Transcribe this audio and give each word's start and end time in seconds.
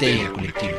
Histeria 0.00 0.32
Colectiva. 0.32 0.78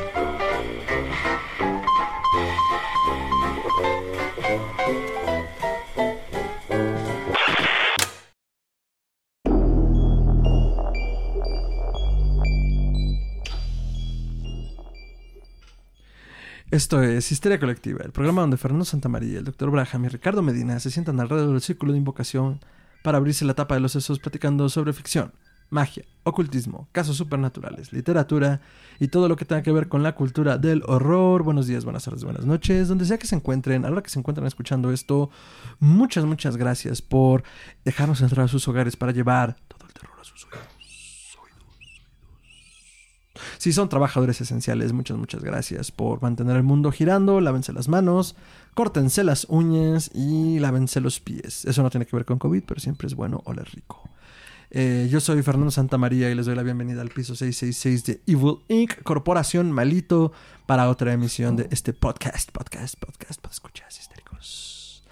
Esto 16.70 17.02
es 17.02 17.30
Histeria 17.30 17.60
Colectiva, 17.60 18.00
el 18.02 18.12
programa 18.12 18.40
donde 18.40 18.56
Fernando 18.56 18.86
Santamaría, 18.86 19.40
el 19.40 19.44
Dr. 19.44 19.70
Braham 19.70 20.06
y 20.06 20.08
Ricardo 20.08 20.40
Medina 20.40 20.80
se 20.80 20.90
sientan 20.90 21.20
alrededor 21.20 21.50
del 21.50 21.60
círculo 21.60 21.92
de 21.92 21.98
invocación 21.98 22.60
para 23.02 23.18
abrirse 23.18 23.44
la 23.44 23.52
tapa 23.52 23.74
de 23.74 23.80
los 23.82 23.92
sesos 23.92 24.18
platicando 24.18 24.70
sobre 24.70 24.94
ficción, 24.94 25.34
magia, 25.70 26.04
ocultismo, 26.24 26.88
casos 26.92 27.16
supernaturales, 27.16 27.92
literatura 27.92 28.60
y 28.98 29.08
todo 29.08 29.28
lo 29.28 29.36
que 29.36 29.44
tenga 29.44 29.62
que 29.62 29.72
ver 29.72 29.88
con 29.88 30.02
la 30.02 30.14
cultura 30.14 30.58
del 30.58 30.82
horror. 30.86 31.42
Buenos 31.44 31.66
días, 31.66 31.84
buenas 31.84 32.04
tardes, 32.04 32.24
buenas 32.24 32.44
noches, 32.44 32.88
donde 32.88 33.04
sea 33.04 33.18
que 33.18 33.26
se 33.26 33.36
encuentren, 33.36 33.84
a 33.84 33.88
la 33.88 33.94
hora 33.94 34.02
que 34.02 34.10
se 34.10 34.18
encuentran 34.18 34.46
escuchando 34.46 34.92
esto, 34.92 35.30
muchas, 35.78 36.24
muchas 36.24 36.56
gracias 36.56 37.00
por 37.00 37.44
dejarnos 37.84 38.20
entrar 38.20 38.44
a 38.44 38.48
sus 38.48 38.66
hogares 38.68 38.96
para 38.96 39.12
llevar 39.12 39.56
todo 39.68 39.86
el 39.86 39.92
terror 39.94 40.16
a 40.20 40.24
sus 40.24 40.44
oídos. 40.44 40.60
Si 43.58 43.72
son 43.72 43.88
trabajadores 43.88 44.40
esenciales, 44.40 44.92
muchas, 44.92 45.16
muchas 45.16 45.42
gracias 45.44 45.92
por 45.92 46.20
mantener 46.20 46.56
el 46.56 46.62
mundo 46.62 46.90
girando. 46.92 47.40
Lávense 47.40 47.72
las 47.72 47.88
manos, 47.88 48.36
córtense 48.74 49.22
las 49.22 49.46
uñas 49.48 50.10
y 50.14 50.58
lávense 50.58 51.00
los 51.00 51.20
pies. 51.20 51.64
Eso 51.64 51.82
no 51.82 51.90
tiene 51.90 52.06
que 52.06 52.16
ver 52.16 52.24
con 52.24 52.38
COVID, 52.38 52.64
pero 52.66 52.80
siempre 52.80 53.06
es 53.06 53.14
bueno 53.14 53.42
oler 53.44 53.68
rico. 53.72 54.02
Eh, 54.72 55.08
yo 55.10 55.18
soy 55.18 55.42
Fernando 55.42 55.72
Santamaría 55.72 56.30
y 56.30 56.34
les 56.34 56.46
doy 56.46 56.54
la 56.54 56.62
bienvenida 56.62 57.00
al 57.00 57.08
piso 57.08 57.34
666 57.34 58.04
de 58.04 58.20
Evil 58.32 58.58
Inc., 58.68 59.02
Corporación 59.02 59.72
Malito, 59.72 60.32
para 60.66 60.88
otra 60.88 61.12
emisión 61.12 61.56
de 61.56 61.66
este 61.72 61.92
podcast, 61.92 62.52
podcast, 62.52 62.94
podcast 62.96 63.40
para 63.40 63.52
escuchas 63.52 63.98
histéricos. 63.98 65.02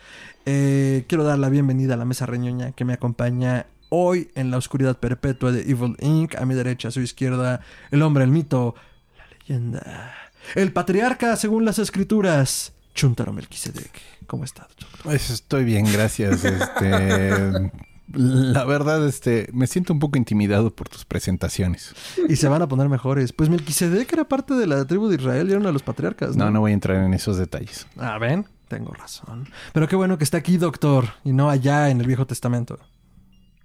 Eh, 0.46 1.04
quiero 1.08 1.24
dar 1.24 1.40
la 1.40 1.48
bienvenida 1.48 1.94
a 1.94 1.96
la 1.96 2.04
mesa 2.04 2.24
reñoña 2.24 2.70
que 2.70 2.84
me 2.84 2.92
acompaña 2.92 3.66
hoy 3.88 4.30
en 4.36 4.52
la 4.52 4.58
oscuridad 4.58 4.96
perpetua 4.98 5.50
de 5.50 5.62
Evil 5.62 5.96
Inc. 5.98 6.36
A 6.36 6.46
mi 6.46 6.54
derecha, 6.54 6.88
a 6.88 6.90
su 6.92 7.00
izquierda, 7.00 7.60
el 7.90 8.02
hombre, 8.02 8.22
el 8.22 8.30
mito, 8.30 8.76
la 9.16 9.26
leyenda, 9.26 10.14
el 10.54 10.72
patriarca 10.72 11.34
según 11.34 11.64
las 11.64 11.80
escrituras, 11.80 12.72
Chuntaro 12.94 13.32
Melquisedec. 13.32 13.90
¿Cómo 14.28 14.44
está, 14.44 14.68
Chuntaro? 14.76 15.02
Pues 15.02 15.30
estoy 15.30 15.64
bien, 15.64 15.90
gracias. 15.92 16.44
Este, 16.44 17.72
la 18.12 18.64
verdad, 18.64 19.06
este, 19.06 19.48
me 19.52 19.66
siento 19.66 19.92
un 19.92 19.98
poco 19.98 20.16
intimidado 20.16 20.74
por 20.74 20.88
tus 20.88 21.04
presentaciones. 21.04 21.94
Y 22.28 22.36
se 22.36 22.48
van 22.48 22.62
a 22.62 22.68
poner 22.68 22.88
mejores. 22.88 23.32
Pues 23.32 23.50
Melquisedec 23.50 24.12
era 24.12 24.24
parte 24.24 24.54
de 24.54 24.66
la 24.66 24.84
tribu 24.86 25.08
de 25.08 25.16
Israel 25.16 25.48
y 25.50 25.52
de 25.52 25.72
los 25.72 25.82
patriarcas, 25.82 26.36
¿no? 26.36 26.46
No, 26.46 26.50
no 26.52 26.60
voy 26.60 26.70
a 26.70 26.74
entrar 26.74 27.04
en 27.04 27.12
esos 27.14 27.36
detalles. 27.36 27.86
Ah, 27.98 28.18
ven, 28.18 28.46
tengo 28.68 28.92
razón. 28.92 29.48
Pero 29.72 29.88
qué 29.88 29.96
bueno 29.96 30.16
que 30.16 30.24
está 30.24 30.38
aquí, 30.38 30.56
doctor, 30.56 31.06
y 31.24 31.32
no 31.32 31.50
allá 31.50 31.90
en 31.90 32.00
el 32.00 32.06
Viejo 32.06 32.26
Testamento. 32.26 32.78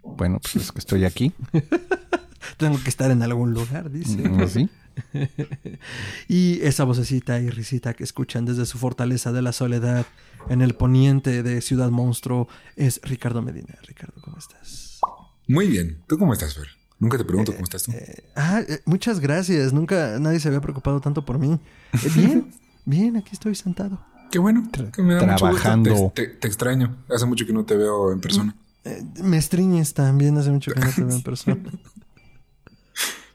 Bueno, 0.04 0.40
pues 0.40 0.56
es 0.58 0.72
que 0.72 0.80
estoy 0.80 1.06
aquí. 1.06 1.32
Tengo 2.58 2.78
que 2.84 2.90
estar 2.90 3.10
en 3.10 3.24
algún 3.24 3.54
lugar, 3.54 3.90
dice. 3.90 4.28
Mm, 4.28 4.48
¿Sí? 4.48 4.70
Y 6.28 6.60
esa 6.62 6.84
vocecita 6.84 7.40
y 7.40 7.50
risita 7.50 7.94
que 7.94 8.04
escuchan 8.04 8.46
desde 8.46 8.66
su 8.66 8.78
fortaleza 8.78 9.32
de 9.32 9.42
la 9.42 9.52
soledad 9.54 10.06
en 10.50 10.62
el 10.62 10.74
poniente 10.76 11.44
de 11.44 11.62
Ciudad 11.62 11.90
Monstruo 11.90 12.48
es 12.76 13.00
Ricardo 13.04 13.42
Medina. 13.42 13.76
Ricardo, 13.88 14.14
¿cómo 14.22 14.38
estás? 14.38 15.00
Muy 15.48 15.68
bien. 15.68 15.98
¿Tú 16.08 16.18
cómo 16.18 16.34
estás, 16.34 16.56
Fer? 16.56 16.68
Nunca 17.00 17.18
te 17.18 17.26
pregunto 17.26 17.52
cómo 17.54 17.64
estás 17.64 17.84
tú. 17.84 17.92
Eh, 17.92 18.24
ah, 18.36 18.62
eh, 18.68 18.80
muchas 18.86 19.20
gracias. 19.20 19.74
Nunca 19.74 20.18
nadie 20.20 20.40
se 20.40 20.48
había 20.48 20.62
preocupado 20.62 21.02
tanto 21.02 21.26
por 21.26 21.38
mí. 21.40 21.60
Eh, 21.94 22.10
bien, 22.16 22.52
bien, 22.86 23.18
aquí 23.18 23.30
estoy 23.34 23.56
sentado. 23.56 24.00
Qué 24.32 24.40
bueno. 24.40 24.68
que 24.94 25.02
me 25.04 25.14
da 25.16 25.22
mucho 25.22 25.32
gusto. 25.32 25.62
trabajando. 25.62 26.12
Te, 26.16 26.28
te- 26.28 26.36
te 26.36 26.48
extraño. 26.48 26.96
Hace 27.14 27.26
mucho 27.26 27.46
que 27.46 27.54
no 27.54 27.66
te 27.66 27.76
veo 27.76 28.12
en 28.12 28.20
persona. 28.22 28.56
Eh, 28.86 29.04
me 29.24 29.38
estriñes 29.38 29.94
también, 29.94 30.38
hace 30.38 30.50
mucho 30.50 30.72
que 30.72 30.80
no 30.80 30.90
te 30.92 31.04
veo 31.04 31.16
en 31.16 31.24
persona. 31.24 31.58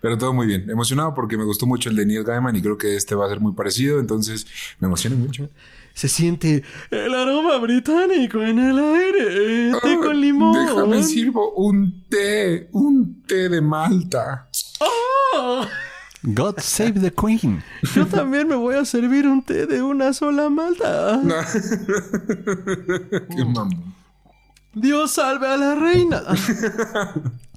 Pero 0.01 0.17
todo 0.19 0.33
muy 0.33 0.47
bien. 0.47 0.69
Emocionado 0.71 1.15
porque 1.15 1.37
me 1.37 1.45
gustó 1.45 1.67
mucho 1.67 1.91
el 1.91 1.97
de 1.97 2.07
Neil 2.07 2.25
Gaiman 2.25 2.55
y 2.57 2.63
creo 2.63 2.79
que 2.79 2.95
este 2.97 3.15
va 3.15 3.27
a 3.27 3.29
ser 3.29 3.41
muy 3.41 3.53
parecido. 3.53 3.99
Entonces 4.01 4.47
me 4.81 4.87
emociona 4.87 5.17
mucho. 5.17 5.49
Se 5.95 6.09
siente 6.09 6.63
el 6.91 7.13
aroma 7.15 7.57
británico 7.59 8.41
en 8.43 8.59
el 8.61 8.79
aire. 8.79 9.73
Té 9.83 9.95
Ah, 9.95 10.01
con 10.01 10.21
limón. 10.21 10.67
Déjame 10.67 11.03
sirvo 11.03 11.53
un 11.55 12.05
té. 12.09 12.69
Un 12.73 13.23
té 13.27 13.49
de 13.49 13.61
Malta. 13.61 14.49
¡Oh! 14.81 15.67
God 16.23 16.59
save 16.61 17.01
the 17.01 17.13
Queen. 17.13 17.63
Yo 17.95 18.07
también 18.07 18.47
me 18.49 18.55
voy 18.57 18.75
a 18.77 18.85
servir 18.85 19.27
un 19.27 19.43
té 19.43 19.67
de 19.67 19.83
una 19.83 20.13
sola 20.13 20.49
malta. 20.51 21.21
Qué 23.37 23.45
mamón. 23.45 23.95
Dios 24.75 25.13
salve 25.13 25.47
a 25.49 25.57
la 25.57 25.75
reina. 25.75 26.23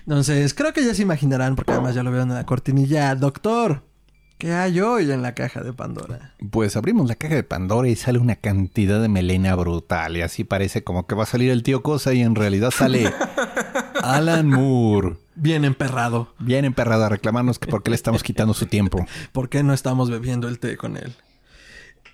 Entonces, 0.00 0.54
creo 0.54 0.72
que 0.72 0.84
ya 0.84 0.94
se 0.94 1.02
imaginarán, 1.02 1.56
porque 1.56 1.72
además 1.72 1.94
ya 1.94 2.02
lo 2.02 2.10
veo 2.10 2.22
en 2.22 2.34
la 2.34 2.46
cortinilla. 2.46 3.14
Doctor, 3.14 3.82
¿qué 4.38 4.52
hay 4.52 4.80
hoy 4.80 5.10
en 5.10 5.22
la 5.22 5.34
caja 5.34 5.62
de 5.62 5.72
Pandora? 5.72 6.34
Pues 6.50 6.76
abrimos 6.76 7.08
la 7.08 7.14
caja 7.14 7.34
de 7.34 7.42
Pandora 7.42 7.88
y 7.88 7.96
sale 7.96 8.18
una 8.18 8.36
cantidad 8.36 9.00
de 9.00 9.08
melena 9.08 9.54
brutal. 9.54 10.16
Y 10.16 10.22
así 10.22 10.44
parece 10.44 10.82
como 10.82 11.06
que 11.06 11.14
va 11.14 11.24
a 11.24 11.26
salir 11.26 11.50
el 11.50 11.62
tío 11.62 11.82
Cosa 11.82 12.14
y 12.14 12.22
en 12.22 12.34
realidad 12.34 12.70
sale 12.70 13.12
Alan 14.02 14.48
Moore. 14.48 15.16
Bien 15.34 15.64
emperrado. 15.64 16.34
Bien 16.38 16.64
emperrado 16.64 17.04
a 17.04 17.08
reclamarnos 17.08 17.58
que 17.58 17.66
por 17.66 17.82
qué 17.82 17.90
le 17.90 17.96
estamos 17.96 18.22
quitando 18.22 18.54
su 18.54 18.66
tiempo. 18.66 19.06
¿Por 19.32 19.48
qué 19.48 19.62
no 19.62 19.72
estamos 19.72 20.10
bebiendo 20.10 20.48
el 20.48 20.58
té 20.58 20.76
con 20.76 20.96
él? 20.96 21.14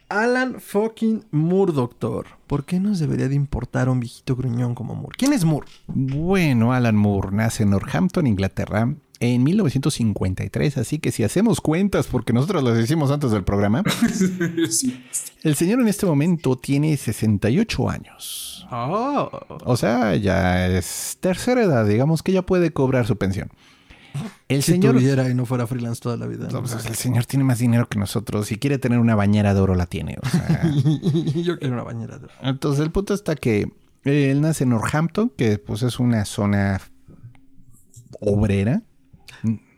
Alan 0.08 0.60
fucking 0.60 1.24
Moore, 1.32 1.72
doctor. 1.72 2.26
¿Por 2.46 2.64
qué 2.64 2.78
nos 2.78 2.98
debería 3.00 3.28
de 3.28 3.34
importar 3.34 3.88
un 3.88 3.98
viejito 4.00 4.36
gruñón 4.36 4.74
como 4.74 4.94
Moore? 4.94 5.16
¿Quién 5.18 5.32
es 5.32 5.44
Moore? 5.44 5.66
Bueno, 5.88 6.72
Alan 6.72 6.96
Moore 6.96 7.30
nace 7.32 7.64
en 7.64 7.70
Northampton, 7.70 8.26
Inglaterra, 8.26 8.94
en 9.18 9.42
1953, 9.42 10.78
así 10.78 10.98
que 11.00 11.10
si 11.10 11.24
hacemos 11.24 11.60
cuentas, 11.60 12.06
porque 12.06 12.32
nosotros 12.32 12.62
las 12.62 12.78
hicimos 12.78 13.10
antes 13.10 13.30
del 13.32 13.42
programa, 13.44 13.82
Sí. 14.70 15.04
el 15.42 15.56
señor 15.56 15.80
en 15.80 15.88
este 15.88 16.06
momento 16.06 16.56
tiene 16.56 16.96
68 16.96 17.90
años. 17.90 18.66
Oh. 18.70 19.30
O 19.64 19.76
sea, 19.76 20.14
ya 20.16 20.68
es 20.68 21.16
tercera 21.20 21.62
edad, 21.62 21.86
digamos 21.86 22.22
que 22.22 22.32
ya 22.32 22.42
puede 22.42 22.72
cobrar 22.72 23.06
su 23.06 23.16
pensión. 23.16 23.50
El 24.48 24.62
Si 24.62 24.72
señor... 24.72 24.94
tuviera 24.94 25.28
y 25.30 25.34
no 25.34 25.46
fuera 25.46 25.66
freelance 25.66 26.00
toda 26.00 26.16
la 26.16 26.26
vida. 26.26 26.48
No, 26.52 26.60
pues, 26.60 26.84
el 26.86 26.94
señor 26.94 27.26
tiene 27.26 27.44
más 27.44 27.58
dinero 27.58 27.88
que 27.88 27.98
nosotros. 27.98 28.46
Si 28.46 28.56
quiere 28.58 28.78
tener 28.78 28.98
una 28.98 29.14
bañera 29.14 29.54
de 29.54 29.60
oro, 29.60 29.74
la 29.74 29.86
tiene. 29.86 30.18
O 30.22 30.28
sea, 30.28 30.62
Yo 31.34 31.58
quiero 31.58 31.74
una 31.74 31.82
bañera 31.84 32.18
de... 32.18 32.28
entonces, 32.42 32.84
el 32.84 32.90
punto 32.90 33.14
está 33.14 33.34
que 33.36 33.72
eh, 34.04 34.30
él 34.30 34.40
nace 34.40 34.64
en 34.64 34.70
Northampton, 34.70 35.30
que 35.36 35.58
pues 35.58 35.82
es 35.82 35.98
una 35.98 36.24
zona 36.24 36.80
obrera. 38.20 38.82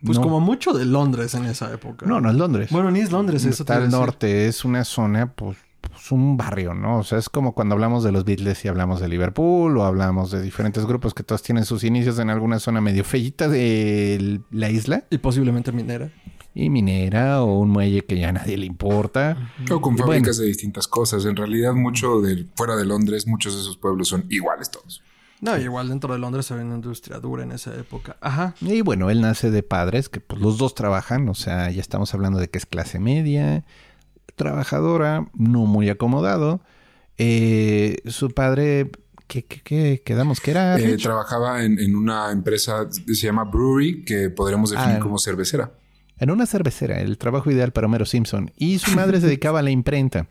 Pues 0.03 0.17
No- 0.17 0.23
como 0.23 0.39
mucho 0.39 0.71
de 0.73 0.85
Londres 0.85 1.33
en 1.35 1.45
esa 1.45 1.73
época. 1.73 2.05
No, 2.05 2.21
no 2.21 2.29
es 2.29 2.35
Londres. 2.35 2.69
Bueno, 2.71 2.89
ni 2.91 2.99
es 3.01 3.11
Londres, 3.11 3.43
eso 3.43 3.57
te 3.65 3.73
Está 3.73 3.75
al 3.75 3.83
decir. 3.83 3.99
norte, 3.99 4.47
es 4.47 4.63
una 4.63 4.85
zona, 4.85 5.33
pues, 5.33 5.57
pues, 5.99 6.11
un 6.13 6.37
barrio, 6.37 6.73
¿no? 6.73 6.99
O 6.99 7.03
sea, 7.03 7.17
es 7.17 7.27
como 7.29 7.53
cuando 7.53 7.75
hablamos 7.75 8.03
de 8.03 8.11
los 8.13 8.23
Beatles 8.23 8.63
y 8.63 8.69
hablamos 8.69 9.01
de 9.01 9.09
Liverpool 9.09 9.77
o 9.77 9.83
hablamos 9.83 10.31
de 10.31 10.41
diferentes 10.41 10.85
grupos 10.85 11.13
que 11.13 11.23
todos 11.23 11.41
tienen 11.43 11.65
sus 11.65 11.83
inicios 11.83 12.17
en 12.19 12.29
alguna 12.29 12.59
zona 12.59 12.79
medio 12.79 13.03
feita 13.03 13.49
de 13.49 14.39
la 14.51 14.69
isla 14.69 15.03
Y 15.09 15.17
posiblemente 15.17 15.71
minera. 15.73 16.09
y 16.53 16.69
minera 16.69 17.43
o 17.43 17.59
un 17.59 17.69
muelle 17.69 18.05
que 18.05 18.17
ya 18.17 18.29
a 18.29 18.31
nadie 18.31 18.57
le 18.57 18.65
importa. 18.65 19.51
O 19.69 19.81
con 19.81 19.95
bueno. 19.95 20.07
fábricas 20.07 20.37
de 20.37 20.45
distintas 20.45 20.87
cosas. 20.87 21.25
En 21.25 21.35
realidad, 21.35 21.73
mucho 21.73 22.21
de 22.21 22.47
fuera 22.55 22.75
de 22.77 22.85
Londres, 22.85 23.27
muchos 23.27 23.55
de 23.55 23.61
esos 23.61 23.75
pueblos 23.77 24.07
son 24.07 24.25
iguales 24.29 24.71
todos. 24.71 25.03
No, 25.41 25.57
igual 25.57 25.87
dentro 25.87 26.13
de 26.13 26.19
Londres 26.19 26.51
había 26.51 26.65
una 26.65 26.75
industria 26.75 27.19
dura 27.19 27.43
en 27.43 27.51
esa 27.53 27.73
época. 27.75 28.17
Ajá. 28.19 28.55
Y 28.61 28.81
bueno, 28.81 29.09
él 29.09 29.21
nace 29.21 29.51
de 29.51 29.63
padres 29.63 30.09
que 30.09 30.19
pues 30.19 30.41
los 30.41 30.57
dos 30.57 30.75
trabajan, 30.75 31.29
o 31.29 31.33
sea, 31.33 31.71
ya 31.71 31.79
estamos 31.79 32.13
hablando 32.13 32.39
de 32.39 32.49
que 32.49 32.57
es 32.57 32.65
clase 32.65 32.99
media, 32.99 33.63
trabajadora, 34.35 35.27
no 35.33 35.65
muy 35.65 35.89
acomodado. 35.89 36.61
Eh, 37.17 37.97
su 38.05 38.29
padre, 38.31 38.89
¿qué, 39.27 39.43
qué, 39.43 39.61
qué 39.61 40.01
quedamos? 40.05 40.39
que 40.39 40.51
era? 40.51 40.77
Eh, 40.79 40.97
trabajaba 40.97 41.63
en, 41.63 41.79
en 41.79 41.95
una 41.95 42.31
empresa 42.31 42.87
que 43.05 43.15
se 43.15 43.27
llama 43.27 43.43
Brewery, 43.43 44.03
que 44.05 44.29
podríamos 44.29 44.71
definir 44.71 44.95
Ah. 44.97 44.99
como 44.99 45.17
cervecera. 45.19 45.71
En 46.17 46.31
una 46.31 46.45
cervecera, 46.45 46.99
el 46.99 47.17
trabajo 47.17 47.49
ideal 47.51 47.71
para 47.71 47.87
Homero 47.87 48.05
Simpson. 48.05 48.51
Y 48.57 48.79
su 48.79 48.91
madre 48.95 49.19
se 49.21 49.27
dedicaba 49.27 49.59
a 49.59 49.61
la 49.61 49.69
imprenta. 49.71 50.27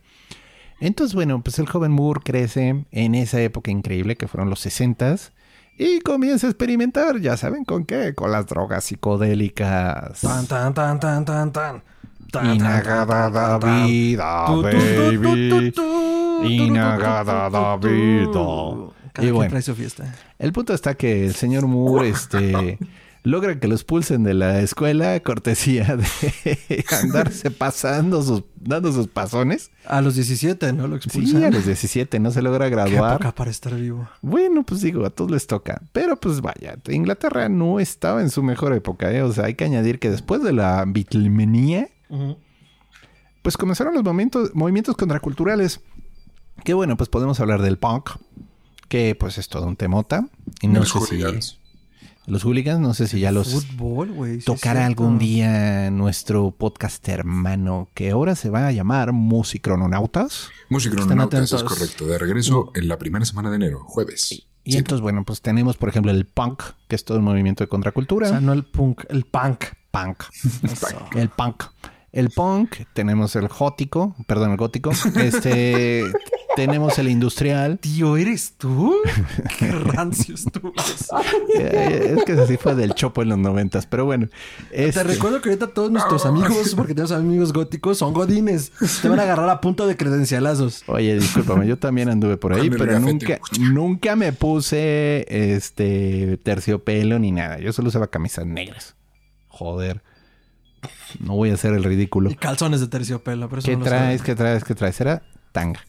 Entonces, 0.79 1.13
bueno, 1.15 1.41
pues 1.43 1.59
el 1.59 1.67
joven 1.67 1.91
Moore 1.91 2.21
crece 2.23 2.85
en 2.91 3.15
esa 3.15 3.41
época 3.41 3.69
increíble 3.71 4.15
que 4.15 4.27
fueron 4.27 4.49
los 4.49 4.65
60s 4.65 5.31
y 5.77 5.99
comienza 6.01 6.47
a 6.47 6.49
experimentar, 6.51 7.19
ya 7.19 7.37
saben 7.37 7.65
con 7.65 7.85
qué, 7.85 8.13
con 8.15 8.31
las 8.31 8.45
drogas 8.47 8.83
psicodélicas. 8.85 10.21
Tan, 10.21 10.45
tan, 10.47 10.73
tan, 10.73 10.99
tan, 10.99 11.25
tan, 11.25 11.51
tan. 11.51 11.83
Tan, 12.31 12.55
Y 12.55 12.57
tan, 12.59 12.67
nagada 12.67 13.31
tan, 13.31 13.59
da 13.59 13.85
vida, 13.85 14.45
baby. 14.51 15.49
tu, 15.49 15.71
tu, 15.81 16.43
Y 16.45 16.57
tu, 16.57 16.67
tu, 16.67 16.73
nagada 16.73 17.47
tu, 17.47 17.53
da 17.53 17.77
vida. 17.77 18.93
Cada 19.13 19.27
Y 19.27 19.31
bueno. 19.31 19.49
trae 19.49 19.61
su 19.61 19.75
fiesta. 19.75 20.15
El 20.37 20.51
punto 20.53 20.73
está 20.73 20.93
que 20.93 21.25
el 21.25 21.33
señor 21.33 21.65
Moore, 21.67 22.09
este, 22.09 22.77
logra 23.23 23.59
que 23.59 23.67
los 23.67 23.83
pulsen 23.83 24.23
de 24.23 24.33
la 24.35 24.61
escuela, 24.61 25.19
cortesía 25.21 25.97
de 25.97 26.85
andarse 27.01 27.49
pasando 27.51 28.21
sus, 28.21 28.43
dando 28.59 28.91
sus 28.93 29.07
pasones. 29.07 29.71
A 29.85 30.01
los 30.01 30.15
17, 30.15 30.71
¿no? 30.73 30.87
Lo 30.87 30.95
expulsan. 30.97 31.39
Sí, 31.41 31.43
a 31.45 31.49
los 31.51 31.65
17 31.65 32.19
no 32.19 32.29
se 32.31 32.41
logra 32.43 32.65
Qué 32.65 32.71
graduar. 32.71 33.13
época 33.15 33.33
para 33.33 33.49
estar 33.51 33.73
vivo. 33.75 34.07
Bueno, 34.21 34.63
pues 34.63 34.81
digo, 34.81 35.05
a 35.05 35.09
todos 35.09 35.31
les 35.31 35.47
toca. 35.47 35.81
Pero 35.91 36.15
pues 36.17 36.41
vaya, 36.41 36.75
Inglaterra 36.87 37.49
no 37.49 37.79
estaba 37.79 38.21
en 38.21 38.29
su 38.29 38.43
mejor 38.43 38.73
época, 38.73 39.11
¿eh? 39.11 39.23
O 39.23 39.33
sea, 39.33 39.45
hay 39.45 39.55
que 39.55 39.65
añadir 39.65 39.97
que 39.99 40.11
después 40.11 40.43
de 40.43 40.53
la 40.53 40.83
Pues 43.41 43.57
comenzaron 43.57 43.93
los 43.93 44.03
momentos, 44.03 44.51
movimientos 44.53 44.95
contraculturales. 44.95 45.81
Que 46.63 46.73
bueno, 46.73 46.97
pues 46.97 47.09
podemos 47.09 47.39
hablar 47.39 47.61
del 47.61 47.77
punk, 47.77 48.09
que 48.89 49.15
pues 49.15 49.37
es 49.37 49.47
todo 49.47 49.65
un 49.65 49.75
temota. 49.77 50.27
Y 50.61 50.67
no 50.67 50.79
Los 50.79 50.89
sé 50.89 50.99
si 50.99 51.05
hooligans. 51.21 51.59
los 52.25 52.43
hooligans, 52.43 52.81
no 52.81 52.93
sé 52.93 53.07
si 53.07 53.19
ya 53.21 53.31
los 53.31 53.53
Fútbol, 53.53 54.13
sí 54.39 54.45
tocará 54.45 54.85
algún 54.85 55.17
día 55.19 55.89
nuestro 55.89 56.51
podcast 56.51 57.07
hermano, 57.07 57.89
que 57.93 58.09
ahora 58.11 58.35
se 58.35 58.49
va 58.49 58.67
a 58.67 58.71
llamar 58.73 59.13
Musicrononautas. 59.13 60.49
Musicronautas 60.69 61.53
es 61.53 61.63
correcto. 61.63 62.05
De 62.07 62.17
regreso 62.17 62.71
en 62.75 62.87
la 62.89 62.97
primera 62.97 63.23
semana 63.23 63.49
de 63.49 63.55
enero, 63.55 63.83
jueves. 63.85 64.47
Y 64.65 64.77
entonces, 64.77 65.01
bueno, 65.01 65.23
pues 65.23 65.41
tenemos, 65.41 65.77
por 65.77 65.89
ejemplo, 65.89 66.11
el 66.11 66.25
punk, 66.25 66.61
que 66.89 66.95
es 66.95 67.05
todo 67.05 67.17
un 67.19 67.23
movimiento 67.23 67.63
de 67.63 67.69
contracultura. 67.69 68.27
O 68.27 68.29
sea, 68.29 68.41
no 68.41 68.53
el 68.53 68.65
punk, 68.65 69.05
el 69.09 69.23
punk. 69.23 69.63
punk. 69.89 70.23
el 71.15 71.29
punk. 71.29 71.63
El 72.11 72.29
punk, 72.31 72.75
tenemos 72.93 73.35
el 73.35 73.47
gótico, 73.47 74.15
perdón, 74.25 74.51
el 74.51 74.57
gótico. 74.57 74.91
Este, 75.15 76.03
tenemos 76.55 76.97
el 76.97 77.07
industrial. 77.07 77.77
Tío, 77.77 78.17
¿eres 78.17 78.53
tú? 78.57 78.95
Qué 79.59 79.71
rancio 79.71 80.33
estuvo. 80.33 80.73
Eh, 81.55 82.15
Es 82.17 82.23
que 82.25 82.31
así 82.33 82.57
fue 82.57 82.73
del 82.73 82.95
chopo 82.95 83.21
en 83.21 83.29
los 83.29 83.37
noventas, 83.37 83.85
pero 83.85 84.05
bueno. 84.05 84.27
Te 84.71 84.87
este- 84.89 85.03
recuerdo 85.03 85.39
que 85.41 85.49
ahorita 85.49 85.67
todos 85.67 85.91
nuestros 85.91 86.25
amigos, 86.25 86.73
porque 86.75 86.95
tenemos 86.95 87.11
amigos 87.11 87.53
góticos, 87.53 87.99
son 87.99 88.13
godines. 88.13 88.71
Te 89.01 89.07
van 89.09 89.19
a 89.19 89.23
agarrar 89.23 89.49
a 89.49 89.61
punto 89.61 89.85
de 89.85 89.95
credencialazos. 89.95 90.83
Oye, 90.87 91.13
discúlpame, 91.15 91.67
yo 91.67 91.77
también 91.77 92.09
anduve 92.09 92.37
por 92.37 92.53
ahí, 92.53 92.71
pero 92.71 92.99
nunca, 92.99 93.39
nunca 93.59 94.15
me 94.15 94.33
puse 94.33 95.25
este 95.29 96.37
terciopelo 96.37 97.19
ni 97.19 97.31
nada. 97.31 97.59
Yo 97.59 97.71
solo 97.71 97.89
usaba 97.89 98.07
camisas 98.07 98.47
negras. 98.47 98.95
Joder. 99.47 100.01
No 101.19 101.35
voy 101.35 101.49
a 101.51 101.53
hacer 101.53 101.73
el 101.73 101.83
ridículo. 101.83 102.29
Y 102.29 102.35
calzones 102.35 102.79
de 102.79 102.87
terciopelo. 102.87 103.49
Pero 103.49 103.59
eso 103.59 103.69
¿Qué 103.69 103.77
no 103.77 103.85
traes? 103.85 104.21
¿Qué 104.21 104.35
traes? 104.35 104.63
¿Qué 104.63 104.75
traes? 104.75 104.99
Era 105.01 105.21
tanga. 105.51 105.79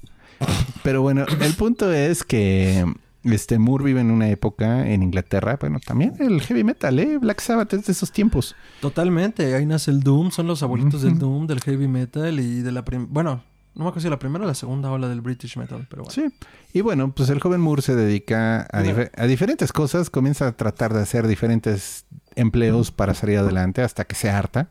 Pero 0.82 1.02
bueno, 1.02 1.26
el 1.40 1.54
punto 1.54 1.92
es 1.92 2.24
que 2.24 2.84
este 3.24 3.58
Moore 3.58 3.84
vive 3.84 4.00
en 4.00 4.10
una 4.10 4.28
época 4.28 4.88
en 4.88 5.02
Inglaterra. 5.02 5.58
Bueno, 5.60 5.78
también 5.84 6.14
el 6.20 6.40
heavy 6.40 6.64
metal, 6.64 6.98
¿eh? 6.98 7.18
Black 7.18 7.40
Sabbath 7.40 7.74
es 7.74 7.86
de 7.86 7.92
esos 7.92 8.12
tiempos. 8.12 8.56
Totalmente. 8.80 9.54
Ahí 9.54 9.66
nace 9.66 9.90
el 9.90 10.00
Doom. 10.00 10.30
Son 10.30 10.46
los 10.46 10.62
abuelitos 10.62 11.02
del 11.02 11.18
Doom, 11.18 11.46
del 11.46 11.60
heavy 11.60 11.88
metal 11.88 12.40
y 12.40 12.62
de 12.62 12.72
la... 12.72 12.82
Bueno, 13.08 13.42
no 13.80 13.84
me 13.86 13.88
acuerdo 13.88 14.02
si 14.06 14.10
la 14.10 14.18
primera 14.18 14.44
o 14.44 14.46
la 14.46 14.54
segunda 14.54 14.90
ola 14.90 15.08
del 15.08 15.22
British 15.22 15.56
metal, 15.56 15.86
pero 15.88 16.04
bueno. 16.04 16.12
Sí. 16.14 16.32
Y 16.74 16.82
bueno, 16.82 17.12
pues 17.14 17.30
el 17.30 17.40
joven 17.40 17.60
Moore 17.62 17.80
se 17.82 17.96
dedica 17.96 18.68
a, 18.70 18.82
dife- 18.82 19.10
a 19.16 19.26
diferentes 19.26 19.72
cosas. 19.72 20.10
Comienza 20.10 20.46
a 20.46 20.52
tratar 20.56 20.92
de 20.92 21.00
hacer 21.00 21.26
diferentes 21.26 22.04
empleos 22.36 22.90
para 22.92 23.14
salir 23.14 23.38
adelante 23.38 23.80
hasta 23.82 24.04
que 24.04 24.14
se 24.14 24.28
harta. 24.28 24.70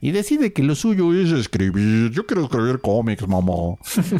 Y 0.00 0.10
decide 0.12 0.52
que 0.54 0.62
lo 0.62 0.74
suyo 0.74 1.12
es 1.14 1.30
escribir. 1.32 2.10
Yo 2.10 2.26
quiero 2.26 2.44
escribir 2.44 2.80
cómics, 2.80 3.28
mamá. 3.28 3.76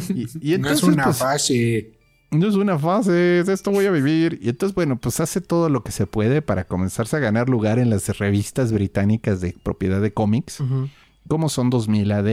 Y, 0.09 0.53
y 0.53 0.57
No 0.57 0.69
es 0.69 0.83
entonces, 0.83 0.83
una 0.83 1.03
pues, 1.05 1.17
fase. 1.17 1.91
No 2.31 2.47
es 2.47 2.55
una 2.55 2.77
fase, 2.77 3.39
es 3.39 3.49
esto 3.49 3.71
voy 3.71 3.85
a 3.85 3.91
vivir. 3.91 4.39
Y 4.41 4.49
entonces, 4.49 4.75
bueno, 4.75 4.99
pues 4.99 5.19
hace 5.19 5.41
todo 5.41 5.69
lo 5.69 5.83
que 5.83 5.91
se 5.91 6.05
puede 6.07 6.41
para 6.41 6.65
comenzarse 6.65 7.15
a 7.15 7.19
ganar 7.19 7.49
lugar 7.49 7.79
en 7.79 7.89
las 7.89 8.17
revistas 8.19 8.71
británicas 8.71 9.41
de 9.41 9.55
propiedad 9.63 10.01
de 10.01 10.13
cómics, 10.13 10.59
Ujú. 10.59 10.89
Como 11.27 11.49
son 11.49 11.69
2000 11.69 12.11
AD, 12.11 12.25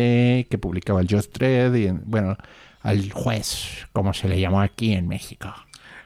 que 0.48 0.58
publicaba 0.60 1.00
el 1.00 1.08
Just 1.08 1.36
y 1.42 1.88
bueno, 2.04 2.36
al 2.80 3.10
juez, 3.12 3.86
como 3.92 4.12
se 4.12 4.28
le 4.28 4.40
llamó 4.40 4.60
aquí 4.60 4.92
en 4.92 5.08
México. 5.08 5.48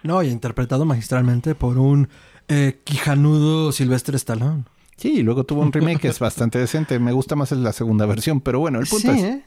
No, 0.03 0.23
y 0.23 0.29
interpretado 0.29 0.85
magistralmente 0.85 1.55
por 1.55 1.79
un 1.79 2.09
eh, 2.49 2.81
quijanudo 2.85 3.73
Silvestre 3.73 4.17
Stallone. 4.17 4.65
Sí, 4.97 5.17
y 5.19 5.23
luego 5.23 5.44
tuvo 5.44 5.62
un 5.62 5.73
remake 5.73 6.00
que 6.00 6.09
es 6.09 6.19
bastante 6.21 6.59
decente. 6.59 6.99
Me 6.99 7.12
gusta 7.12 7.37
más 7.37 7.53
la 7.53 7.73
segunda 7.73 8.06
versión, 8.06 8.41
pero 8.41 8.61
bueno, 8.61 8.79
el 8.79 8.87
punto 8.87 9.12
sí, 9.12 9.19
es, 9.19 9.25
¿eh? 9.25 9.44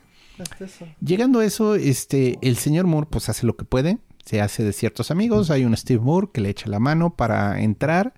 Llegando 1.01 1.39
a 1.39 1.45
eso, 1.45 1.75
este, 1.75 2.37
el 2.41 2.57
señor 2.57 2.85
Moore 2.87 3.07
pues 3.09 3.29
hace 3.29 3.45
lo 3.45 3.55
que 3.57 3.65
puede, 3.65 3.97
se 4.25 4.41
hace 4.41 4.63
de 4.63 4.73
ciertos 4.73 5.11
amigos, 5.11 5.51
hay 5.51 5.65
un 5.65 5.75
Steve 5.75 6.01
Moore 6.01 6.29
que 6.33 6.41
le 6.41 6.49
echa 6.49 6.69
la 6.69 6.79
mano 6.79 7.15
para 7.15 7.61
entrar. 7.61 8.13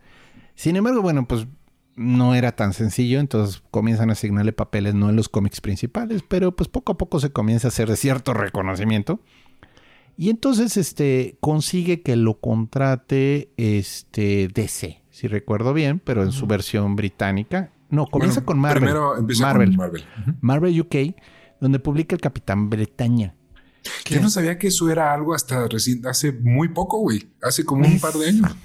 Sin 0.56 0.76
embargo, 0.76 1.02
bueno, 1.02 1.28
pues 1.28 1.48
no 1.96 2.36
era 2.36 2.54
tan 2.56 2.74
sencillo, 2.74 3.20
entonces 3.20 3.62
comienzan 3.72 4.10
a 4.10 4.14
asignarle 4.14 4.54
papeles 4.54 4.94
no 4.96 5.10
en 5.10 5.16
los 5.16 5.30
cómics 5.30 5.62
principales, 5.62 6.24
pero 6.28 6.56
pues 6.56 6.70
poco 6.70 6.94
a 6.94 6.98
poco 6.98 7.20
se 7.20 7.32
comienza 7.32 7.68
a 7.68 7.70
hacer 7.70 7.96
cierto 7.98 8.34
reconocimiento. 8.34 9.20
Y 10.18 10.30
entonces 10.30 10.78
este 10.78 11.38
consigue 11.40 12.02
que 12.02 12.16
lo 12.16 12.40
contrate 12.40 13.52
este 13.58 14.50
DC, 14.54 15.02
si 15.10 15.28
recuerdo 15.28 15.74
bien, 15.74 16.00
pero 16.00 16.24
en 16.24 16.32
su 16.32 16.48
versión 16.48 16.96
británica. 16.96 17.72
No, 17.90 18.08
comienza 18.08 18.42
Bueno, 18.42 18.46
con 18.46 18.60
Marvel. 18.60 18.84
Primero 18.84 19.18
empieza 19.18 19.44
Marvel. 19.44 19.70
con 19.70 19.78
Marvel. 19.78 20.06
Marvel 20.42 20.82
UK, 20.82 20.96
donde 21.60 21.80
publica 21.80 22.16
el 22.16 22.22
Capitán 22.22 22.70
Bretaña. 22.70 23.36
¿Qué? 24.04 24.16
Yo 24.16 24.22
no 24.22 24.30
sabía 24.30 24.58
que 24.58 24.68
eso 24.68 24.90
era 24.90 25.14
algo 25.14 25.34
hasta 25.34 25.68
recién, 25.68 26.06
hace 26.06 26.32
muy 26.32 26.70
poco, 26.70 27.00
güey. 27.00 27.30
Hace 27.42 27.66
como 27.66 27.86
un 27.86 28.00
par 28.00 28.14
de 28.14 28.30
años. 28.30 28.56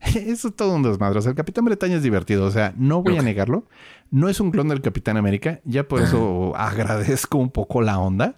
Eso 0.14 0.48
es 0.48 0.56
todo 0.56 0.74
un 0.74 0.82
desmadre. 0.82 1.18
O 1.18 1.22
sea, 1.22 1.30
el 1.30 1.36
Capitán 1.36 1.64
Bretaña 1.64 1.96
es 1.96 2.02
divertido. 2.02 2.44
O 2.44 2.50
sea, 2.50 2.74
no 2.76 3.02
voy 3.02 3.16
a 3.16 3.22
negarlo. 3.22 3.64
No 4.10 4.28
es 4.28 4.40
un 4.40 4.50
clon 4.50 4.68
del 4.68 4.80
Capitán 4.82 5.16
América. 5.16 5.60
Ya 5.64 5.88
por 5.88 6.00
eso 6.02 6.52
agradezco 6.56 7.38
un 7.38 7.50
poco 7.50 7.82
la 7.82 7.98
onda. 7.98 8.36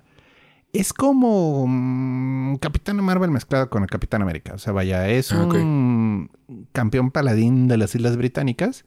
Es 0.73 0.93
como 0.93 1.67
mm, 1.67 2.57
Capitán 2.57 3.03
Marvel 3.03 3.31
mezclado 3.31 3.71
con 3.71 3.83
el 3.83 3.89
Capitán 3.89 4.23
América. 4.23 4.55
O 4.55 4.59
sea, 4.59 4.73
vaya, 4.73 5.09
es 5.09 5.33
Ah, 5.33 5.43
un 5.43 6.31
campeón 6.73 7.11
paladín 7.11 7.69
de 7.69 7.79
las 7.79 7.95
Islas 7.95 8.17
Británicas. 8.17 8.85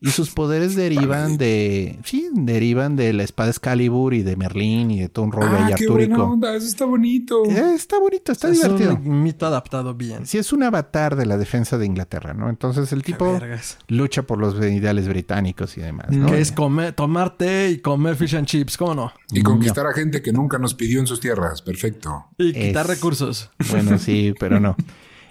Y 0.00 0.10
sus 0.10 0.30
poderes 0.30 0.76
derivan 0.76 1.38
de... 1.38 1.98
Sí, 2.04 2.28
derivan 2.32 2.94
de 2.94 3.12
la 3.12 3.24
espada 3.24 3.50
Excalibur 3.50 4.14
y 4.14 4.22
de 4.22 4.36
Merlín 4.36 4.90
y 4.92 5.00
de 5.00 5.08
todo 5.08 5.24
un 5.24 5.32
rollo 5.32 5.48
Ah, 5.50 5.66
ahí 5.66 5.74
qué 5.76 5.88
buena 5.88 6.22
onda. 6.22 6.54
Eso 6.54 6.66
está 6.66 6.84
bonito. 6.84 7.44
Eh, 7.46 7.74
está 7.74 7.98
bonito, 7.98 8.30
está 8.30 8.48
es 8.48 8.62
divertido. 8.62 8.94
un 8.94 9.22
mito 9.24 9.46
adaptado 9.46 9.94
bien. 9.94 10.26
Sí, 10.26 10.38
es 10.38 10.52
un 10.52 10.62
avatar 10.62 11.16
de 11.16 11.26
la 11.26 11.36
defensa 11.36 11.78
de 11.78 11.86
Inglaterra, 11.86 12.32
¿no? 12.32 12.48
Entonces 12.48 12.92
el 12.92 13.02
tipo 13.02 13.40
lucha 13.88 14.22
por 14.22 14.38
los 14.38 14.54
ideales 14.64 15.08
británicos 15.08 15.76
y 15.76 15.80
demás, 15.80 16.10
¿no? 16.10 16.26
Que 16.26 16.40
es 16.40 16.52
comer, 16.52 16.92
tomar 16.92 17.36
té 17.36 17.70
y 17.70 17.78
comer 17.78 18.14
fish 18.14 18.36
and 18.36 18.46
chips, 18.46 18.76
¿cómo 18.76 18.94
no? 18.94 19.12
Y 19.32 19.42
conquistar 19.42 19.86
a 19.86 19.92
gente 19.92 20.22
que 20.22 20.32
nunca 20.32 20.58
nos 20.58 20.74
pidió 20.74 21.00
en 21.00 21.06
sus 21.06 21.18
tierras. 21.20 21.60
Perfecto. 21.62 22.26
Y 22.38 22.52
quitar 22.52 22.84
Es- 22.84 22.90
recursos. 22.96 23.50
Bueno, 23.70 23.98
sí, 23.98 24.32
pero 24.38 24.60
no. 24.60 24.76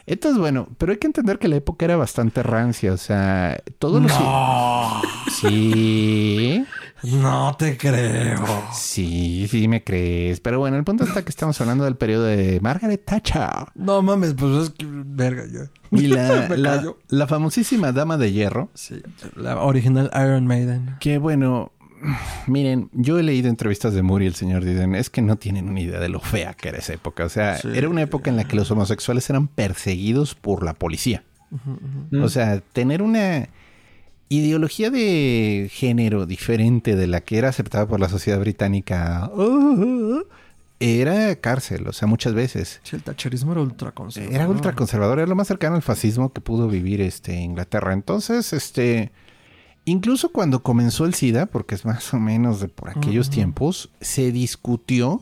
Entonces, 0.09 0.39
bueno, 0.39 0.69
pero 0.77 0.93
hay 0.93 0.97
que 0.99 1.07
entender 1.07 1.37
que 1.37 1.49
la 1.49 1.57
época 1.57 1.83
era 1.85 1.97
bastante 1.97 2.41
rancia, 2.41 2.93
o 2.93 2.97
sea, 2.97 3.61
todos 3.77 4.01
los... 4.01 4.11
No, 4.19 5.01
Sí, 5.29 6.65
no 7.03 7.55
te 7.59 7.77
creo. 7.77 8.43
sí, 8.73 9.47
sí 9.49 9.67
me 9.67 9.83
crees. 9.83 10.39
Pero 10.39 10.59
bueno, 10.59 10.77
el 10.77 10.83
punto 10.83 11.03
está 11.03 11.23
que 11.23 11.29
estamos 11.29 11.59
hablando 11.61 11.83
del 11.83 11.95
periodo 11.97 12.23
de 12.23 12.59
Margaret 12.61 13.03
Thatcher 13.05 13.49
No 13.75 14.01
mames, 14.01 14.33
pues 14.33 14.63
es 14.63 14.69
que 14.71 14.85
verga 14.89 15.43
ya. 15.51 15.69
y 15.91 16.07
la, 16.07 16.47
la, 16.57 16.93
la 17.09 17.27
famosísima 17.27 17.91
Dama 17.91 18.17
de 18.17 18.31
Hierro, 18.31 18.69
Sí, 18.73 19.01
la 19.35 19.61
original 19.61 20.09
Iron 20.15 20.47
Maiden. 20.47 20.95
que 20.99 21.17
bueno... 21.17 21.71
Miren, 22.47 22.89
yo 22.93 23.17
he 23.19 23.23
leído 23.23 23.49
entrevistas 23.49 23.93
de 23.93 24.01
Moore 24.03 24.25
y 24.25 24.27
el 24.27 24.35
señor 24.35 24.63
Diden. 24.63 24.95
Es 24.95 25.09
que 25.09 25.21
no 25.21 25.35
tienen 25.37 25.67
una 25.69 25.81
idea 25.81 25.99
de 25.99 26.09
lo 26.09 26.19
fea 26.19 26.53
que 26.53 26.69
era 26.69 26.77
esa 26.77 26.93
época. 26.93 27.25
O 27.25 27.29
sea, 27.29 27.57
Sí. 27.57 27.69
era 27.73 27.89
una 27.89 28.01
época 28.01 28.29
en 28.29 28.35
la 28.37 28.47
que 28.47 28.55
los 28.55 28.69
homosexuales 28.71 29.29
eran 29.29 29.47
perseguidos 29.47 30.35
por 30.35 30.63
la 30.63 30.73
policía. 30.73 31.23
O 32.21 32.29
sea, 32.29 32.59
tener 32.59 33.01
una 33.01 33.47
ideología 34.29 34.89
de 34.91 35.69
género 35.71 36.25
diferente 36.25 36.95
de 36.95 37.07
la 37.07 37.21
que 37.21 37.37
era 37.37 37.49
aceptada 37.49 37.87
por 37.87 37.99
la 38.01 38.09
sociedad 38.09 38.39
británica 38.39 39.31
uh, 39.33 40.23
era 40.79 41.35
cárcel. 41.37 41.87
O 41.87 41.93
sea, 41.93 42.07
muchas 42.07 42.33
veces. 42.33 42.81
Sí, 42.83 42.95
el 42.97 43.03
tacherismo 43.03 43.53
era 43.53 43.61
ultra 43.61 43.91
conservador. 43.91 44.35
Era 44.35 44.49
ultraconservador, 44.49 45.19
era 45.19 45.27
lo 45.27 45.35
más 45.35 45.47
cercano 45.47 45.75
al 45.77 45.81
fascismo 45.81 46.33
que 46.33 46.41
pudo 46.41 46.67
vivir 46.67 47.01
este, 47.01 47.33
Inglaterra. 47.35 47.93
Entonces, 47.93 48.51
este, 48.53 49.11
incluso 49.87 50.29
cuando 50.29 50.61
comenzó 50.61 51.05
el 51.05 51.13
SIDA, 51.15 51.47
porque 51.47 51.73
es 51.75 51.85
más 51.85 52.13
o 52.13 52.19
menos 52.19 52.59
de 52.59 52.67
por 52.67 52.89
aquellos 52.89 53.29
tiempos, 53.29 53.89
se 54.01 54.31
discutió 54.31 55.19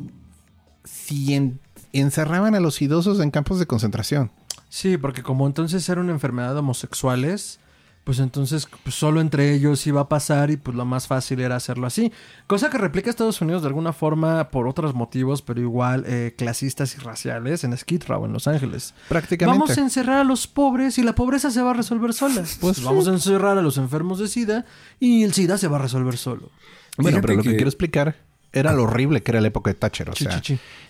si 0.83 1.33
en- 1.35 1.59
encerraban 1.93 2.55
a 2.55 2.59
los 2.59 2.81
idosos 2.81 3.19
en 3.21 3.31
campos 3.31 3.59
de 3.59 3.65
concentración. 3.67 4.31
Sí, 4.69 4.97
porque 4.97 5.23
como 5.23 5.47
entonces 5.47 5.87
era 5.87 6.01
una 6.01 6.11
enfermedad 6.11 6.53
de 6.53 6.59
homosexuales, 6.59 7.59
pues 8.05 8.19
entonces 8.19 8.67
pues, 8.83 8.95
solo 8.95 9.19
entre 9.19 9.51
ellos 9.53 9.85
iba 9.87 9.99
a 9.99 10.07
pasar 10.07 10.51
y 10.51 10.57
pues 10.57 10.77
lo 10.77 10.85
más 10.85 11.07
fácil 11.07 11.41
era 11.41 11.55
hacerlo 11.55 11.87
así. 11.87 12.13
Cosa 12.47 12.69
que 12.69 12.77
replica 12.77 13.09
Estados 13.09 13.41
Unidos 13.41 13.63
de 13.63 13.67
alguna 13.67 13.91
forma 13.91 14.49
por 14.51 14.67
otros 14.67 14.93
motivos, 14.93 15.41
pero 15.41 15.59
igual 15.59 16.05
eh, 16.07 16.33
clasistas 16.37 16.95
y 16.95 16.99
raciales 16.99 17.63
en 17.63 17.75
Skid 17.75 18.03
Row, 18.07 18.23
en 18.25 18.31
Los 18.31 18.47
Ángeles. 18.47 18.93
Prácticamente. 19.09 19.59
Vamos 19.59 19.77
a 19.77 19.81
encerrar 19.81 20.19
a 20.19 20.23
los 20.23 20.45
pobres 20.47 20.97
y 20.99 21.03
la 21.03 21.15
pobreza 21.15 21.49
se 21.49 21.61
va 21.61 21.71
a 21.71 21.73
resolver 21.73 22.13
sola. 22.13 22.43
Pues 22.61 22.81
vamos 22.83 23.07
a 23.07 23.11
encerrar 23.11 23.57
a 23.57 23.61
los 23.61 23.77
enfermos 23.77 24.19
de 24.19 24.27
SIDA 24.27 24.65
y 24.99 25.23
el 25.23 25.33
SIDA 25.33 25.57
se 25.57 25.67
va 25.67 25.77
a 25.77 25.81
resolver 25.81 26.15
solo. 26.15 26.51
Bueno, 26.97 27.17
Fíjate 27.17 27.21
pero 27.21 27.37
lo 27.37 27.43
que... 27.43 27.49
que- 27.49 27.55
quiero 27.55 27.69
explicar 27.69 28.15
era 28.53 28.71
lo 28.71 28.83
horrible 28.83 29.21
que 29.21 29.31
era 29.31 29.41
la 29.41 29.47
época 29.47 29.71
de 29.71 29.73
Thatcher. 29.73 30.11
O 30.11 30.15
sea, 30.15 30.41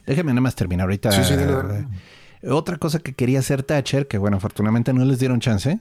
déjame 0.06 0.34
nada 0.34 0.42
más 0.42 0.54
terminar 0.56 0.84
ahorita. 0.84 1.10
Otra 2.48 2.78
cosa 2.78 3.00
que 3.00 3.14
quería 3.14 3.40
hacer 3.40 3.64
Thatcher, 3.64 4.08
que 4.08 4.18
bueno, 4.18 4.38
afortunadamente 4.38 4.94
no 4.94 5.04
les 5.06 5.18
dieron 5.18 5.40
chance, 5.40 5.80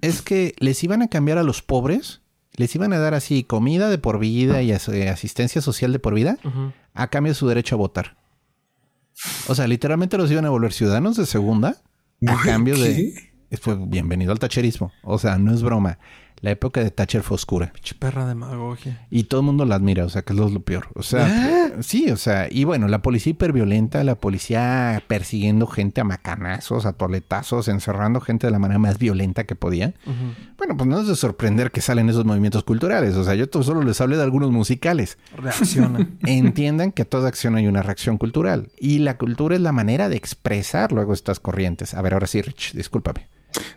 es 0.00 0.22
que 0.22 0.54
les 0.58 0.82
iban 0.84 1.02
a 1.02 1.08
cambiar 1.08 1.38
a 1.38 1.42
los 1.42 1.62
pobres, 1.62 2.20
les 2.54 2.74
iban 2.74 2.92
a 2.92 2.98
dar 2.98 3.14
así 3.14 3.44
comida 3.44 3.88
de 3.90 3.98
por 3.98 4.18
vida 4.18 4.62
y 4.62 4.72
as- 4.72 4.88
eh, 4.88 5.08
asistencia 5.08 5.60
social 5.60 5.92
de 5.92 5.98
por 5.98 6.14
vida, 6.14 6.38
a 6.94 7.08
cambio 7.08 7.32
de 7.32 7.34
su 7.38 7.46
derecho 7.48 7.74
a 7.74 7.78
votar. 7.78 8.16
O 9.48 9.54
sea, 9.54 9.66
literalmente 9.66 10.18
los 10.18 10.30
iban 10.30 10.44
a 10.44 10.50
volver 10.50 10.72
ciudadanos 10.72 11.16
de 11.16 11.26
segunda 11.26 11.76
a 12.26 12.36
cambio 12.42 12.76
de... 12.78 12.94
¿qué? 13.50 13.56
Fue 13.58 13.76
bienvenido 13.76 14.32
al 14.32 14.38
tacherismo. 14.38 14.92
O 15.02 15.18
sea, 15.18 15.38
no 15.38 15.54
es 15.54 15.62
broma. 15.62 15.98
La 16.40 16.50
época 16.50 16.82
de 16.82 16.90
Thatcher 16.90 17.22
fue 17.22 17.36
oscura. 17.36 17.72
Pinche 17.72 17.94
perra 17.94 18.26
demagogia. 18.26 19.06
Y 19.10 19.24
todo 19.24 19.40
el 19.40 19.46
mundo 19.46 19.64
la 19.64 19.76
admira, 19.76 20.04
o 20.04 20.08
sea, 20.08 20.22
que 20.22 20.32
es 20.32 20.38
lo, 20.38 20.60
peor. 20.60 20.88
O 20.94 21.02
sea, 21.02 21.72
sí, 21.80 22.10
o 22.10 22.16
sea, 22.16 22.48
y 22.50 22.64
bueno, 22.64 22.88
la 22.88 23.00
policía 23.00 23.30
hiperviolenta, 23.30 24.04
la 24.04 24.16
policía 24.16 25.02
persiguiendo 25.06 25.66
gente 25.66 26.00
a 26.00 26.04
macanazos, 26.04 26.84
a 26.84 26.92
toletazos, 26.92 27.68
encerrando 27.68 28.20
gente 28.20 28.46
de 28.46 28.50
la 28.50 28.58
manera 28.58 28.78
más 28.78 28.98
violenta 28.98 29.44
que 29.44 29.54
podía. 29.54 29.94
Bueno, 30.58 30.76
pues 30.76 30.88
no 30.88 31.00
es 31.00 31.08
de 31.08 31.16
sorprender 31.16 31.70
que 31.70 31.80
salen 31.80 32.08
esos 32.10 32.24
movimientos 32.24 32.64
culturales. 32.64 33.16
O 33.16 33.24
sea, 33.24 33.34
yo 33.34 33.46
solo 33.62 33.82
les 33.82 34.00
hablé 34.00 34.16
de 34.16 34.22
algunos 34.22 34.50
musicales. 34.50 35.18
Reacciona. 35.36 36.06
Entiendan 36.26 36.92
que 36.92 37.02
a 37.02 37.06
toda 37.06 37.28
acción 37.28 37.56
hay 37.56 37.66
una 37.66 37.82
reacción 37.82 38.18
cultural. 38.18 38.68
Y 38.78 38.98
la 38.98 39.16
cultura 39.16 39.54
es 39.54 39.62
la 39.62 39.72
manera 39.72 40.08
de 40.08 40.16
expresar 40.16 40.92
luego 40.92 41.12
estas 41.12 41.40
corrientes. 41.40 41.94
A 41.94 42.02
ver, 42.02 42.14
ahora 42.14 42.26
sí, 42.26 42.42
Rich, 42.42 42.74
discúlpame. 42.74 43.28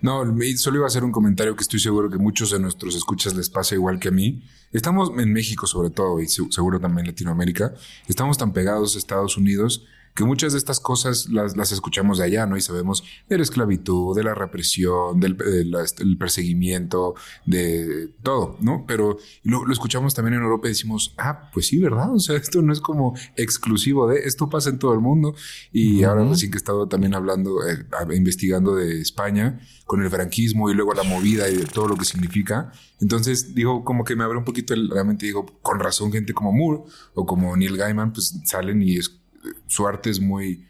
No, 0.01 0.23
solo 0.57 0.77
iba 0.77 0.85
a 0.85 0.87
hacer 0.87 1.03
un 1.03 1.11
comentario 1.11 1.55
que 1.55 1.61
estoy 1.61 1.79
seguro 1.79 2.09
que 2.09 2.17
muchos 2.17 2.51
de 2.51 2.59
nuestros 2.59 2.95
escuchas 2.95 3.33
les 3.35 3.49
pasa 3.49 3.75
igual 3.75 3.99
que 3.99 4.09
a 4.09 4.11
mí. 4.11 4.43
Estamos 4.71 5.11
en 5.17 5.31
México 5.33 5.67
sobre 5.67 5.89
todo 5.89 6.19
y 6.19 6.27
se- 6.27 6.51
seguro 6.51 6.79
también 6.79 7.05
en 7.05 7.11
Latinoamérica. 7.11 7.73
Estamos 8.07 8.37
tan 8.37 8.53
pegados 8.53 8.95
a 8.95 8.99
Estados 8.99 9.37
Unidos 9.37 9.85
que 10.15 10.23
muchas 10.25 10.51
de 10.53 10.57
estas 10.57 10.79
cosas 10.79 11.29
las, 11.29 11.55
las 11.55 11.71
escuchamos 11.71 12.17
de 12.17 12.25
allá, 12.25 12.45
¿no? 12.45 12.57
Y 12.57 12.61
sabemos 12.61 13.03
de 13.29 13.37
la 13.37 13.43
esclavitud, 13.43 14.15
de 14.15 14.23
la 14.23 14.33
represión, 14.35 15.19
del, 15.19 15.37
de 15.37 15.65
la- 15.65 15.83
del 15.97 16.17
perseguimiento, 16.17 17.15
de 17.45 18.09
todo, 18.23 18.57
¿no? 18.61 18.85
Pero 18.87 19.17
lo, 19.43 19.65
lo 19.65 19.73
escuchamos 19.73 20.13
también 20.13 20.35
en 20.35 20.41
Europa 20.43 20.67
y 20.67 20.71
decimos, 20.71 21.13
ah, 21.17 21.49
pues 21.53 21.67
sí, 21.67 21.79
¿verdad? 21.79 22.13
O 22.13 22.19
sea, 22.19 22.35
esto 22.37 22.61
no 22.61 22.73
es 22.73 22.81
como 22.81 23.15
exclusivo 23.35 24.07
de, 24.07 24.19
esto 24.19 24.49
pasa 24.49 24.69
en 24.69 24.79
todo 24.79 24.93
el 24.93 24.99
mundo. 24.99 25.35
Y 25.71 26.03
ahora 26.03 26.23
recién 26.25 26.51
que 26.51 26.57
he 26.57 26.59
estado 26.59 26.87
también 26.87 27.13
hablando, 27.15 27.65
eh, 27.67 27.85
investigando 28.15 28.75
de 28.75 29.01
España 29.01 29.59
con 29.85 30.03
el 30.03 30.09
franquismo 30.09 30.69
y 30.69 30.73
luego 30.75 30.93
la 30.93 31.03
movida 31.03 31.49
y 31.49 31.55
de 31.57 31.65
todo 31.65 31.87
lo 31.87 31.95
que 31.97 32.05
significa. 32.05 32.71
Entonces, 32.99 33.55
digo, 33.55 33.83
como 33.83 34.03
que 34.03 34.15
me 34.15 34.23
abre 34.23 34.37
un 34.37 34.45
poquito 34.45 34.73
el, 34.73 34.89
realmente 34.89 35.25
digo, 35.25 35.45
con 35.61 35.79
razón 35.79 36.11
gente 36.11 36.33
como 36.33 36.51
Moore 36.51 36.83
o 37.13 37.25
como 37.25 37.55
Neil 37.55 37.77
Gaiman, 37.77 38.13
pues 38.13 38.39
salen 38.45 38.81
y 38.81 38.97
es, 38.97 39.18
su 39.67 39.87
arte 39.87 40.09
es 40.09 40.19
muy 40.19 40.67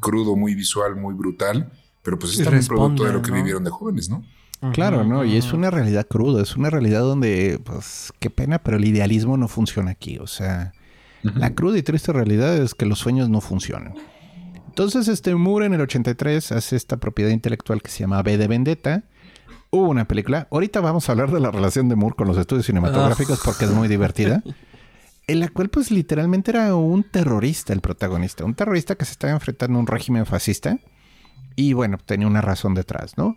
crudo, 0.00 0.36
muy 0.36 0.54
visual, 0.54 0.96
muy 0.96 1.14
brutal, 1.14 1.72
pero 2.02 2.18
pues 2.18 2.38
es 2.38 2.44
también 2.44 2.66
producto 2.66 3.04
de 3.04 3.12
lo 3.12 3.22
que 3.22 3.30
¿no? 3.30 3.36
vivieron 3.36 3.64
de 3.64 3.70
jóvenes, 3.70 4.08
¿no? 4.08 4.24
Claro, 4.72 5.04
¿no? 5.04 5.24
Y 5.24 5.36
es 5.36 5.54
una 5.54 5.70
realidad 5.70 6.06
cruda, 6.06 6.42
es 6.42 6.54
una 6.54 6.68
realidad 6.68 7.00
donde, 7.00 7.58
pues, 7.64 8.12
qué 8.18 8.28
pena, 8.28 8.58
pero 8.58 8.76
el 8.76 8.84
idealismo 8.84 9.38
no 9.38 9.48
funciona 9.48 9.90
aquí. 9.90 10.18
O 10.18 10.26
sea, 10.26 10.74
la 11.22 11.54
cruda 11.54 11.78
y 11.78 11.82
triste 11.82 12.12
realidad 12.12 12.58
es 12.58 12.74
que 12.74 12.84
los 12.84 12.98
sueños 12.98 13.30
no 13.30 13.40
funcionan. 13.40 13.94
Entonces, 14.68 15.08
este 15.08 15.34
Moore 15.34 15.66
en 15.66 15.74
el 15.74 15.80
83 15.80 16.52
hace 16.52 16.76
esta 16.76 16.98
propiedad 16.98 17.30
intelectual 17.30 17.80
que 17.80 17.90
se 17.90 18.00
llama 18.00 18.22
B 18.22 18.36
de 18.36 18.48
Vendetta. 18.48 19.04
Hubo 19.70 19.88
una 19.88 20.06
película. 20.06 20.46
Ahorita 20.50 20.80
vamos 20.80 21.08
a 21.08 21.12
hablar 21.12 21.30
de 21.30 21.40
la 21.40 21.50
relación 21.50 21.88
de 21.88 21.96
Moore 21.96 22.16
con 22.16 22.28
los 22.28 22.36
estudios 22.36 22.66
cinematográficos 22.66 23.40
porque 23.42 23.64
es 23.64 23.70
muy 23.70 23.88
divertida. 23.88 24.42
En 25.30 25.38
la 25.38 25.48
cual, 25.48 25.68
pues, 25.68 25.92
literalmente 25.92 26.50
era 26.50 26.74
un 26.74 27.04
terrorista 27.04 27.72
el 27.72 27.80
protagonista. 27.80 28.44
Un 28.44 28.54
terrorista 28.54 28.96
que 28.96 29.04
se 29.04 29.12
estaba 29.12 29.32
enfrentando 29.32 29.78
a 29.78 29.80
un 29.80 29.86
régimen 29.86 30.26
fascista. 30.26 30.80
Y 31.54 31.72
bueno, 31.72 31.98
tenía 32.04 32.26
una 32.26 32.40
razón 32.40 32.74
detrás, 32.74 33.16
¿no? 33.16 33.36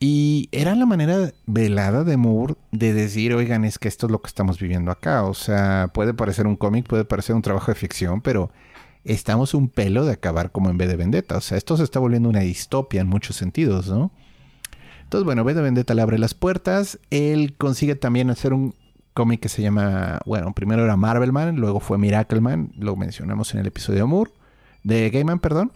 Y 0.00 0.48
era 0.50 0.74
la 0.74 0.86
manera 0.86 1.32
velada 1.46 2.02
de 2.02 2.16
Moore 2.16 2.54
de 2.72 2.94
decir, 2.94 3.32
oigan, 3.32 3.64
es 3.64 3.78
que 3.78 3.86
esto 3.86 4.06
es 4.06 4.10
lo 4.10 4.20
que 4.20 4.26
estamos 4.26 4.58
viviendo 4.58 4.90
acá. 4.90 5.22
O 5.22 5.34
sea, 5.34 5.92
puede 5.94 6.14
parecer 6.14 6.48
un 6.48 6.56
cómic, 6.56 6.88
puede 6.88 7.04
parecer 7.04 7.36
un 7.36 7.42
trabajo 7.42 7.70
de 7.70 7.76
ficción, 7.76 8.22
pero 8.22 8.50
estamos 9.04 9.54
un 9.54 9.68
pelo 9.68 10.04
de 10.04 10.14
acabar 10.14 10.50
como 10.50 10.68
en 10.68 10.78
B 10.78 10.88
de 10.88 10.96
Vendetta. 10.96 11.36
O 11.36 11.40
sea, 11.40 11.56
esto 11.56 11.76
se 11.76 11.84
está 11.84 12.00
volviendo 12.00 12.28
una 12.28 12.40
distopia 12.40 13.02
en 13.02 13.06
muchos 13.06 13.36
sentidos, 13.36 13.86
¿no? 13.86 14.10
Entonces, 15.04 15.24
bueno, 15.24 15.44
B 15.44 15.54
de 15.54 15.62
Vendetta 15.62 15.94
le 15.94 16.02
abre 16.02 16.18
las 16.18 16.34
puertas. 16.34 16.98
Él 17.10 17.54
consigue 17.56 17.94
también 17.94 18.30
hacer 18.30 18.52
un 18.52 18.74
cómic 19.14 19.40
que 19.40 19.48
se 19.48 19.62
llama, 19.62 20.20
bueno, 20.26 20.52
primero 20.54 20.84
era 20.84 20.96
Marvelman, 20.96 21.56
luego 21.56 21.80
fue 21.80 21.98
Miracleman, 21.98 22.72
lo 22.78 22.96
mencionamos 22.96 23.52
en 23.54 23.60
el 23.60 23.66
episodio 23.66 24.00
de 24.00 24.04
Moore, 24.06 24.30
de 24.82 25.10
Gaiman, 25.10 25.38
perdón 25.38 25.72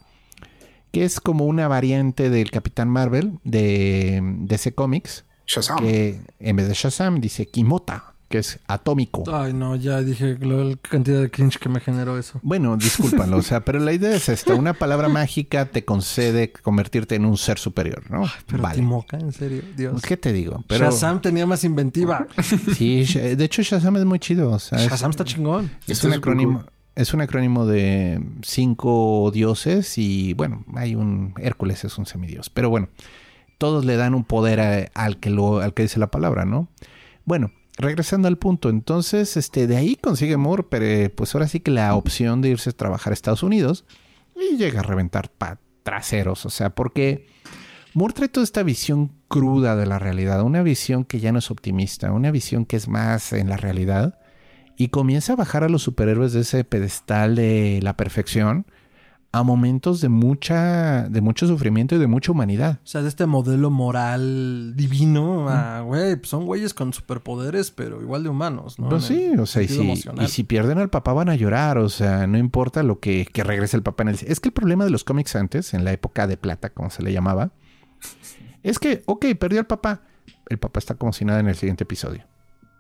que 0.95 1.05
es 1.05 1.21
como 1.21 1.47
una 1.47 1.67
variante 1.67 2.31
del 2.31 2.53
Capitán 2.53 2.89
Marvel 2.89 3.41
de 3.43 4.21
DC 4.23 4.77
Comics, 4.77 5.25
Shazam. 5.45 5.79
que 5.79 6.21
en 6.39 6.55
vez 6.55 6.69
de 6.69 6.75
Shazam 6.75 7.21
dice 7.21 7.47
Kimota, 7.47 8.14
que 8.35 8.41
es 8.41 8.59
atómico. 8.67 9.23
Ay, 9.33 9.53
no, 9.53 9.77
ya 9.77 10.03
dije 10.03 10.37
lo- 10.41 10.65
la 10.71 10.75
cantidad 10.77 11.21
de 11.21 11.31
cringe 11.31 11.57
que 11.61 11.69
me 11.69 11.79
generó 11.79 12.19
eso. 12.19 12.41
Bueno, 12.43 12.77
discúlpanlo, 12.79 13.37
o 13.37 13.43
sea, 13.43 13.61
pero 13.65 13.79
la 13.79 13.93
idea 13.93 14.13
es 14.17 14.29
esta, 14.29 14.57
una 14.57 14.75
palabra 14.75 15.09
mágica 15.09 15.67
te 15.67 15.85
concede 15.85 16.51
convertirte 16.51 17.15
en 17.15 17.27
un 17.27 17.37
ser 17.37 17.59
superior, 17.61 18.11
¿no? 18.11 18.25
Pero 18.49 18.61
vale. 18.65 18.75
Timoca, 18.75 19.19
en 19.19 19.33
serio, 19.33 19.63
Dios. 19.77 20.03
¿Qué 20.03 20.17
te 20.17 20.33
digo? 20.33 20.65
Pero 20.67 20.87
Shazam 20.87 21.21
tenía 21.23 21.47
más 21.47 21.63
inventiva. 21.63 22.27
sí, 22.77 23.03
Sh- 23.07 23.37
de 23.37 23.45
hecho 23.45 23.63
Shazam 23.63 23.99
es 23.99 24.05
muy 24.05 24.19
chido, 24.19 24.51
o 24.51 24.59
sea, 24.59 24.79
es- 24.83 24.89
Shazam 24.91 25.11
está 25.11 25.23
chingón. 25.25 25.71
Es 25.87 25.91
Está 25.99 26.09
un 26.09 26.15
acrónimo. 26.15 26.59
cool. 26.63 26.71
Es 26.97 27.15
un 27.15 27.21
acrónimo 27.21 27.67
de 27.67 28.21
cinco 28.43 29.31
dioses 29.33 29.97
y 29.99 30.33
bueno, 30.35 30.65
hay 30.75 30.97
un 30.97 31.35
Hércules 31.39 31.85
es 31.85 31.99
un 31.99 32.07
semidios, 32.07 32.51
pero 32.51 32.69
bueno, 32.69 32.89
todos 33.59 33.85
le 33.85 33.95
dan 33.97 34.15
un 34.15 34.25
poder 34.25 34.59
a- 34.61 34.91
al 34.95 35.19
que 35.19 35.31
lo 35.31 35.61
al 35.61 35.73
que 35.73 35.83
dice 35.85 36.01
la 36.01 36.09
palabra, 36.11 36.45
¿no? 36.45 36.67
Bueno, 37.25 37.53
regresando 37.77 38.29
al 38.29 38.39
punto, 38.39 38.69
entonces 38.71 39.37
este 39.37 39.67
de 39.67 39.77
ahí 39.77 39.97
consigue 39.97 40.37
Moore, 40.37 40.65
pero 40.71 41.13
pues 41.15 41.35
ahora 41.35 41.49
sí 41.49 41.61
que 41.61 41.71
la 41.71 41.95
opción 41.97 42.41
de 42.41 42.51
irse 42.51 42.71
a 42.71 42.73
trabajar 42.73 43.13
a 43.13 43.15
Estados 43.15 43.43
Unidos 43.43 43.85
y 44.37 44.57
llega 44.57 44.81
a 44.81 44.85
reventar 44.85 45.31
pa- 45.31 45.59
traseros, 45.83 46.47
o 46.47 46.51
sea, 46.51 46.71
porque 46.71 47.27
Moore 47.93 48.15
trae 48.15 48.29
toda 48.29 48.45
esta 48.45 48.63
visión 48.63 49.13
cruda 49.29 49.77
de 49.77 49.87
la 49.87 49.99
realidad, 49.99 50.43
una 50.43 50.63
visión 50.63 51.05
que 51.05 51.21
ya 51.21 51.33
no 51.33 51.39
es 51.41 51.51
optimista, 51.51 52.13
una 52.13 52.31
visión 52.31 52.65
que 52.65 52.77
es 52.77 52.89
más 52.89 53.33
en 53.33 53.49
la 53.49 53.57
realidad 53.57 54.19
y 54.77 54.89
comienza 54.89 55.35
a 55.35 55.37
bajar 55.37 55.63
a 55.65 55.69
los 55.69 55.83
superhéroes 55.83 56.33
de 56.33 56.41
ese 56.41 56.65
pedestal 56.65 57.35
de 57.37 57.81
la 57.83 57.97
perfección 57.97 58.67
a 59.35 59.43
momentos 59.43 60.01
de 60.01 60.09
mucha 60.09 61.09
de 61.09 61.21
mucho 61.21 61.49
sufrimiento 61.49 61.97
y 61.97 61.99
de 61.99 62.07
mucha 62.07 62.31
humanidad. 62.31 62.79
O 62.85 62.87
sea, 62.87 63.03
de 63.03 63.09
este 63.09 63.27
modelo 63.27 63.69
moral 63.69 64.75
divino 64.77 65.49
a, 65.49 65.81
güey, 65.81 66.15
pues 66.15 66.29
son 66.29 66.47
güeyes 66.47 66.73
con 66.73 66.93
superpoderes, 66.93 67.73
pero 67.73 68.01
igual 68.01 68.23
de 68.23 68.29
humanos, 68.29 68.79
¿no? 68.79 68.89
Pues 68.89 69.05
sí, 69.05 69.33
o 69.37 69.45
sea, 69.47 69.63
y 69.63 69.69
si, 69.69 69.81
emocional. 69.81 70.25
y 70.25 70.29
si 70.29 70.45
pierden 70.45 70.79
al 70.79 70.89
papá 70.89 71.13
van 71.13 71.29
a 71.29 71.35
llorar, 71.35 71.79
o 71.79 71.89
sea, 71.89 72.29
no 72.29 72.39
importa 72.39 72.85
lo 72.85 73.01
que, 73.01 73.27
que 73.27 73.43
regrese 73.43 73.77
el 73.77 73.83
papá 73.83 74.05
en 74.05 74.11
el... 74.11 74.19
Es 74.25 74.39
que 74.39 74.51
el 74.51 74.53
problema 74.53 74.85
de 74.85 74.91
los 74.91 75.03
cómics 75.03 75.35
antes, 75.35 75.75
en 75.75 75.85
la 75.85 75.93
época 75.93 76.29
de 76.29 76.37
plata, 76.37 76.71
como 76.71 76.91
se 76.91 77.03
le 77.03 77.13
llamaba, 77.13 77.51
es 78.63 78.79
que, 78.79 79.03
ok, 79.07 79.27
perdió 79.37 79.59
al 79.59 79.67
papá, 79.67 80.03
el 80.49 80.59
papá 80.59 80.79
está 80.79 80.95
como 80.95 81.13
si 81.13 81.25
nada 81.25 81.41
en 81.41 81.49
el 81.49 81.57
siguiente 81.57 81.83
episodio. 81.83 82.25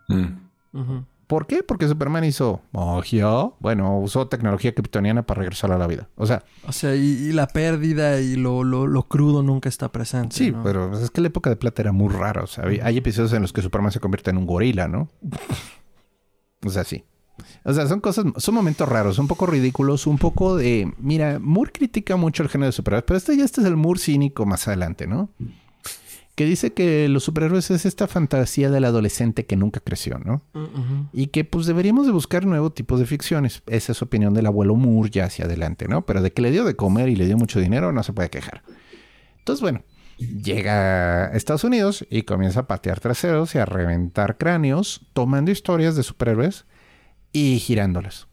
Mm. 0.07 1.05
¿Por 1.27 1.47
qué? 1.47 1.63
Porque 1.63 1.89
Superman 1.89 2.25
hizo 2.25 2.61
magia. 2.73 3.51
Bueno, 3.61 3.99
usó 3.99 4.29
tecnología 4.29 4.75
kryptoniana 4.75 5.23
para 5.25 5.41
regresar 5.41 5.73
a 5.73 5.79
la 5.79 5.87
vida. 5.87 6.09
O 6.17 6.27
sea, 6.27 6.45
O 6.69 6.73
sea, 6.73 6.95
y, 6.95 7.01
y 7.01 7.33
la 7.33 7.47
pérdida 7.47 8.21
y 8.21 8.37
lo, 8.37 8.63
lo, 8.65 8.87
lo 8.87 9.05
crudo 9.05 9.43
nunca 9.43 9.69
está 9.69 9.91
presente. 9.91 10.37
Sí, 10.37 10.51
¿no? 10.51 10.63
pero 10.63 10.97
es 10.99 11.11
que 11.11 11.21
la 11.21 11.29
época 11.29 11.51
de 11.51 11.57
plata 11.57 11.83
era 11.83 11.93
muy 11.93 12.13
rara. 12.13 12.43
O 12.43 12.47
sea, 12.47 12.65
hay 12.65 12.97
episodios 12.97 13.33
en 13.33 13.43
los 13.43 13.53
que 13.53 13.63
Superman 13.63 13.93
se 13.93 14.01
convierte 14.01 14.31
en 14.31 14.37
un 14.39 14.47
gorila, 14.47 14.87
¿no? 14.89 15.09
O 16.65 16.71
sea, 16.71 16.85
sí. 16.85 17.05
O 17.65 17.73
sea, 17.73 17.87
son 17.89 18.01
cosas, 18.01 18.27
son 18.37 18.55
momentos 18.55 18.89
raros, 18.89 19.19
un 19.19 19.27
poco 19.27 19.47
ridículos, 19.47 20.07
un 20.07 20.19
poco 20.19 20.57
de... 20.57 20.93
Mira, 20.99 21.39
Moore 21.41 21.73
critica 21.73 22.17
mucho 22.17 22.43
el 22.43 22.49
género 22.49 22.67
de 22.67 22.73
superhéroes, 22.73 23.05
pero 23.07 23.17
este 23.17 23.37
ya 23.37 23.45
este 23.45 23.61
es 23.61 23.67
el 23.67 23.77
Moore 23.77 23.99
cínico 23.99 24.47
más 24.47 24.69
adelante, 24.69 25.07
¿no? 25.07 25.31
Que 26.35 26.47
dice 26.47 26.73
que 26.73 27.09
los 27.09 27.23
superhéroes 27.23 27.71
es 27.71 27.87
esta 27.87 28.09
fantasía 28.09 28.69
del 28.69 28.85
adolescente 28.85 29.47
que 29.47 29.55
nunca 29.55 29.79
creció, 29.79 30.19
¿no? 30.19 30.43
Ujú. 30.55 31.09
Y 31.13 31.29
que 31.29 31.45
pues 31.45 31.67
deberíamos 31.67 32.07
de 32.07 32.13
buscar 32.13 32.45
nuevos 32.45 32.75
tipos 32.75 32.99
de 32.99 33.07
ficciones. 33.07 33.63
Esa 33.67 33.93
es 33.93 34.03
opinión 34.03 34.35
del 34.35 34.47
abuelo 34.47 34.75
Moore 34.75 35.11
ya 35.11 35.27
hacia 35.27 35.45
adelante, 35.45 35.87
¿no? 35.87 36.05
Pero 36.07 36.23
de 36.23 36.33
que 36.33 36.43
le 36.43 36.51
dio 36.51 36.65
de 36.65 36.75
comer 36.75 37.09
y 37.09 37.17
le 37.17 37.27
dio 37.27 37.37
mucho 37.37 37.61
dinero 37.61 37.93
no 37.93 38.03
se 38.03 38.13
puede 38.13 38.31
quejar. 38.31 38.63
Entonces, 39.39 39.61
bueno, 39.61 39.83
llega 40.19 41.27
a 41.27 41.37
Estados 41.37 41.65
Unidos 41.65 42.07
y 42.11 42.23
comienza 42.23 42.61
a 42.61 42.67
patear 42.67 43.01
traseros 43.01 43.55
y 43.55 43.59
a 43.59 43.65
reventar 43.65 44.37
cráneos, 44.37 45.07
tomando 45.13 45.51
historias 45.51 45.97
de 45.97 46.03
superhéroes 46.03 46.67
y 47.33 47.59
girándolas, 47.59 48.27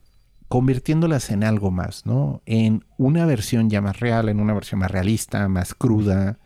convirtiéndolas 0.48 1.30
en 1.30 1.44
algo 1.44 1.70
más, 1.70 2.06
¿no? 2.06 2.42
En 2.46 2.86
una 2.98 3.26
versión 3.26 3.70
ya 3.70 3.82
más 3.82 4.00
real, 4.00 4.30
en 4.30 4.40
una 4.40 4.54
versión 4.54 4.80
más 4.80 4.92
realista, 4.92 5.48
más 5.50 5.74
cruda, 5.74 6.40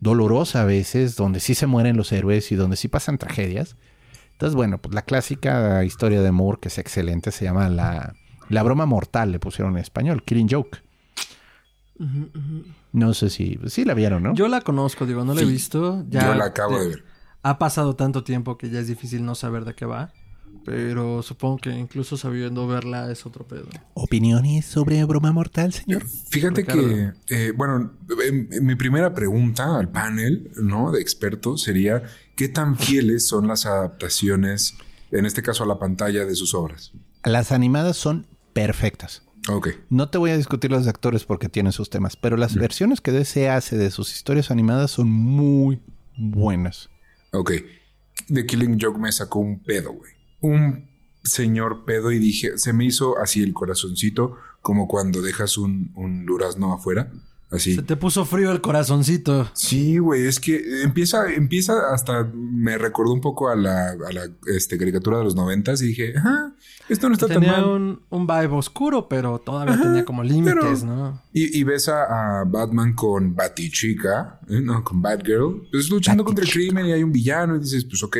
dolorosa 0.00 0.62
a 0.62 0.64
veces, 0.64 1.16
donde 1.16 1.40
sí 1.40 1.54
se 1.54 1.66
mueren 1.66 1.96
los 1.96 2.10
héroes 2.12 2.50
y 2.52 2.56
donde 2.56 2.76
sí 2.76 2.88
pasan 2.88 3.18
tragedias. 3.18 3.76
Entonces, 4.32 4.54
bueno, 4.54 4.78
pues 4.78 4.94
la 4.94 5.02
clásica 5.02 5.84
historia 5.84 6.22
de 6.22 6.32
Moore, 6.32 6.58
que 6.60 6.68
es 6.68 6.78
excelente, 6.78 7.30
se 7.30 7.44
llama 7.44 7.68
La, 7.68 8.14
la 8.48 8.62
broma 8.62 8.86
mortal, 8.86 9.32
le 9.32 9.38
pusieron 9.38 9.74
en 9.74 9.82
español, 9.82 10.22
Killing 10.24 10.48
Joke. 10.50 10.82
No 12.92 13.12
sé 13.12 13.28
si... 13.28 13.58
Sí 13.66 13.84
la 13.84 13.92
vieron, 13.94 14.22
¿no? 14.22 14.34
Yo 14.34 14.48
la 14.48 14.62
conozco, 14.62 15.04
digo, 15.04 15.24
no 15.24 15.34
la 15.34 15.42
he 15.42 15.44
visto. 15.44 16.04
Ya 16.08 16.28
Yo 16.28 16.34
la 16.34 16.46
acabo 16.46 16.78
de 16.78 16.88
ver. 16.88 17.04
Ha 17.42 17.58
pasado 17.58 17.94
tanto 17.94 18.24
tiempo 18.24 18.56
que 18.56 18.70
ya 18.70 18.80
es 18.80 18.86
difícil 18.86 19.24
no 19.24 19.34
saber 19.34 19.64
de 19.64 19.74
qué 19.74 19.84
va. 19.84 20.12
Pero 20.70 21.20
supongo 21.24 21.58
que 21.58 21.70
incluso 21.70 22.16
sabiendo 22.16 22.64
verla 22.68 23.10
es 23.10 23.26
otro 23.26 23.44
pedo. 23.44 23.66
¿Opiniones 23.94 24.66
sobre 24.66 25.02
broma 25.04 25.32
mortal, 25.32 25.72
señor? 25.72 26.06
Fíjate 26.06 26.60
Ricardo. 26.60 26.88
que, 26.88 27.12
eh, 27.28 27.52
bueno, 27.56 27.94
mi 28.62 28.76
primera 28.76 29.12
pregunta 29.12 29.76
al 29.76 29.90
panel, 29.90 30.52
¿no? 30.62 30.92
De 30.92 31.00
expertos 31.00 31.62
sería, 31.62 32.04
¿qué 32.36 32.46
tan 32.46 32.78
fieles 32.78 33.26
son 33.26 33.48
las 33.48 33.66
adaptaciones, 33.66 34.76
en 35.10 35.26
este 35.26 35.42
caso 35.42 35.64
a 35.64 35.66
la 35.66 35.80
pantalla, 35.80 36.24
de 36.24 36.36
sus 36.36 36.54
obras? 36.54 36.92
Las 37.24 37.50
animadas 37.50 37.96
son 37.96 38.28
perfectas. 38.52 39.24
Ok. 39.48 39.70
No 39.88 40.08
te 40.08 40.18
voy 40.18 40.30
a 40.30 40.36
discutir 40.36 40.70
los 40.70 40.86
actores 40.86 41.24
porque 41.24 41.48
tienen 41.48 41.72
sus 41.72 41.90
temas, 41.90 42.14
pero 42.14 42.36
las 42.36 42.54
versiones 42.54 43.00
que 43.00 43.10
DC 43.10 43.50
hace 43.50 43.76
de 43.76 43.90
sus 43.90 44.12
historias 44.12 44.52
animadas 44.52 44.92
son 44.92 45.10
muy 45.10 45.80
buenas. 46.16 46.90
Ok. 47.32 47.54
The 48.28 48.46
Killing 48.46 48.78
Joke 48.80 49.00
me 49.00 49.10
sacó 49.10 49.40
un 49.40 49.58
pedo, 49.58 49.94
güey. 49.94 50.19
Un 50.40 50.88
señor 51.22 51.84
pedo 51.84 52.12
y 52.12 52.18
dije, 52.18 52.56
se 52.56 52.72
me 52.72 52.84
hizo 52.84 53.18
así 53.18 53.42
el 53.42 53.52
corazoncito, 53.52 54.36
como 54.62 54.88
cuando 54.88 55.20
dejas 55.22 55.58
un, 55.58 55.92
un 55.94 56.24
durazno 56.26 56.72
afuera. 56.72 57.10
Así. 57.50 57.74
Se 57.74 57.82
te 57.82 57.96
puso 57.96 58.24
frío 58.24 58.52
el 58.52 58.60
corazoncito. 58.60 59.50
Sí, 59.54 59.98
güey, 59.98 60.24
es 60.24 60.38
que 60.38 60.82
empieza, 60.84 61.32
empieza 61.32 61.92
hasta 61.92 62.22
me 62.32 62.78
recordó 62.78 63.12
un 63.12 63.20
poco 63.20 63.48
a 63.48 63.56
la, 63.56 63.90
a 63.90 64.12
la 64.12 64.30
este, 64.46 64.78
caricatura 64.78 65.18
de 65.18 65.24
los 65.24 65.34
noventas 65.34 65.82
y 65.82 65.88
dije, 65.88 66.16
ajá, 66.16 66.54
esto 66.88 67.08
no 67.08 67.14
está 67.14 67.26
tan 67.26 67.40
Tenía 67.40 67.56
mal. 67.56 67.64
un, 67.64 68.02
un 68.08 68.26
vibe 68.26 68.54
oscuro, 68.54 69.08
pero 69.08 69.40
todavía 69.40 69.74
Ajá, 69.74 69.82
tenía 69.82 70.04
como 70.04 70.22
límites, 70.22 70.84
¿no? 70.84 71.20
Y, 71.32 71.58
y 71.58 71.64
ves 71.64 71.88
a, 71.88 72.40
a 72.40 72.44
Batman 72.44 72.92
con 72.94 73.34
Batichica, 73.34 74.38
¿eh? 74.48 74.60
no, 74.60 74.84
con 74.84 75.02
Batgirl, 75.02 75.68
pues 75.72 75.90
luchando 75.90 76.24
contra 76.24 76.44
el 76.44 76.50
crimen 76.52 76.86
y 76.86 76.92
hay 76.92 77.02
un 77.02 77.10
villano 77.10 77.56
y 77.56 77.58
dices, 77.60 77.84
pues 77.84 78.00
ok, 78.04 78.16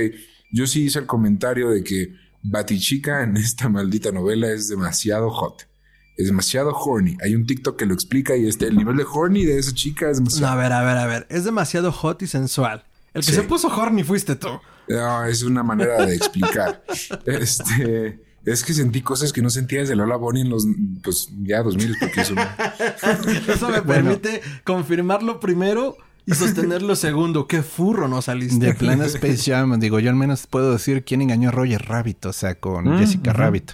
yo 0.53 0.67
sí 0.67 0.85
hice 0.85 0.99
el 1.01 1.07
comentario 1.07 1.71
de 1.71 1.83
que 1.85 2.15
Batichica 2.43 3.23
en 3.23 3.37
esta 3.37 3.69
maldita 3.69 4.11
novela 4.13 4.51
es 4.51 4.69
demasiado 4.69 5.31
hot. 5.31 5.69
Es 6.17 6.27
demasiado 6.27 6.71
horny. 6.75 7.17
Hay 7.23 7.35
un 7.35 7.47
TikTok 7.47 7.79
que 7.79 7.87
lo 7.87 7.95
explica 7.95 8.37
y 8.37 8.47
este, 8.47 8.67
el 8.67 8.77
nivel 8.77 8.97
de 8.97 9.05
horny 9.11 9.45
de 9.45 9.59
esa 9.59 9.73
chica 9.73 10.11
es 10.11 10.19
No, 10.19 10.25
demasiado. 10.25 10.53
a 10.53 10.57
ver, 10.57 10.73
a 10.73 10.83
ver, 10.83 10.97
a 10.99 11.07
ver. 11.07 11.27
Es 11.31 11.45
demasiado 11.45 11.93
hot 11.93 12.21
y 12.23 12.27
sensual. 12.27 12.85
El 13.15 13.23
que 13.23 13.31
Sí. 13.31 13.37
se 13.37 13.43
puso 13.43 13.69
horny 13.69 14.05
fuiste 14.05 14.37
tú. 14.37 14.49
No, 14.89 15.25
es 15.25 15.43
una 15.43 15.63
manera 15.63 16.05
de 16.05 16.15
explicar. 16.15 16.83
este, 17.27 18.21
es 18.45 18.65
que 18.65 18.75
sentí 18.75 19.03
cosas 19.03 19.33
que 19.33 19.43
no 19.43 19.51
sentía 19.51 19.81
desde 19.81 19.97
Lola 19.97 20.17
Bonnie 20.17 20.43
en 20.43 20.51
los, 20.51 20.67
pues 21.03 21.29
ya 21.43 21.63
2000, 21.63 21.97
porque 22.01 22.21
es 22.23 22.31
una... 22.31 22.55
Eso 23.49 23.69
me 23.69 23.83
permite 23.83 24.41
confirmarlo 24.65 25.41
primero 25.41 25.97
y 26.31 26.35
sostenerlo 26.35 26.95
segundo. 26.97 27.47
Qué 27.47 27.63
furro 27.63 28.09
no 28.09 28.23
saliste. 28.23 28.65
De 28.65 28.75
plano 28.75 29.05
Space 29.05 29.51
Jam, 29.51 29.79
digo, 29.81 29.99
yo 30.01 30.11
al 30.11 30.17
menos 30.17 30.47
puedo 30.47 30.73
decir 30.73 31.05
quién 31.05 31.23
engañó 31.23 31.49
a 31.49 31.53
Roger 31.53 31.83
Rabbit, 31.83 32.27
o 32.27 32.33
sea, 32.33 32.55
con 32.59 32.85
Mm, 32.87 32.99
Jessica. 32.99 33.33
Rabbit. 33.33 33.73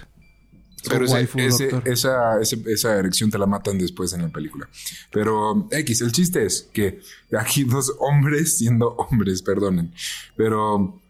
Pero 0.89 1.03
ese- 1.05 1.13
waifu, 1.15 1.39
ese- 1.39 1.67
doctor. 1.69 1.91
esa, 1.91 2.41
ese- 2.41 2.63
esa 2.67 2.95
erección 2.97 3.29
te 3.29 3.37
la 3.37 3.45
matan 3.45 3.77
después 3.77 4.13
en 4.13 4.21
la 4.21 4.29
película. 4.29 4.69
Pero 5.11 5.67
X, 5.71 6.01
el 6.01 6.11
chiste 6.13 6.45
es 6.45 6.69
que 6.71 7.01
aquí 7.37 7.63
dos 7.63 7.93
hombres 7.99 8.57
siendo 8.57 8.89
hombres, 8.95 9.41
perdonen. 9.41 9.91
Pero 10.37 11.01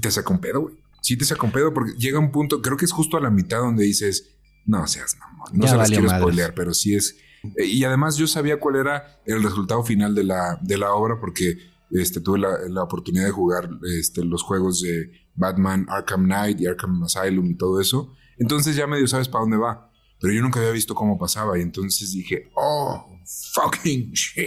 te 0.00 0.10
saca 0.10 0.32
un 0.32 0.40
pedo, 0.40 0.60
güey. 0.60 0.74
Sí 1.02 1.16
te 1.16 1.24
saca 1.24 1.44
un 1.44 1.50
pedo 1.52 1.72
porque 1.74 1.92
llega 1.98 2.18
un 2.18 2.30
punto, 2.30 2.60
creo 2.62 2.76
que 2.76 2.84
es 2.84 2.92
justo 2.92 3.16
a 3.16 3.20
la 3.20 3.30
mitad 3.30 3.58
donde 3.58 3.84
dices, 3.84 4.26
no 4.66 4.86
seas 4.86 5.16
mamón. 5.18 5.48
No 5.54 5.64
Ya 5.64 5.70
se 5.72 5.76
las 5.78 5.88
quiero 5.88 6.04
madres. 6.04 6.20
spoilear, 6.20 6.54
pero 6.54 6.74
sí 6.74 6.94
es... 6.94 7.16
eh, 7.56 7.64
Y 7.66 7.84
además 7.84 8.16
yo 8.16 8.26
sabía 8.26 8.58
cuál 8.60 8.76
era 8.76 9.20
el 9.24 9.42
resultado 9.42 9.82
final 9.82 10.14
de 10.14 10.24
la, 10.24 10.58
de 10.62 10.78
la 10.78 10.92
obra 10.92 11.18
porque 11.20 11.56
este, 11.90 12.20
tuve 12.20 12.38
la, 12.38 12.50
la 12.68 12.82
oportunidad 12.82 13.24
de 13.24 13.30
jugar 13.32 13.68
este, 13.98 14.24
los 14.24 14.42
juegos 14.42 14.80
de 14.82 15.10
Batman, 15.34 15.86
Arkham 15.88 16.24
Knight 16.24 16.60
y 16.60 16.66
Arkham 16.66 17.02
Asylum 17.02 17.46
y 17.50 17.54
todo 17.56 17.80
eso. 17.80 18.12
Entonces 18.38 18.76
ya 18.76 18.86
medio 18.86 19.06
sabes 19.06 19.28
para 19.28 19.42
dónde 19.42 19.56
va. 19.56 19.90
Pero 20.20 20.34
yo 20.34 20.42
nunca 20.42 20.60
había 20.60 20.72
visto 20.72 20.94
cómo 20.94 21.18
pasaba 21.18 21.58
y 21.58 21.62
entonces 21.62 22.12
dije, 22.12 22.50
oh, 22.54 23.06
fucking 23.54 24.12
shit. 24.12 24.46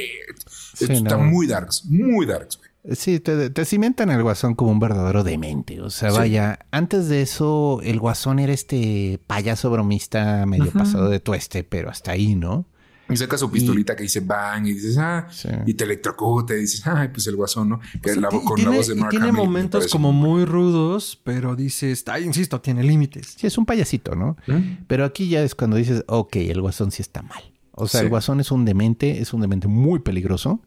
Sí, 0.75 0.84
Esto 0.86 0.93
está 0.93 1.17
muy 1.17 1.47
darks, 1.47 1.86
muy 1.86 2.25
darks, 2.25 2.58
güey. 2.58 2.95
Sí, 2.95 3.19
te, 3.21 3.49
te 3.49 3.65
cimentan 3.65 4.10
al 4.10 4.21
Guasón 4.23 4.56
como 4.56 4.71
un 4.71 4.79
verdadero 4.79 5.23
demente. 5.23 5.79
O 5.82 5.89
sea, 5.89 6.12
Sí. 6.12 6.17
vaya, 6.17 6.60
antes 6.69 7.08
de 7.08 7.21
eso, 7.21 7.79
el 7.82 7.97
Guasón 7.99 8.39
era 8.39 8.51
este 8.53 9.19
payaso 9.25 9.71
bromista 9.71 10.45
medio 10.45 10.69
pasado 10.71 11.10
de 11.10 11.19
tueste, 11.21 11.63
pero 11.63 11.89
hasta 11.89 12.12
ahí, 12.12 12.36
¿no? 12.36 12.67
Y 13.13 13.17
saca 13.17 13.38
su 13.38 13.49
pistolita 13.52 13.95
que 13.95 14.04
dice 14.04 14.19
bang 14.19 14.65
y 14.67 14.73
dices, 14.73 14.97
ah, 14.97 15.28
Sí. 15.32 15.49
y 15.65 15.73
te 15.76 15.84
electrocuta 15.86 16.54
y 16.56 16.60
dices, 16.62 16.86
ay, 16.88 17.10
pues 17.10 17.26
el 17.28 17.36
guasón, 17.36 17.69
¿no? 17.69 17.80
Que 18.02 18.15
la- 18.15 18.30
Y 18.32 18.43
con 18.43 18.56
tiene, 18.56 18.71
la 18.71 18.78
voz 18.78 18.88
de 18.88 18.95
Mark 18.95 19.10
tiene 19.12 19.30
Hamill, 19.30 19.38
momentos 19.45 19.88
como 19.88 20.12
muy 20.12 20.45
rudos, 20.45 21.19
pero 21.23 21.56
dices, 21.56 22.04
ay, 22.08 22.23
insisto, 22.26 22.60
tiene 22.62 22.84
límites. 22.84 23.36
Sí, 23.38 23.47
es 23.47 23.58
un 23.58 23.65
payasito, 23.65 24.15
¿no? 24.15 24.38
bueno. 24.47 24.78
Pero 24.88 25.06
aquí 25.06 25.30
ya 25.30 25.41
es 25.43 25.56
cuando 25.56 25.78
dices, 25.78 26.04
ok, 26.08 26.36
el 26.38 26.62
Guasón 26.62 26.91
sí 26.91 27.02
está 27.02 27.21
mal. 27.21 27.41
O 27.71 27.88
sea, 27.88 28.02
Sí. 28.02 28.06
el 28.06 28.10
Guasón 28.10 28.39
es 28.39 28.52
un 28.52 28.65
demente, 28.65 29.19
es 29.21 29.34
un 29.34 29.41
demente 29.41 29.67
muy 29.67 29.99
peligroso. 29.99 30.62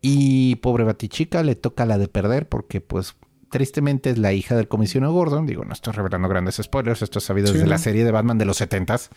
Y 0.00 0.56
pobre 0.56 0.82
Batichica 0.84 1.42
le 1.42 1.54
toca 1.54 1.86
la 1.86 1.96
de 1.98 2.08
perder 2.08 2.48
porque, 2.48 2.80
pues, 2.80 3.14
tristemente 3.50 4.10
es 4.10 4.18
la 4.18 4.32
hija 4.32 4.56
del 4.56 4.66
comisionado 4.66 5.12
Gordon. 5.12 5.46
Digo, 5.46 5.64
no 5.64 5.72
estoy 5.72 5.92
revelando 5.92 6.28
grandes 6.28 6.56
spoilers, 6.60 7.02
esto 7.02 7.18
es 7.20 7.24
sabido 7.24 7.48
Sí, 7.48 7.52
desde 7.54 7.66
¿no? 7.66 7.70
la 7.70 7.78
serie 7.78 8.04
de 8.04 8.10
Batman 8.10 8.38
de 8.38 8.44
los 8.46 8.56
setentas. 8.56 9.10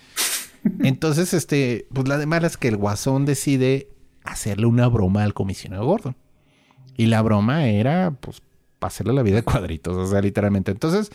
Entonces, 0.84 1.34
este, 1.34 1.88
pues 1.94 2.08
la 2.08 2.18
de 2.18 2.26
malas 2.26 2.54
es 2.54 2.58
que 2.58 2.68
el 2.68 2.78
Guasón 2.78 3.26
decide 3.26 3.90
hacerle 4.24 4.66
una 4.66 4.88
broma 4.88 5.24
al 5.24 5.34
comisionado 5.34 5.86
Gordon. 5.86 6.16
Y 6.98 7.08
la 7.08 7.22
broma 7.22 7.68
era, 7.68 8.12
pues, 8.20 8.42
hacerle 8.82 9.14
la 9.14 9.24
vida 9.24 9.38
de 9.38 9.44
cuadritos, 9.44 9.96
o 9.98 10.08
sea, 10.08 10.22
literalmente. 10.22 10.72
Entonces, 10.72 11.12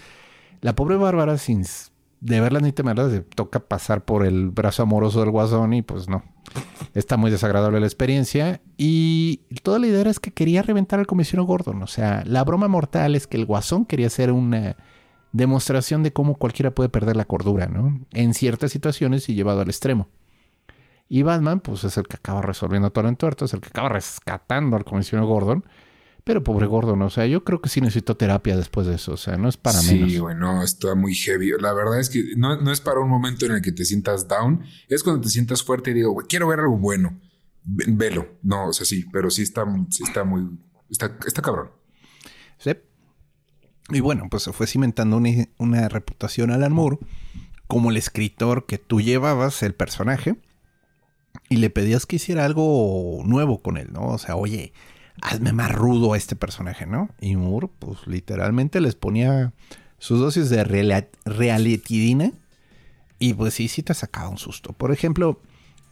la 0.60 0.74
pobre 0.74 0.96
Bárbara, 0.96 1.38
sin 1.38 1.60
s- 1.62 1.90
de 2.20 2.40
verlas 2.40 2.62
ni 2.62 2.72
temerlas, 2.72 3.12
le 3.12 3.20
toca 3.20 3.60
pasar 3.60 4.04
por 4.04 4.26
el 4.26 4.50
brazo 4.50 4.82
amoroso 4.82 5.20
del 5.20 5.30
guasón 5.30 5.72
y 5.72 5.82
pues 5.82 6.08
no. 6.08 6.22
Está 6.94 7.16
muy 7.16 7.30
desagradable 7.30 7.80
la 7.80 7.86
experiencia. 7.86 8.60
Y 8.76 9.38
toda 9.62 9.78
la 9.78 9.86
idea 9.86 10.00
era 10.02 10.10
es 10.10 10.20
que 10.20 10.32
quería 10.32 10.62
reventar 10.62 10.98
al 10.98 11.06
comisionado 11.06 11.46
Gordon. 11.46 11.82
O 11.82 11.86
sea, 11.86 12.22
la 12.26 12.44
broma 12.44 12.68
mortal 12.68 13.14
es 13.14 13.26
que 13.26 13.36
el 13.38 13.46
guasón 13.46 13.86
quería 13.86 14.08
hacer 14.08 14.32
una 14.32 14.76
demostración 15.32 16.02
de 16.02 16.12
cómo 16.12 16.36
cualquiera 16.36 16.74
puede 16.74 16.88
perder 16.88 17.16
la 17.16 17.24
cordura, 17.24 17.66
¿no? 17.66 18.04
En 18.12 18.34
ciertas 18.34 18.72
situaciones 18.72 19.28
y 19.28 19.34
llevado 19.34 19.60
al 19.60 19.68
extremo. 19.68 20.08
Y 21.08 21.22
Batman, 21.22 21.60
pues 21.60 21.82
es 21.84 21.96
el 21.96 22.06
que 22.06 22.16
acaba 22.16 22.40
resolviendo 22.42 22.90
todo 22.90 23.08
en 23.08 23.16
tuerto, 23.16 23.44
es 23.44 23.52
el 23.54 23.60
que 23.60 23.68
acaba 23.68 23.88
rescatando 23.90 24.76
al 24.76 24.84
comisionado 24.84 25.28
Gordon. 25.28 25.64
Pero 26.22 26.44
pobre 26.44 26.66
Gordon, 26.66 27.00
o 27.02 27.08
sea, 27.10 27.26
yo 27.26 27.44
creo 27.44 27.62
que 27.62 27.70
sí 27.70 27.80
necesitó 27.80 28.14
terapia 28.16 28.54
después 28.56 28.86
de 28.86 28.96
eso, 28.96 29.12
o 29.12 29.16
sea, 29.16 29.36
no 29.38 29.48
es 29.48 29.56
para 29.56 29.78
sí, 29.80 29.94
menos. 29.98 30.18
güey, 30.20 30.36
no, 30.36 30.62
está 30.62 30.94
muy 30.94 31.14
heavy. 31.14 31.50
La 31.58 31.72
verdad 31.72 31.98
es 31.98 32.10
que 32.10 32.22
no, 32.36 32.60
no 32.60 32.70
es 32.70 32.80
para 32.82 33.00
un 33.00 33.08
momento 33.08 33.46
en 33.46 33.52
el 33.52 33.62
que 33.62 33.72
te 33.72 33.84
sientas 33.86 34.28
down, 34.28 34.62
es 34.88 35.02
cuando 35.02 35.22
te 35.22 35.30
sientas 35.30 35.62
fuerte 35.62 35.90
y 35.92 35.94
digo, 35.94 36.12
güey, 36.12 36.26
quiero 36.28 36.46
ver 36.46 36.60
algo 36.60 36.76
bueno. 36.76 37.18
Ve- 37.64 37.86
Velo. 37.88 38.28
No, 38.42 38.66
o 38.68 38.72
sea, 38.74 38.84
sí, 38.84 39.06
pero 39.10 39.30
sí 39.30 39.42
está, 39.42 39.64
sí 39.88 40.02
está 40.04 40.22
muy, 40.22 40.46
está, 40.90 41.16
está 41.26 41.40
cabrón. 41.40 41.70
Sí. 42.58 42.72
Y 43.90 44.00
bueno, 44.00 44.28
pues 44.30 44.44
se 44.44 44.52
fue 44.52 44.66
cimentando 44.66 45.16
una, 45.16 45.30
una 45.58 45.88
reputación 45.88 46.50
Alan 46.50 46.72
Moore 46.72 46.98
como 47.66 47.90
el 47.90 47.96
escritor 47.96 48.66
que 48.66 48.78
tú 48.78 49.00
llevabas 49.00 49.62
el 49.62 49.74
personaje 49.74 50.36
y 51.48 51.56
le 51.56 51.70
pedías 51.70 52.06
que 52.06 52.16
hiciera 52.16 52.44
algo 52.44 53.22
nuevo 53.24 53.58
con 53.62 53.76
él, 53.76 53.88
¿no? 53.92 54.06
O 54.08 54.18
sea, 54.18 54.36
oye, 54.36 54.72
hazme 55.22 55.52
más 55.52 55.72
rudo 55.72 56.12
a 56.12 56.16
este 56.16 56.36
personaje, 56.36 56.86
¿no? 56.86 57.08
Y 57.20 57.36
Moore, 57.36 57.68
pues 57.78 58.06
literalmente 58.06 58.80
les 58.80 58.94
ponía 58.94 59.52
sus 59.98 60.18
dosis 60.20 60.48
de 60.50 60.64
reala- 60.64 61.08
realitidina 61.24 62.32
y 63.18 63.34
pues 63.34 63.54
sí, 63.54 63.68
sí 63.68 63.82
te 63.82 63.94
sacaba 63.94 64.28
un 64.28 64.38
susto. 64.38 64.72
Por 64.72 64.92
ejemplo, 64.92 65.40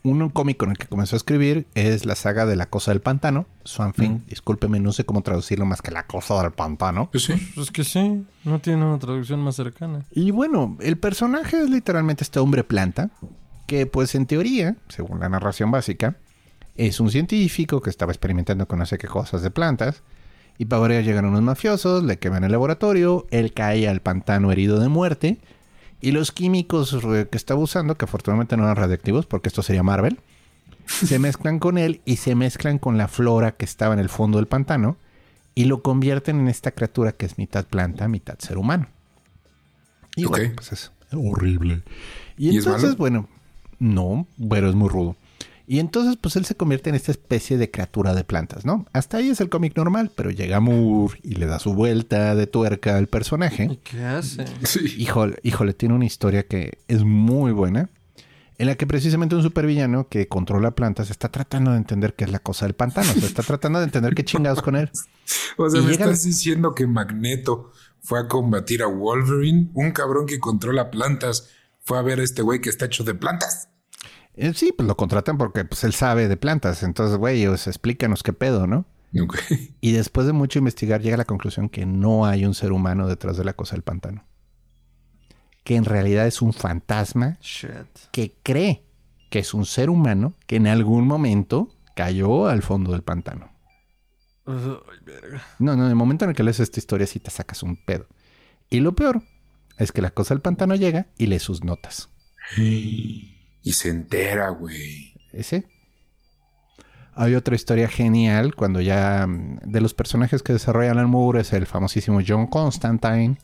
un 0.05 0.29
cómic 0.31 0.57
con 0.57 0.71
el 0.71 0.79
que 0.79 0.87
comenzó 0.87 1.17
a 1.17 1.19
escribir 1.19 1.67
es 1.75 2.07
la 2.07 2.15
saga 2.15 2.47
de 2.47 2.57
La 2.57 2.67
Cosa 2.67 2.93
del 2.93 3.01
Pantano, 3.01 3.47
Swamp 3.65 3.97
Thing. 3.97 4.21
Discúlpeme, 4.27 4.81
no 4.81 4.93
sé 4.93 5.05
cómo 5.05 5.23
traducirlo 5.23 5.67
más 5.67 5.83
que 5.83 5.91
La 5.91 6.07
Cosa 6.07 6.41
del 6.43 6.53
Pantano. 6.53 7.11
Pues 7.11 7.25
sí. 7.25 7.35
Pues 7.55 7.71
que 7.71 7.85
sí, 7.85 8.25
no 8.45 8.61
tiene 8.61 8.85
una 8.85 8.99
traducción 8.99 9.41
más 9.41 9.57
cercana. 9.57 10.05
Y 10.11 10.31
bueno, 10.31 10.77
el 10.81 10.99
personaje 10.99 11.61
es 11.61 11.71
literalmente 11.71 12.25
este 12.25 12.39
hombre 12.39 12.65
planta, 12.65 13.11
que 13.67 13.87
pues 13.87 14.15
en 14.15 14.27
teoría, 14.27 14.77
según 14.89 15.21
la 15.21 15.29
narración 15.29 15.71
básica, 15.71 16.17
es 16.77 17.01
un 17.01 17.11
científico 17.11 17.83
que 17.83 17.91
estaba 17.91 18.13
experimentando 18.13 18.67
con 18.67 18.79
no 18.79 18.87
sé 18.87 18.99
qué 18.99 19.09
cosas 19.09 19.43
de 19.43 19.51
plantas. 19.51 20.03
Y 20.59 20.65
para 20.65 21.01
llegan 21.01 21.25
unos 21.25 21.43
mafiosos, 21.43 22.03
le 22.03 22.19
queman 22.19 22.45
el 22.45 22.51
laboratorio, 22.51 23.27
él 23.31 23.53
cae 23.53 23.89
al 23.89 24.01
pantano 24.01 24.51
herido 24.51 24.81
de 24.81 24.89
muerte. 24.89 25.39
Y 26.01 26.13
los 26.13 26.31
químicos 26.33 26.97
que 27.03 27.37
estaba 27.37 27.61
usando, 27.61 27.97
que 27.97 28.05
afortunadamente 28.05 28.57
no 28.57 28.65
eran 28.65 28.77
radiactivos, 28.77 29.27
porque 29.27 29.49
esto 29.49 29.63
sería 29.63 29.83
Marvel, 29.83 30.21
se 30.87 31.19
mezclan 31.19 31.59
con 31.59 31.77
él 31.79 32.01
y 32.05 32.17
se 32.17 32.35
mezclan 32.35 32.79
con 32.79 32.97
la 32.99 33.09
flora 33.09 33.53
que 33.53 33.65
estaba 33.65 33.95
en 33.95 34.01
el 34.01 34.09
fondo 34.09 34.39
del 34.39 34.47
pantano 34.47 34.97
y 35.55 35.65
lo 35.65 35.83
convierten 35.83 36.39
en 36.39 36.49
esta 36.49 36.71
criatura 36.71 37.13
que 37.13 37.27
es 37.27 37.37
mitad 37.37 37.65
planta, 37.67 38.07
mitad 38.07 38.39
ser 38.39 38.59
humano. 38.59 38.87
Y 40.15 40.25
Ok. 40.25 40.31
bueno, 40.31 40.53
pues 40.57 40.73
es 40.73 40.93
horrible. 41.13 41.83
Y, 42.37 42.51
¿Y 42.51 42.59
es 42.59 42.65
entonces, 42.67 42.97
bueno, 42.97 43.29
no, 43.81 44.27
pero 44.49 44.69
es 44.69 44.75
muy 44.77 44.89
rudo. 44.89 45.17
Y 45.71 45.81
entonces, 45.81 46.17
pues 46.19 46.35
él 46.37 46.47
se 46.47 46.55
convierte 46.55 46.89
en 46.89 46.97
esta 46.97 47.13
especie 47.13 47.59
de 47.59 47.71
criatura 47.71 48.15
de 48.15 48.25
plantas, 48.25 48.65
¿no? 48.65 48.87
Hasta 48.95 49.19
ahí 49.19 49.29
es 49.29 49.43
el 49.43 49.51
cómic 49.51 49.77
normal, 49.77 50.11
pero 50.17 50.31
llega 50.31 50.61
Moore 50.61 51.21
y 51.23 51.35
le 51.35 51.45
da 51.45 51.59
su 51.59 51.75
vuelta 51.75 52.35
de 52.35 52.47
tuerca 52.47 52.97
al 52.97 53.07
personaje. 53.07 53.69
¿Y 53.71 53.77
qué 53.77 54.03
hace? 54.03 54.47
Sí. 54.65 54.95
Híjole, 54.97 55.37
híjole, 55.43 55.75
tiene 55.75 55.95
una 55.95 56.07
historia 56.07 56.47
que 56.47 56.79
es 56.89 57.05
muy 57.05 57.53
buena. 57.53 57.91
En 58.57 58.67
la 58.67 58.77
que 58.77 58.87
precisamente 58.87 59.37
un 59.37 59.43
supervillano 59.43 60.09
que 60.09 60.27
controla 60.27 60.71
plantas 60.71 61.11
está 61.11 61.29
tratando 61.29 61.73
de 61.73 61.77
entender 61.77 62.15
qué 62.15 62.25
es 62.25 62.33
la 62.33 62.39
cosa 62.39 62.65
del 62.65 62.75
pantano. 62.75 63.11
O 63.11 63.15
sea, 63.15 63.29
está 63.29 63.43
tratando 63.43 63.79
de 63.79 63.85
entender 63.85 64.15
qué 64.15 64.25
chingados 64.25 64.63
con 64.63 64.75
él. 64.75 64.91
O 65.59 65.69
sea, 65.69 65.83
Y 65.83 65.85
me 65.85 65.93
estás 65.93 66.23
diciendo 66.23 66.75
que 66.75 66.87
Magneto 66.87 67.73
fue 68.01 68.21
a 68.21 68.27
combatir 68.27 68.83
a 68.83 68.87
Wolverine, 68.87 69.71
un 69.75 69.91
cabrón 69.91 70.25
que 70.25 70.39
controla 70.39 70.91
plantas, 70.91 71.51
fue 71.83 71.99
a 71.99 72.03
ver 72.03 72.21
a 72.21 72.23
este 72.23 72.41
güey 72.41 72.63
que 72.63 72.71
está 72.71 72.87
hecho 72.87 73.05
de 73.05 73.15
plantas. 73.15 73.69
Eh, 74.41 74.53
sí, 74.55 74.73
pues 74.73 74.87
lo 74.87 74.97
contratan 74.97 75.37
porque 75.37 75.65
pues, 75.65 75.83
él 75.83 75.93
sabe 75.93 76.29
de 76.29 76.37
plantas. 76.37 76.85
Entonces, 76.85 77.19
güey, 77.19 77.43
sea, 77.57 77.71
explícanos 77.71 78.23
qué 78.23 78.33
pedo, 78.33 78.67
¿no? 78.67 78.87
Y 79.81 79.93
después 79.93 80.27
de 80.27 80.33
mucho 80.33 80.59
investigar 80.61 81.03
llega 81.03 81.15
a 81.15 81.19
la 81.19 81.25
conclusión 81.25 81.69
que 81.69 81.87
no 81.87 82.25
hay 82.25 82.45
un 82.45 82.55
ser 82.55 82.73
humano 82.73 83.09
detrás 83.09 83.37
de 83.37 83.45
la 83.45 83.55
cosa 83.55 83.75
del 83.75 83.83
pantano. 83.83 84.25
Que 85.65 85.77
en 85.77 85.85
realidad 85.85 86.27
es 86.27 86.41
un 86.41 86.53
fantasma 86.53 87.37
Shit. 87.41 88.11
que 88.13 88.35
cree 88.43 88.85
que 89.29 89.41
es 89.41 89.55
un 89.55 89.67
ser 89.67 89.91
humano 89.91 90.35
que 90.47 90.57
en 90.57 90.67
algún 90.67 91.07
momento 91.07 91.69
cayó 91.95 92.47
al 92.47 92.63
fondo 92.63 92.93
del 92.93 93.03
pantano. 93.03 93.51
Ay, 94.47 94.99
verga. 95.05 95.43
No, 95.59 95.75
no, 95.75 95.85
en 95.85 95.91
el 95.91 95.97
momento 95.97 96.25
en 96.25 96.31
el 96.31 96.37
que 96.37 96.43
lees 96.45 96.61
esta 96.61 96.79
historia 96.79 97.07
sí 97.07 97.19
te 97.19 97.31
sacas 97.31 97.63
un 97.63 97.77
pedo. 97.77 98.07
Y 98.71 98.81
lo 98.81 98.95
peor 98.95 99.23
es 99.79 99.91
que 99.91 100.01
la 100.01 100.11
cosa 100.11 100.35
del 100.35 100.43
pantano 100.43 100.77
llega 100.77 101.09
y 101.19 101.27
lee 101.27 101.41
sus 101.41 101.65
notas. 101.65 102.09
Y 103.69 103.75
se 103.75 103.91
entera, 103.91 104.49
güey. 104.49 105.13
Ese. 105.31 105.67
Hay 107.15 107.35
otra 107.35 107.55
historia 107.55 107.87
genial 107.87 108.55
cuando 108.55 108.81
ya 108.81 109.27
mm, 109.27 109.59
de 109.63 109.83
los 109.83 109.93
personajes 109.93 110.43
que 110.43 110.55
desarrolla 110.55 110.93
Alan 110.93 111.11
Moore 111.11 111.43
es 111.43 111.53
el 111.53 111.67
famosísimo 111.67 112.21
John 112.27 112.47
Constantine, 112.47 113.37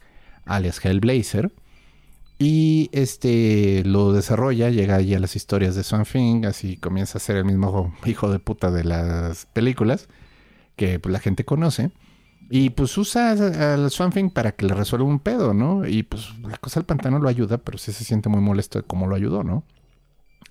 alias 0.47 0.83
Hellblazer. 0.83 1.53
Y 2.39 2.89
este 2.93 3.83
lo 3.85 4.15
desarrolla, 4.15 4.71
llega 4.71 4.97
allí 4.97 5.15
a 5.15 5.21
las 5.21 5.37
historias 5.37 5.75
de 5.75 5.83
Thing, 6.11 6.47
así 6.47 6.79
comienza 6.79 7.19
a 7.19 7.21
ser 7.21 7.37
el 7.37 7.45
mismo 7.45 7.95
hijo 8.07 8.33
de 8.33 8.39
puta 8.39 8.71
de 8.71 8.85
las 8.85 9.45
películas 9.45 10.09
que 10.75 10.99
pues, 11.01 11.13
la 11.13 11.21
gente 11.21 11.45
conoce. 11.45 11.91
Y 12.49 12.71
pues 12.71 12.97
usa 12.97 13.33
al 13.33 13.91
Thing 13.91 14.31
para 14.31 14.53
que 14.53 14.65
le 14.65 14.73
resuelva 14.73 15.07
un 15.07 15.19
pedo, 15.19 15.53
¿no? 15.53 15.87
Y 15.87 16.03
pues 16.03 16.33
la 16.41 16.57
cosa 16.57 16.81
del 16.81 16.87
pantano 16.87 17.19
lo 17.19 17.29
ayuda, 17.29 17.59
pero 17.59 17.77
sí 17.77 17.93
se 17.93 18.05
siente 18.05 18.31
muy 18.31 18.41
molesto 18.41 18.79
de 18.79 18.87
cómo 18.87 19.07
lo 19.07 19.17
ayudó, 19.17 19.45
¿no? 19.45 19.65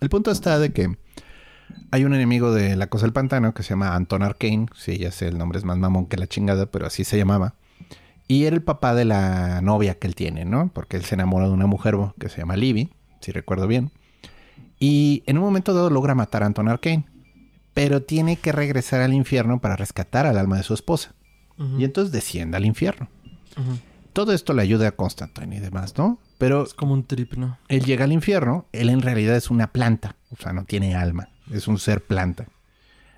El 0.03 0.09
punto 0.09 0.31
está 0.31 0.59
de 0.59 0.73
que 0.73 0.97
hay 1.89 2.03
un 2.03 2.13
enemigo 2.13 2.53
de 2.53 2.75
la 2.75 2.87
cosa 2.87 3.05
del 3.05 3.13
pantano 3.13 3.53
que 3.53 3.63
se 3.63 3.69
llama 3.69 3.95
Anton 3.95 4.21
Arcane. 4.21 4.65
Sí, 4.75 4.97
ya 4.97 5.11
sé, 5.11 5.29
el 5.29 5.37
nombre 5.37 5.57
es 5.57 5.63
más 5.63 5.77
mamón 5.77 6.07
que 6.07 6.17
la 6.17 6.27
chingada, 6.27 6.65
pero 6.65 6.85
así 6.85 7.05
se 7.05 7.17
llamaba. 7.17 7.55
Y 8.27 8.43
era 8.43 8.53
el 8.53 8.61
papá 8.61 8.95
de 8.95 9.05
la 9.05 9.61
novia 9.61 9.97
que 9.97 10.07
él 10.07 10.15
tiene, 10.15 10.43
¿no? 10.43 10.69
Porque 10.73 10.97
él 10.97 11.05
se 11.05 11.15
enamora 11.15 11.47
de 11.47 11.53
una 11.53 11.67
mujer 11.67 11.95
que 12.19 12.27
se 12.27 12.39
llama 12.39 12.57
Libby, 12.57 12.91
si 13.21 13.31
recuerdo 13.31 13.65
bien. 13.65 13.91
Y 14.77 15.23
en 15.25 15.37
un 15.37 15.45
momento 15.45 15.73
dado 15.73 15.89
logra 15.89 16.15
matar 16.15 16.43
a 16.43 16.47
Anton 16.47 16.67
Arcane. 16.67 17.05
Pero 17.73 18.01
tiene 18.01 18.35
que 18.35 18.51
regresar 18.51 18.99
al 18.99 19.13
infierno 19.13 19.61
para 19.61 19.77
rescatar 19.77 20.25
al 20.25 20.37
alma 20.37 20.57
de 20.57 20.63
su 20.63 20.73
esposa. 20.73 21.15
Y 21.77 21.85
entonces 21.85 22.11
desciende 22.11 22.57
al 22.57 22.65
infierno. 22.65 23.07
Todo 24.11 24.33
esto 24.33 24.53
le 24.53 24.63
ayuda 24.63 24.89
a 24.89 24.91
Constantine 24.91 25.55
y 25.55 25.59
demás, 25.61 25.97
¿no? 25.97 26.19
Pero 26.43 26.63
Es 26.63 26.73
como 26.73 26.93
un 26.93 27.05
trip, 27.05 27.35
¿no? 27.35 27.57
él 27.69 27.85
llega 27.85 28.03
al 28.03 28.11
infierno, 28.11 28.67
él 28.73 28.89
en 28.89 29.01
realidad 29.01 29.37
es 29.37 29.49
una 29.49 29.71
planta, 29.71 30.17
o 30.29 30.35
sea, 30.35 30.51
no 30.51 30.65
tiene 30.65 30.93
alma, 30.93 31.29
es 31.49 31.69
un 31.69 31.79
ser 31.79 32.03
planta. 32.03 32.47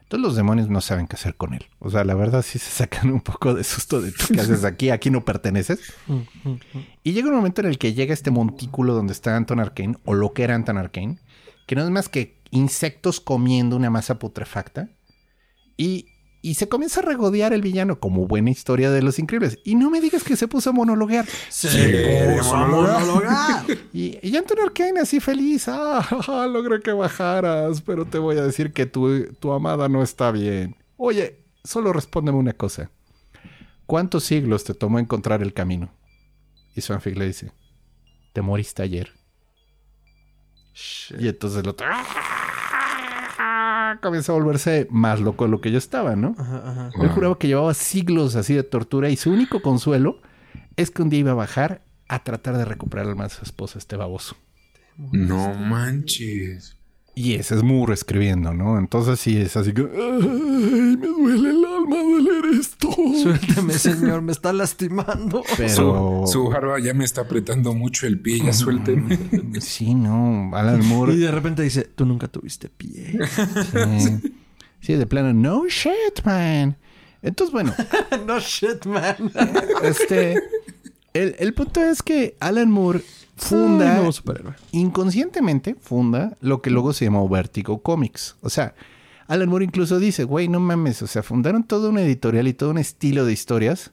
Entonces 0.04 0.22
los 0.22 0.36
demonios 0.36 0.70
no 0.70 0.80
saben 0.80 1.08
qué 1.08 1.16
hacer 1.16 1.34
con 1.34 1.56
él. 1.56 1.66
O 1.80 1.90
sea, 1.90 2.04
la 2.04 2.14
verdad 2.14 2.44
sí 2.44 2.60
se 2.60 2.70
sacan 2.70 3.10
un 3.10 3.22
poco 3.22 3.56
de 3.56 3.64
susto 3.64 4.00
de 4.00 4.12
tú 4.12 4.26
qué 4.32 4.42
haces 4.42 4.64
aquí, 4.64 4.92
aquí 4.92 5.10
no 5.10 5.26
perteneces. 5.26 5.80
Y 7.02 7.14
llega 7.14 7.30
un 7.30 7.36
momento 7.36 7.62
en 7.62 7.68
el 7.68 7.80
que 7.80 7.96
llega 7.96 8.14
este 8.14 8.30
montículo 8.30 8.94
donde 8.94 9.14
está 9.14 9.36
Anton 9.36 9.60
Arcane, 9.60 9.98
o 10.06 10.14
lo 10.14 10.34
que 10.34 10.44
era 10.44 10.54
Anton 10.54 10.78
Arcane, 10.78 11.18
que 11.66 11.74
no 11.74 11.84
es 11.84 11.90
más 11.90 12.10
que 12.10 12.38
insectos 12.52 13.20
comiendo 13.20 13.76
una 13.76 13.90
masa 13.90 14.20
putrefacta. 14.20 14.90
Y, 15.78 16.10
y 16.46 16.54
se 16.54 16.70
comienza 16.70 17.00
a 17.00 17.04
regodear 17.04 17.54
el 17.54 17.64
villano 17.64 18.00
como 18.00 18.28
buena 18.28 18.52
historia 18.52 18.92
de 18.92 19.02
los 19.02 19.18
increíbles. 19.18 19.58
Y 19.64 19.74
no 19.74 19.90
me 19.90 20.00
digas 20.00 20.24
que 20.24 20.36
se 20.36 20.48
puso 20.48 20.70
a 20.70 20.74
monologuear. 20.74 21.26
Se 21.50 22.36
puso 22.38 22.54
a 22.54 22.68
monologar. 22.68 23.00
monologar. 23.00 23.66
Y, 23.92 24.20
y 24.22 24.38
Anton 24.38 24.60
Arcane 24.60 25.00
así 25.00 25.20
feliz. 25.20 25.68
Ah, 25.68 26.04
jaja, 26.04 26.46
logré 26.48 26.82
que 26.82 26.92
bajaras, 26.92 27.82
pero 27.82 28.06
te 28.06 28.20
voy 28.20 28.38
a 28.38 28.44
decir 28.44 28.74
que 28.74 28.86
tu, 28.86 29.34
tu 29.40 29.54
amada 29.54 29.90
no 29.90 30.04
está 30.04 30.30
bien. 30.30 30.76
Oye, 30.98 31.40
solo 31.64 31.92
respóndeme 31.92 32.38
una 32.38 32.54
cosa. 32.54 32.92
¿Cuántos 33.88 34.26
siglos 34.26 34.66
te 34.66 34.76
tomó 34.76 35.00
encontrar 35.00 35.42
el 35.42 35.52
camino? 35.52 35.90
Y 36.76 36.82
Swanfield 36.82 37.18
le 37.18 37.26
dice, 37.26 37.52
te 38.34 38.44
moriste 38.44 38.84
ayer. 38.84 39.12
Shit. 40.76 41.22
Y 41.22 41.28
entonces 41.28 41.64
el 41.64 41.70
otro 41.70 41.88
¡ah! 41.90 42.35
Comienza 44.02 44.32
a 44.32 44.36
volverse 44.36 44.88
más 44.90 45.20
loco 45.20 45.46
de 45.46 45.52
lo 45.52 45.62
que 45.62 45.72
yo 45.72 45.78
estaba, 45.78 46.16
¿no? 46.16 46.36
Ajá, 46.38 46.62
ajá. 46.66 46.92
Él 47.02 47.10
juraba 47.10 47.38
que 47.38 47.48
llevaba 47.48 47.74
siglos 47.74 48.36
así 48.36 48.54
de 48.54 48.64
tortura 48.64 49.10
y 49.10 49.16
su 49.16 49.32
único 49.32 49.62
consuelo 49.62 50.22
es 50.76 50.92
que 50.92 51.02
un 51.02 51.10
día 51.10 51.20
iba 51.22 51.32
a 51.32 51.36
bajar 51.36 51.82
a 52.08 52.24
tratar 52.24 52.58
de 52.58 52.66
recuperar 52.66 53.06
el 53.06 53.12
alma 53.12 53.26
de 53.26 53.30
su 53.32 53.44
esposa, 53.44 53.80
este 53.80 53.96
baboso. 53.96 54.36
No 54.98 55.54
manches. 55.54 56.78
Y 57.18 57.36
ese 57.36 57.56
es 57.56 57.64
Moore 57.64 57.94
escribiendo, 57.94 58.54
¿no? 58.54 58.78
Entonces 58.78 59.22
sí 59.22 59.38
es 59.38 59.56
así 59.56 59.72
que... 59.74 59.84
¡Ay, 59.84 60.98
me 60.98 61.08
duele 61.08 61.50
el 61.50 61.64
alma 61.66 61.96
de 61.96 62.22
leer 62.22 62.60
esto! 62.60 62.90
Suélteme, 62.92 63.74
señor, 63.80 64.22
me 64.22 64.34
está 64.34 64.52
lastimando. 64.52 65.42
Pero... 65.56 66.24
Su, 66.26 66.32
su 66.32 66.50
barba 66.50 66.78
ya 66.80 66.94
me 66.94 67.06
está 67.06 67.22
apretando 67.22 67.74
mucho 67.74 68.06
el 68.06 68.20
pie, 68.20 68.42
ya 68.44 68.52
suélteme. 68.52 69.18
Sí, 69.62 69.96
no. 69.96 70.52
Alan 70.54 70.84
Y 70.84 70.88
Moore... 70.88 71.16
de 71.16 71.32
repente 71.32 71.64
dice, 71.64 71.84
tú 71.96 72.06
nunca 72.06 72.28
tuviste 72.28 72.68
pie. 72.68 73.18
Sí, 73.98 74.32
sí, 74.82 74.94
de 74.96 75.08
plano, 75.08 75.34
no 75.34 75.66
shit, 75.68 76.24
man. 76.26 76.76
Entonces, 77.22 77.54
bueno, 77.54 77.74
no 78.28 78.40
shit, 78.40 78.86
man. 78.86 79.32
este... 79.84 80.36
El, 81.14 81.34
el 81.40 81.54
punto 81.54 81.82
es 81.82 82.04
que 82.04 82.36
Alan 82.42 82.70
Moore 82.70 83.02
funda... 83.36 84.12
Superhéroe. 84.12 84.54
inconscientemente 84.72 85.76
funda 85.76 86.38
lo 86.42 86.62
que 86.62 86.70
luego 86.70 86.94
se 86.94 87.06
llamó 87.06 87.28
Vertigo 87.28 87.82
Comics. 87.82 88.38
O 88.42 88.50
sea, 88.50 88.76
Alan 89.28 89.50
Moore 89.50 89.66
incluso 89.66 90.00
dice, 90.00 90.24
güey, 90.24 90.48
no 90.48 90.60
mames, 90.60 91.02
o 91.02 91.08
sea, 91.08 91.24
fundaron 91.24 91.64
todo 91.64 91.90
una 91.90 92.02
editorial 92.02 92.48
y 92.48 92.54
todo 92.54 92.72
un 92.72 92.78
estilo 92.78 93.26
de 93.26 93.34
historias 93.34 93.92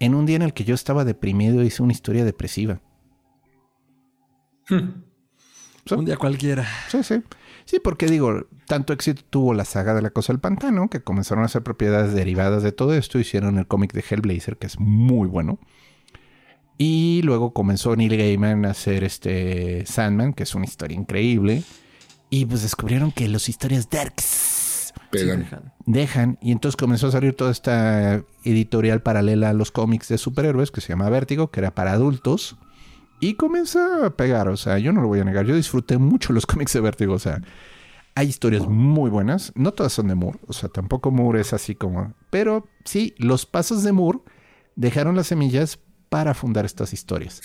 en 0.00 0.14
un 0.14 0.26
día 0.26 0.36
en 0.36 0.42
el 0.42 0.52
que 0.52 0.64
yo 0.64 0.74
estaba 0.74 1.04
deprimido 1.04 1.60
e 1.60 1.66
hice 1.66 1.82
una 1.82 1.92
historia 1.92 2.24
depresiva. 2.24 2.80
Un 4.68 6.04
día 6.04 6.16
cualquiera. 6.16 6.66
Sí, 6.88 7.02
sí. 7.02 7.22
Sí, 7.64 7.78
porque 7.78 8.06
digo, 8.06 8.46
tanto 8.66 8.92
éxito 8.92 9.22
tuvo 9.30 9.54
la 9.54 9.64
saga 9.64 9.94
de 9.94 10.02
la 10.02 10.10
cosa 10.10 10.32
del 10.32 10.40
pantano, 10.40 10.88
que 10.88 11.00
comenzaron 11.00 11.44
a 11.44 11.46
hacer 11.46 11.62
propiedades 11.62 12.12
derivadas 12.14 12.62
de 12.62 12.72
todo 12.72 12.94
esto, 12.94 13.18
hicieron 13.20 13.58
el 13.58 13.66
cómic 13.66 13.92
de 13.92 14.04
Hellblazer, 14.08 14.58
que 14.58 14.66
es 14.66 14.80
muy 14.80 15.28
bueno. 15.28 15.60
Y 16.84 17.22
luego 17.22 17.52
comenzó 17.52 17.94
Neil 17.94 18.16
Gaiman 18.16 18.64
a 18.64 18.70
hacer 18.70 19.04
este 19.04 19.86
Sandman, 19.86 20.32
que 20.32 20.42
es 20.42 20.52
una 20.56 20.64
historia 20.64 20.98
increíble. 20.98 21.62
Y 22.28 22.44
pues 22.44 22.62
descubrieron 22.62 23.12
que 23.12 23.28
las 23.28 23.48
historias 23.48 23.88
darks 23.88 24.92
Pegan. 25.12 25.72
Dejan. 25.86 26.38
Y 26.42 26.50
entonces 26.50 26.76
comenzó 26.76 27.06
a 27.06 27.12
salir 27.12 27.36
toda 27.36 27.52
esta 27.52 28.24
editorial 28.42 29.00
paralela 29.00 29.50
a 29.50 29.52
los 29.52 29.70
cómics 29.70 30.08
de 30.08 30.18
superhéroes 30.18 30.72
que 30.72 30.80
se 30.80 30.88
llama 30.88 31.08
Vértigo, 31.08 31.52
que 31.52 31.60
era 31.60 31.72
para 31.72 31.92
adultos. 31.92 32.56
Y 33.20 33.34
comenzó 33.34 34.04
a 34.04 34.16
pegar. 34.16 34.48
O 34.48 34.56
sea, 34.56 34.78
yo 34.78 34.92
no 34.92 35.02
lo 35.02 35.06
voy 35.06 35.20
a 35.20 35.24
negar. 35.24 35.46
Yo 35.46 35.54
disfruté 35.54 35.98
mucho 35.98 36.32
los 36.32 36.46
cómics 36.46 36.72
de 36.72 36.80
Vértigo. 36.80 37.14
O 37.14 37.20
sea, 37.20 37.42
hay 38.16 38.26
historias 38.26 38.66
muy 38.66 39.08
buenas. 39.08 39.52
No 39.54 39.70
todas 39.70 39.92
son 39.92 40.08
de 40.08 40.16
Moore. 40.16 40.40
O 40.48 40.52
sea, 40.52 40.68
tampoco 40.68 41.12
Moore 41.12 41.42
es 41.42 41.52
así 41.52 41.76
como. 41.76 42.12
Pero 42.30 42.66
sí, 42.84 43.14
los 43.18 43.46
pasos 43.46 43.84
de 43.84 43.92
Moore 43.92 44.18
dejaron 44.74 45.14
las 45.14 45.28
semillas 45.28 45.78
para 46.12 46.34
fundar 46.34 46.66
estas 46.66 46.92
historias. 46.92 47.40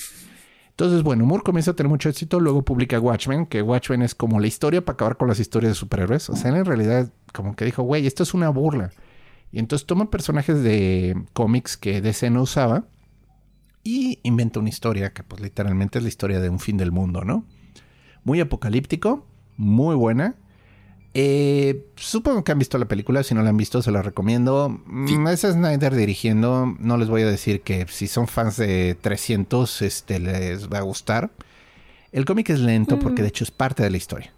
Entonces, 0.72 1.02
bueno, 1.02 1.26
Moore 1.26 1.42
comienza 1.42 1.72
a 1.72 1.74
tener 1.74 1.90
mucho 1.90 2.10
éxito, 2.10 2.42
luego 2.42 2.66
publica 2.66 3.00
Watchmen, 3.00 3.46
que 3.46 3.62
Watchmen 3.62 4.02
es 4.02 4.14
como 4.14 4.42
la 4.42 4.48
historia 4.48 4.84
para 4.84 4.96
acabar 4.96 5.16
con 5.16 5.30
las 5.30 5.40
historias 5.40 5.72
de 5.72 5.76
superhéroes. 5.76 6.30
O 6.30 6.36
sea, 6.36 6.52
en 6.52 6.66
realidad 6.66 7.14
como 7.32 7.56
que 7.56 7.64
dijo, 7.64 7.84
güey, 7.84 8.06
esto 8.06 8.24
es 8.24 8.34
una 8.34 8.50
burla. 8.50 8.92
Y 9.54 9.60
entonces 9.60 9.88
toma 9.88 10.12
personajes 10.12 10.62
de 10.64 11.16
cómics 11.32 11.78
que 11.78 12.02
DC 12.02 12.30
no 12.30 12.42
usaba 12.42 12.84
y 13.86 14.20
inventa 14.24 14.60
una 14.60 14.68
historia 14.68 15.14
que 15.14 15.24
pues 15.24 15.42
literalmente 15.42 16.00
es 16.00 16.04
la 16.04 16.10
historia 16.10 16.42
de 16.42 16.50
un 16.50 16.60
fin 16.60 16.76
del 16.76 16.92
mundo, 16.92 17.24
¿no? 17.24 17.46
Muy 18.26 18.42
apocalíptico, 18.42 19.26
muy 19.56 19.96
buena. 19.96 20.36
Eh, 21.20 21.88
supongo 21.96 22.44
que 22.44 22.52
han 22.52 22.60
visto 22.60 22.78
la 22.78 22.88
película, 22.88 23.24
si 23.24 23.34
no 23.34 23.42
la 23.42 23.50
han 23.50 23.58
visto 23.58 23.82
se 23.82 23.90
la 23.90 24.04
recomiendo. 24.04 24.70
Mm, 24.86 25.28
Es 25.30 25.42
Snyder 25.42 25.96
dirigiendo, 25.96 26.76
no 26.78 26.96
les 26.98 27.10
voy 27.10 27.24
a 27.24 27.26
decir 27.26 27.62
que 27.62 27.88
si 27.90 28.08
son 28.08 28.28
fans 28.28 28.58
de 28.58 28.96
300 29.02 29.82
este, 29.82 30.20
les 30.20 30.70
va 30.70 30.78
a 30.78 30.82
gustar. 30.82 31.32
El 32.12 32.26
cómic 32.26 32.52
es 32.52 32.60
lento 32.60 33.00
porque 33.00 33.24
de 33.24 33.30
hecho 33.30 33.44
es 33.44 33.50
parte 33.50 33.82
de 33.82 33.90
la 33.90 33.98
historia. 33.98 34.32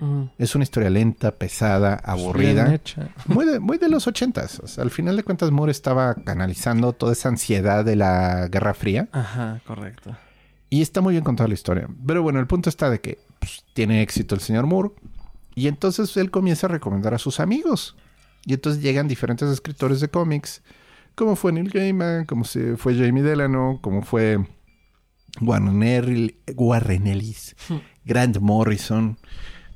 Mm. 0.00 0.24
Es 0.36 0.56
una 0.56 0.64
historia 0.64 0.90
lenta, 0.90 1.30
pesada, 1.30 2.02
Bien 2.04 2.10
aburrida. 2.10 2.80
Muy 3.26 3.46
de, 3.46 3.60
muy 3.60 3.78
de 3.78 3.88
los 3.88 4.08
ochentas. 4.08 4.58
O 4.58 4.66
sea, 4.66 4.82
al 4.82 4.90
final 4.90 5.16
de 5.16 5.22
cuentas, 5.22 5.52
Moore 5.52 5.70
estaba 5.70 6.14
canalizando 6.14 6.94
toda 6.94 7.12
esa 7.12 7.28
ansiedad 7.28 7.84
de 7.84 7.94
la 7.94 8.48
Guerra 8.48 8.74
Fría. 8.74 9.08
Ajá, 9.12 9.60
correcto. 9.64 10.16
Y 10.68 10.82
está 10.82 11.00
muy 11.00 11.12
bien 11.12 11.22
contada 11.22 11.46
la 11.46 11.54
historia. 11.54 11.86
Pero 12.04 12.24
bueno, 12.24 12.40
el 12.40 12.48
punto 12.48 12.70
está 12.70 12.90
de 12.90 13.00
que 13.00 13.18
pues, 13.38 13.64
tiene 13.72 14.02
éxito 14.02 14.34
el 14.34 14.40
señor 14.40 14.66
Moore. 14.66 14.90
Y 15.54 15.68
entonces 15.68 16.16
él 16.16 16.30
comienza 16.30 16.66
a 16.66 16.70
recomendar 16.70 17.14
a 17.14 17.18
sus 17.18 17.40
amigos. 17.40 17.96
Y 18.44 18.54
entonces 18.54 18.82
llegan 18.82 19.08
diferentes 19.08 19.48
escritores 19.48 20.00
de 20.00 20.08
cómics. 20.08 20.62
Como 21.14 21.36
fue 21.36 21.52
Neil 21.52 21.70
Gaiman, 21.70 22.24
como 22.26 22.44
se 22.44 22.76
fue 22.76 22.94
Jamie 22.96 23.22
Delano, 23.22 23.78
como 23.80 24.02
fue 24.02 24.38
Warren, 25.40 25.80
Erl- 25.80 26.34
Warren 26.56 27.06
Ellis, 27.06 27.54
Grant 28.04 28.38
Morrison. 28.38 29.16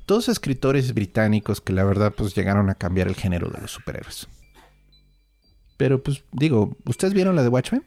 Todos 0.05 0.27
escritores 0.27 0.93
británicos 0.93 1.61
que 1.61 1.71
la 1.73 1.83
verdad 1.83 2.13
pues 2.15 2.35
llegaron 2.35 2.69
a 2.69 2.75
cambiar 2.75 3.07
el 3.07 3.15
género 3.15 3.49
de 3.49 3.61
los 3.61 3.71
superhéroes. 3.71 4.27
Pero 5.77 6.03
pues 6.03 6.23
digo, 6.31 6.75
¿ustedes 6.85 7.13
vieron 7.13 7.35
la 7.35 7.43
de 7.43 7.49
Watchmen? 7.49 7.83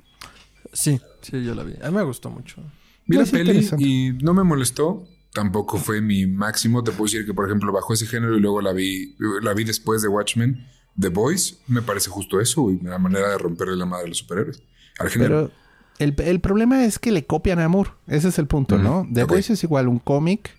Sí, 0.73 0.99
sí, 1.21 1.45
yo 1.45 1.55
la 1.55 1.63
vi. 1.63 1.75
A 1.83 1.91
mí 1.91 1.97
me 1.97 2.03
gustó 2.03 2.31
mucho. 2.31 2.63
Vi 3.07 3.17
la 3.19 3.25
peli 3.27 3.69
y 3.79 4.13
no 4.23 4.33
me 4.33 4.45
molestó. 4.45 5.07
Tampoco 5.33 5.79
fue 5.79 6.01
mi 6.01 6.27
máximo. 6.27 6.85
Te 6.85 6.91
puedo 6.93 7.05
decir 7.05 7.25
que, 7.25 7.33
por 7.35 7.47
ejemplo, 7.47 7.73
bajo 7.73 7.93
ese 7.95 8.07
género 8.07 8.37
y 8.37 8.41
luego 8.41 8.61
la 8.61 8.73
vi, 8.73 9.17
la 9.43 9.55
vi 9.55 9.65
después 9.65 10.03
de 10.03 10.09
Watchmen, 10.09 10.67
The 10.99 11.09
Boys. 11.09 11.59
Me 11.69 11.81
parece 11.83 12.11
justo 12.11 12.41
eso, 12.41 12.71
y 12.71 12.79
la 12.81 12.99
manera 12.99 13.31
de 13.31 13.39
romperle 13.39 13.77
la 13.77 13.87
madre 13.87 14.05
a 14.07 14.09
los 14.09 14.19
superhéroes. 14.19 14.63
Al 14.99 15.09
género. 15.09 15.51
Pero 15.51 15.51
el, 15.99 16.15
el 16.29 16.41
problema 16.41 16.85
es 16.85 16.99
que 16.99 17.13
le 17.13 17.25
copian 17.27 17.61
a 17.61 17.69
Moore. 17.69 17.91
Ese 18.09 18.29
es 18.29 18.39
el 18.39 18.47
punto, 18.47 18.77
¿no? 18.79 19.07
The. 19.13 19.25
Voice 19.25 19.55
es 19.55 19.65
igual 19.65 19.89
un 19.89 19.99
cómic 19.99 20.51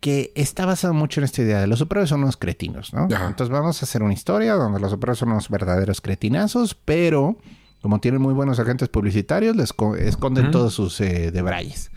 que 0.00 0.32
está 0.34 0.66
basado 0.66 0.94
mucho 0.94 1.20
en 1.20 1.24
esta 1.24 1.42
idea 1.42 1.60
de 1.60 1.68
los 1.68 1.78
superhéroes 1.78 2.08
son 2.10 2.22
unos 2.24 2.36
cretinos, 2.36 2.92
¿no? 2.92 3.06
Ajá. 3.14 3.28
Entonces 3.28 3.52
vamos 3.52 3.80
a 3.80 3.84
hacer 3.84 4.02
una 4.02 4.12
historia 4.12 4.54
donde 4.54 4.80
los 4.80 4.90
superhéroes 4.90 5.18
son 5.20 5.30
unos 5.30 5.48
verdaderos 5.48 6.00
cretinazos, 6.00 6.74
pero 6.74 7.36
como 7.82 8.00
tienen 8.00 8.20
muy 8.20 8.34
buenos 8.34 8.58
agentes 8.58 8.88
publicitarios, 8.88 9.54
les 9.54 9.72
co- 9.72 9.94
esconden 9.94 10.50
todos 10.50 10.74
sus 10.74 11.00
eh, 11.00 11.30
debrayes. 11.30 11.91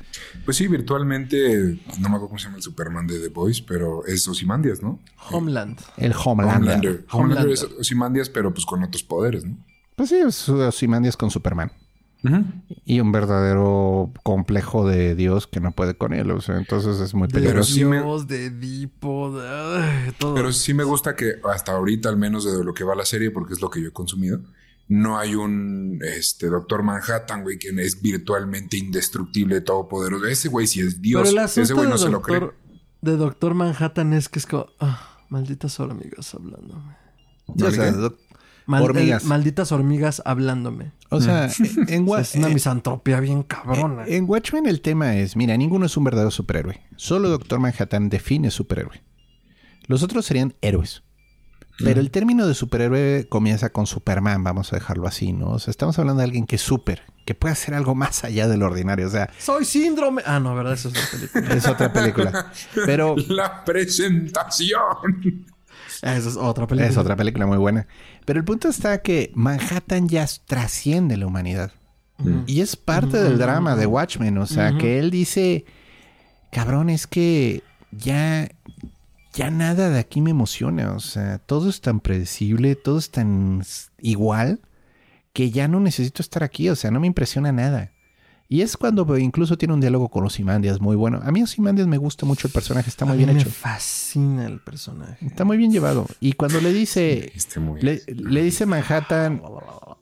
Pues 0.46 0.58
sí, 0.58 0.68
virtualmente, 0.68 1.78
no 2.00 2.10
me 2.10 2.16
acuerdo 2.16 2.28
cómo 2.28 2.40
se 2.40 2.46
llama 2.46 2.58
el 2.58 2.64
Superman 2.64 3.08
de 3.08 3.20
The 3.20 3.30
Boys, 3.30 3.62
pero 3.62 4.06
es 4.06 4.28
Ozymandias, 4.28 4.82
¿no? 4.82 5.00
Homeland. 5.32 5.80
El 5.98 6.14
Homelander. 6.14 6.56
Homelander. 6.56 6.90
Homelander 6.92 7.06
Homelander. 7.12 7.52
es 7.54 7.64
Ozymandias, 7.80 8.30
pero 8.30 8.54
pues 8.54 8.66
con 8.66 8.84
otros 8.84 9.04
poderes, 9.04 9.46
¿no? 9.46 9.58
Pues 9.96 10.10
sí, 10.10 10.16
es 10.16 10.48
Ozymandias 10.50 11.16
con 11.18 11.32
Superman. 11.32 11.72
Y 12.86 13.02
un 13.02 13.12
verdadero 13.12 14.12
complejo 14.24 14.88
de 14.88 15.14
Dios 15.14 15.46
que 15.46 15.60
no 15.60 15.74
puede 15.74 15.96
con 15.96 16.12
él. 16.12 16.32
O 16.32 16.42
sea, 16.42 16.58
entonces 16.58 17.00
es 17.00 17.14
muy 17.14 17.28
De 17.28 17.34
Pero 17.34 17.44
peligroso. 17.44 17.72
sí 17.74 17.86
me- 17.86 17.98
Dios, 18.02 18.28
de 18.28 18.46
Edipo, 18.48 19.40
de 19.40 19.48
ay, 19.48 20.12
todo. 20.18 20.34
Pero 20.34 20.52
sí 20.52 20.74
me 20.74 20.84
gusta 20.84 21.16
que 21.16 21.34
hasta 21.54 21.74
ahorita, 21.74 22.10
al 22.10 22.18
menos 22.18 22.44
de 22.44 22.64
lo 22.64 22.74
que 22.74 22.84
va 22.84 22.96
la 22.96 23.06
serie, 23.06 23.30
porque 23.30 23.54
es 23.54 23.62
lo 23.62 23.70
que 23.70 23.80
yo 23.80 23.90
he 23.90 23.92
consumido, 23.92 24.40
no 24.88 25.18
hay 25.18 25.36
un 25.36 26.00
este 26.04 26.48
Doctor 26.48 26.84
Manhattan, 26.84 27.44
güey, 27.44 27.58
que 27.58 27.70
es 27.70 28.02
virtualmente 28.02 28.78
indestructible, 28.78 29.62
todopoderoso. 29.62 30.26
Ese 30.26 30.48
güey 30.50 30.68
sí 30.68 30.82
es 30.82 31.02
Dios. 31.02 31.28
Pero 31.30 31.42
el 31.42 31.46
Ese 31.46 31.74
güey 31.74 31.88
no 31.90 31.98
se 31.98 32.10
lo 32.10 32.22
cree. 32.22 32.52
de 33.02 33.18
Doctor 33.18 33.54
Manhattan 33.56 34.14
es 34.14 34.30
que 34.30 34.40
es 34.40 34.46
como... 34.46 34.68
ah, 34.80 35.20
malditas 35.30 35.80
hormigas 35.80 36.34
hablándome. 36.36 36.96
Sí, 37.58 37.64
o 37.64 37.72
sea, 37.72 37.86
¿Qué? 37.92 37.98
doc- 37.98 38.20
Mal- 38.68 38.82
Hormigas. 38.84 39.22
el- 39.24 39.30
malditas 39.30 39.72
hormigas 39.72 40.22
hablándome. 40.26 40.92
o 41.10 41.22
sea, 41.22 41.50
en, 41.88 42.04
Wa- 42.08 42.22
Es 42.22 42.34
una 42.34 42.50
misantropía 42.50 43.20
bien 43.20 43.44
cabrona. 43.44 44.06
En 44.08 44.26
Watchmen 44.28 44.66
el 44.66 44.82
tema 44.82 45.16
es, 45.18 45.36
mira, 45.36 45.56
ninguno 45.56 45.86
es 45.86 45.96
un 45.98 46.04
verdadero 46.04 46.32
superhéroe. 46.32 46.82
Solo 46.96 47.30
Doctor 47.30 47.60
Manhattan 47.60 48.10
define 48.10 48.50
superhéroe. 48.50 49.04
Los 49.88 50.02
otros 50.02 50.26
serían 50.26 50.56
héroes. 50.62 51.04
Pero 51.80 52.00
el 52.00 52.10
término 52.10 52.48
de 52.48 52.54
superhéroe 52.54 53.28
comienza 53.28 53.70
con 53.70 53.86
Superman, 53.86 54.44
vamos 54.44 54.72
a 54.72 54.78
dejarlo 54.78 55.08
así, 55.08 55.34
¿no? 55.34 55.50
O 55.50 55.60
sea, 55.60 55.72
estamos 55.72 56.00
hablando 56.00 56.20
de 56.20 56.26
alguien 56.26 56.46
que 56.46 56.56
es 56.56 56.62
super, 56.62 57.02
que 57.26 57.36
puede 57.36 57.52
hacer 57.54 57.74
algo 57.74 57.96
más 57.96 58.24
allá 58.24 58.48
del 58.48 58.64
ordinario. 58.64 59.08
O 59.08 59.10
sea, 59.10 59.30
Soy 59.40 59.66
síndrome. 59.66 60.22
Ah, 60.26 60.40
no, 60.40 60.56
¿verdad? 60.56 60.74
Eso 60.74 60.90
es 60.90 60.96
otra 60.96 61.12
película. 61.12 61.56
es 61.56 61.68
otra 61.68 61.94
película. 61.94 62.52
Pero 62.86 63.16
La 63.28 63.64
presentación. 63.66 65.46
Esa 66.02 66.18
es 66.18 66.38
otra 66.38 66.68
película. 66.68 66.90
es 66.90 66.98
otra 66.98 67.16
película 67.16 67.46
muy 67.46 67.58
buena. 67.58 67.88
Pero 68.26 68.40
el 68.40 68.46
punto 68.46 68.70
está 68.70 69.02
que 69.02 69.32
Manhattan 69.36 70.08
ya 70.08 70.26
trasciende 70.46 71.18
la 71.18 71.28
humanidad. 71.28 71.72
Y 72.48 72.62
es 72.62 72.78
parte 72.78 73.22
del 73.22 73.38
drama 73.38 73.76
de 73.76 73.86
Watchmen. 73.86 74.38
O 74.38 74.46
sea, 74.46 74.78
que 74.78 75.00
él 75.00 75.12
dice, 75.12 75.66
cabrón, 76.52 76.90
es 76.90 77.08
que 77.08 77.62
ya, 77.92 78.48
ya 79.36 79.52
nada 79.52 79.90
de 79.92 80.00
aquí 80.00 80.22
me 80.22 80.32
emociona. 80.32 80.94
O 80.94 81.00
sea, 81.00 81.38
todo 81.38 81.70
es 81.70 81.82
tan 81.82 82.00
predecible, 82.00 82.76
todo 82.76 82.98
es 82.98 83.12
tan 83.12 83.62
igual, 84.02 84.62
que 85.34 85.52
ya 85.52 85.68
no 85.68 85.80
necesito 85.80 86.22
estar 86.24 86.44
aquí. 86.44 86.70
O 86.70 86.76
sea, 86.76 86.90
no 86.90 87.00
me 87.00 87.08
impresiona 87.08 87.52
nada. 87.52 87.92
Y 88.48 88.62
es 88.62 88.78
cuando 88.78 89.18
incluso 89.18 89.58
tiene 89.58 89.74
un 89.74 89.82
diálogo 89.82 90.10
con 90.10 90.24
Ozymandias 90.24 90.80
muy 90.80 90.96
bueno. 90.96 91.20
A 91.24 91.32
mí 91.32 91.42
Ozymandias 91.42 91.88
me 91.88 91.98
gusta 91.98 92.28
mucho 92.28 92.48
el 92.48 92.54
personaje, 92.54 92.90
está 92.90 93.04
muy 93.04 93.16
A 93.16 93.18
bien 93.18 93.30
mí 93.34 93.42
hecho. 93.42 93.50
Me 93.50 93.56
fascina 93.56 94.46
el 94.46 94.60
personaje. 94.60 95.26
Está 95.26 95.46
muy 95.46 95.58
bien 95.58 95.72
llevado. 95.72 96.06
Y 96.20 96.34
cuando 96.34 96.62
le 96.62 96.72
dice, 96.72 97.32
Este 97.36 97.60
muy. 97.60 97.82
le, 97.82 98.04
le 98.08 98.44
dice 98.44 98.68
Manhattan, 98.68 99.42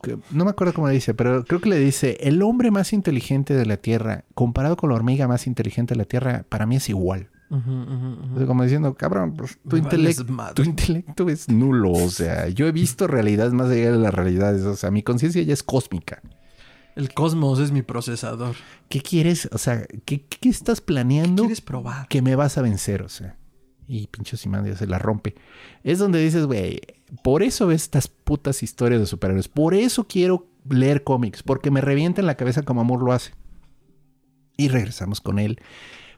que- 0.02 0.18
no 0.32 0.44
me 0.44 0.52
acuerdo 0.52 0.74
cómo 0.74 0.90
le 0.90 0.94
dice, 0.94 1.14
pero 1.14 1.46
creo 1.46 1.62
que 1.62 1.70
le 1.70 1.80
dice, 1.80 2.18
el 2.20 2.42
hombre 2.42 2.70
más 2.70 2.92
inteligente 2.92 3.54
de 3.56 3.66
la 3.66 3.78
Tierra, 3.78 4.26
comparado 4.34 4.76
con 4.76 4.90
la 4.90 4.98
hormiga 4.98 5.26
más 5.30 5.48
inteligente 5.48 5.94
de 5.94 6.00
la 6.00 6.06
Tierra, 6.06 6.44
para 6.50 6.66
mí 6.66 6.76
es 6.76 6.90
igual. 6.90 7.30
O 7.54 8.38
sea, 8.38 8.48
como 8.48 8.64
diciendo, 8.64 8.96
cabrón, 8.96 9.36
pues, 9.36 9.60
tu, 9.68 9.78
intelecto, 9.78 10.26
madre. 10.26 10.56
tu 10.56 10.64
intelecto 10.64 11.30
es 11.30 11.50
nulo. 11.50 11.92
O 11.92 12.10
sea, 12.10 12.50
yo 12.50 12.68
he 12.68 12.72
visto 12.72 13.06
realidades 13.06 13.54
más 13.54 13.70
allá 13.70 13.92
de 13.92 13.98
las 14.00 14.14
realidades. 14.14 14.64
O 14.64 14.76
sea, 14.76 14.90
mi 14.90 15.04
conciencia 15.04 15.42
ya 15.44 15.54
es 15.54 15.62
cósmica. 15.62 16.22
El 16.96 17.14
cosmos 17.14 17.60
es 17.60 17.72
mi 17.72 17.82
procesador. 17.82 18.56
¿Qué 18.90 19.02
quieres? 19.02 19.50
O 19.52 19.58
sea, 19.58 19.86
¿qué, 20.06 20.26
qué 20.26 20.50
estás 20.50 20.82
planeando 20.82 21.44
¿Quieres 21.44 21.62
probar? 21.62 22.08
que 22.08 22.22
me 22.22 22.36
vas 22.36 22.58
a 22.58 22.62
vencer? 22.62 23.04
O 23.04 23.10
sea, 23.10 23.38
y 23.88 24.08
pinche 24.08 24.38
Simandia 24.38 24.76
se 24.76 24.88
la 24.88 25.00
rompe. 25.00 25.36
Es 25.84 26.00
donde 26.00 26.20
dices, 26.20 26.46
güey, 26.46 26.82
por 27.24 27.44
eso 27.44 27.68
ves 27.68 27.84
estas 27.84 28.08
putas 28.08 28.64
historias 28.64 29.02
de 29.02 29.08
superhéroes. 29.08 29.48
Por 29.48 29.74
eso 29.74 30.08
quiero 30.08 30.48
leer 30.70 31.04
cómics, 31.04 31.44
porque 31.44 31.72
me 31.72 31.82
revienta 31.82 32.22
en 32.22 32.28
la 32.28 32.36
cabeza 32.36 32.64
como 32.64 32.82
Amor 32.82 33.04
lo 33.04 33.12
hace. 33.12 33.34
Y 34.56 34.70
regresamos 34.70 35.20
con 35.20 35.40
él, 35.40 35.60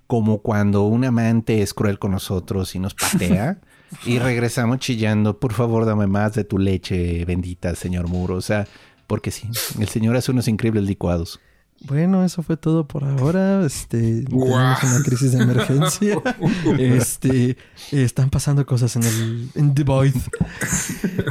como 0.08 0.40
cuando 0.40 0.84
un 0.84 1.06
amante 1.06 1.62
es 1.62 1.74
cruel 1.74 2.00
con 2.00 2.12
nosotros 2.12 2.76
y 2.76 2.80
nos 2.80 2.94
patea. 2.94 3.60
y 4.06 4.20
regresamos 4.20 4.80
chillando, 4.80 5.40
por 5.40 5.54
favor, 5.54 5.86
dame 5.86 6.08
más 6.08 6.34
de 6.34 6.44
tu 6.44 6.58
leche 6.58 7.26
bendita, 7.26 7.74
señor 7.76 8.08
Muro. 8.08 8.36
O 8.36 8.42
sea, 8.42 8.68
porque 9.08 9.32
sí, 9.32 9.48
el 9.80 9.88
señor 9.88 10.16
hace 10.16 10.32
unos 10.32 10.48
increíbles 10.48 10.84
licuados. 10.84 11.40
Bueno, 11.82 12.24
eso 12.24 12.42
fue 12.42 12.56
todo 12.56 12.88
por 12.88 13.04
ahora. 13.04 13.66
Este, 13.66 14.24
Guau. 14.30 14.48
tenemos 14.80 14.84
una 14.84 15.04
crisis 15.04 15.34
de 15.34 15.44
emergencia. 15.44 16.18
este, 16.80 17.58
están 17.92 18.30
pasando 18.30 18.66
cosas 18.66 18.96
en 18.96 19.04
el 19.04 19.50
en 19.56 19.76
The 19.76 19.84
Void. 19.84 20.16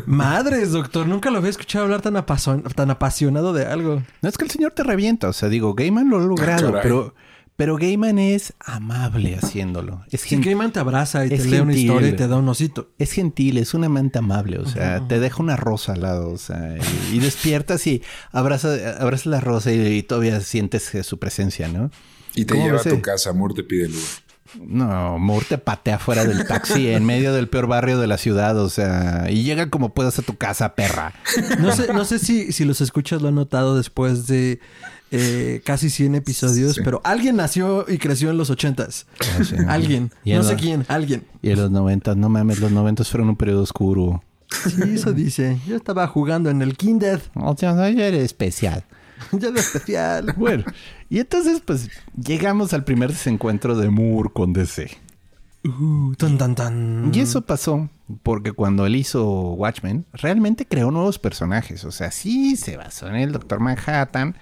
Madres, 0.06 0.72
doctor, 0.72 1.06
nunca 1.06 1.30
lo 1.30 1.38
había 1.38 1.50
escuchado 1.50 1.84
hablar 1.84 2.02
tan, 2.02 2.14
apaso- 2.16 2.62
tan 2.74 2.90
apasionado 2.90 3.52
de 3.52 3.66
algo. 3.66 4.02
No 4.22 4.28
es 4.28 4.36
que 4.36 4.44
el 4.44 4.50
señor 4.50 4.72
te 4.72 4.82
revienta, 4.82 5.28
o 5.28 5.32
sea, 5.32 5.48
digo, 5.48 5.74
Gaiman 5.74 6.08
lo 6.10 6.18
ha 6.18 6.20
logrado, 6.24 6.66
caray. 6.68 6.82
pero, 6.82 7.14
pero 7.56 7.76
Gaiman 7.76 8.18
es 8.18 8.52
amable 8.58 9.36
haciéndolo. 9.36 10.04
Es, 10.10 10.22
Si 10.22 10.30
gen- 10.30 10.42
Gaiman 10.42 10.72
te 10.72 10.80
abraza 10.80 11.24
y 11.26 11.32
es 11.32 11.42
te 11.42 11.48
lee 11.48 11.60
una 11.60 11.74
historia 11.74 12.08
y 12.08 12.12
te 12.16 12.26
da 12.26 12.36
un 12.36 12.48
osito. 12.48 12.90
es 12.98 13.12
gentil, 13.12 13.58
es 13.58 13.74
un 13.74 13.84
amante 13.84 14.18
amable, 14.18 14.58
o 14.58 14.66
sea, 14.66 15.06
te 15.06 15.20
deja 15.20 15.42
una 15.42 15.56
rosa 15.56 15.92
al 15.92 16.02
lado, 16.02 16.30
o 16.30 16.38
sea, 16.38 16.76
y, 17.12 17.16
y 17.16 17.18
despiertas 17.20 17.86
y 17.86 18.02
abraza, 18.32 18.68
abrazas 19.00 19.26
la 19.26 19.40
rosa 19.40 19.72
y, 19.72 19.80
y 19.86 20.02
todavía 20.02 20.40
sientes 20.40 20.92
eh, 20.94 21.02
su 21.04 21.18
presencia, 21.18 21.68
¿no? 21.68 21.90
Y 22.34 22.44
te 22.44 22.54
¿Cómo 22.54 22.66
lleva 22.66 22.80
a 22.80 22.84
tu 22.84 23.00
casa. 23.00 23.32
Moore 23.32 23.54
te 23.54 23.62
pide 23.62 23.84
el 23.84 23.92
Uber. 23.92 24.24
No, 24.66 25.18
Moore 25.18 25.46
te 25.48 25.58
patea 25.58 25.98
fuera 25.98 26.24
del 26.24 26.46
taxi 26.46 26.88
en 26.88 27.04
medio 27.04 27.32
del 27.32 27.48
peor 27.48 27.66
barrio 27.66 27.98
de 27.98 28.06
la 28.06 28.18
ciudad, 28.18 28.56
o 28.58 28.68
sea, 28.68 29.26
y 29.28 29.42
llega 29.42 29.68
como 29.68 29.94
puedas 29.94 30.18
a 30.20 30.22
tu 30.22 30.36
casa, 30.36 30.74
perra. 30.76 31.12
No 31.58 31.74
sé, 31.74 31.92
no 31.92 32.04
sé 32.04 32.20
si, 32.20 32.52
si 32.52 32.64
los 32.64 32.80
escuchas 32.80 33.20
lo 33.20 33.28
han 33.28 33.34
notado 33.34 33.76
después 33.76 34.26
de 34.28 34.60
eh, 35.10 35.60
casi 35.64 35.90
100 35.90 36.14
episodios, 36.16 36.74
Sí. 36.74 36.80
pero 36.84 37.00
alguien 37.04 37.36
nació 37.36 37.84
y 37.88 37.98
creció 37.98 38.30
en 38.30 38.38
los 38.38 38.50
80s. 38.50 39.06
Ah, 39.20 39.44
sí. 39.44 39.56
Alguien. 39.68 40.10
No 40.24 40.42
sé 40.42 40.52
la- 40.54 40.58
quién, 40.58 40.84
alguien. 40.88 41.24
Y 41.42 41.50
en 41.50 41.60
los 41.60 41.70
noventas, 41.70 42.16
no 42.16 42.28
mames, 42.28 42.58
los 42.60 42.72
noventas 42.72 43.08
fueron 43.10 43.28
un 43.28 43.36
periodo 43.36 43.62
oscuro. 43.62 44.22
Sí, 44.50 44.82
eso 44.94 45.12
dice. 45.12 45.58
Yo 45.66 45.76
estaba 45.76 46.06
jugando 46.06 46.50
en 46.50 46.62
el 46.62 46.76
Kinder. 46.76 47.20
O 47.34 47.56
sea, 47.56 47.72
no, 47.74 47.88
ya 47.88 48.06
era 48.06 48.18
especial. 48.18 48.84
ya 49.32 49.50
lo 49.50 49.58
especial. 49.58 50.34
Bueno, 50.36 50.64
y 51.08 51.18
entonces 51.20 51.60
pues 51.64 51.88
llegamos 52.20 52.72
al 52.72 52.84
primer 52.84 53.10
desencuentro 53.10 53.76
de 53.76 53.90
Moore 53.90 54.30
con 54.32 54.52
DC. 54.52 54.90
Uh, 55.64 56.14
tan, 56.16 56.36
tan, 56.36 56.54
tan. 56.54 57.10
Y 57.14 57.20
eso 57.20 57.40
pasó 57.42 57.88
porque 58.22 58.52
cuando 58.52 58.84
él 58.84 58.96
hizo 58.96 59.24
Watchmen, 59.54 60.04
realmente 60.12 60.66
creó 60.66 60.90
nuevos 60.90 61.18
personajes. 61.18 61.84
O 61.84 61.90
sea, 61.90 62.10
sí 62.10 62.56
se 62.56 62.76
basó 62.76 63.08
en 63.08 63.16
el 63.16 63.32
Doctor 63.32 63.60
Manhattan, 63.60 64.36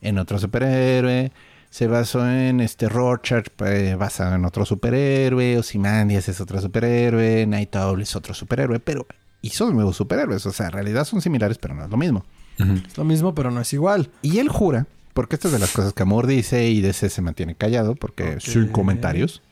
en 0.00 0.18
otro 0.18 0.38
superhéroe. 0.38 1.32
Se 1.70 1.86
basó 1.86 2.28
en 2.28 2.60
este 2.60 2.88
Rorschach, 2.88 3.46
eh, 3.66 3.94
basado 3.98 4.34
en 4.34 4.44
otro 4.44 4.64
superhéroe. 4.64 5.58
Ozymandias 5.58 6.28
es 6.28 6.40
otro 6.40 6.60
superhéroe. 6.60 7.46
Night 7.46 7.76
Owl 7.76 8.00
es 8.00 8.16
otro 8.16 8.32
superhéroe. 8.32 8.80
Pero 8.80 9.06
hizo 9.42 9.70
nuevos 9.70 9.96
superhéroes. 9.96 10.46
O 10.46 10.52
sea, 10.52 10.66
en 10.66 10.72
realidad 10.72 11.04
son 11.04 11.20
similares, 11.20 11.58
pero 11.58 11.74
no 11.74 11.84
es 11.84 11.90
lo 11.90 11.96
mismo. 11.96 12.24
Es 12.58 12.98
lo 12.98 13.04
mismo, 13.04 13.34
pero 13.34 13.50
no 13.50 13.60
es 13.60 13.72
igual. 13.72 14.10
Y 14.22 14.38
él 14.38 14.48
jura, 14.48 14.86
porque 15.14 15.36
esta 15.36 15.48
es 15.48 15.52
de 15.52 15.60
las 15.60 15.72
cosas 15.72 15.92
que 15.92 16.02
Amor 16.02 16.26
dice 16.26 16.68
y 16.68 16.80
DC 16.80 17.08
se 17.08 17.22
mantiene 17.22 17.54
callado, 17.54 17.94
porque 17.94 18.40
sin 18.40 18.68
comentarios, 18.68 19.42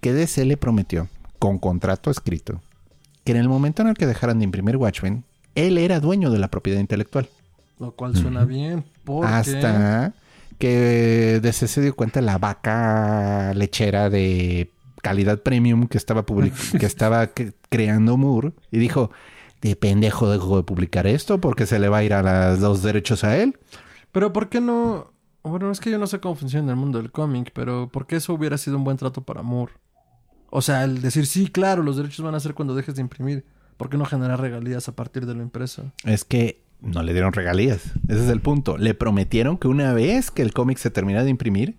que 0.00 0.14
DC 0.14 0.44
le 0.46 0.56
prometió, 0.56 1.08
con 1.38 1.58
contrato 1.58 2.10
escrito, 2.10 2.62
que 3.24 3.32
en 3.32 3.38
el 3.38 3.48
momento 3.48 3.82
en 3.82 3.88
el 3.88 3.94
que 3.94 4.06
dejaran 4.06 4.38
de 4.38 4.44
imprimir 4.44 4.78
Watchmen, 4.78 5.24
él 5.54 5.76
era 5.76 6.00
dueño 6.00 6.30
de 6.30 6.38
la 6.38 6.48
propiedad 6.48 6.80
intelectual. 6.80 7.28
Lo 7.80 7.92
cual 7.92 8.14
suena 8.16 8.44
bien. 8.44 8.84
Porque... 9.04 9.26
Hasta 9.26 10.12
que 10.58 11.40
DC 11.42 11.66
se 11.66 11.80
dio 11.80 11.96
cuenta 11.96 12.20
de 12.20 12.26
la 12.26 12.36
vaca 12.38 13.52
lechera 13.54 14.10
de 14.10 14.70
calidad 15.02 15.40
premium 15.40 15.86
que 15.88 15.96
estaba, 15.98 16.24
que 16.78 16.86
estaba 16.86 17.34
cre- 17.34 17.54
creando 17.70 18.16
Moore 18.18 18.52
y 18.70 18.78
dijo, 18.78 19.10
de 19.62 19.74
pendejo 19.76 20.30
dejo 20.30 20.58
de 20.58 20.62
publicar 20.62 21.06
esto 21.06 21.40
porque 21.40 21.64
se 21.66 21.78
le 21.78 21.88
va 21.88 21.98
a 21.98 22.04
ir 22.04 22.12
a 22.12 22.22
las- 22.22 22.60
los 22.60 22.82
derechos 22.82 23.24
a 23.24 23.36
él. 23.38 23.58
Pero 24.12 24.32
¿por 24.32 24.48
qué 24.50 24.60
no...? 24.60 25.10
Bueno, 25.42 25.70
es 25.70 25.80
que 25.80 25.90
yo 25.90 25.96
no 25.98 26.06
sé 26.06 26.20
cómo 26.20 26.34
funciona 26.34 26.70
el 26.72 26.76
mundo 26.76 26.98
del 26.98 27.10
cómic, 27.10 27.50
pero 27.54 27.88
¿por 27.90 28.06
qué 28.06 28.16
eso 28.16 28.34
hubiera 28.34 28.58
sido 28.58 28.76
un 28.76 28.84
buen 28.84 28.98
trato 28.98 29.22
para 29.22 29.40
Moore? 29.40 29.72
O 30.50 30.60
sea, 30.60 30.84
el 30.84 31.00
decir, 31.00 31.26
sí, 31.26 31.48
claro, 31.48 31.82
los 31.82 31.96
derechos 31.96 32.22
van 32.22 32.34
a 32.34 32.40
ser 32.40 32.52
cuando 32.52 32.74
dejes 32.74 32.96
de 32.96 33.00
imprimir. 33.00 33.46
¿Por 33.78 33.88
qué 33.88 33.96
no 33.96 34.04
generar 34.04 34.38
regalías 34.38 34.86
a 34.88 34.92
partir 34.96 35.24
de 35.24 35.32
lo 35.34 35.42
impreso? 35.42 35.90
Es 36.04 36.24
que 36.24 36.60
no 36.82 37.02
le 37.02 37.12
dieron 37.12 37.32
regalías. 37.32 37.80
Ese 38.08 38.24
es 38.24 38.30
el 38.30 38.40
punto. 38.40 38.76
Le 38.78 38.94
prometieron 38.94 39.58
que 39.58 39.68
una 39.68 39.92
vez 39.92 40.30
que 40.30 40.42
el 40.42 40.52
cómic 40.52 40.78
se 40.78 40.90
terminara 40.90 41.24
de 41.24 41.30
imprimir, 41.30 41.76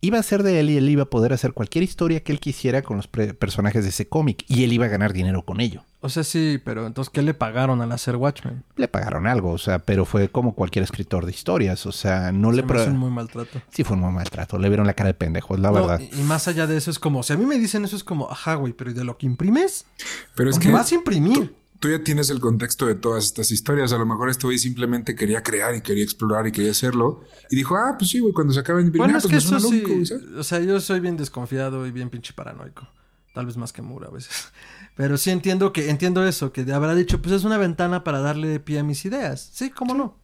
iba 0.00 0.18
a 0.18 0.22
ser 0.22 0.42
de 0.42 0.60
él 0.60 0.70
y 0.70 0.76
él 0.76 0.88
iba 0.88 1.04
a 1.04 1.10
poder 1.10 1.32
hacer 1.32 1.52
cualquier 1.52 1.82
historia 1.82 2.22
que 2.22 2.30
él 2.32 2.38
quisiera 2.40 2.82
con 2.82 2.96
los 2.98 3.08
personajes 3.08 3.82
de 3.82 3.90
ese 3.90 4.08
cómic. 4.08 4.44
Y 4.46 4.64
él 4.64 4.72
iba 4.72 4.84
a 4.86 4.88
ganar 4.88 5.12
dinero 5.12 5.44
con 5.44 5.60
ello. 5.60 5.82
O 6.00 6.08
sea, 6.08 6.22
sí, 6.22 6.60
pero 6.64 6.86
entonces, 6.86 7.10
¿qué 7.10 7.22
le 7.22 7.34
pagaron 7.34 7.82
al 7.82 7.90
hacer 7.90 8.14
Watchmen? 8.14 8.62
Le 8.76 8.86
pagaron 8.86 9.26
algo, 9.26 9.50
o 9.50 9.58
sea, 9.58 9.80
pero 9.80 10.04
fue 10.04 10.28
como 10.28 10.54
cualquier 10.54 10.84
escritor 10.84 11.24
de 11.26 11.32
historias. 11.32 11.86
O 11.86 11.90
sea, 11.92 12.30
no 12.30 12.52
le... 12.52 12.64
Se 12.64 12.72
hace 12.72 12.90
un 12.90 12.98
muy 12.98 13.10
maltrato. 13.10 13.60
Sí 13.70 13.82
fue 13.82 13.96
un 13.96 14.02
muy 14.02 14.12
maltrato. 14.12 14.58
Le 14.60 14.68
vieron 14.68 14.86
la 14.86 14.94
cara 14.94 15.08
de 15.08 15.14
pendejo, 15.14 15.54
es 15.56 15.60
la 15.60 15.70
No, 15.72 15.74
verdad. 15.74 16.00
y, 16.00 16.20
y 16.20 16.22
más 16.22 16.46
allá 16.46 16.68
de 16.68 16.76
eso 16.76 16.92
es 16.92 17.00
como, 17.00 17.24
si 17.24 17.32
a 17.32 17.36
mí 17.36 17.44
me 17.46 17.58
dicen 17.58 17.84
eso 17.84 17.96
es 17.96 18.04
como, 18.04 18.30
ajá, 18.30 18.54
güey, 18.54 18.74
pero 18.74 18.92
¿y 18.92 18.94
de 18.94 19.02
lo 19.02 19.18
que 19.18 19.26
imprimes? 19.26 19.86
Pero 20.36 20.50
es 20.50 20.60
que 20.60 20.70
vas 20.70 20.92
a 20.92 20.94
imprimir. 20.94 21.56
Tú 21.78 21.88
ya 21.88 22.02
tienes 22.02 22.30
el 22.30 22.40
contexto 22.40 22.86
de 22.86 22.94
todas 22.94 23.24
estas 23.24 23.50
historias. 23.50 23.92
A 23.92 23.98
lo 23.98 24.06
mejor 24.06 24.30
este 24.30 24.46
güey 24.46 24.58
simplemente 24.58 25.14
quería 25.14 25.42
crear 25.42 25.74
y 25.74 25.80
quería 25.80 26.04
explorar 26.04 26.46
y 26.46 26.52
quería 26.52 26.70
hacerlo. 26.70 27.24
Y 27.50 27.56
dijo, 27.56 27.76
ah, 27.76 27.96
pues 27.98 28.10
sí, 28.10 28.18
güey, 28.18 28.32
cuando 28.32 28.52
se 28.52 28.60
acabe 28.60 28.80
de 28.80 28.86
imprimir, 28.86 29.06
Bueno, 29.06 29.14
ah, 29.14 29.18
es 29.18 29.26
pues 29.26 29.44
que 29.44 29.50
me 29.50 29.58
eso 29.58 30.04
sí. 30.06 30.14
O 30.38 30.42
sea, 30.42 30.60
yo 30.60 30.80
soy 30.80 31.00
bien 31.00 31.16
desconfiado 31.16 31.86
y 31.86 31.90
bien 31.90 32.10
pinche 32.10 32.32
paranoico. 32.32 32.88
Tal 33.34 33.46
vez 33.46 33.56
más 33.56 33.72
que 33.72 33.82
Moore 33.82 34.06
a 34.08 34.10
veces. 34.10 34.52
Pero 34.96 35.16
sí 35.16 35.30
entiendo 35.30 35.72
que, 35.72 35.90
entiendo 35.90 36.26
eso, 36.26 36.52
que 36.52 36.70
habrá 36.72 36.94
dicho, 36.94 37.22
pues 37.22 37.34
es 37.34 37.44
una 37.44 37.56
ventana 37.56 38.02
para 38.02 38.20
darle 38.20 38.58
pie 38.58 38.80
a 38.80 38.82
mis 38.82 39.04
ideas. 39.04 39.50
Sí, 39.52 39.70
cómo 39.70 39.94
no. 39.94 40.16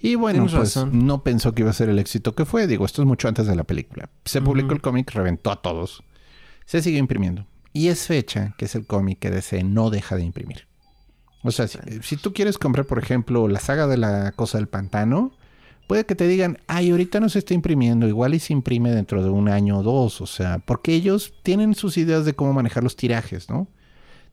Y 0.00 0.16
bueno, 0.16 0.40
pues 0.40 0.54
razón. 0.54 1.06
no 1.06 1.22
pensó 1.22 1.54
que 1.54 1.62
iba 1.62 1.70
a 1.70 1.74
ser 1.74 1.88
el 1.88 1.98
éxito 1.98 2.34
que 2.34 2.44
fue. 2.44 2.66
Digo, 2.66 2.84
esto 2.84 3.02
es 3.02 3.06
mucho 3.06 3.28
antes 3.28 3.46
de 3.46 3.54
la 3.54 3.62
película. 3.64 4.10
Se 4.24 4.40
publicó 4.40 4.72
el 4.72 4.80
cómic, 4.80 5.10
reventó 5.12 5.52
a 5.52 5.62
todos. 5.62 6.02
Se 6.64 6.82
siguió 6.82 6.98
imprimiendo. 6.98 7.46
Y 7.72 7.88
es 7.88 8.06
fecha 8.06 8.54
que 8.58 8.64
es 8.64 8.74
el 8.74 8.86
cómic 8.86 9.18
que 9.20 9.30
DC 9.30 9.62
no 9.62 9.90
deja 9.90 10.16
de 10.16 10.24
imprimir. 10.24 10.71
O 11.42 11.50
sea, 11.50 11.66
si, 11.68 11.78
si 12.02 12.16
tú 12.16 12.32
quieres 12.32 12.58
comprar, 12.58 12.86
por 12.86 12.98
ejemplo, 12.98 13.48
la 13.48 13.60
saga 13.60 13.86
de 13.86 13.96
la 13.96 14.32
cosa 14.32 14.58
del 14.58 14.68
pantano, 14.68 15.32
puede 15.86 16.06
que 16.06 16.14
te 16.14 16.26
digan, 16.26 16.58
ay, 16.66 16.90
ahorita 16.90 17.20
no 17.20 17.28
se 17.28 17.40
está 17.40 17.54
imprimiendo, 17.54 18.08
igual 18.08 18.34
y 18.34 18.38
se 18.38 18.52
imprime 18.52 18.90
dentro 18.92 19.22
de 19.22 19.30
un 19.30 19.48
año 19.48 19.78
o 19.78 19.82
dos. 19.82 20.20
O 20.20 20.26
sea, 20.26 20.58
porque 20.58 20.94
ellos 20.94 21.34
tienen 21.42 21.74
sus 21.74 21.98
ideas 21.98 22.24
de 22.24 22.34
cómo 22.34 22.52
manejar 22.52 22.82
los 22.82 22.96
tirajes, 22.96 23.48
¿no? 23.50 23.68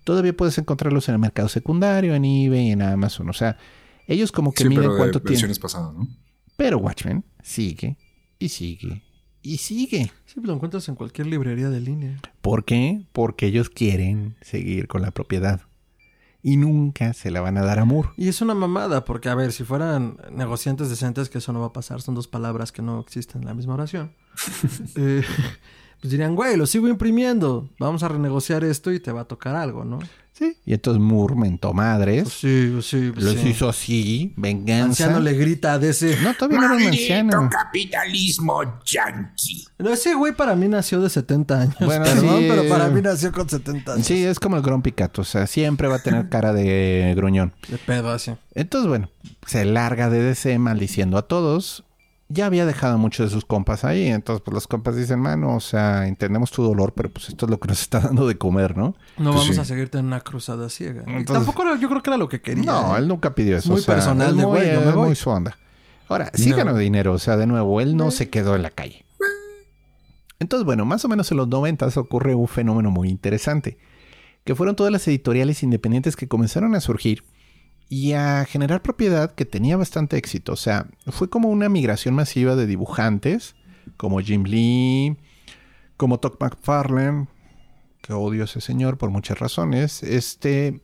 Todavía 0.03 0.35
puedes 0.35 0.57
encontrarlos 0.57 1.09
en 1.09 1.15
el 1.15 1.19
mercado 1.19 1.49
secundario, 1.49 2.15
en 2.15 2.25
eBay, 2.25 2.71
en 2.71 2.81
Amazon. 2.81 3.29
O 3.29 3.33
sea, 3.33 3.57
ellos 4.07 4.31
como 4.31 4.53
que 4.53 4.63
Sí, 4.63 4.69
miden 4.69 4.83
pero 4.83 4.97
cuánto 4.97 5.21
pasadas, 5.21 5.93
¿no? 5.93 6.07
Pero 6.55 6.77
Watchmen 6.77 7.23
sigue 7.41 7.97
y 8.37 8.49
sigue 8.49 9.03
y 9.41 9.57
sigue. 9.57 10.11
Sí, 10.25 10.35
pues 10.35 10.47
lo 10.47 10.53
encuentras 10.53 10.87
en 10.89 10.95
cualquier 10.95 11.27
librería 11.27 11.69
de 11.69 11.79
línea. 11.79 12.19
¿Por 12.41 12.65
qué? 12.65 13.01
Porque 13.11 13.47
ellos 13.47 13.69
quieren 13.69 14.35
seguir 14.41 14.87
con 14.87 15.01
la 15.01 15.11
propiedad. 15.11 15.61
Y 16.41 16.57
nunca 16.57 17.13
se 17.13 17.31
la 17.31 17.41
van 17.41 17.57
a 17.57 17.63
dar 17.63 17.79
a 17.79 17.85
Moore. 17.85 18.09
Y 18.15 18.29
es 18.29 18.41
una 18.41 18.53
mamada, 18.53 19.03
porque 19.03 19.29
a 19.29 19.35
ver, 19.35 19.51
si 19.51 19.63
fueran 19.63 20.17
negociantes 20.31 20.89
decentes, 20.89 21.29
que 21.29 21.39
eso 21.39 21.51
no 21.51 21.59
va 21.59 21.67
a 21.67 21.73
pasar, 21.73 22.01
son 22.01 22.15
dos 22.15 22.27
palabras 22.27 22.71
que 22.71 22.81
no 22.81 22.99
existen 22.99 23.41
en 23.41 23.47
la 23.47 23.53
misma 23.53 23.73
oración. 23.73 24.13
eh, 24.95 25.23
pues 26.01 26.11
dirían, 26.11 26.35
güey, 26.35 26.55
lo 26.57 26.65
sigo 26.65 26.87
imprimiendo, 26.87 27.69
vamos 27.79 28.03
a 28.03 28.07
renegociar 28.07 28.63
esto 28.63 28.91
y 28.91 28.99
te 28.99 29.11
va 29.11 29.21
a 29.21 29.25
tocar 29.25 29.55
algo, 29.55 29.83
¿no? 29.85 29.99
Sí. 30.31 30.55
Y 30.65 30.73
entonces 30.73 31.01
Moore 31.03 31.35
mentó 31.35 31.73
Pues 31.73 31.75
madres. 31.75 32.29
sí, 32.29 32.69
pues 32.71 32.85
sí. 32.85 33.11
pues 33.13 33.25
los 33.25 33.35
sí. 33.35 33.49
hizo 33.49 33.67
así, 33.67 34.33
venganza. 34.37 35.03
Anciano 35.03 35.19
le 35.19 35.33
grita 35.33 35.73
a 35.73 35.79
DC. 35.79 36.15
No, 36.23 36.33
todavía 36.33 36.59
no 36.61 36.65
era 36.67 36.75
un 36.75 36.83
anciano. 36.83 37.49
capitalismo 37.51 38.79
yankee. 38.85 39.65
No, 39.79 39.89
ese 39.89 40.13
güey 40.13 40.33
para 40.33 40.55
mí 40.55 40.69
nació 40.69 41.01
de 41.01 41.09
70 41.09 41.59
años. 41.61 41.75
Bueno, 41.81 42.05
perdón, 42.05 42.39
sí. 42.39 42.45
pero 42.49 42.69
para 42.69 42.87
mí 42.87 43.01
nació 43.01 43.33
con 43.33 43.49
70 43.49 43.93
años. 43.95 44.05
Sí, 44.07 44.23
es 44.23 44.39
como 44.39 44.55
el 44.55 44.61
Grumpy 44.61 44.93
Cat. 44.93 45.19
O 45.19 45.25
sea, 45.25 45.45
siempre 45.45 45.89
va 45.89 45.95
a 45.97 46.03
tener 46.03 46.29
cara 46.29 46.53
de 46.53 47.13
gruñón. 47.17 47.51
De 47.67 47.77
pedo 47.77 48.09
así. 48.09 48.31
Entonces, 48.55 48.87
bueno, 48.87 49.09
se 49.45 49.65
larga 49.65 50.09
de 50.09 50.23
DC 50.23 50.57
maldiciendo 50.57 51.17
a 51.17 51.23
todos. 51.23 51.83
Ya 52.31 52.45
había 52.45 52.65
dejado 52.67 52.93
a 52.93 52.97
muchos 52.97 53.27
de 53.29 53.33
sus 53.33 53.43
compas 53.43 53.83
ahí. 53.83 54.05
Entonces, 54.07 54.41
pues 54.45 54.53
los 54.53 54.67
compas 54.67 54.95
dicen, 54.95 55.19
mano, 55.19 55.55
o 55.55 55.59
sea, 55.59 56.07
entendemos 56.07 56.51
tu 56.51 56.61
dolor, 56.63 56.93
pero 56.93 57.09
pues 57.09 57.27
esto 57.29 57.45
es 57.47 57.49
lo 57.49 57.59
que 57.59 57.67
nos 57.69 57.81
está 57.81 57.99
dando 57.99 58.27
de 58.27 58.37
comer, 58.37 58.77
¿no? 58.77 58.95
No 59.17 59.31
Pues 59.31 59.35
vamos 59.41 59.55
sí. 59.55 59.59
a 59.61 59.65
seguirte 59.65 59.97
en 59.97 60.05
una 60.05 60.21
cruzada 60.21 60.69
ciega. 60.69 61.01
Entonces- 61.07 61.25
tampoco 61.45 61.63
era- 61.63 61.79
yo 61.79 61.89
creo 61.89 62.03
que 62.03 62.09
era 62.11 62.17
lo 62.17 62.29
que 62.29 62.39
quería. 62.41 62.63
No, 62.65 62.95
¿eh? 62.95 62.99
él 62.99 63.07
nunca 63.07 63.33
pidió 63.33 63.57
eso. 63.57 63.71
muy 63.71 63.79
o 63.81 63.83
sea, 63.83 63.95
personal 63.95 64.29
es 64.29 64.35
de, 64.37 64.43
muy, 64.45 64.59
güey, 64.59 64.73
yo 64.73 64.81
me 64.81 64.91
voy. 64.91 65.05
muy 65.07 65.15
su 65.15 65.29
onda. 65.31 65.57
Ahora, 66.07 66.29
sí 66.35 66.51
No. 66.51 66.57
ganó 66.57 66.75
dinero. 66.77 67.13
O 67.13 67.19
sea, 67.19 67.35
de 67.35 67.47
nuevo, 67.47 67.81
él 67.81 67.95
no 67.97 68.11
se 68.11 68.29
quedó 68.29 68.55
en 68.55 68.61
la 68.63 68.69
calle. 68.71 69.05
Entonces, 70.39 70.65
bueno, 70.65 70.85
más 70.85 71.03
o 71.05 71.09
menos 71.09 71.29
en 71.31 71.37
los 71.37 71.47
noventas 71.47 71.97
ocurre 71.97 72.33
un 72.35 72.47
fenómeno 72.47 72.91
muy 72.91 73.09
interesante. 73.09 73.77
Que 74.45 74.55
fueron 74.55 74.75
todas 74.75 74.91
las 74.91 75.07
editoriales 75.07 75.63
independientes 75.63 76.15
que 76.15 76.27
comenzaron 76.27 76.75
a 76.75 76.79
surgir 76.79 77.23
y 77.89 78.13
a 78.13 78.45
generar 78.45 78.83
propiedad 78.83 79.33
que 79.33 79.45
tenía 79.45 79.75
bastante 79.75 80.15
éxito. 80.17 80.53
O 80.53 80.55
sea, 80.55 80.87
fue 81.07 81.29
como 81.29 81.49
una 81.49 81.69
migración 81.69 82.13
masiva 82.13 82.55
de 82.55 82.67
dibujantes, 82.67 83.55
como 83.97 84.19
Jim 84.19 84.43
Lee, 84.43 85.17
como 85.97 86.19
Todd 86.19 86.35
McFarlane, 86.39 87.27
que 88.01 88.13
odio 88.13 88.43
a 88.43 88.45
ese 88.45 88.61
señor 88.61 88.97
por 88.97 89.09
muchas 89.09 89.39
razones. 89.39 90.03
Este, 90.03 90.81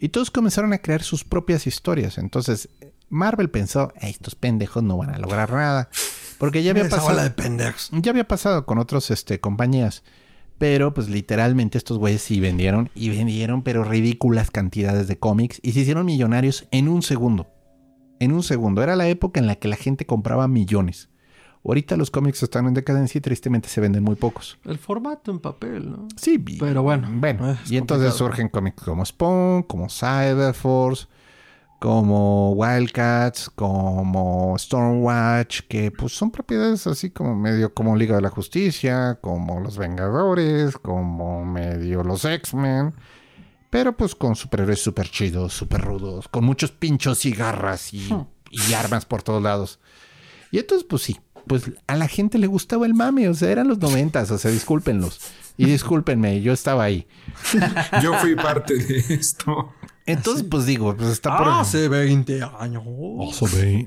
y 0.00 0.08
todos 0.08 0.30
comenzaron 0.32 0.72
a 0.72 0.78
crear 0.78 1.02
sus 1.02 1.24
propias 1.24 1.66
historias. 1.68 2.18
Entonces, 2.18 2.68
Marvel 3.08 3.50
pensó, 3.50 3.92
"Ay, 4.00 4.10
estos 4.10 4.34
pendejos 4.34 4.82
no 4.82 4.98
van 4.98 5.14
a 5.14 5.18
lograr 5.18 5.52
nada. 5.52 5.88
Porque 6.38 6.62
ya 6.62 6.70
había 6.70 6.88
pasado. 6.88 7.22
de 7.22 7.30
pendejos. 7.30 7.90
Ya 7.92 8.10
había 8.10 8.26
pasado 8.26 8.64
con 8.64 8.78
otros 8.78 9.10
este, 9.10 9.40
compañías. 9.40 10.02
Pero 10.58 10.92
pues 10.92 11.08
literalmente 11.08 11.78
estos 11.78 11.98
güeyes 11.98 12.20
sí 12.22 12.40
vendieron 12.40 12.90
y 12.94 13.10
vendieron 13.10 13.62
pero 13.62 13.84
ridículas 13.84 14.50
cantidades 14.50 15.06
de 15.06 15.18
cómics 15.18 15.60
y 15.62 15.72
se 15.72 15.80
hicieron 15.80 16.04
millonarios 16.06 16.66
en 16.72 16.88
un 16.88 17.02
segundo. 17.02 17.46
En 18.18 18.32
un 18.32 18.42
segundo. 18.42 18.82
Era 18.82 18.96
la 18.96 19.08
época 19.08 19.38
en 19.38 19.46
la 19.46 19.54
que 19.54 19.68
la 19.68 19.76
gente 19.76 20.04
compraba 20.04 20.48
millones. 20.48 21.08
Ahorita 21.64 21.96
los 21.96 22.10
cómics 22.10 22.42
están 22.42 22.66
en 22.66 22.74
decadencia 22.74 23.18
y 23.18 23.20
tristemente 23.20 23.68
se 23.68 23.80
venden 23.80 24.02
muy 24.02 24.14
pocos. 24.16 24.58
El 24.64 24.78
formato 24.78 25.30
en 25.30 25.38
papel, 25.38 25.90
¿no? 25.90 26.08
Sí, 26.16 26.38
Pero 26.38 26.82
bueno, 26.82 27.08
Bueno, 27.12 27.56
y 27.68 27.76
entonces 27.76 28.08
complicado. 28.10 28.12
surgen 28.12 28.48
cómics 28.48 28.82
como 28.82 29.04
Spawn, 29.04 29.62
como 29.64 29.88
Cyberforce, 29.88 31.06
como 31.78 32.52
Wildcats, 32.52 33.50
como 33.50 34.56
Stormwatch, 34.58 35.62
que 35.68 35.90
pues 35.90 36.12
son 36.12 36.30
propiedades 36.30 36.86
así 36.86 37.10
como 37.10 37.36
medio 37.36 37.72
como 37.72 37.96
Liga 37.96 38.16
de 38.16 38.22
la 38.22 38.30
Justicia, 38.30 39.18
como 39.20 39.60
Los 39.60 39.78
Vengadores, 39.78 40.76
como 40.76 41.44
medio 41.44 42.02
los 42.02 42.24
X-Men, 42.24 42.94
pero 43.70 43.96
pues 43.96 44.14
con 44.14 44.34
superhéroes 44.34 44.82
super 44.82 45.08
chidos, 45.08 45.52
super 45.52 45.80
rudos, 45.80 46.26
con 46.28 46.44
muchos 46.44 46.72
pinchos 46.72 47.24
y 47.26 47.30
garras 47.32 47.94
y, 47.94 48.12
Hmm. 48.12 48.26
y 48.50 48.72
armas 48.74 49.04
por 49.06 49.22
todos 49.22 49.42
lados. 49.42 49.78
Y 50.50 50.58
entonces, 50.58 50.86
pues 50.88 51.02
sí, 51.02 51.20
pues 51.46 51.70
a 51.86 51.94
la 51.96 52.08
gente 52.08 52.38
le 52.38 52.46
gustaba 52.46 52.86
el 52.86 52.94
mame, 52.94 53.28
o 53.28 53.34
sea, 53.34 53.50
eran 53.50 53.68
los 53.68 53.78
noventas, 53.78 54.30
o 54.30 54.38
sea, 54.38 54.50
discúlpenlos. 54.50 55.20
Y 55.56 55.64
discúlpenme, 55.66 56.40
yo 56.40 56.52
estaba 56.52 56.84
ahí. 56.84 57.06
Yo 58.02 58.14
fui 58.14 58.36
parte 58.36 58.74
de 58.76 58.98
esto. 59.14 59.72
Entonces, 60.12 60.46
pues 60.48 60.64
digo, 60.66 60.96
pues 60.96 61.10
está 61.10 61.36
por... 61.36 61.48
Hace 61.48 61.88
20 61.88 62.42
años. 62.58 62.82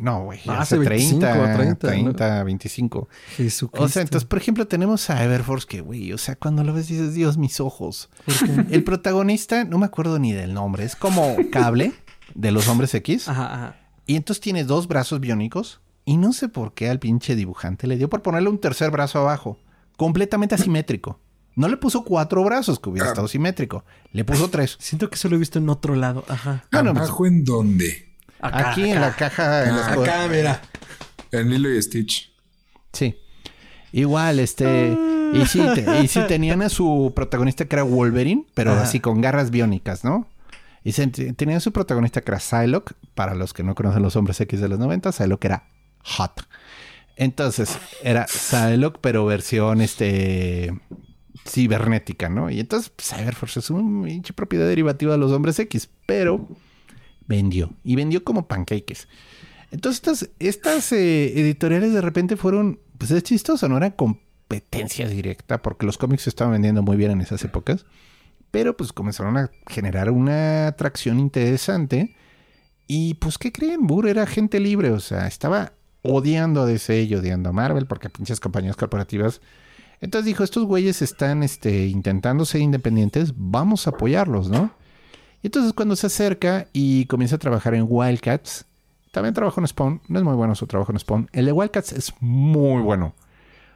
No, 0.01 0.24
güey. 0.24 0.39
Hace 0.41 0.51
Hace 0.51 0.78
25, 0.78 1.19
30, 1.19 1.57
30, 1.57 1.88
30, 1.88 2.43
25. 2.43 3.09
Jesucristo. 3.36 3.84
O 3.84 3.89
sea, 3.89 4.01
entonces, 4.03 4.28
por 4.28 4.39
ejemplo, 4.39 4.67
tenemos 4.67 5.09
a 5.09 5.24
Everforce 5.24 5.67
que, 5.67 5.82
güey, 5.82 6.13
o 6.13 6.17
sea, 6.17 6.36
cuando 6.36 6.63
lo 6.63 6.74
ves 6.74 6.88
dices, 6.88 7.13
Dios, 7.13 7.38
mis 7.38 7.59
ojos. 7.59 8.09
El 8.69 8.84
protagonista, 8.84 9.65
no 9.65 9.78
me 9.80 9.86
acuerdo 9.86 10.19
ni 10.19 10.32
del 10.32 10.53
nombre, 10.53 10.84
es 10.84 10.95
como 10.95 11.36
cable 11.51 11.93
de 12.36 12.51
los 12.51 12.67
hombres 12.67 12.93
X. 12.93 13.28
Ajá, 13.28 13.53
ajá. 13.53 13.76
Y 14.05 14.15
entonces 14.15 14.41
tiene 14.41 14.63
dos 14.63 14.88
brazos 14.88 15.19
biónicos. 15.19 15.82
Y 16.03 16.17
no 16.17 16.34
sé 16.34 16.49
por 16.49 16.74
qué 16.74 16.89
al 16.89 16.99
pinche 16.99 17.36
dibujante 17.36 17.88
le 17.88 17.97
dio 17.97 18.09
por 18.09 18.22
ponerle 18.22 18.49
un 18.49 18.59
tercer 18.59 18.91
brazo 18.91 19.19
abajo. 19.19 19.57
Completamente 19.97 20.55
asimétrico. 20.55 21.19
No 21.56 21.68
le 21.68 21.78
puso 21.78 22.04
cuatro 22.04 22.43
brazos, 22.43 22.80
que 22.80 22.89
hubiera 22.89 23.08
Ah. 23.08 23.12
estado 23.12 23.28
simétrico. 23.28 23.84
Le 24.14 24.24
puso 24.24 24.49
tres. 24.49 24.78
Siento 24.80 25.10
que 25.10 25.16
eso 25.16 25.28
lo 25.30 25.36
he 25.36 25.39
visto 25.39 25.60
en 25.60 25.68
otro 25.70 25.95
lado. 25.95 26.24
Ajá. 26.28 26.64
Bueno, 26.72 26.93
pues, 26.93 27.06
¿Abajo 27.08 27.26
en 27.26 27.43
dónde? 27.43 28.10
Acá, 28.39 28.72
aquí 28.72 28.89
en 28.89 29.02
la 29.02 29.16
caja. 29.16 29.68
en 29.68 29.76
las 29.76 29.95
co- 29.95 30.04
Acá, 30.04 30.28
mira. 30.30 30.62
En 31.32 31.49
Lilo 31.49 31.70
y 31.74 31.82
Stitch. 31.82 32.32
Sí. 32.93 33.16
Igual, 33.91 34.39
este. 34.39 34.97
Y 35.34 35.45
sí, 35.45 35.62
te- 35.76 36.02
y 36.04 36.08
sí 36.08 36.22
tenían 36.28 36.62
a 36.62 36.70
su 36.70 37.14
protagonista 37.16 37.66
que 37.66 37.76
era 37.76 37.84
Wolverine, 37.84 38.45
pero 38.54 38.72
Ajá. 38.74 38.84
así 38.84 38.99
con 38.99 39.22
garras 39.22 39.49
biónicas, 39.52 40.04
¿no? 40.04 40.28
Y 40.84 40.93
se- 40.93 41.08
tenían 41.08 41.58
a 41.58 41.62
su 41.62 41.72
protagonista 41.72 42.22
que 42.22 42.32
era 42.32 42.39
Psylocke. 42.39 42.95
Para 43.14 43.36
los 43.36 43.54
que 43.54 43.64
no 43.64 43.76
conocen 43.76 44.02
los 44.02 44.16
hombres 44.16 44.39
X 44.41 44.60
de 44.60 44.68
los 44.70 44.80
90, 44.80 45.12
Psylocke 45.12 45.45
era 45.45 45.64
hot. 46.04 46.47
Entonces, 47.18 47.78
era 48.04 48.26
Psylocke, 48.28 48.97
pero 49.02 49.26
versión 49.26 49.82
este 49.82 50.74
cibernética, 51.47 52.29
¿no? 52.29 52.49
Y 52.49 52.59
entonces, 52.59 52.91
Cyberforce 52.99 53.59
es 53.59 53.69
una 53.69 54.07
propiedad 54.35 54.67
derivativa 54.67 55.13
de 55.13 55.17
los 55.17 55.31
hombres 55.31 55.59
X, 55.59 55.89
pero 56.05 56.47
vendió. 57.27 57.71
Y 57.83 57.95
vendió 57.95 58.23
como 58.23 58.47
pancakes. 58.47 59.07
Entonces, 59.71 60.29
estas, 60.39 60.91
eh, 60.91 61.39
editoriales 61.39 61.93
de 61.93 62.01
repente 62.01 62.35
fueron, 62.35 62.79
pues 62.97 63.11
es 63.11 63.23
chistoso, 63.23 63.67
no 63.69 63.77
eran 63.77 63.91
competencia 63.91 65.07
directa, 65.07 65.61
porque 65.61 65.85
los 65.85 65.97
cómics 65.97 66.23
se 66.23 66.29
estaban 66.29 66.53
vendiendo 66.53 66.83
muy 66.83 66.97
bien 66.97 67.11
en 67.11 67.21
esas 67.21 67.43
épocas. 67.43 67.85
Pero 68.51 68.75
pues 68.75 68.91
comenzaron 68.91 69.37
a 69.37 69.49
generar 69.69 70.11
una 70.11 70.67
atracción 70.67 71.19
interesante. 71.19 72.15
Y 72.85 73.13
pues, 73.13 73.37
¿qué 73.37 73.53
creen? 73.53 73.87
Burr 73.87 74.09
era 74.09 74.27
gente 74.27 74.59
libre, 74.59 74.91
o 74.91 74.99
sea, 74.99 75.25
estaba 75.25 75.71
odiando 76.01 76.61
a 76.61 76.65
DC 76.65 77.03
y 77.03 77.15
odiando 77.15 77.49
a 77.49 77.53
Marvel, 77.53 77.85
porque 77.85 78.09
pinches 78.09 78.41
compañías 78.41 78.75
corporativas. 78.75 79.39
Entonces 80.02 80.26
dijo, 80.26 80.43
estos 80.43 80.66
güeyes 80.66 81.02
están 81.02 81.43
este, 81.43 81.86
intentando 81.88 82.43
ser 82.43 82.62
independientes, 82.62 83.34
vamos 83.36 83.86
a 83.86 83.91
apoyarlos, 83.91 84.49
¿no? 84.49 84.72
Y 85.43 85.47
entonces 85.47 85.74
cuando 85.74 85.95
se 85.95 86.08
acerca 86.08 86.68
y 86.74 87.06
comienza 87.06 87.36
a 87.36 87.39
trabajar 87.39 87.76
en 87.76 87.86
Wildcats, 87.88 88.66
también 89.12 89.34
trabajó 89.34 89.62
en 89.62 89.68
Spawn, 89.68 90.02
no 90.08 90.20
es 90.20 90.26
muy 90.26 90.36
bueno 90.36 90.56
su 90.56 90.66
trabajo 90.68 90.91
en 90.91 90.99
Spawn, 90.99 91.30
el 91.34 91.45
de 91.45 91.52
Wildcats 91.52 91.93
es 91.93 92.14
muy 92.20 92.82
bueno. 92.82 93.14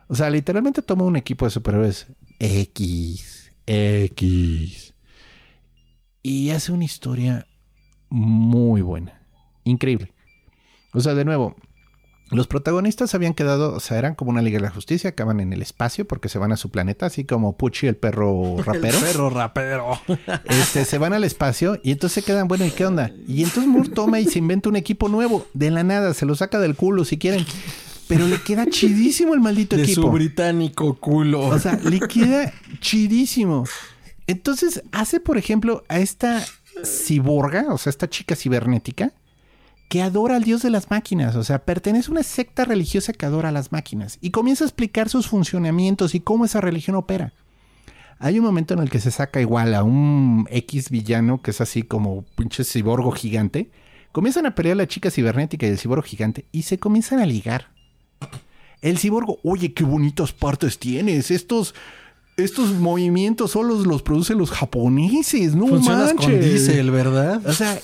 O 0.07 0.15
sea, 0.15 0.29
literalmente 0.29 0.81
toma 0.81 1.03
un 1.03 1.15
equipo 1.15 1.45
de 1.45 1.51
superhéroes 1.51 2.07
X, 2.39 3.51
X, 3.65 4.93
y 6.21 6.49
hace 6.49 6.71
una 6.71 6.85
historia 6.85 7.45
muy 8.09 8.81
buena, 8.81 9.21
increíble. 9.63 10.11
O 10.93 10.99
sea, 11.01 11.13
de 11.13 11.25
nuevo, 11.25 11.55
los 12.31 12.47
protagonistas 12.47 13.13
habían 13.13 13.35
quedado, 13.35 13.75
o 13.75 13.79
sea, 13.79 13.99
eran 13.99 14.15
como 14.15 14.31
una 14.31 14.41
Liga 14.41 14.57
de 14.57 14.63
la 14.63 14.71
Justicia, 14.71 15.11
acaban 15.11 15.39
en 15.39 15.53
el 15.53 15.61
espacio 15.61 16.07
porque 16.07 16.27
se 16.27 16.39
van 16.39 16.51
a 16.51 16.57
su 16.57 16.71
planeta, 16.71 17.05
así 17.05 17.23
como 17.23 17.55
Pucci, 17.55 17.85
el 17.85 17.95
perro 17.95 18.57
rapero. 18.65 18.97
El 18.97 19.03
perro 19.03 19.29
rapero. 19.29 19.99
Este, 20.45 20.85
se 20.85 20.97
van 20.97 21.13
al 21.13 21.23
espacio 21.23 21.79
y 21.83 21.91
entonces 21.91 22.23
se 22.23 22.31
quedan, 22.31 22.47
bueno, 22.47 22.65
¿y 22.65 22.71
qué 22.71 22.85
onda? 22.85 23.11
Y 23.27 23.43
entonces 23.43 23.67
Moore 23.67 23.89
toma 23.89 24.19
y 24.19 24.25
se 24.25 24.39
inventa 24.39 24.69
un 24.69 24.75
equipo 24.75 25.07
nuevo, 25.07 25.45
de 25.53 25.71
la 25.71 25.83
nada, 25.83 26.13
se 26.13 26.25
lo 26.25 26.35
saca 26.35 26.59
del 26.59 26.75
culo 26.75 27.05
si 27.05 27.17
quieren. 27.17 27.45
Pero 28.07 28.27
le 28.27 28.41
queda 28.41 28.67
chidísimo 28.67 29.33
el 29.33 29.39
maldito 29.39 29.75
de 29.75 29.83
equipo. 29.83 30.03
su 30.03 30.11
británico 30.11 30.95
culo. 30.95 31.41
O 31.41 31.57
sea, 31.57 31.79
le 31.83 31.99
queda 31.99 32.53
chidísimo. 32.79 33.65
Entonces 34.27 34.83
hace, 34.91 35.19
por 35.19 35.37
ejemplo, 35.37 35.83
a 35.87 35.99
esta 35.99 36.43
ciborga, 36.83 37.65
o 37.69 37.77
sea, 37.77 37.89
esta 37.89 38.09
chica 38.09 38.35
cibernética, 38.35 39.13
que 39.87 40.01
adora 40.01 40.35
al 40.35 40.43
dios 40.43 40.61
de 40.61 40.69
las 40.69 40.89
máquinas. 40.89 41.35
O 41.35 41.43
sea, 41.43 41.59
pertenece 41.63 42.09
a 42.09 42.11
una 42.11 42.23
secta 42.23 42.65
religiosa 42.65 43.13
que 43.13 43.25
adora 43.25 43.49
a 43.49 43.51
las 43.51 43.71
máquinas. 43.71 44.17
Y 44.21 44.31
comienza 44.31 44.63
a 44.63 44.67
explicar 44.67 45.09
sus 45.09 45.27
funcionamientos 45.27 46.15
y 46.15 46.19
cómo 46.19 46.45
esa 46.45 46.61
religión 46.61 46.95
opera. 46.95 47.33
Hay 48.17 48.39
un 48.39 48.45
momento 48.45 48.73
en 48.73 48.79
el 48.79 48.89
que 48.89 48.99
se 48.99 49.11
saca 49.11 49.41
igual 49.41 49.73
a 49.75 49.83
un 49.83 50.47
X 50.49 50.89
villano 50.89 51.41
que 51.41 51.51
es 51.51 51.61
así 51.61 51.83
como 51.83 52.23
pinche 52.35 52.63
ciborgo 52.63 53.11
gigante. 53.11 53.69
Comienzan 54.11 54.45
a 54.45 54.55
pelear 54.55 54.77
la 54.77 54.87
chica 54.87 55.11
cibernética 55.11 55.67
y 55.67 55.69
el 55.69 55.77
ciborgo 55.77 56.03
gigante 56.03 56.45
y 56.51 56.63
se 56.63 56.79
comienzan 56.79 57.19
a 57.19 57.25
ligar. 57.25 57.67
El 58.81 58.97
ciborgo, 58.97 59.39
oye, 59.43 59.73
qué 59.73 59.83
bonitas 59.83 60.31
partes 60.31 60.79
tienes. 60.79 61.29
Estos, 61.29 61.75
estos 62.37 62.71
movimientos 62.73 63.51
solo 63.51 63.75
los 63.83 64.01
producen 64.01 64.37
los 64.37 64.51
japoneses. 64.51 65.53
No 65.55 65.67
Funcionas 65.67 66.13
manches. 66.13 66.25
con 66.25 66.39
diésel, 66.39 66.91
¿verdad? 66.91 67.45
O 67.45 67.51
sea, 67.51 67.77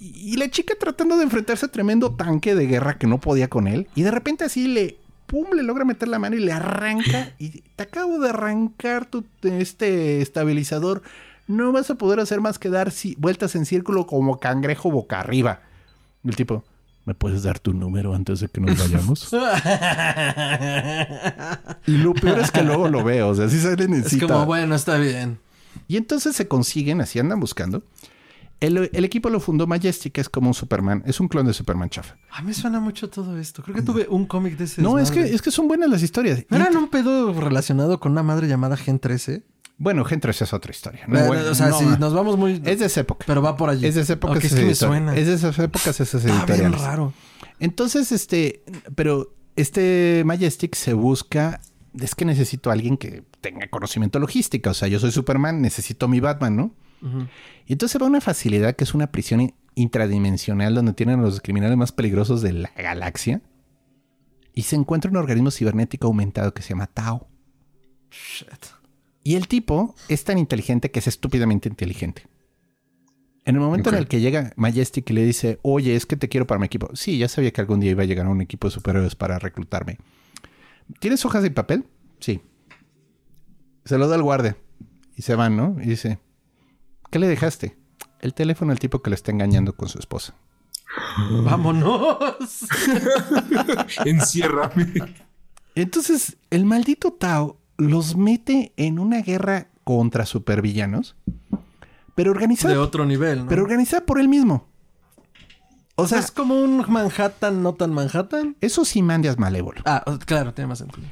y 0.00 0.36
la 0.36 0.50
chica 0.50 0.74
tratando 0.78 1.16
de 1.16 1.24
enfrentarse 1.24 1.66
a 1.66 1.70
tremendo 1.70 2.14
tanque 2.14 2.54
de 2.54 2.66
guerra 2.66 2.98
que 2.98 3.06
no 3.06 3.18
podía 3.20 3.48
con 3.48 3.66
él. 3.66 3.88
Y 3.94 4.02
de 4.02 4.10
repente 4.10 4.44
así 4.44 4.68
le, 4.68 4.96
pum, 5.26 5.46
le 5.54 5.62
logra 5.62 5.84
meter 5.84 6.08
la 6.08 6.18
mano 6.18 6.36
y 6.36 6.40
le 6.40 6.52
arranca. 6.52 7.32
Y 7.38 7.62
te 7.76 7.82
acabo 7.82 8.18
de 8.18 8.30
arrancar 8.30 9.06
tu, 9.06 9.24
este 9.42 10.20
estabilizador. 10.22 11.02
No 11.48 11.72
vas 11.72 11.90
a 11.90 11.94
poder 11.94 12.20
hacer 12.20 12.40
más 12.40 12.58
que 12.58 12.70
dar 12.70 12.90
ci- 12.90 13.16
vueltas 13.18 13.54
en 13.54 13.66
círculo 13.66 14.06
como 14.06 14.40
cangrejo 14.40 14.90
boca 14.90 15.20
arriba. 15.20 15.60
Y 16.24 16.28
el 16.30 16.36
tipo, 16.36 16.64
¿me 17.04 17.14
puedes 17.14 17.42
dar 17.44 17.58
tu 17.60 17.72
número 17.72 18.14
antes 18.14 18.40
de 18.40 18.48
que 18.48 18.60
nos 18.60 18.76
vayamos? 18.78 19.32
y 21.86 21.92
lo 21.98 22.14
peor 22.14 22.38
es 22.40 22.50
que 22.50 22.62
luego 22.62 22.88
lo 22.88 23.04
veo. 23.04 23.28
O 23.28 23.34
sea, 23.34 23.48
sí 23.48 23.60
sale 23.60 23.84
en 23.84 23.94
es 23.94 24.08
cita. 24.08 24.26
como, 24.26 24.46
bueno, 24.46 24.74
está 24.74 24.96
bien. 24.98 25.38
Y 25.88 25.96
entonces 25.96 26.34
se 26.34 26.48
consiguen, 26.48 27.00
así 27.00 27.18
andan 27.18 27.40
buscando. 27.40 27.82
El, 28.60 28.90
el 28.92 29.04
equipo 29.04 29.28
lo 29.28 29.38
fundó 29.38 29.66
Majestic, 29.66 30.14
que 30.14 30.20
es 30.22 30.28
como 30.30 30.48
un 30.48 30.54
Superman. 30.54 31.02
Es 31.06 31.20
un 31.20 31.28
clon 31.28 31.46
de 31.46 31.52
Superman 31.52 31.90
chafa. 31.90 32.16
A 32.30 32.40
mí 32.40 32.48
me 32.48 32.54
suena 32.54 32.80
mucho 32.80 33.10
todo 33.10 33.38
esto. 33.38 33.62
Creo 33.62 33.76
que 33.76 33.82
tuve 33.82 34.06
un 34.08 34.24
cómic 34.26 34.56
de 34.56 34.64
ese. 34.64 34.80
No, 34.80 34.98
es 34.98 35.10
que, 35.10 35.20
es 35.20 35.42
que 35.42 35.50
son 35.50 35.68
buenas 35.68 35.90
las 35.90 36.02
historias. 36.02 36.44
¿No 36.48 36.56
eran 36.56 36.74
un 36.76 36.88
pedo 36.88 37.38
relacionado 37.38 38.00
con 38.00 38.12
una 38.12 38.22
madre 38.22 38.48
llamada 38.48 38.76
Gen 38.76 38.98
13? 38.98 39.42
Bueno, 39.78 40.06
Gen 40.06 40.20
3 40.20 40.40
es 40.40 40.52
otra 40.54 40.70
historia. 40.70 41.02
No, 41.06 41.18
o 41.30 41.54
sea, 41.54 41.68
no, 41.68 41.78
si 41.78 41.84
nos 41.84 42.14
vamos 42.14 42.38
muy... 42.38 42.62
Es 42.64 42.78
de 42.78 42.86
esa 42.86 43.00
época. 43.00 43.24
Pero 43.28 43.42
va 43.42 43.58
por 43.58 43.68
allí. 43.68 43.86
Es 43.86 43.94
de 43.94 44.00
esa 44.00 44.14
época. 44.14 44.32
Ok, 44.32 44.44
es 44.44 44.54
que 44.54 44.62
me 44.62 44.70
editoriales. 44.70 44.78
suena. 44.78 45.14
Es 45.14 45.26
de 45.26 45.34
esas 45.34 45.58
épocas 45.58 46.00
esas 46.00 46.14
Está 46.14 46.28
bien 46.28 46.38
editoriales. 46.38 46.80
raro. 46.80 47.12
Entonces, 47.60 48.10
este, 48.10 48.62
pero 48.94 49.34
este 49.56 50.22
Majestic 50.24 50.74
se 50.76 50.94
busca. 50.94 51.60
Es 52.00 52.14
que 52.14 52.24
necesito 52.24 52.70
a 52.70 52.72
alguien 52.72 52.96
que 52.96 53.24
tenga 53.42 53.68
conocimiento 53.68 54.18
logística. 54.18 54.70
O 54.70 54.74
sea, 54.74 54.88
yo 54.88 54.98
soy 54.98 55.12
Superman, 55.12 55.60
necesito 55.60 56.08
mi 56.08 56.20
Batman, 56.20 56.56
¿no? 56.56 56.74
Y 57.66 57.72
entonces 57.72 57.92
se 57.92 57.98
va 57.98 58.06
a 58.06 58.10
una 58.10 58.20
facilidad 58.20 58.74
que 58.76 58.84
es 58.84 58.94
una 58.94 59.12
prisión 59.12 59.40
in- 59.40 59.54
intradimensional 59.74 60.74
donde 60.74 60.92
tienen 60.92 61.20
a 61.20 61.22
los 61.22 61.40
criminales 61.40 61.76
más 61.76 61.92
peligrosos 61.92 62.42
de 62.42 62.52
la 62.52 62.70
galaxia. 62.76 63.42
Y 64.54 64.62
se 64.62 64.76
encuentra 64.76 65.10
un 65.10 65.16
organismo 65.18 65.50
cibernético 65.50 66.06
aumentado 66.06 66.54
que 66.54 66.62
se 66.62 66.70
llama 66.70 66.86
Tau. 66.86 67.26
Shit. 68.10 68.66
Y 69.22 69.34
el 69.34 69.48
tipo 69.48 69.94
es 70.08 70.24
tan 70.24 70.38
inteligente 70.38 70.90
que 70.90 71.00
es 71.00 71.06
estúpidamente 71.08 71.68
inteligente. 71.68 72.22
En 73.44 73.54
el 73.54 73.60
momento 73.60 73.90
en 73.90 73.96
el 73.96 74.08
que 74.08 74.20
llega 74.20 74.52
Majestic 74.56 75.10
y 75.10 75.12
le 75.12 75.24
dice, 75.24 75.60
oye, 75.62 75.94
es 75.94 76.06
que 76.06 76.16
te 76.16 76.28
quiero 76.28 76.46
para 76.46 76.58
mi 76.58 76.66
equipo. 76.66 76.88
Sí, 76.94 77.18
ya 77.18 77.28
sabía 77.28 77.52
que 77.52 77.60
algún 77.60 77.78
día 77.78 77.92
iba 77.92 78.02
a 78.02 78.06
llegar 78.06 78.26
un 78.26 78.40
equipo 78.40 78.66
de 78.66 78.72
superhéroes 78.72 79.14
para 79.14 79.38
reclutarme. 79.38 79.98
¿Tienes 81.00 81.24
hojas 81.24 81.42
de 81.42 81.50
papel? 81.50 81.84
Sí. 82.18 82.40
Se 83.84 83.98
lo 83.98 84.08
da 84.08 84.16
al 84.16 84.22
guardia. 84.22 84.56
Y 85.16 85.22
se 85.22 85.34
van, 85.34 85.56
¿no? 85.56 85.76
Y 85.80 85.86
dice, 85.86 86.18
¿qué 87.16 87.20
le 87.20 87.28
dejaste? 87.28 87.78
El 88.20 88.34
teléfono 88.34 88.72
al 88.72 88.78
tipo 88.78 89.00
que 89.00 89.08
lo 89.08 89.14
está 89.14 89.30
engañando 89.32 89.74
con 89.74 89.88
su 89.88 89.98
esposa. 89.98 90.34
¡Vámonos! 91.44 92.66
Enciérrame. 94.04 95.14
Entonces, 95.74 96.36
el 96.50 96.66
maldito 96.66 97.14
Tao 97.14 97.58
los 97.78 98.16
mete 98.18 98.74
en 98.76 98.98
una 98.98 99.22
guerra 99.22 99.68
contra 99.82 100.26
supervillanos, 100.26 101.16
pero 102.14 102.32
organizada, 102.32 102.74
De 102.74 102.80
otro 102.80 103.06
nivel, 103.06 103.44
¿no? 103.44 103.46
pero 103.48 103.62
organizada 103.62 104.04
por 104.04 104.20
él 104.20 104.28
mismo. 104.28 104.68
O 105.94 106.06
sea, 106.06 106.18
es 106.18 106.30
como 106.30 106.62
un 106.62 106.84
Manhattan, 106.86 107.62
no 107.62 107.72
tan 107.72 107.94
Manhattan. 107.94 108.58
eso 108.60 108.84
sí 108.84 109.00
mandias 109.00 109.38
malévolo. 109.38 109.80
Ah, 109.86 110.04
claro, 110.26 110.52
tiene 110.52 110.68
más 110.68 110.80
sentido. 110.80 111.06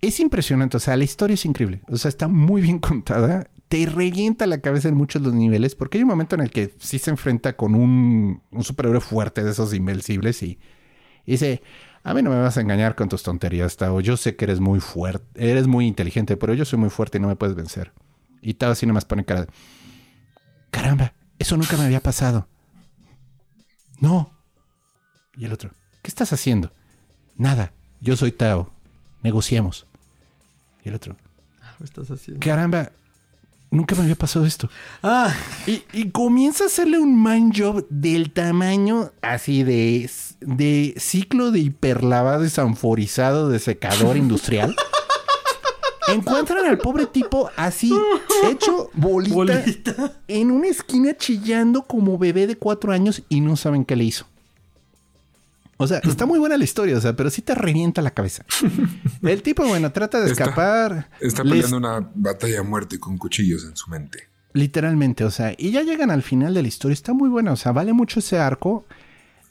Es 0.00 0.18
impresionante, 0.18 0.78
o 0.78 0.80
sea, 0.80 0.96
la 0.96 1.04
historia 1.04 1.34
es 1.34 1.44
increíble. 1.44 1.80
O 1.86 1.96
sea, 1.96 2.08
está 2.08 2.26
muy 2.26 2.60
bien 2.60 2.80
contada. 2.80 3.46
Te 3.68 3.86
revienta 3.86 4.46
la 4.46 4.60
cabeza 4.60 4.88
en 4.88 4.94
muchos 4.94 5.22
de 5.22 5.28
los 5.28 5.34
niveles, 5.36 5.74
porque 5.74 5.98
hay 5.98 6.02
un 6.02 6.08
momento 6.10 6.34
en 6.36 6.42
el 6.42 6.50
que 6.50 6.74
sí 6.78 6.98
se 6.98 7.10
enfrenta 7.10 7.56
con 7.56 7.74
un, 7.74 8.42
un 8.50 8.64
superhéroe 8.64 9.00
fuerte 9.00 9.42
de 9.42 9.50
esos 9.50 9.72
invencibles 9.74 10.42
y, 10.42 10.58
y 11.26 11.32
dice, 11.32 11.62
A 12.04 12.14
mí 12.14 12.22
no 12.22 12.30
me 12.30 12.36
vas 12.40 12.56
a 12.56 12.60
engañar 12.60 12.94
con 12.94 13.08
tus 13.08 13.22
tonterías, 13.22 13.76
Tao. 13.76 14.00
Yo 14.00 14.16
sé 14.16 14.36
que 14.36 14.44
eres 14.44 14.60
muy 14.60 14.80
fuerte, 14.80 15.24
eres 15.50 15.66
muy 15.66 15.86
inteligente, 15.86 16.36
pero 16.36 16.52
yo 16.54 16.64
soy 16.64 16.78
muy 16.78 16.90
fuerte 16.90 17.18
y 17.18 17.20
no 17.20 17.28
me 17.28 17.36
puedes 17.36 17.56
vencer. 17.56 17.92
Y 18.42 18.54
Tao 18.54 18.70
así 18.72 18.86
nomás 18.86 19.06
pone 19.06 19.24
cara 19.24 19.42
de... 19.46 19.48
Caramba, 20.70 21.14
eso 21.38 21.56
nunca 21.56 21.76
me 21.76 21.84
había 21.84 22.00
pasado. 22.00 22.46
No. 24.00 24.30
Y 25.36 25.46
el 25.46 25.52
otro, 25.52 25.70
¿qué 26.02 26.08
estás 26.08 26.32
haciendo? 26.32 26.72
Nada, 27.36 27.72
yo 28.00 28.16
soy 28.16 28.32
Tao. 28.32 28.70
Negociemos. 29.22 29.86
Y 30.84 30.90
el 30.90 30.94
otro, 30.96 31.16
¿Qué 31.78 31.84
estás 31.84 32.10
haciendo? 32.10 32.44
caramba, 32.44 32.92
nunca 33.74 33.94
me 33.94 34.02
había 34.02 34.14
pasado 34.16 34.46
esto. 34.46 34.70
Ah, 35.02 35.34
Y, 35.66 35.82
y 35.92 36.10
comienza 36.10 36.64
a 36.64 36.66
hacerle 36.68 36.98
un 36.98 37.22
mind 37.22 37.52
job 37.56 37.86
del 37.90 38.30
tamaño 38.30 39.10
así 39.22 39.62
de, 39.62 40.10
de 40.40 40.94
ciclo 40.96 41.50
de 41.50 41.60
hiperlavado 41.60 42.42
desanforizado 42.42 43.48
de 43.48 43.58
secador 43.58 44.16
industrial. 44.16 44.74
Encuentran 46.08 46.66
al 46.66 46.76
pobre 46.78 47.06
tipo 47.06 47.50
así, 47.56 47.90
hecho 48.50 48.90
bolita, 48.92 49.34
bolita. 49.34 50.12
en 50.28 50.50
una 50.50 50.68
esquina 50.68 51.16
chillando 51.16 51.82
como 51.82 52.18
bebé 52.18 52.46
de 52.46 52.56
cuatro 52.56 52.92
años 52.92 53.22
y 53.30 53.40
no 53.40 53.56
saben 53.56 53.86
qué 53.86 53.96
le 53.96 54.04
hizo. 54.04 54.26
O 55.76 55.86
sea, 55.86 55.98
está 55.98 56.24
muy 56.26 56.38
buena 56.38 56.56
la 56.56 56.64
historia, 56.64 56.96
o 56.96 57.00
sea, 57.00 57.14
pero 57.16 57.30
sí 57.30 57.42
te 57.42 57.54
revienta 57.54 58.00
la 58.02 58.12
cabeza. 58.12 58.44
El 59.22 59.42
tipo, 59.42 59.66
bueno, 59.66 59.90
trata 59.92 60.20
de 60.20 60.30
Está- 60.30 60.44
escapar. 60.44 61.10
Está 61.20 61.42
les- 61.44 61.52
peleando 61.52 61.76
una 61.78 62.10
batalla 62.14 62.60
a 62.60 62.62
muerte 62.62 62.98
con 63.00 63.18
cuchillos 63.18 63.64
en 63.64 63.76
su 63.76 63.90
mente. 63.90 64.28
Literalmente, 64.52 65.24
o 65.24 65.30
sea, 65.32 65.52
y 65.58 65.72
ya 65.72 65.82
llegan 65.82 66.10
al 66.12 66.22
final 66.22 66.54
de 66.54 66.62
la 66.62 66.68
historia. 66.68 66.92
Está 66.94 67.12
muy 67.12 67.28
buena, 67.28 67.52
o 67.52 67.56
sea, 67.56 67.72
vale 67.72 67.92
mucho 67.92 68.20
ese 68.20 68.38
arco. 68.38 68.86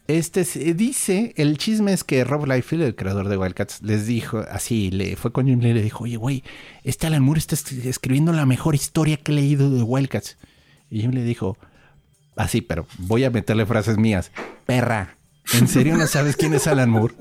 Este 0.08 0.44
se 0.44 0.74
dice, 0.74 1.34
el 1.38 1.58
chisme 1.58 1.94
es 1.94 2.04
que 2.04 2.24
Rob 2.26 2.46
Liefeld, 2.46 2.84
el 2.84 2.96
creador 2.96 3.30
de 3.30 3.38
Wildcats, 3.38 3.82
les 3.84 4.06
dijo 4.06 4.40
así, 4.52 4.92
le 4.92 5.16
fue 5.16 5.32
con 5.32 5.46
Jim 5.48 5.60
Lee 5.60 5.70
y 5.70 5.74
le 5.74 5.82
dijo, 5.82 6.04
oye, 6.04 6.18
güey, 6.18 6.44
este 6.84 7.08
Alan 7.08 7.22
Moore 7.24 7.40
está 7.40 7.56
es- 7.56 7.72
escribiendo 7.86 8.32
la 8.34 8.46
mejor 8.46 8.76
historia 8.76 9.18
que 9.18 9.32
he 9.32 9.36
leído 9.36 9.70
de 9.70 9.82
Wildcats. 9.82 10.38
Y 10.90 11.02
Jim 11.02 11.12
le 11.12 11.24
dijo, 11.24 11.58
así, 12.36 12.62
pero 12.62 12.86
voy 12.98 13.24
a 13.24 13.30
meterle 13.30 13.66
frases 13.66 13.98
mías. 13.98 14.32
Perra, 14.66 15.16
¿en 15.54 15.68
serio 15.68 15.98
no 15.98 16.08
sabes 16.08 16.36
quién 16.36 16.54
es 16.54 16.68
Alan 16.68 16.90
Moore? 16.90 17.16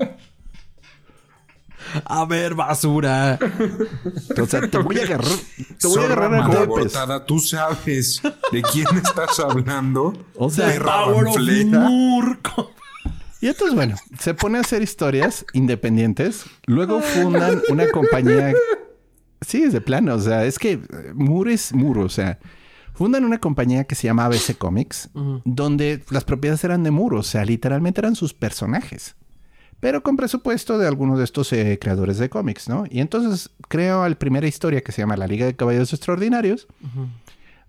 A 2.05 2.25
ver, 2.25 2.55
basura. 2.55 3.37
O 4.41 4.45
sea, 4.45 4.67
te 4.67 4.77
voy 4.77 4.99
a 4.99 5.03
agarrar, 5.03 5.37
te 5.79 5.87
voy 5.87 5.99
a 5.99 6.05
agarrar 6.05 6.33
a 6.33 6.47
golpes. 6.47 6.93
tú 7.27 7.39
sabes 7.39 8.21
de 8.51 8.61
quién 8.61 8.87
estás 8.97 9.39
hablando. 9.39 10.13
O 10.35 10.49
sea, 10.49 10.67
Perra 10.67 11.05
Power 11.05 11.27
of. 11.27 11.37
Moore. 11.37 12.39
Y 13.41 13.47
entonces, 13.47 13.75
bueno, 13.75 13.95
se 14.19 14.33
pone 14.33 14.57
a 14.57 14.61
hacer 14.61 14.81
historias 14.81 15.45
independientes. 15.53 16.45
Luego 16.65 17.01
fundan 17.01 17.61
una 17.69 17.89
compañía. 17.89 18.53
Sí, 19.41 19.63
es 19.63 19.73
de 19.73 19.81
plano. 19.81 20.15
O 20.15 20.19
sea, 20.19 20.45
es 20.45 20.57
que 20.57 20.71
eh, 20.71 20.79
Moore 21.13 21.53
es 21.53 21.73
Moore. 21.73 22.03
O 22.03 22.09
sea, 22.09 22.39
fundan 22.93 23.25
una 23.25 23.39
compañía 23.39 23.83
que 23.83 23.95
se 23.95 24.07
llama 24.07 24.25
ABC 24.25 24.57
Comics, 24.57 25.09
donde 25.43 26.03
las 26.09 26.23
propiedades 26.23 26.63
eran 26.63 26.83
de 26.83 26.91
Moore. 26.91 27.17
O 27.17 27.23
sea, 27.23 27.43
literalmente 27.43 28.01
eran 28.01 28.15
sus 28.15 28.33
personajes. 28.33 29.15
Pero 29.79 30.01
con 30.01 30.15
presupuesto 30.15 30.77
de 30.77 30.87
algunos 30.87 31.17
de 31.17 31.25
estos 31.25 31.51
eh, 31.51 31.77
creadores 31.81 32.17
de 32.17 32.29
cómics, 32.29 32.69
¿no? 32.69 32.85
Y 32.89 33.01
entonces 33.01 33.49
creo 33.67 34.07
la 34.07 34.15
primera 34.15 34.47
historia 34.47 34.81
que 34.81 34.93
se 34.93 35.01
llama 35.01 35.17
La 35.17 35.27
Liga 35.27 35.45
de 35.45 35.55
Caballeros 35.55 35.91
Extraordinarios. 35.91 36.67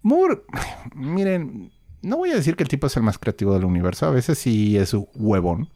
Moore, 0.02 0.42
miren, 0.94 1.72
no 2.02 2.18
voy 2.18 2.30
a 2.30 2.36
decir 2.36 2.54
que 2.54 2.62
el 2.62 2.68
tipo 2.68 2.86
es 2.86 2.96
el 2.96 3.02
más 3.02 3.18
creativo 3.18 3.54
del 3.54 3.64
universo, 3.64 4.06
a 4.06 4.10
veces 4.10 4.38
sí 4.38 4.76
es 4.76 4.94
un 4.94 5.08
huevón. 5.14 5.68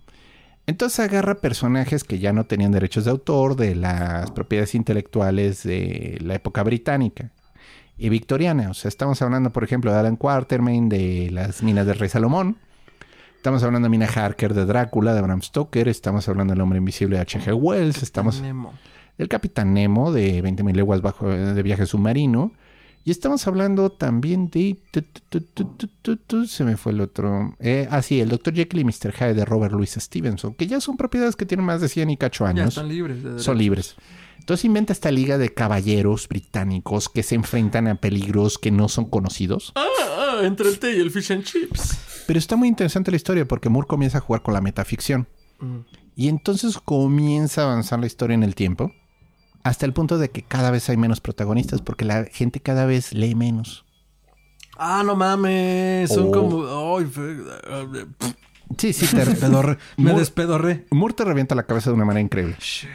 Entonces 0.66 1.00
agarra 1.00 1.40
personajes 1.40 2.04
que 2.04 2.18
ya 2.18 2.32
no 2.34 2.44
tenían 2.44 2.70
derechos 2.70 3.06
de 3.06 3.10
autor 3.10 3.56
de 3.56 3.74
las 3.74 4.30
propiedades 4.30 4.74
intelectuales 4.74 5.62
de 5.62 6.18
la 6.20 6.34
época 6.34 6.62
británica 6.62 7.32
y 7.98 8.08
victoriana. 8.08 8.70
O 8.70 8.74
sea, 8.74 8.88
estamos 8.88 9.20
hablando, 9.22 9.50
por 9.52 9.64
ejemplo, 9.64 9.92
de 9.92 9.98
Alan 9.98 10.16
Quatermain, 10.16 10.88
de 10.88 11.30
las 11.32 11.62
minas 11.62 11.86
del 11.86 11.98
Rey 11.98 12.08
Salomón. 12.08 12.56
Estamos 13.36 13.62
hablando 13.62 13.86
de 13.86 13.90
Mina 13.90 14.06
Harker, 14.06 14.54
de 14.54 14.64
Drácula, 14.66 15.14
de 15.14 15.20
Bram 15.22 15.42
Stoker. 15.42 15.88
Estamos 15.88 16.28
hablando 16.28 16.52
del 16.54 16.60
Hombre 16.60 16.78
Invisible 16.78 17.16
de 17.16 17.22
H.G. 17.22 17.52
Wells. 17.54 18.02
Estamos 18.02 18.40
Nemo. 18.40 18.72
del 19.16 19.28
Capitán 19.28 19.74
Nemo 19.74 20.12
de 20.12 20.42
20.000 20.42 20.74
leguas 20.74 21.02
bajo 21.02 21.28
de 21.28 21.62
viaje 21.62 21.86
submarino. 21.86 22.52
Y 23.04 23.10
estamos 23.10 23.46
hablando 23.46 23.90
también 23.90 24.50
de... 24.50 24.76
se 26.46 26.64
me 26.64 26.76
fue 26.76 26.92
el 26.92 27.00
otro. 27.00 27.56
Eh, 27.60 27.88
ah, 27.90 28.02
sí, 28.02 28.20
el 28.20 28.28
Dr. 28.28 28.54
Jekyll 28.54 28.80
y 28.80 28.84
Mr. 28.84 29.12
Hyde 29.12 29.34
de 29.34 29.44
Robert 29.44 29.72
Louis 29.72 29.90
Stevenson, 29.92 30.54
que 30.54 30.66
ya 30.66 30.80
son 30.80 30.96
propiedades 30.96 31.36
que 31.36 31.46
tienen 31.46 31.64
más 31.64 31.80
de 31.80 31.88
100 31.88 32.10
y 32.10 32.16
cacho 32.16 32.44
Ya 32.44 32.50
años. 32.50 32.68
están 32.68 32.88
libres. 32.88 33.22
de 33.22 33.38
son 33.38 33.56
libres. 33.56 33.96
Entonces 34.48 34.64
inventa 34.64 34.94
esta 34.94 35.10
liga 35.10 35.36
de 35.36 35.52
caballeros 35.52 36.26
británicos 36.26 37.10
que 37.10 37.22
se 37.22 37.34
enfrentan 37.34 37.86
a 37.86 37.96
peligros 37.96 38.56
que 38.56 38.70
no 38.70 38.88
son 38.88 39.04
conocidos. 39.04 39.72
Ah, 39.74 39.84
ah, 40.00 40.36
entre 40.42 40.70
el 40.70 40.78
té 40.78 40.96
y 40.96 41.00
el 41.00 41.10
fish 41.10 41.30
and 41.34 41.44
chips. 41.44 41.98
Pero 42.26 42.38
está 42.38 42.56
muy 42.56 42.66
interesante 42.68 43.10
la 43.10 43.18
historia 43.18 43.46
porque 43.46 43.68
Moore 43.68 43.86
comienza 43.86 44.16
a 44.16 44.20
jugar 44.22 44.40
con 44.40 44.54
la 44.54 44.62
metaficción. 44.62 45.28
Mm. 45.60 45.80
Y 46.16 46.28
entonces 46.28 46.78
comienza 46.82 47.60
a 47.60 47.64
avanzar 47.66 48.00
la 48.00 48.06
historia 48.06 48.32
en 48.36 48.42
el 48.42 48.54
tiempo. 48.54 48.90
Hasta 49.64 49.84
el 49.84 49.92
punto 49.92 50.16
de 50.16 50.30
que 50.30 50.40
cada 50.44 50.70
vez 50.70 50.88
hay 50.88 50.96
menos 50.96 51.20
protagonistas 51.20 51.82
porque 51.82 52.06
la 52.06 52.24
gente 52.24 52.60
cada 52.60 52.86
vez 52.86 53.12
lee 53.12 53.34
menos. 53.34 53.84
Ah, 54.78 55.02
no 55.04 55.14
mames. 55.14 56.08
Son 56.10 56.28
Oh. 56.28 56.32
como. 56.32 57.00
Sí, 58.78 58.94
sí, 58.94 59.06
te. 59.14 59.26
Me 59.98 60.12
Moore- 60.12 60.18
despedorré. 60.20 60.86
Moore 60.90 61.12
te 61.12 61.24
revienta 61.26 61.54
la 61.54 61.64
cabeza 61.66 61.90
de 61.90 61.96
una 61.96 62.06
manera 62.06 62.22
increíble. 62.22 62.56
Shit. 62.58 62.88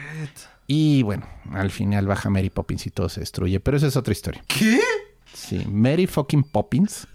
Y 0.66 1.02
bueno, 1.02 1.26
al 1.52 1.70
final 1.70 2.06
baja 2.06 2.30
Mary 2.30 2.50
Poppins 2.50 2.86
y 2.86 2.90
todo 2.90 3.08
se 3.08 3.20
destruye. 3.20 3.60
Pero 3.60 3.76
esa 3.76 3.86
es 3.86 3.96
otra 3.96 4.12
historia. 4.12 4.42
¿Qué? 4.46 4.80
Sí, 5.32 5.64
Mary 5.70 6.06
fucking 6.06 6.42
Poppins 6.44 7.06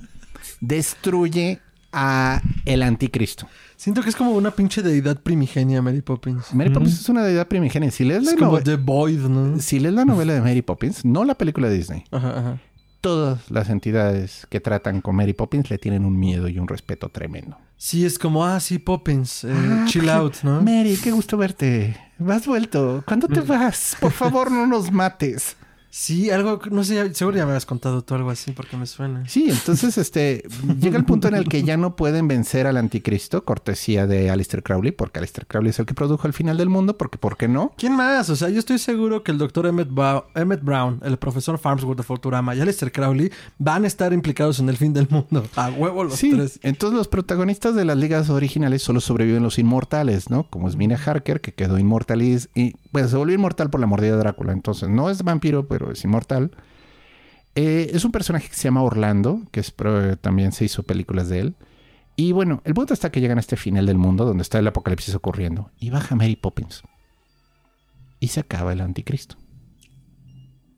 destruye 0.61 1.59
a 1.91 2.41
el 2.65 2.83
anticristo. 2.83 3.47
Siento 3.75 4.03
que 4.03 4.09
es 4.09 4.15
como 4.15 4.31
una 4.31 4.51
pinche 4.51 4.81
deidad 4.83 5.19
primigenia, 5.21 5.81
Mary 5.81 6.01
Poppins. 6.01 6.53
Mary 6.53 6.69
Poppins 6.69 6.99
es 6.99 7.09
una 7.09 7.23
deidad 7.23 7.47
primigenia. 7.47 7.89
Si 7.91 8.03
lees, 8.03 8.23
la 8.23 8.31
Es 8.31 8.37
como 8.37 8.61
The 8.61 8.75
Void, 8.75 9.19
¿no? 9.21 9.59
si 9.59 9.79
lees 9.79 9.93
la 9.95 10.05
novela 10.05 10.33
de 10.33 10.41
Mary 10.41 10.61
Poppins, 10.61 11.03
no 11.05 11.23
la 11.23 11.35
película 11.35 11.69
de 11.69 11.77
Disney, 11.77 12.03
Ajá, 12.11 12.37
ajá. 12.39 12.61
todas 13.01 13.49
las 13.49 13.69
entidades 13.69 14.45
que 14.49 14.59
tratan 14.59 15.01
con 15.01 15.15
Mary 15.15 15.33
Poppins 15.33 15.69
le 15.69 15.77
tienen 15.77 16.05
un 16.05 16.19
miedo 16.19 16.47
y 16.49 16.59
un 16.59 16.67
respeto 16.67 17.09
tremendo. 17.09 17.57
Sí, 17.77 18.05
es 18.05 18.19
como, 18.19 18.45
ah, 18.45 18.59
sí, 18.59 18.77
Poppins. 18.77 19.45
eh, 19.45 19.53
Ah, 19.53 19.85
chill 19.87 20.03
qué- 20.03 20.11
out, 20.11 20.35
¿no? 20.43 20.61
Mary, 20.61 20.99
qué 21.01 21.11
gusto 21.11 21.37
verte. 21.37 21.95
¿Has 22.27 22.45
vuelto? 22.45 23.03
¿Cuándo 23.05 23.27
te 23.27 23.39
vas? 23.39 23.95
Por 23.99 24.11
favor, 24.11 24.51
no 24.51 24.67
nos 24.67 24.91
mates. 24.91 25.55
Sí, 25.91 26.29
algo, 26.29 26.59
no 26.69 26.83
sé, 26.83 27.13
seguro 27.15 27.37
ya 27.37 27.45
me 27.45 27.51
habías 27.51 27.65
contado 27.65 28.03
tú 28.03 28.13
algo 28.13 28.29
así 28.29 28.51
porque 28.51 28.77
me 28.77 28.85
suena. 28.85 29.27
Sí, 29.27 29.45
entonces 29.49 29.97
este 29.97 30.43
llega 30.79 30.97
el 30.97 31.05
punto 31.05 31.27
en 31.27 31.35
el 31.35 31.49
que 31.49 31.63
ya 31.63 31.77
no 31.77 31.95
pueden 31.95 32.27
vencer 32.27 32.67
al 32.67 32.77
anticristo, 32.77 33.43
cortesía 33.43 34.05
de 34.05 34.29
Aleister 34.29 34.61
Crowley, 34.61 34.91
porque 34.91 35.19
Aleister 35.19 35.47
Crowley 35.47 35.71
es 35.71 35.79
el 35.79 35.85
que 35.87 35.93
produjo 35.95 36.27
el 36.27 36.33
final 36.33 36.57
del 36.57 36.69
mundo, 36.69 36.95
porque 36.97 37.17
¿por 37.17 37.37
qué 37.37 37.47
no? 37.47 37.73
¿Quién 37.77 37.95
más? 37.95 38.29
O 38.29 38.35
sea, 38.35 38.49
yo 38.49 38.59
estoy 38.59 38.77
seguro 38.77 39.23
que 39.23 39.31
el 39.31 39.37
doctor 39.39 39.65
Emmett, 39.65 39.89
Emmett 40.35 40.61
Brown, 40.63 40.99
el 41.03 41.17
profesor 41.17 41.57
Farnsworth 41.57 41.97
de 41.97 42.03
Futurama 42.03 42.53
y 42.55 42.61
Aleister 42.61 42.91
Crowley 42.91 43.31
van 43.57 43.83
a 43.83 43.87
estar 43.87 44.13
implicados 44.13 44.59
en 44.59 44.69
el 44.69 44.77
fin 44.77 44.93
del 44.93 45.07
mundo. 45.09 45.45
A 45.55 45.69
huevo 45.69 46.03
los 46.03 46.15
Sí, 46.15 46.31
tres. 46.31 46.59
entonces 46.61 46.95
los 46.97 47.07
protagonistas 47.07 47.73
de 47.75 47.85
las 47.85 47.97
ligas 47.97 48.29
originales 48.29 48.83
solo 48.83 49.01
sobreviven 49.01 49.41
los 49.41 49.57
inmortales, 49.57 50.29
¿no? 50.29 50.43
Como 50.43 50.67
es 50.69 50.75
Mina 50.75 50.97
Harker, 51.03 51.41
que 51.41 51.53
quedó 51.53 51.79
inmortal 51.79 52.21
y, 52.21 52.37
y, 52.53 52.75
pues 52.91 53.09
se 53.09 53.17
volvió 53.17 53.35
inmortal 53.35 53.69
por 53.69 53.79
la 53.79 53.87
mordida 53.87 54.11
de 54.11 54.17
Drácula. 54.17 54.53
Entonces 54.53 54.89
no 54.89 55.09
es 55.09 55.23
vampiro, 55.23 55.67
pero 55.67 55.78
es 55.91 56.03
inmortal. 56.03 56.51
Eh, 57.55 57.91
es 57.93 58.05
un 58.05 58.11
personaje 58.11 58.47
que 58.47 58.55
se 58.55 58.63
llama 58.63 58.83
Orlando, 58.83 59.41
que 59.51 59.59
es, 59.59 59.71
pro- 59.71 60.17
también 60.17 60.51
se 60.51 60.65
hizo 60.65 60.83
películas 60.83 61.29
de 61.29 61.39
él. 61.39 61.55
Y 62.15 62.31
bueno, 62.33 62.61
el 62.65 62.73
punto 62.73 62.93
está 62.93 63.11
que 63.11 63.21
llegan 63.21 63.37
a 63.37 63.41
este 63.41 63.55
final 63.57 63.85
del 63.85 63.97
mundo, 63.97 64.25
donde 64.25 64.43
está 64.43 64.59
el 64.59 64.67
apocalipsis 64.67 65.15
ocurriendo, 65.15 65.71
y 65.79 65.89
baja 65.89 66.15
Mary 66.15 66.35
Poppins. 66.35 66.83
Y 68.19 68.27
se 68.27 68.41
acaba 68.41 68.73
el 68.73 68.81
anticristo. 68.81 69.35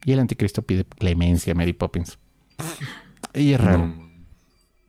Y 0.06 0.12
el 0.14 0.20
anticristo 0.20 0.62
pide 0.62 0.86
clemencia 0.86 1.54
a 1.54 1.56
Mary 1.56 1.74
Poppins. 1.74 2.20
Y 3.34 3.54
es 3.54 3.62
raro. 3.62 3.94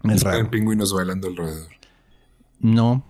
Es 0.05 0.17
Están 0.17 0.33
raro. 0.33 0.51
pingüinos 0.51 0.93
bailando 0.95 1.29
alrededor. 1.29 1.69
No, 2.61 3.05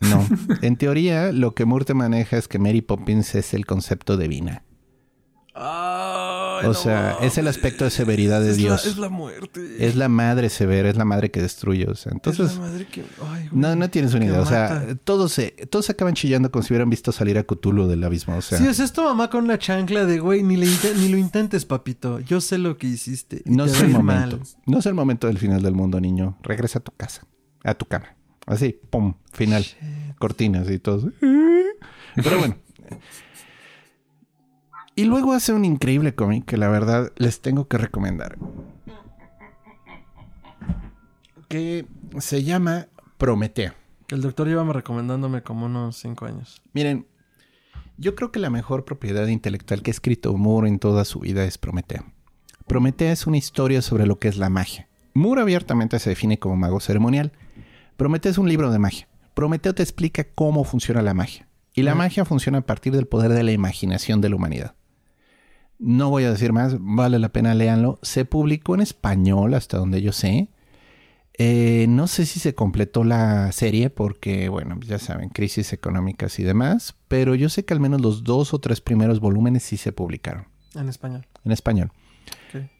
no. 0.00 0.26
en 0.62 0.76
teoría, 0.76 1.32
lo 1.32 1.54
que 1.54 1.64
Moore 1.66 1.84
te 1.84 1.94
maneja 1.94 2.36
es 2.38 2.48
que 2.48 2.58
Mary 2.58 2.80
Poppins 2.82 3.34
es 3.34 3.52
el 3.54 3.66
concepto 3.66 4.16
de 4.16 4.28
Vina. 4.28 4.62
Ay, 6.60 6.66
O 6.66 6.68
no 6.68 6.74
sea, 6.74 7.16
es 7.22 7.38
el 7.38 7.48
aspecto 7.48 7.84
de 7.84 7.90
severidad 7.90 8.40
de 8.40 8.50
Es 8.50 8.56
la- 8.58 8.62
Dios. 8.62 8.86
es 8.86 8.96
la 8.98 9.08
muerte. 9.08 9.76
Es 9.86 9.96
la 9.96 10.08
madre 10.08 10.48
severa, 10.50 10.88
es 10.90 10.96
la 10.96 11.04
madre 11.04 11.30
que 11.30 11.40
destruye. 11.40 11.86
O 11.88 11.94
sea, 11.94 12.10
Es 12.10 12.14
entonces, 12.16 12.54
la 12.54 12.60
madre 12.60 12.86
que... 12.86 13.00
ay, 13.22 13.48
güey, 13.48 13.60
no, 13.60 13.74
no 13.76 13.90
tienes 13.90 14.14
una 14.14 14.24
idea. 14.26 14.40
O 14.40 14.46
sea, 14.46 14.86
todos 15.04 15.32
se, 15.32 15.50
todos 15.70 15.86
se 15.86 15.92
acaban 15.92 16.14
chillando 16.14 16.50
como 16.50 16.62
si 16.62 16.72
hubieran 16.72 16.90
visto 16.90 17.12
salir 17.12 17.38
a 17.38 17.44
Cthulhu 17.44 17.86
del 17.88 18.04
abismo. 18.04 18.36
O 18.36 18.42
sea, 18.42 18.58
Sí, 18.58 18.66
es 18.66 18.80
esto 18.80 19.04
mamá 19.04 19.30
con 19.30 19.46
la 19.48 19.58
chancla 19.58 20.04
de, 20.04 20.18
güey, 20.20 20.42
ni, 20.42 20.56
le 20.56 20.66
inte- 20.66 20.94
ni 20.96 21.08
lo 21.08 21.16
intentes, 21.16 21.64
papito. 21.64 22.20
Yo 22.20 22.40
sé 22.40 22.58
lo 22.58 22.76
que 22.76 22.86
hiciste. 22.86 23.42
no 23.46 23.64
es 23.64 23.80
el 23.80 23.88
momento. 23.90 24.36
mal. 24.38 24.46
No 24.66 24.78
es 24.78 24.86
el 24.86 24.94
momento 24.94 25.26
del 25.26 25.38
final 25.38 25.62
del 25.62 25.74
mundo, 25.74 26.00
niño. 26.00 26.38
Regresa 26.42 26.80
a 26.80 26.82
tu 26.82 26.92
casa, 26.92 27.26
a 27.64 27.74
tu 27.74 27.86
cama. 27.86 28.14
Así, 28.46 28.78
pum, 28.90 29.14
final. 29.32 29.64
Cortinas 30.18 30.68
y 30.70 30.78
todo. 30.78 31.10
Pero 32.16 32.38
bueno. 32.38 32.56
Y 35.00 35.06
luego 35.06 35.32
hace 35.32 35.54
un 35.54 35.64
increíble 35.64 36.14
cómic 36.14 36.44
que 36.44 36.58
la 36.58 36.68
verdad 36.68 37.10
les 37.16 37.40
tengo 37.40 37.66
que 37.68 37.78
recomendar. 37.78 38.36
Que 41.48 41.86
se 42.18 42.44
llama 42.44 42.88
Prometeo. 43.16 43.72
El 44.08 44.20
doctor 44.20 44.46
lleva 44.46 44.70
recomendándome 44.70 45.42
como 45.42 45.64
unos 45.64 45.96
cinco 45.96 46.26
años. 46.26 46.60
Miren, 46.74 47.06
yo 47.96 48.14
creo 48.14 48.30
que 48.30 48.40
la 48.40 48.50
mejor 48.50 48.84
propiedad 48.84 49.26
intelectual 49.28 49.80
que 49.80 49.90
ha 49.90 49.92
escrito 49.92 50.36
Moore 50.36 50.68
en 50.68 50.78
toda 50.78 51.06
su 51.06 51.20
vida 51.20 51.44
es 51.44 51.56
Prometeo. 51.56 52.04
Prometeo 52.66 53.10
es 53.10 53.26
una 53.26 53.38
historia 53.38 53.80
sobre 53.80 54.06
lo 54.06 54.18
que 54.18 54.28
es 54.28 54.36
la 54.36 54.50
magia. 54.50 54.86
Moore 55.14 55.40
abiertamente 55.40 55.98
se 55.98 56.10
define 56.10 56.38
como 56.38 56.56
mago 56.56 56.78
ceremonial. 56.78 57.32
Prometeo 57.96 58.32
es 58.32 58.36
un 58.36 58.50
libro 58.50 58.70
de 58.70 58.78
magia. 58.78 59.08
Prometeo 59.32 59.74
te 59.74 59.82
explica 59.82 60.24
cómo 60.24 60.62
funciona 60.64 61.00
la 61.00 61.14
magia. 61.14 61.48
Y 61.72 61.84
la 61.84 61.94
magia 61.94 62.26
funciona 62.26 62.58
a 62.58 62.66
partir 62.66 62.92
del 62.92 63.06
poder 63.06 63.32
de 63.32 63.44
la 63.44 63.52
imaginación 63.52 64.20
de 64.20 64.28
la 64.28 64.36
humanidad. 64.36 64.74
No 65.80 66.10
voy 66.10 66.24
a 66.24 66.30
decir 66.30 66.52
más, 66.52 66.76
vale 66.78 67.18
la 67.18 67.30
pena 67.30 67.54
leanlo. 67.54 67.98
Se 68.02 68.26
publicó 68.26 68.74
en 68.74 68.82
español 68.82 69.54
hasta 69.54 69.78
donde 69.78 70.02
yo 70.02 70.12
sé. 70.12 70.50
Eh, 71.38 71.86
no 71.88 72.06
sé 72.06 72.26
si 72.26 72.38
se 72.38 72.54
completó 72.54 73.02
la 73.02 73.50
serie 73.52 73.88
porque, 73.88 74.50
bueno, 74.50 74.78
ya 74.86 74.98
saben, 74.98 75.30
crisis 75.30 75.72
económicas 75.72 76.38
y 76.38 76.42
demás, 76.42 76.96
pero 77.08 77.34
yo 77.34 77.48
sé 77.48 77.64
que 77.64 77.72
al 77.72 77.80
menos 77.80 78.02
los 78.02 78.24
dos 78.24 78.52
o 78.52 78.58
tres 78.58 78.82
primeros 78.82 79.20
volúmenes 79.20 79.62
sí 79.62 79.78
se 79.78 79.90
publicaron. 79.90 80.44
En 80.74 80.90
español. 80.90 81.26
En 81.46 81.52
español. 81.52 81.90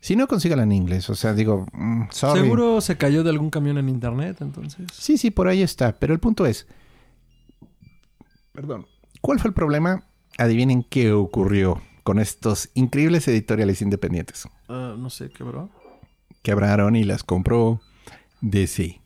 Si 0.01 0.14
no, 0.14 0.26
consígala 0.28 0.64
en 0.64 0.72
inglés. 0.72 1.09
O 1.09 1.14
sea, 1.14 1.32
digo, 1.32 1.66
mm, 1.72 2.03
Seguro 2.11 2.82
se 2.82 2.98
cayó 2.98 3.22
de 3.22 3.30
algún 3.30 3.48
camión 3.48 3.78
en 3.78 3.88
internet, 3.88 4.38
entonces. 4.42 4.86
Sí, 4.92 5.16
sí, 5.16 5.30
por 5.30 5.48
ahí 5.48 5.62
está. 5.62 5.92
Pero 5.98 6.12
el 6.12 6.20
punto 6.20 6.44
es. 6.44 6.66
Perdón. 8.53 8.86
¿Cuál 9.22 9.38
fue 9.38 9.48
el 9.48 9.55
problema? 9.55 10.05
Adivinen 10.36 10.82
qué 10.82 11.12
ocurrió 11.12 11.80
con 12.11 12.18
estos 12.18 12.70
increíbles 12.74 13.28
editoriales 13.28 13.80
independientes. 13.82 14.48
Ah, 14.68 14.96
no 14.98 15.11
sé, 15.11 15.30
quebró. 15.30 15.70
Quebraron 16.42 16.96
y 16.96 17.04
las 17.04 17.22
compró 17.22 17.80
DC. 18.40 19.00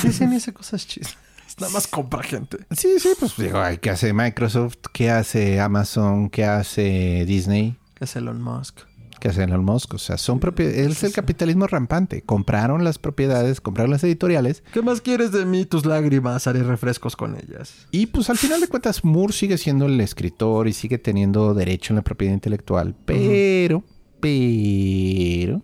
DC 0.00 0.26
ni 0.28 0.36
hace 0.36 0.52
cosas 0.52 0.86
chistes. 0.86 1.18
Nada 1.58 1.72
más 1.72 1.88
compra 1.88 2.22
gente. 2.22 2.58
Sí, 2.70 3.00
sí, 3.00 3.14
pues 3.18 3.36
digo, 3.36 3.58
¿qué 3.82 3.90
hace 3.90 4.12
Microsoft? 4.12 4.76
¿Qué 4.92 5.10
hace 5.10 5.58
Amazon? 5.58 6.30
¿Qué 6.30 6.44
hace 6.44 7.24
Disney? 7.26 7.76
¿Qué 7.96 8.04
hace 8.04 8.20
Elon 8.20 8.40
Musk? 8.40 8.82
¿Qué 9.26 9.30
hace 9.30 9.42
Elon 9.42 9.64
Musk? 9.64 9.94
O 9.94 9.98
sea, 9.98 10.18
son 10.18 10.38
propiedades. 10.38 10.78
Es 10.78 11.02
el 11.02 11.12
capitalismo 11.12 11.66
rampante. 11.66 12.22
Compraron 12.22 12.84
las 12.84 13.00
propiedades, 13.00 13.60
compraron 13.60 13.90
las 13.90 14.04
editoriales. 14.04 14.62
¿Qué 14.72 14.82
más 14.82 15.00
quieres 15.00 15.32
de 15.32 15.44
mí? 15.44 15.64
Tus 15.64 15.84
lágrimas, 15.84 16.46
haré 16.46 16.62
refrescos 16.62 17.16
con 17.16 17.34
ellas. 17.34 17.88
Y 17.90 18.06
pues 18.06 18.30
al 18.30 18.38
final 18.38 18.60
de 18.60 18.68
cuentas, 18.68 19.04
Moore 19.04 19.32
sigue 19.32 19.58
siendo 19.58 19.86
el 19.86 20.00
escritor 20.00 20.68
y 20.68 20.72
sigue 20.72 20.98
teniendo 20.98 21.54
derecho 21.54 21.92
en 21.92 21.96
la 21.96 22.02
propiedad 22.02 22.34
intelectual. 22.34 22.94
Pero, 23.04 23.82
pero 24.20 25.60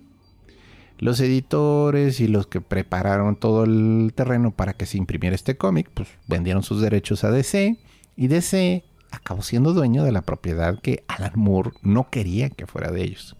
los 0.98 1.20
editores 1.20 2.18
y 2.18 2.26
los 2.26 2.48
que 2.48 2.60
prepararon 2.60 3.36
todo 3.36 3.62
el 3.62 4.12
terreno 4.12 4.50
para 4.50 4.72
que 4.72 4.86
se 4.86 4.98
imprimiera 4.98 5.36
este 5.36 5.56
cómic, 5.56 5.88
pues 5.94 6.08
vendieron 6.26 6.64
sus 6.64 6.80
derechos 6.80 7.22
a 7.22 7.30
DC 7.30 7.78
y 8.16 8.26
DC 8.26 8.82
acabó 9.12 9.42
siendo 9.42 9.72
dueño 9.72 10.02
de 10.02 10.10
la 10.10 10.22
propiedad 10.22 10.80
que 10.80 11.04
Alan 11.06 11.34
Moore 11.36 11.70
no 11.82 12.10
quería 12.10 12.50
que 12.50 12.66
fuera 12.66 12.90
de 12.90 13.04
ellos. 13.04 13.36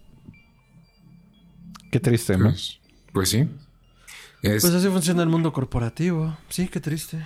Qué 1.93 1.99
triste, 1.99 2.35
¿no? 2.39 2.45
Pues, 2.45 2.79
pues 3.11 3.29
sí. 3.29 3.47
Pues 4.41 4.65
así 4.65 4.87
funciona 4.87 5.21
el 5.21 5.29
mundo 5.29 5.53
corporativo. 5.53 6.35
Sí, 6.49 6.67
qué 6.67 6.79
triste. 6.79 7.23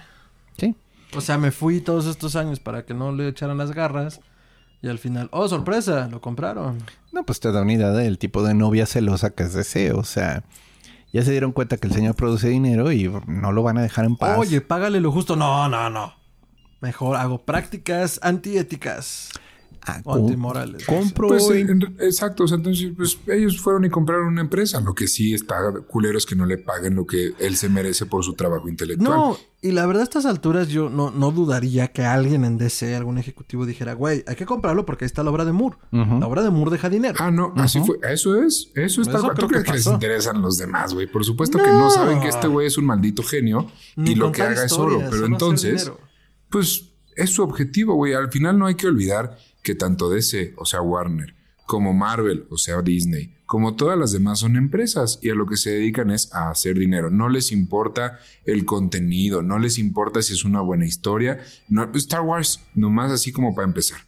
Sí. 0.57 0.75
O 1.15 1.21
sea, 1.21 1.37
me 1.37 1.51
fui 1.51 1.79
todos 1.79 2.05
estos 2.05 2.35
años 2.35 2.59
para 2.59 2.83
que 2.83 2.93
no 2.93 3.13
le 3.13 3.29
echaran 3.29 3.57
las 3.57 3.71
garras. 3.71 4.19
Y 4.81 4.89
al 4.89 4.99
final, 4.99 5.29
oh, 5.31 5.47
sorpresa, 5.47 6.09
lo 6.11 6.19
compraron. 6.19 6.79
No, 7.13 7.25
pues 7.25 7.39
te 7.39 7.49
da 7.53 7.61
una 7.61 7.71
idea 7.71 7.91
del 7.91 8.17
tipo 8.17 8.43
de 8.43 8.55
novia 8.55 8.85
celosa 8.85 9.29
que 9.29 9.43
es 9.43 9.53
deseo. 9.53 9.99
O 9.99 10.03
sea, 10.03 10.43
ya 11.13 11.23
se 11.23 11.31
dieron 11.31 11.53
cuenta 11.53 11.77
que 11.77 11.87
el 11.87 11.93
señor 11.93 12.15
produce 12.15 12.49
dinero 12.49 12.91
y 12.91 13.09
no 13.25 13.53
lo 13.53 13.63
van 13.63 13.77
a 13.77 13.83
dejar 13.83 14.03
en 14.03 14.17
paz. 14.17 14.37
Oye, 14.37 14.59
págale 14.59 14.99
lo 14.99 15.13
justo. 15.13 15.37
No, 15.37 15.69
no, 15.69 15.89
no. 15.89 16.13
Mejor 16.81 17.15
hago 17.15 17.37
prácticas 17.37 18.19
antiéticas. 18.21 19.29
Ah, 19.87 20.01
o 20.03 20.15
antimorales. 20.15 20.85
Compro. 20.85 21.29
Pues, 21.29 21.49
exacto. 21.99 22.43
O 22.43 22.47
sea, 22.47 22.57
entonces, 22.57 22.91
pues 22.95 23.17
ellos 23.27 23.61
fueron 23.61 23.85
y 23.85 23.89
compraron 23.89 24.27
una 24.27 24.41
empresa. 24.41 24.81
Lo 24.81 24.93
que 24.93 25.07
sí 25.07 25.33
está 25.33 25.55
culero 25.87 26.17
es 26.17 26.25
que 26.25 26.35
no 26.35 26.45
le 26.45 26.57
paguen 26.57 26.95
lo 26.95 27.05
que 27.05 27.33
él 27.39 27.55
se 27.55 27.69
merece 27.69 28.05
por 28.05 28.23
su 28.25 28.33
trabajo 28.33 28.67
intelectual. 28.67 29.17
No, 29.17 29.37
y 29.61 29.71
la 29.71 29.85
verdad, 29.85 30.01
a 30.01 30.03
estas 30.03 30.25
alturas 30.25 30.67
yo 30.67 30.89
no, 30.89 31.09
no 31.09 31.31
dudaría 31.31 31.87
que 31.87 32.03
alguien 32.03 32.43
en 32.43 32.57
DC, 32.57 32.97
algún 32.97 33.17
ejecutivo, 33.17 33.65
dijera, 33.65 33.93
güey, 33.93 34.25
hay 34.27 34.35
que 34.35 34.45
comprarlo 34.45 34.85
porque 34.85 35.05
ahí 35.05 35.07
está 35.07 35.23
la 35.23 35.31
obra 35.31 35.45
de 35.45 35.53
Moore. 35.53 35.77
La 35.91 36.27
obra 36.27 36.43
de 36.43 36.49
Moore 36.49 36.71
deja 36.71 36.89
dinero. 36.89 37.15
Ah, 37.19 37.31
no, 37.31 37.53
así 37.55 37.79
fue. 37.79 37.97
Eso 38.11 38.43
es. 38.43 38.69
Eso 38.75 39.01
está. 39.01 39.21
¿Tú 39.35 39.47
crees 39.47 39.63
que, 39.63 39.71
les 39.71 39.87
interesan 39.87 40.41
los 40.41 40.57
demás, 40.57 40.93
güey? 40.93 41.07
Por 41.07 41.23
supuesto 41.23 41.57
que 41.57 41.69
no 41.69 41.89
saben 41.89 42.19
que 42.19 42.27
este 42.27 42.47
güey 42.47 42.67
es 42.67 42.77
un 42.77 42.85
maldito 42.85 43.23
genio 43.23 43.71
y 43.95 44.15
lo 44.15 44.33
que 44.33 44.41
haga 44.41 44.65
es 44.65 44.73
oro. 44.73 45.01
Pero 45.09 45.27
entonces, 45.27 45.89
pues 46.49 46.96
es 47.17 47.31
su 47.31 47.43
objetivo, 47.43 47.95
güey. 47.95 48.13
Al 48.13 48.31
final 48.31 48.57
no 48.57 48.65
hay 48.65 48.75
que 48.75 48.87
olvidar 48.87 49.37
que 49.63 49.75
tanto 49.75 50.09
DC, 50.09 50.53
o 50.55 50.65
sea 50.65 50.81
Warner, 50.81 51.35
como 51.65 51.93
Marvel, 51.93 52.45
o 52.49 52.57
sea 52.57 52.81
Disney, 52.81 53.35
como 53.45 53.75
todas 53.75 53.97
las 53.97 54.11
demás 54.11 54.39
son 54.39 54.55
empresas 54.55 55.19
y 55.21 55.29
a 55.29 55.35
lo 55.35 55.45
que 55.45 55.57
se 55.57 55.71
dedican 55.71 56.11
es 56.11 56.33
a 56.33 56.49
hacer 56.49 56.77
dinero. 56.77 57.09
No 57.09 57.29
les 57.29 57.51
importa 57.51 58.19
el 58.45 58.65
contenido, 58.65 59.41
no 59.41 59.59
les 59.59 59.77
importa 59.77 60.21
si 60.21 60.33
es 60.33 60.45
una 60.45 60.61
buena 60.61 60.85
historia. 60.85 61.39
No, 61.67 61.89
Star 61.95 62.21
Wars, 62.21 62.61
nomás 62.75 63.11
así 63.11 63.31
como 63.31 63.55
para 63.55 63.67
empezar. 63.67 63.99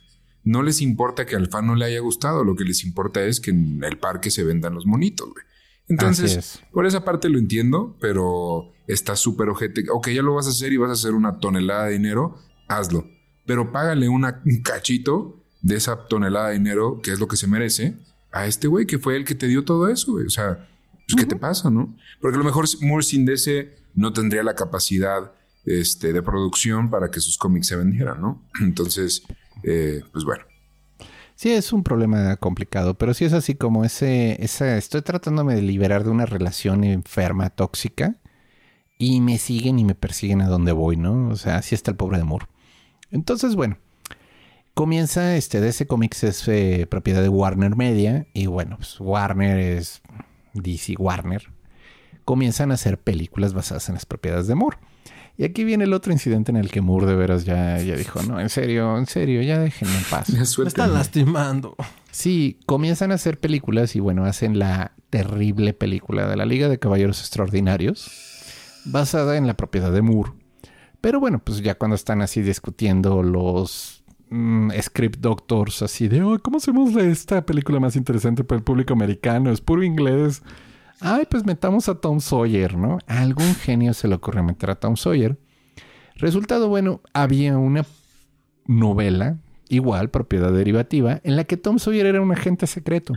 No 0.43 0.63
les 0.63 0.81
importa 0.81 1.25
que 1.25 1.35
al 1.35 1.47
fan 1.47 1.67
no 1.67 1.75
le 1.75 1.85
haya 1.85 1.99
gustado, 1.99 2.43
lo 2.43 2.55
que 2.55 2.63
les 2.63 2.83
importa 2.83 3.23
es 3.23 3.39
que 3.39 3.51
en 3.51 3.83
el 3.83 3.97
parque 3.97 4.31
se 4.31 4.43
vendan 4.43 4.73
los 4.73 4.85
monitos, 4.85 5.29
güey. 5.29 5.45
Entonces, 5.89 6.61
por 6.71 6.85
esa 6.85 7.03
parte 7.03 7.29
lo 7.29 7.39
entiendo, 7.39 7.97
pero 7.99 8.71
está 8.87 9.15
súper 9.15 9.49
ojete. 9.49 9.85
Ok, 9.91 10.09
ya 10.09 10.21
lo 10.21 10.35
vas 10.35 10.45
a 10.45 10.51
hacer 10.51 10.71
y 10.71 10.77
vas 10.77 10.89
a 10.89 10.93
hacer 10.93 11.13
una 11.13 11.39
tonelada 11.39 11.85
de 11.85 11.93
dinero, 11.93 12.37
hazlo. 12.69 13.05
Pero 13.45 13.71
págale 13.71 14.07
un 14.07 14.23
cachito 14.63 15.43
de 15.61 15.75
esa 15.75 16.07
tonelada 16.07 16.49
de 16.49 16.53
dinero, 16.53 17.01
que 17.01 17.11
es 17.11 17.19
lo 17.19 17.27
que 17.27 17.35
se 17.35 17.47
merece, 17.47 17.97
a 18.31 18.45
este 18.45 18.67
güey 18.67 18.85
que 18.85 18.99
fue 18.99 19.15
el 19.15 19.25
que 19.25 19.35
te 19.35 19.47
dio 19.47 19.65
todo 19.65 19.89
eso, 19.89 20.13
güey. 20.13 20.25
O 20.25 20.29
sea, 20.29 20.67
pues, 21.07 21.15
¿qué 21.17 21.25
te 21.25 21.35
pasa, 21.35 21.69
no? 21.69 21.95
Porque 22.21 22.35
a 22.35 22.39
lo 22.39 22.45
mejor 22.45 22.65
Moore 22.81 23.03
sin 23.03 23.25
DC 23.25 23.75
no 23.95 24.13
tendría 24.13 24.43
la 24.43 24.55
capacidad 24.55 25.33
este, 25.65 26.13
de 26.13 26.21
producción 26.21 26.89
para 26.89 27.11
que 27.11 27.19
sus 27.19 27.37
cómics 27.37 27.67
se 27.67 27.75
vendieran, 27.75 28.21
¿no? 28.21 28.43
Entonces, 28.61 29.23
eh, 29.63 30.01
pues 30.11 30.23
bueno. 30.23 30.43
Sí, 31.35 31.51
es 31.51 31.71
un 31.71 31.83
problema 31.83 32.35
complicado, 32.35 32.95
pero 32.95 33.13
sí 33.13 33.23
es 33.23 33.31
así 33.31 33.55
como 33.55 33.85
ese, 33.85 34.43
esa, 34.43 34.77
estoy 34.77 35.01
tratándome 35.01 35.55
de 35.55 35.61
liberar 35.61 36.03
de 36.03 36.09
una 36.09 36.25
relación 36.25 36.83
enferma, 36.83 37.49
tóxica, 37.49 38.17
y 38.97 39.21
me 39.21 39.37
siguen 39.37 39.79
y 39.79 39.85
me 39.85 39.95
persiguen 39.95 40.41
a 40.41 40.49
donde 40.49 40.73
voy, 40.73 40.97
¿no? 40.97 41.29
O 41.29 41.37
sea, 41.37 41.55
así 41.55 41.75
está 41.75 41.91
el 41.91 41.97
pobre 41.97 42.17
de 42.17 42.25
Moore. 42.25 42.45
Entonces, 43.11 43.55
bueno, 43.55 43.77
comienza 44.73 45.35
este 45.35 45.59
DC 45.59 45.87
Comics 45.87 46.23
es 46.23 46.47
eh, 46.47 46.87
propiedad 46.89 47.21
de 47.21 47.29
Warner 47.29 47.75
Media 47.75 48.27
y 48.33 48.45
bueno, 48.45 48.77
pues 48.77 48.99
Warner 48.99 49.57
es 49.59 50.01
DC 50.53 50.95
Warner. 50.97 51.49
Comienzan 52.25 52.71
a 52.71 52.75
hacer 52.75 52.99
películas 52.99 53.53
basadas 53.53 53.89
en 53.89 53.95
las 53.95 54.05
propiedades 54.05 54.47
de 54.47 54.55
Moore. 54.55 54.77
Y 55.37 55.45
aquí 55.45 55.63
viene 55.63 55.85
el 55.85 55.93
otro 55.93 56.11
incidente 56.11 56.51
en 56.51 56.57
el 56.57 56.69
que 56.69 56.81
Moore 56.81 57.05
de 57.05 57.15
veras 57.15 57.45
ya, 57.45 57.77
ya 57.79 57.95
dijo, 57.95 58.21
no, 58.23 58.41
en 58.41 58.49
serio, 58.49 58.97
en 58.97 59.05
serio, 59.05 59.41
ya 59.41 59.57
déjenme 59.57 59.97
en 59.97 60.03
paz. 60.03 60.29
Me 60.59 60.67
están 60.67 60.93
lastimando. 60.93 61.75
Sí, 62.11 62.59
comienzan 62.65 63.11
a 63.11 63.15
hacer 63.15 63.39
películas 63.39 63.95
y 63.95 64.01
bueno, 64.01 64.25
hacen 64.25 64.59
la 64.59 64.91
terrible 65.09 65.73
película 65.73 66.27
de 66.27 66.35
la 66.35 66.45
Liga 66.45 66.67
de 66.67 66.77
Caballeros 66.77 67.21
Extraordinarios, 67.21 68.11
basada 68.85 69.37
en 69.37 69.47
la 69.47 69.55
propiedad 69.55 69.91
de 69.91 70.01
Moore. 70.01 70.31
Pero 71.01 71.19
bueno, 71.19 71.39
pues 71.39 71.61
ya 71.61 71.75
cuando 71.75 71.95
están 71.95 72.21
así 72.21 72.41
discutiendo 72.41 73.23
los 73.23 73.99
Mm, 74.31 74.69
script 74.79 75.19
doctors 75.19 75.81
así 75.81 76.07
de, 76.07 76.21
oh, 76.21 76.37
¿cómo 76.39 76.57
hacemos 76.57 76.95
esta 76.95 77.43
película 77.43 77.79
más 77.79 77.95
interesante 77.95 78.43
para 78.43 78.59
el 78.59 78.63
público 78.63 78.93
americano? 78.93 79.51
Es 79.51 79.59
puro 79.59 79.83
inglés. 79.83 80.43
Ay, 81.01 81.25
pues 81.29 81.45
metamos 81.45 81.89
a 81.89 81.95
Tom 81.95 82.19
Sawyer, 82.19 82.77
¿no? 82.77 82.99
A 83.07 83.21
algún 83.21 83.55
genio 83.55 83.93
se 83.93 84.07
le 84.07 84.15
ocurrió 84.15 84.43
meter 84.43 84.69
a 84.69 84.75
Tom 84.75 84.97
Sawyer. 84.97 85.39
Resultado 86.15 86.67
bueno, 86.67 87.01
había 87.13 87.57
una 87.57 87.85
novela, 88.65 89.37
igual, 89.67 90.11
propiedad 90.11 90.51
derivativa, 90.51 91.21
en 91.23 91.35
la 91.35 91.45
que 91.45 91.57
Tom 91.57 91.79
Sawyer 91.79 92.05
era 92.05 92.21
un 92.21 92.31
agente 92.31 92.67
secreto. 92.67 93.13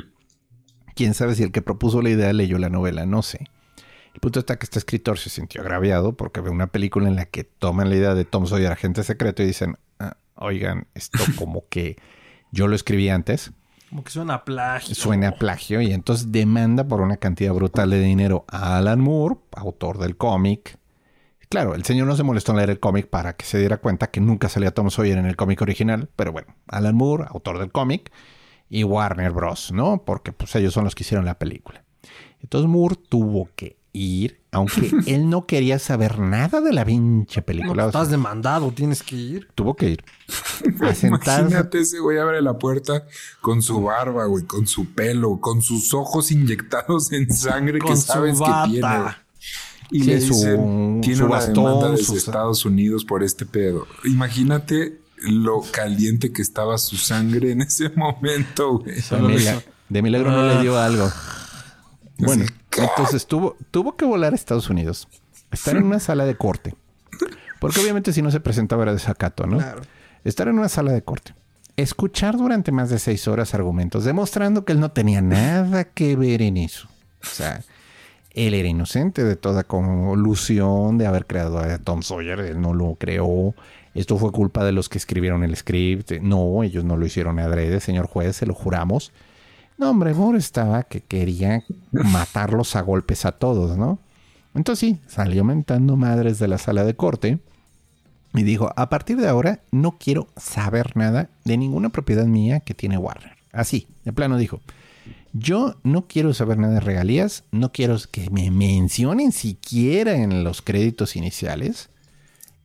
Quién 0.95 1.13
sabe 1.13 1.35
si 1.35 1.43
el 1.43 1.53
que 1.53 1.61
propuso 1.61 2.01
la 2.01 2.11
idea 2.11 2.33
leyó 2.33 2.59
la 2.59 2.71
novela, 2.71 3.05
no 3.05 3.23
sé. 3.23 3.51
El 4.15 4.21
punto 4.21 4.41
está 4.41 4.59
que 4.59 4.65
este 4.65 4.79
escritor 4.79 5.19
se 5.19 5.31
sintió 5.31 5.63
agraviado 5.63 6.15
porque 6.15 6.41
ve 6.41 6.51
una 6.51 6.67
película 6.67 7.09
en 7.09 7.17
la 7.17 7.27
que 7.27 7.45
toman 7.45 7.89
la 7.89 7.97
idea 7.97 8.15
de 8.15 8.25
Tom 8.25 8.47
Sawyer, 8.47 8.71
agente 8.71 9.03
secreto, 9.03 9.43
y 9.43 9.47
dicen, 9.47 9.77
oigan, 10.35 10.87
esto 10.95 11.19
como 11.37 11.67
que 11.69 11.97
yo 12.51 12.69
lo 12.69 12.77
escribí 12.77 13.09
antes. 13.09 13.53
Como 13.89 14.05
que 14.05 14.11
suena 14.11 14.35
a 14.35 14.45
plagio. 14.45 14.95
Suena 14.95 15.29
a 15.29 15.33
plagio 15.33 15.81
y 15.81 15.93
entonces 15.93 16.33
demanda 16.33 16.85
por 16.85 17.01
una 17.01 17.17
cantidad 17.17 17.53
brutal 17.53 17.91
de 17.91 18.01
dinero 18.01 18.45
a 18.49 18.79
Alan 18.79 19.01
Moore, 19.01 19.37
autor 19.53 19.99
del 19.99 20.17
cómic, 20.17 20.79
Claro, 21.53 21.75
el 21.75 21.85
señor 21.85 22.07
no 22.07 22.17
se 22.17 22.23
molestó 22.23 22.53
en 22.53 22.57
leer 22.57 22.71
el 22.71 22.81
cómic 22.81 23.09
para 23.09 23.37
que 23.37 23.45
se 23.45 23.59
diera 23.59 23.77
cuenta 23.77 24.11
que 24.11 24.23
nunca 24.23 24.49
salía 24.49 24.71
Tom 24.71 24.89
Sawyer 24.89 25.19
en 25.19 25.27
el 25.27 25.37
cómic 25.37 25.61
original, 25.61 26.09
pero 26.17 26.33
bueno, 26.33 26.55
Alan 26.67 26.95
Moore, 26.95 27.27
autor 27.29 27.59
del 27.59 27.71
cómic, 27.71 28.11
y 28.71 28.85
Warner 28.85 29.33
Bros., 29.33 29.71
¿no? 29.71 30.03
Porque 30.03 30.33
pues 30.33 30.57
ellos 30.57 30.73
son 30.73 30.85
los 30.85 30.95
que 30.95 31.03
hicieron 31.03 31.27
la 31.27 31.39
película. 31.39 31.85
Entonces 32.41 32.71
Moore 32.71 32.97
tuvo 32.97 33.51
que 33.55 33.77
ir, 33.95 34.41
aunque 34.53 34.91
él 35.07 35.29
no 35.29 35.47
quería 35.47 35.79
saber 35.79 36.19
nada 36.19 36.61
de 36.61 36.73
la 36.73 36.85
pinche 36.85 37.43
película. 37.43 37.83
No, 37.83 37.89
o 37.89 37.93
sea, 37.93 38.01
estás 38.03 38.11
demandado, 38.11 38.71
tienes 38.73 39.03
que 39.03 39.17
ir. 39.17 39.49
tuvo 39.55 39.75
que 39.77 39.91
ir. 39.91 40.05
A 40.83 40.95
sentarse. 40.95 41.41
Imagínate 41.43 41.81
ese 41.81 41.99
güey 41.99 42.19
abre 42.19 42.41
la 42.43 42.59
puerta 42.59 43.07
con 43.41 43.61
su 43.63 43.83
barba, 43.83 44.25
güey, 44.27 44.45
con 44.45 44.67
su 44.67 44.87
pelo, 44.95 45.41
con 45.41 45.61
sus 45.63 45.93
ojos 45.95 46.31
inyectados 46.33 47.13
en 47.13 47.33
sangre 47.35 47.79
que 47.81 47.95
su 47.97 48.03
sabes 48.03 48.39
que 48.39 48.71
tiene. 48.71 48.89
Y 49.91 50.01
Sí, 50.01 50.07
le 50.07 50.21
su- 50.23 50.35
dicen, 50.35 51.01
tiene 51.03 51.17
su 51.19 51.25
una 51.27 51.35
bastón, 51.35 51.65
demanda 51.65 51.91
desde 51.91 52.05
sus- 52.05 52.17
Estados 52.19 52.65
Unidos 52.65 53.05
por 53.05 53.23
este 53.23 53.45
pedo. 53.45 53.87
Imagínate 54.05 54.99
lo 55.19 55.61
caliente 55.71 56.33
que 56.33 56.41
estaba 56.41 56.79
su 56.79 56.97
sangre 56.97 57.53
en 57.53 57.61
ese 57.61 57.91
momento, 57.91 58.79
güey. 58.79 58.97
De, 59.91 60.01
milagro 60.03 60.31
no 60.31 60.41
Ah. 60.41 60.55
le 60.55 60.63
dio 60.63 60.79
algo. 60.79 61.11
Bueno, 62.27 62.45
entonces 62.77 63.27
tuvo, 63.27 63.57
tuvo 63.71 63.97
que 63.97 64.05
volar 64.05 64.33
a 64.33 64.37
Estados 64.37 64.71
Unidos. 64.71 65.09
Estar 65.51 65.77
en 65.77 65.85
una 65.85 66.01
sala 66.01 66.25
de 66.25 66.37
corte. 66.37 66.75
Porque 67.61 67.81
obviamente 67.81 68.13
si 68.13 68.23
no 68.23 68.31
se 68.31 68.41
presentaba 68.41 68.83
era 68.83 68.93
desacato, 68.93 69.47
¿no? 69.47 69.59
Claro. 69.59 69.83
Estar 70.25 70.49
en 70.49 70.59
una 70.59 70.69
sala 70.69 70.93
de 70.93 71.03
corte. 71.03 71.35
Escuchar 71.77 72.37
durante 72.37 72.73
más 72.73 72.91
de 72.91 72.99
seis 72.99 73.29
horas 73.29 73.55
argumentos, 73.55 74.05
demostrando 74.05 74.65
que 74.65 74.73
él 74.73 74.81
no 74.81 74.91
tenía 74.91 75.21
nada 75.23 75.85
que 75.85 76.17
ver 76.17 76.43
en 76.43 76.57
eso. 76.57 76.89
O 77.23 77.27
sea, 77.27 77.63
él 78.35 78.55
era 78.55 78.69
inocente 78.69 79.25
de 79.25 79.37
toda 79.37 79.65
colusión 79.65 80.99
de 80.99 81.07
haber 81.07 81.27
creado 81.27 81.59
a 81.59 81.79
Tom 81.79 82.03
Sawyer. 82.03 82.41
Él 82.41 82.61
no 82.61 82.75
lo 82.75 82.95
creó. 82.97 83.55
Esto 83.95 84.17
fue 84.17 84.33
culpa 84.33 84.65
de 84.65 84.73
los 84.73 84.89
que 84.89 84.99
escribieron 84.99 85.45
el 85.45 85.55
script. 85.57 86.13
No, 86.21 86.63
ellos 86.63 86.85
no 86.85 86.97
lo 86.97 87.05
hicieron 87.05 87.39
adrede, 87.39 87.81
señor 87.81 88.07
juez, 88.07 88.37
se 88.37 88.47
lo 88.47 88.55
juramos. 88.55 89.13
No, 89.83 89.91
hombre, 89.91 90.15
Moore 90.15 90.39
estaba 90.39 90.85
que 90.85 91.01
quería 91.01 91.65
matarlos 91.91 92.77
a 92.77 92.83
golpes 92.83 93.27
a 93.27 93.33
todos, 93.33 93.77
¿no? 93.77 93.99
Entonces 94.55 94.79
sí, 94.79 95.01
salió 95.09 95.43
mentando 95.43 95.97
madres 95.97 96.39
de 96.39 96.47
la 96.47 96.59
sala 96.59 96.85
de 96.85 96.95
corte 96.95 97.41
y 98.33 98.45
dijo, 98.45 98.73
a 98.77 98.89
partir 98.89 99.17
de 99.17 99.27
ahora 99.27 99.59
no 99.73 99.99
quiero 99.99 100.29
saber 100.37 100.97
nada 100.97 101.31
de 101.45 101.57
ninguna 101.57 101.89
propiedad 101.89 102.27
mía 102.27 102.61
que 102.61 102.75
tiene 102.75 102.97
Warner. 102.97 103.37
Así, 103.51 103.89
de 104.05 104.13
plano 104.13 104.39
dijo, 104.39 104.61
yo 105.33 105.75
no 105.83 106.07
quiero 106.07 106.33
saber 106.33 106.59
nada 106.59 106.75
de 106.75 106.81
regalías, 106.81 107.43
no 107.51 107.73
quiero 107.73 107.97
que 108.09 108.31
me 108.31 108.53
mencionen 108.53 109.33
siquiera 109.33 110.15
en 110.15 110.45
los 110.45 110.63
créditos 110.63 111.17
iniciales. 111.17 111.91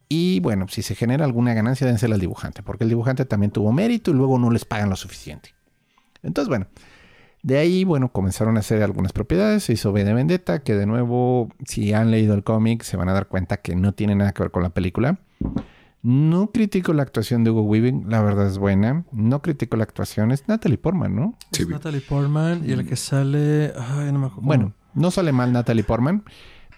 Y 0.07 0.39
bueno, 0.41 0.67
si 0.67 0.83
se 0.83 0.93
genera 0.93 1.25
alguna 1.25 1.55
ganancia, 1.55 1.87
dénsela 1.87 2.13
al 2.13 2.21
dibujante, 2.21 2.61
porque 2.61 2.83
el 2.83 2.91
dibujante 2.91 3.25
también 3.25 3.49
tuvo 3.49 3.71
mérito 3.71 4.11
y 4.11 4.13
luego 4.13 4.37
no 4.37 4.51
les 4.51 4.65
pagan 4.65 4.91
lo 4.91 4.95
suficiente. 4.95 5.55
Entonces, 6.21 6.47
bueno, 6.49 6.67
de 7.47 7.57
ahí, 7.59 7.85
bueno, 7.85 8.11
comenzaron 8.11 8.57
a 8.57 8.59
hacer 8.59 8.83
algunas 8.83 9.13
propiedades. 9.13 9.63
Se 9.63 9.71
hizo 9.73 9.91
V 9.93 10.03
de 10.03 10.13
Vendetta, 10.13 10.59
que 10.59 10.75
de 10.75 10.85
nuevo, 10.85 11.47
si 11.65 11.93
han 11.93 12.11
leído 12.11 12.33
el 12.33 12.43
cómic, 12.43 12.83
se 12.83 12.97
van 12.97 13.07
a 13.07 13.13
dar 13.13 13.27
cuenta 13.27 13.57
que 13.57 13.73
no 13.73 13.93
tiene 13.93 14.15
nada 14.15 14.33
que 14.33 14.43
ver 14.43 14.51
con 14.51 14.63
la 14.63 14.69
película. 14.71 15.19
No 16.03 16.51
critico 16.51 16.91
la 16.93 17.03
actuación 17.03 17.43
de 17.45 17.51
Hugo 17.51 17.61
Weaving, 17.63 18.09
la 18.09 18.21
verdad 18.21 18.47
es 18.47 18.57
buena. 18.57 19.05
No 19.13 19.41
critico 19.41 19.77
la 19.77 19.83
actuación, 19.83 20.31
es 20.33 20.47
Natalie 20.49 20.77
Portman, 20.77 21.15
¿no? 21.15 21.35
Sí, 21.53 21.63
Es. 21.63 21.69
Natalie 21.69 22.01
Portman 22.01 22.63
y 22.67 22.71
el 22.73 22.85
que 22.85 22.97
sale. 22.97 23.71
Ay, 23.77 24.11
no 24.11 24.19
me 24.19 24.25
acuerdo. 24.27 24.41
Bueno, 24.45 24.73
no 24.93 25.09
sale 25.11 25.31
mal 25.31 25.53
Natalie 25.53 25.85
Portman, 25.85 26.23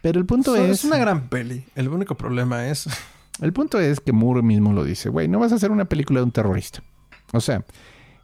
pero 0.03 0.19
el 0.19 0.25
punto 0.27 0.55
So- 0.55 0.63
es... 0.63 0.69
es 0.71 0.83
una 0.85 0.97
gran 0.97 1.29
peli. 1.29 1.65
El 1.75 1.89
único 1.89 2.15
problema 2.15 2.67
es. 2.67 2.87
El 3.41 3.53
punto 3.53 3.79
es 3.79 4.01
que 4.01 4.11
Moore 4.11 4.41
mismo 4.41 4.73
lo 4.73 4.83
dice, 4.83 5.07
güey, 5.09 5.29
no 5.29 5.39
vas 5.39 5.53
a 5.53 5.55
hacer 5.55 5.71
una 5.71 5.85
película 5.85 6.19
de 6.19 6.25
un 6.25 6.31
terrorista. 6.31 6.83
O 7.31 7.39
sea, 7.39 7.63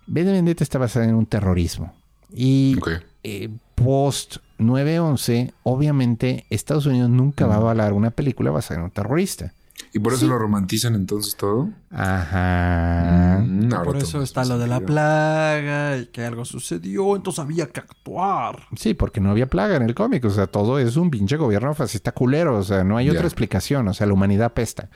de 0.08 0.24
Vendetta 0.26 0.62
está 0.64 0.78
basada 0.78 1.06
en 1.06 1.16
un 1.16 1.26
terrorismo. 1.26 1.94
Y 2.36 2.76
eh, 3.24 3.50
post 3.76 4.38
9-11, 4.60 5.54
obviamente 5.64 6.46
Estados 6.50 6.86
Unidos 6.86 7.10
nunca 7.10 7.48
va 7.48 7.56
a 7.56 7.58
avalar 7.58 7.94
una 7.94 8.12
película 8.12 8.52
basada 8.52 8.80
en 8.80 8.86
un 8.86 8.92
terrorista. 8.92 9.54
¿Y 9.94 10.00
por 10.00 10.14
eso 10.14 10.28
lo 10.28 10.38
romantizan 10.38 10.96
entonces 10.96 11.36
todo? 11.38 11.70
Ajá. 11.90 13.42
Mm, 13.42 13.74
ahora 13.74 13.84
Por 13.86 13.98
eso 13.98 14.22
está 14.22 14.44
lo 14.44 14.58
de 14.58 14.68
la 14.68 14.82
plaga 14.82 15.98
y 15.98 16.08
que 16.08 16.26
algo 16.26 16.44
sucedió, 16.44 17.16
entonces 17.16 17.40
había 17.40 17.68
que 17.68 17.80
actuar. 17.80 18.68
Sí, 18.76 18.94
porque 18.94 19.22
no 19.22 19.32
había 19.32 19.48
plaga 19.48 19.78
en 19.78 19.84
el 19.84 19.96
cómic. 19.96 20.26
O 20.26 20.30
sea, 20.30 20.48
todo 20.48 20.80
es 20.80 20.98
un 20.98 21.10
pinche 21.12 21.38
gobierno 21.38 21.74
fascista 21.74 22.12
culero. 22.12 22.58
O 22.58 22.64
sea, 22.64 22.84
no 22.84 22.98
hay 22.98 23.10
otra 23.10 23.24
explicación. 23.24 23.88
O 23.88 23.94
sea, 23.94 24.08
la 24.08 24.14
humanidad 24.14 24.54
pesta. 24.54 24.90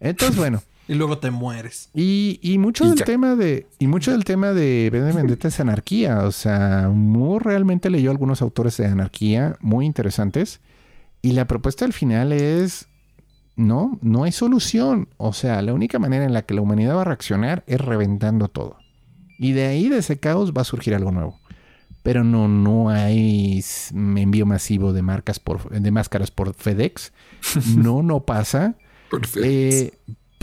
Entonces, 0.00 0.36
bueno. 0.38 0.62
Y 0.88 0.94
luego 0.94 1.18
te 1.18 1.30
mueres. 1.30 1.90
Y, 1.94 2.38
y 2.42 2.58
mucho 2.58 2.84
Y 2.84 2.88
del 2.90 2.98
ya. 2.98 3.04
tema 3.04 3.36
de 3.36 3.66
y 3.78 3.86
mucho 3.86 4.10
del 4.12 4.24
tema 4.24 4.52
de 4.52 4.90
Vendetta 4.90 5.48
es 5.48 5.60
anarquía. 5.60 6.24
O 6.24 6.32
sea, 6.32 6.88
Moore 6.92 7.44
realmente 7.44 7.88
leyó 7.90 8.10
algunos 8.10 8.42
autores 8.42 8.76
de 8.76 8.86
anarquía 8.86 9.56
muy 9.60 9.86
interesantes. 9.86 10.60
Y 11.22 11.32
la 11.32 11.46
propuesta 11.46 11.84
al 11.84 11.92
final 11.92 12.32
es 12.32 12.88
no, 13.56 13.98
no 14.02 14.24
hay 14.24 14.32
solución. 14.32 15.08
O 15.18 15.32
sea, 15.32 15.62
la 15.62 15.72
única 15.72 15.98
manera 15.98 16.24
en 16.24 16.32
la 16.32 16.42
que 16.42 16.54
la 16.54 16.62
humanidad 16.62 16.96
va 16.96 17.02
a 17.02 17.06
reaccionar 17.06 17.62
es 17.66 17.80
reventando 17.80 18.48
todo. 18.48 18.76
Y 19.38 19.52
de 19.52 19.66
ahí, 19.66 19.88
de 19.88 19.98
ese 19.98 20.18
caos, 20.18 20.52
va 20.52 20.62
a 20.62 20.64
surgir 20.64 20.94
algo 20.94 21.12
nuevo. 21.12 21.38
Pero 22.02 22.24
no, 22.24 22.48
no 22.48 22.90
hay 22.90 23.62
envío 23.94 24.46
masivo 24.46 24.92
de 24.92 25.02
marcas 25.02 25.38
por, 25.38 25.70
de 25.70 25.90
máscaras 25.90 26.30
por 26.30 26.54
FedEx. 26.54 27.12
No, 27.76 28.02
no 28.02 28.20
pasa. 28.24 28.74
Eh, 29.42 29.92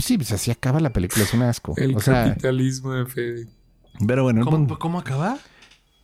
sí, 0.05 0.17
pues 0.17 0.31
así 0.31 0.51
acaba 0.51 0.79
la 0.79 0.91
película, 0.91 1.23
es 1.23 1.33
un 1.33 1.41
asco. 1.43 1.73
el 1.77 1.95
o 1.95 1.99
sea, 1.99 2.25
capitalismo 2.29 2.93
de 2.93 3.05
Fede. 3.05 3.47
pero 4.07 4.23
bueno, 4.23 4.43
¿Cómo, 4.45 4.57
punto- 4.57 4.79
cómo 4.79 4.99
acaba? 4.99 5.37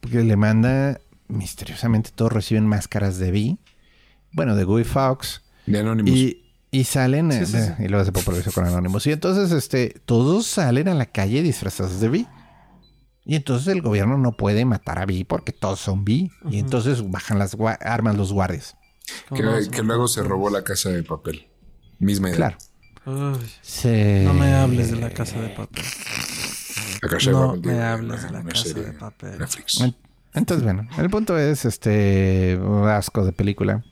porque 0.01 0.23
le 0.23 0.35
manda 0.35 0.99
misteriosamente 1.27 2.11
todos 2.13 2.31
reciben 2.31 2.67
máscaras 2.67 3.17
de 3.17 3.31
V. 3.31 3.57
Bueno, 4.31 4.55
de 4.55 4.63
Guy 4.63 4.83
Fawkes. 4.83 5.41
De 5.65 5.79
Anonymous. 5.79 6.13
Y, 6.15 6.43
y 6.71 6.83
salen, 6.83 7.31
Sí, 7.31 7.45
sí, 7.45 7.57
eh, 7.57 7.73
sí. 7.77 7.83
y 7.85 7.87
luego 7.87 8.05
se 8.05 8.11
popularizó 8.11 8.51
con 8.51 8.65
Anonymous. 8.65 9.07
Y 9.07 9.11
entonces, 9.13 9.51
este, 9.51 9.99
todos 10.05 10.45
salen 10.45 10.87
a 10.89 10.93
la 10.93 11.05
calle 11.07 11.41
disfrazados 11.41 11.99
de 11.99 12.09
V. 12.09 12.27
Y 13.25 13.35
entonces 13.35 13.67
el 13.69 13.81
gobierno 13.81 14.19
no 14.19 14.33
puede 14.33 14.65
matar 14.65 14.99
a 14.99 15.05
V 15.05 15.25
porque 15.27 15.51
todos 15.51 15.79
son 15.79 16.01
V. 16.01 16.29
Y 16.51 16.59
entonces 16.59 17.09
bajan 17.09 17.39
las 17.39 17.57
armas 17.81 18.15
los 18.15 18.31
guardias. 18.31 18.75
¿Cómo 19.29 19.41
que, 19.41 19.69
que 19.71 19.81
luego 19.81 20.07
se 20.07 20.21
robó 20.21 20.51
la 20.51 20.63
casa 20.63 20.89
de 20.89 21.01
papel. 21.01 21.47
Misma 21.97 22.27
idea. 22.29 22.37
Claro. 22.37 22.57
Uy, 23.05 24.23
no 24.23 24.33
me 24.33 24.53
hables 24.55 24.91
de 24.91 24.97
la 24.97 25.09
casa 25.11 25.39
de 25.41 25.49
papel. 25.49 25.83
La 27.01 27.09
casa 27.09 27.29
de 27.29 27.35
No 27.35 27.47
papel. 27.55 27.71
me 27.71 27.81
hables 27.83 28.23
de 28.23 28.31
la 28.31 28.39
una 28.39 28.49
casa 28.49 28.63
serie 28.63 28.83
de 28.83 28.93
papel. 28.93 29.39
Netflix. 29.39 29.81
En- 29.81 29.95
Entonces, 30.33 30.63
bueno, 30.63 30.87
el 30.97 31.09
punto 31.09 31.37
es 31.37 31.65
este 31.65 32.59
asco 32.87 33.23
de 33.25 33.31
película. 33.31 33.83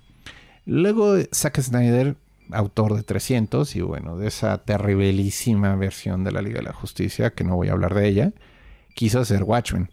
Luego 0.66 1.16
Zack 1.34 1.60
Snyder, 1.62 2.16
autor 2.52 2.96
de 2.96 3.04
300 3.04 3.76
y 3.76 3.82
bueno, 3.82 4.18
de 4.18 4.28
esa 4.28 4.58
terribilísima 4.64 5.76
versión 5.76 6.24
de 6.24 6.32
la 6.32 6.42
Liga 6.42 6.58
de 6.58 6.64
la 6.64 6.74
Justicia, 6.74 7.30
que 7.32 7.44
no 7.44 7.56
voy 7.56 7.70
a 7.70 7.74
hablar 7.74 7.94
de 7.94 8.08
ella, 8.08 8.34
quiso 8.96 9.20
hacer 9.20 9.44
Watchmen. 9.44 9.90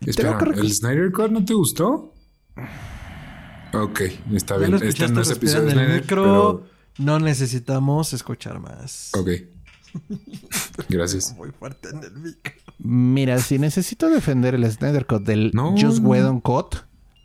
Espera, 0.00 0.38
¿el 0.56 0.72
Snyder 0.72 1.10
Cut 1.12 1.30
no 1.30 1.44
te 1.44 1.54
gustó? 1.54 2.12
Ok, 3.72 4.00
está 4.34 4.56
bien. 4.56 4.74
Este 4.74 5.08
no 5.08 5.20
es 5.22 5.30
episodio 5.30 5.64
de 5.66 5.72
Snyder, 5.72 6.00
micro. 6.02 6.66
No 6.98 7.18
necesitamos 7.18 8.12
escuchar 8.12 8.58
más. 8.60 9.12
Ok. 9.14 9.30
Gracias. 10.88 11.34
Muy 11.36 11.50
fuerte 11.50 11.88
en 11.90 12.02
el 12.04 12.12
micro. 12.12 12.52
Mira, 12.78 13.38
si 13.38 13.58
necesito 13.58 14.08
defender 14.08 14.54
el 14.54 14.70
Snyder 14.70 15.06
Cut 15.06 15.22
del 15.24 15.50
No, 15.54 15.72
Just 15.78 16.00
no. 16.00 16.08
Whedon 16.10 16.40
Cut, 16.40 16.76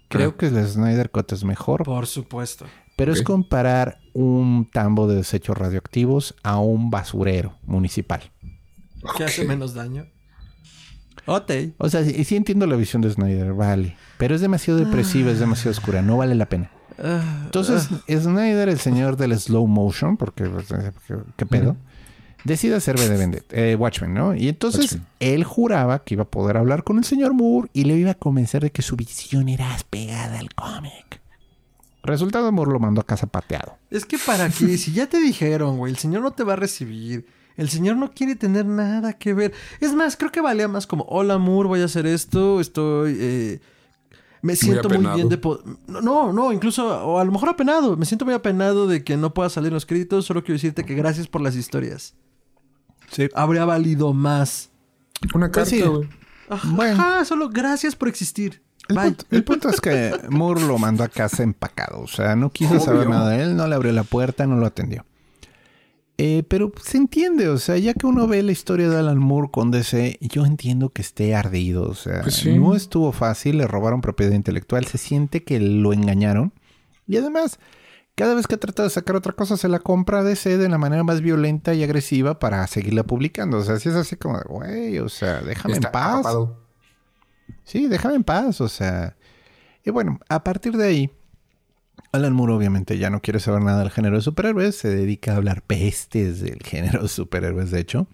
creo 0.10 0.32
Ah. 0.32 0.38
que 0.38 0.48
el 0.48 0.66
Snyder 0.68 1.10
Cut 1.12 1.32
es 1.34 1.44
mejor, 1.44 1.84
Por 1.84 2.08
supuesto. 2.08 2.66
pero 2.96 3.14
es 3.14 3.22
comparar 3.22 4.00
un 4.14 4.70
tambo 4.72 5.08
de 5.08 5.16
desechos 5.18 5.58
radioactivos 5.58 6.36
a 6.44 6.58
un 6.60 6.90
basurero 6.90 7.58
municipal. 7.64 8.32
¿Qué 9.18 9.26
hace 9.26 9.46
menos 9.46 9.74
daño? 9.74 10.08
Ok. 11.26 11.52
O 11.78 11.90
sea, 11.90 12.04
sí, 12.04 12.24
sí 12.24 12.36
entiendo 12.36 12.66
la 12.68 12.76
visión 12.76 13.02
de 13.02 13.12
Snyder, 13.12 13.54
vale. 13.54 13.96
Pero 14.18 14.36
es 14.36 14.42
demasiado 14.42 14.80
depresiva, 14.80 15.32
es 15.32 15.40
demasiado 15.40 15.72
oscura, 15.72 16.02
no 16.02 16.18
vale 16.18 16.36
la 16.36 16.48
pena. 16.48 16.72
Entonces, 16.98 17.90
Snyder, 18.08 18.70
el 18.70 18.80
señor 18.80 19.18
del 19.18 19.38
slow 19.40 19.68
motion, 19.68 20.18
porque 20.18 20.50
¿qué, 21.08 21.16
qué 21.36 21.46
pedo? 21.46 21.76
Decide 22.44 22.76
hacer 22.76 23.00
de 23.00 23.18
Vendetta, 23.18 23.56
eh, 23.56 23.76
Watchmen, 23.76 24.14
¿no? 24.14 24.36
Y 24.36 24.50
entonces 24.50 24.94
Watchmen. 24.94 25.08
él 25.22 25.44
juraba 25.46 26.04
que 26.04 26.16
iba 26.16 26.24
a 26.24 26.28
poder 26.28 26.58
hablar 26.58 26.84
con 26.84 26.98
el 26.98 27.06
señor 27.06 27.34
Moore 27.34 27.70
y 27.72 27.86
le 27.86 27.96
iba 27.96 28.12
a 28.12 28.16
convencer 28.16 28.64
de 28.64 28.72
que 28.72 28.82
su 28.82 28.98
visión 28.98 29.48
era 29.48 29.70
pegada 29.90 30.40
al 30.40 30.54
cómic. 30.54 31.22
Resultado, 32.04 32.52
Moore 32.52 32.74
lo 32.74 32.80
mandó 32.80 33.00
a 33.00 33.06
casa 33.06 33.28
pateado. 33.28 33.78
Es 33.90 34.06
que 34.06 34.18
para 34.18 34.50
qué, 34.50 34.78
si 34.78 34.92
ya 34.92 35.08
te 35.08 35.20
dijeron, 35.22 35.78
güey, 35.78 35.94
el 35.94 35.98
señor 35.98 36.22
no 36.22 36.32
te 36.32 36.44
va 36.44 36.54
a 36.54 36.58
recibir. 36.58 37.26
El 37.56 37.70
señor 37.70 37.96
no 37.96 38.12
quiere 38.12 38.36
tener 38.36 38.66
nada 38.66 39.14
que 39.14 39.34
ver. 39.34 39.54
Es 39.80 39.94
más, 39.94 40.18
creo 40.18 40.32
que 40.32 40.42
valía 40.42 40.68
más 40.68 40.86
como, 40.86 41.06
hola 41.06 41.38
Moore, 41.38 41.70
voy 41.70 41.82
a 41.82 41.86
hacer 41.86 42.06
esto, 42.06 42.60
estoy... 42.60 43.16
eh, 43.20 43.60
Me 44.44 44.56
siento 44.58 44.90
muy, 44.90 45.08
bien 45.16 45.30
de... 45.30 45.40
No, 45.88 46.32
no, 46.34 46.52
incluso, 46.52 46.86
o 47.06 47.18
a 47.18 47.24
lo 47.24 47.32
mejor 47.32 47.48
apenado. 47.50 47.96
Me 47.98 48.06
siento 48.06 48.26
muy 48.26 48.34
apenado 48.34 48.88
de 48.88 49.04
que 49.04 49.16
no 49.18 49.34
pueda 49.34 49.50
salir 49.50 49.70
en 49.70 49.74
los 49.74 49.86
créditos. 49.86 50.26
Solo 50.26 50.44
quiero 50.44 50.56
decirte 50.56 50.84
que 50.84 50.94
gracias 50.96 51.28
por 51.28 51.42
las 51.42 51.56
historias. 51.56 52.14
Sí. 53.10 53.30
Habría 53.34 53.64
valido 53.64 54.14
más. 54.14 54.70
Una 55.34 55.50
Pues 55.50 55.70
carta, 55.70 55.86
sí. 56.02 56.10
Ajá, 56.50 56.68
Bueno. 56.76 57.26
solo 57.26 57.50
gracias 57.50 57.96
por 57.96 58.10
existir. 58.10 58.62
El 58.90 58.98
punto, 58.98 59.26
el 59.32 59.44
punto 59.46 59.70
es 59.70 59.80
que 59.80 60.12
Moore 60.30 60.62
lo 60.68 60.78
mandó 60.78 61.06
a 61.06 61.08
casa 61.08 61.42
empacado. 61.42 62.02
O 62.02 62.08
sea, 62.08 62.36
no 62.36 62.50
quiso 62.50 62.72
Obvio. 62.74 62.82
saber 62.84 63.10
nada 63.10 63.30
de 63.30 63.44
él, 63.44 63.56
no 63.56 63.66
le 63.66 63.76
abrió 63.76 63.94
la 63.94 64.04
puerta, 64.04 64.46
no 64.46 64.58
lo 64.58 64.66
atendió. 64.66 65.06
Eh, 66.18 66.44
pero 66.48 66.72
se 66.82 66.98
entiende, 66.98 67.50
o 67.50 67.58
sea, 67.58 67.78
ya 67.78 67.94
que 67.96 68.06
uno 68.06 68.28
ve 68.28 68.44
la 68.44 68.52
historia 68.52 68.88
de 68.88 68.98
Alan 68.98 69.18
Moore 69.18 69.50
con 69.52 69.72
DC, 69.72 70.20
yo 70.22 70.46
entiendo 70.46 70.90
que 70.90 71.02
esté 71.02 71.34
ardido. 71.36 71.84
O 71.90 71.96
sea, 71.96 72.22
Pues 72.22 72.36
sí. 72.36 72.56
no 72.58 72.76
estuvo 72.76 73.12
fácil, 73.12 73.58
le 73.58 73.68
robaron 73.68 74.02
propiedad 74.02 74.32
intelectual, 74.34 74.86
se 74.86 74.98
siente 75.00 75.44
que 75.44 75.60
lo 75.60 75.92
engañaron. 75.92 76.54
Y 77.08 77.18
además, 77.18 77.60
cada 78.16 78.36
vez 78.36 78.46
que 78.46 78.58
trata 78.58 78.84
de 78.84 78.92
sacar 78.92 79.16
otra 79.16 79.34
cosa, 79.34 79.58
se 79.58 79.68
la 79.68 79.80
compra 79.80 80.20
a 80.20 80.24
DC 80.24 80.58
de 80.60 80.70
la 80.70 80.78
manera 80.78 81.04
más 81.04 81.22
violenta 81.22 81.74
y 81.74 81.84
agresiva 81.84 82.38
para 82.38 82.66
seguirla 82.68 83.04
publicando. 83.04 83.58
O 83.58 83.64
sea, 83.64 83.80
si 83.80 83.90
es 83.90 83.96
así 83.96 84.16
como, 84.16 84.38
de, 84.38 84.44
güey, 84.48 85.00
o 85.00 85.10
sea, 85.10 85.42
déjame 85.42 85.74
Está 85.74 85.88
en 85.88 85.92
paz. 85.92 86.12
atrapado. 86.20 86.60
Sí, 87.64 87.88
déjame 87.88 88.16
en 88.16 88.24
paz, 88.24 88.62
o 88.62 88.70
sea. 88.70 89.16
Y 89.84 89.90
bueno, 89.90 90.20
a 90.30 90.44
partir 90.44 90.78
de 90.78 90.86
ahí, 90.88 91.12
Alan 92.12 92.34
Moore 92.34 92.54
obviamente 92.54 92.98
ya 92.98 93.10
no 93.10 93.22
quiere 93.22 93.40
saber 93.40 93.62
nada 93.62 93.80
del 93.80 93.92
género 93.92 94.18
de 94.18 94.22
superhéroes, 94.22 94.76
se 94.76 94.90
dedica 94.90 95.34
a 95.34 95.38
hablar 95.38 95.64
pestes 95.64 96.42
del 96.42 96.60
género 96.64 97.04
de 97.04 97.10
superhéroes, 97.10 97.72
de 97.72 97.80
hecho. 97.80 98.08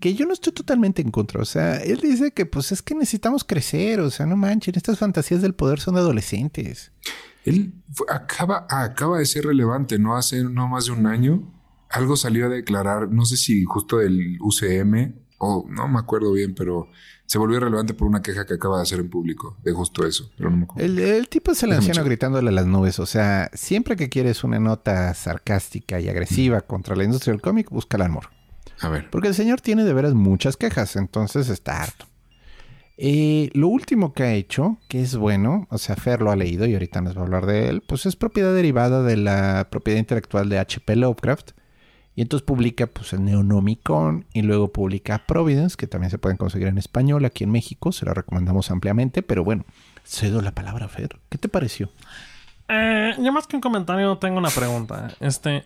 Que 0.00 0.14
yo 0.14 0.26
no 0.26 0.32
estoy 0.32 0.52
totalmente 0.52 1.00
en 1.00 1.12
contra, 1.12 1.40
o 1.40 1.44
sea, 1.44 1.76
él 1.76 2.00
dice 2.00 2.32
que 2.32 2.44
pues 2.44 2.72
es 2.72 2.82
que 2.82 2.94
necesitamos 2.94 3.44
crecer, 3.44 4.00
o 4.00 4.10
sea, 4.10 4.26
no 4.26 4.36
manchen, 4.36 4.74
estas 4.76 4.98
fantasías 4.98 5.42
del 5.42 5.54
poder 5.54 5.78
son 5.78 5.94
de 5.94 6.00
adolescentes. 6.00 6.90
Él 7.44 7.72
acaba, 8.08 8.66
acaba 8.68 9.18
de 9.18 9.26
ser 9.26 9.44
relevante, 9.44 9.98
no 9.98 10.16
hace 10.16 10.42
no 10.44 10.68
más 10.68 10.86
de 10.86 10.92
un 10.92 11.06
año. 11.06 11.52
Algo 11.88 12.16
salió 12.16 12.46
a 12.46 12.48
declarar, 12.48 13.10
no 13.10 13.24
sé 13.24 13.36
si 13.36 13.62
justo 13.64 13.98
del 13.98 14.38
UCM 14.40 15.14
o 15.38 15.66
no 15.68 15.88
me 15.88 15.98
acuerdo 15.98 16.32
bien, 16.32 16.54
pero 16.54 16.88
se 17.26 17.38
volvió 17.38 17.60
relevante 17.60 17.94
por 17.94 18.08
una 18.08 18.20
queja 18.20 18.44
que 18.44 18.54
acaba 18.54 18.76
de 18.76 18.82
hacer 18.82 19.00
en 19.00 19.08
público 19.08 19.56
de 19.62 19.72
justo 19.72 20.06
eso. 20.06 20.30
Pero 20.36 20.50
no 20.50 20.56
me 20.58 20.64
acuerdo. 20.64 20.84
El, 20.84 20.98
el 20.98 21.28
tipo 21.28 21.52
es 21.52 21.62
el 21.62 21.70
Déjame 21.70 21.78
anciano 21.78 21.94
checar. 22.00 22.08
gritándole 22.08 22.48
a 22.50 22.52
las 22.52 22.66
nubes, 22.66 22.98
o 22.98 23.06
sea, 23.06 23.50
siempre 23.54 23.96
que 23.96 24.08
quieres 24.08 24.44
una 24.44 24.58
nota 24.58 25.12
sarcástica 25.14 25.98
y 26.00 26.08
agresiva 26.08 26.60
contra 26.60 26.94
la 26.96 27.04
industria 27.04 27.32
del 27.32 27.40
cómic, 27.40 27.70
busca 27.70 27.96
Alan 27.96 28.12
Moore. 28.12 28.28
A 28.80 28.88
ver. 28.88 29.08
Porque 29.10 29.28
el 29.28 29.34
señor 29.34 29.60
tiene 29.60 29.84
de 29.84 29.92
veras 29.94 30.12
muchas 30.14 30.56
quejas, 30.56 30.96
entonces 30.96 31.48
está 31.48 31.82
harto. 31.82 32.06
Eh, 32.98 33.50
lo 33.54 33.68
último 33.68 34.12
que 34.12 34.22
ha 34.22 34.34
hecho, 34.34 34.76
que 34.88 35.00
es 35.00 35.16
bueno, 35.16 35.66
o 35.70 35.78
sea, 35.78 35.96
Fer 35.96 36.20
lo 36.20 36.30
ha 36.30 36.36
leído 36.36 36.66
y 36.66 36.74
ahorita 36.74 37.00
nos 37.00 37.16
va 37.16 37.20
a 37.22 37.24
hablar 37.24 37.46
de 37.46 37.68
él, 37.68 37.82
pues 37.86 38.06
es 38.06 38.16
propiedad 38.16 38.54
derivada 38.54 39.02
de 39.02 39.16
la 39.16 39.68
propiedad 39.70 39.98
intelectual 39.98 40.48
de 40.48 40.58
H.P. 40.58 40.96
Lovecraft. 40.96 41.52
Y 42.14 42.22
entonces 42.22 42.44
publica 42.44 42.86
pues 42.86 43.12
el 43.14 43.24
Neonomicon 43.24 44.26
y 44.32 44.42
luego 44.42 44.72
publica 44.72 45.24
Providence, 45.26 45.76
que 45.76 45.86
también 45.86 46.10
se 46.10 46.18
pueden 46.18 46.36
conseguir 46.36 46.68
en 46.68 46.78
español 46.78 47.24
aquí 47.24 47.44
en 47.44 47.50
México, 47.50 47.90
se 47.90 48.04
lo 48.04 48.12
recomendamos 48.12 48.70
ampliamente, 48.70 49.22
pero 49.22 49.44
bueno, 49.44 49.64
cedo 50.04 50.42
la 50.42 50.52
palabra 50.52 50.86
a 50.86 50.88
Fer. 50.88 51.18
¿Qué 51.30 51.38
te 51.38 51.48
pareció? 51.48 51.90
Eh, 52.68 53.14
yo 53.18 53.32
más 53.32 53.46
que 53.46 53.56
un 53.56 53.62
comentario 53.62 54.18
tengo 54.18 54.38
una 54.38 54.50
pregunta. 54.50 55.14
Este... 55.20 55.64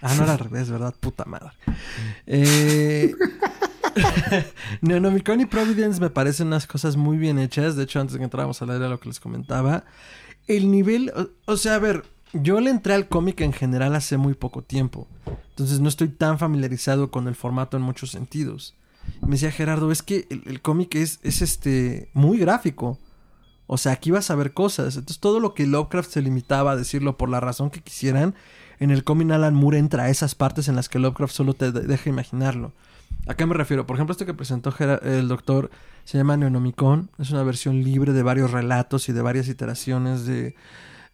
Ah, 0.00 0.14
no 0.16 0.24
era 0.24 0.34
al 0.34 0.38
revés, 0.38 0.70
¿verdad? 0.70 0.94
Puta 1.00 1.24
madre. 1.24 1.52
Eh... 2.26 3.14
Neonomicon 4.80 5.40
y 5.40 5.46
Providence 5.46 6.00
me 6.00 6.10
parecen 6.10 6.48
unas 6.48 6.66
cosas 6.66 6.96
muy 6.96 7.16
bien 7.16 7.38
hechas. 7.38 7.74
De 7.74 7.84
hecho, 7.84 8.00
antes 8.00 8.12
de 8.12 8.18
que 8.18 8.24
entráramos 8.24 8.60
a 8.60 8.66
leer 8.66 8.80
era 8.80 8.90
lo 8.90 9.00
que 9.00 9.08
les 9.08 9.18
comentaba. 9.18 9.84
El 10.46 10.70
nivel... 10.70 11.10
O, 11.16 11.52
o 11.52 11.56
sea, 11.56 11.76
a 11.76 11.78
ver... 11.78 12.04
Yo 12.34 12.60
le 12.60 12.70
entré 12.70 12.94
al 12.94 13.08
cómic 13.08 13.40
en 13.40 13.52
general 13.52 13.94
hace 13.94 14.16
muy 14.16 14.34
poco 14.34 14.62
tiempo. 14.62 15.06
Entonces 15.50 15.80
no 15.80 15.88
estoy 15.88 16.08
tan 16.08 16.38
familiarizado 16.38 17.10
con 17.10 17.28
el 17.28 17.34
formato 17.34 17.76
en 17.76 17.82
muchos 17.82 18.10
sentidos. 18.10 18.74
Me 19.20 19.32
decía 19.32 19.50
Gerardo, 19.52 19.92
es 19.92 20.02
que 20.02 20.26
el, 20.30 20.60
cómic 20.60 20.94
es, 20.96 21.20
es 21.22 21.42
este 21.42 22.10
muy 22.12 22.38
gráfico. 22.38 22.98
O 23.66 23.78
sea, 23.78 23.92
aquí 23.92 24.10
vas 24.10 24.30
a 24.30 24.34
ver 24.34 24.52
cosas. 24.52 24.96
Entonces, 24.96 25.20
todo 25.20 25.40
lo 25.40 25.54
que 25.54 25.66
Lovecraft 25.66 26.10
se 26.10 26.22
limitaba 26.22 26.72
a 26.72 26.76
decirlo 26.76 27.16
por 27.16 27.28
la 27.28 27.40
razón 27.40 27.70
que 27.70 27.80
quisieran, 27.80 28.34
en 28.80 28.90
el 28.90 29.04
cómic 29.04 29.30
Alan 29.30 29.54
Moore 29.54 29.78
entra 29.78 30.04
a 30.04 30.10
esas 30.10 30.34
partes 30.34 30.68
en 30.68 30.76
las 30.76 30.88
que 30.88 30.98
Lovecraft 30.98 31.32
solo 31.34 31.54
te 31.54 31.70
de- 31.72 31.82
deja 31.82 32.10
imaginarlo. 32.10 32.72
¿A 33.26 33.34
qué 33.34 33.46
me 33.46 33.54
refiero? 33.54 33.86
Por 33.86 33.96
ejemplo, 33.96 34.12
este 34.12 34.26
que 34.26 34.34
presentó 34.34 34.74
el 35.02 35.28
doctor 35.28 35.70
se 36.04 36.18
llama 36.18 36.36
Neonomicon. 36.36 37.10
Es 37.18 37.30
una 37.30 37.42
versión 37.42 37.82
libre 37.82 38.12
de 38.12 38.22
varios 38.22 38.50
relatos 38.50 39.08
y 39.08 39.12
de 39.12 39.22
varias 39.22 39.48
iteraciones 39.48 40.26
de 40.26 40.54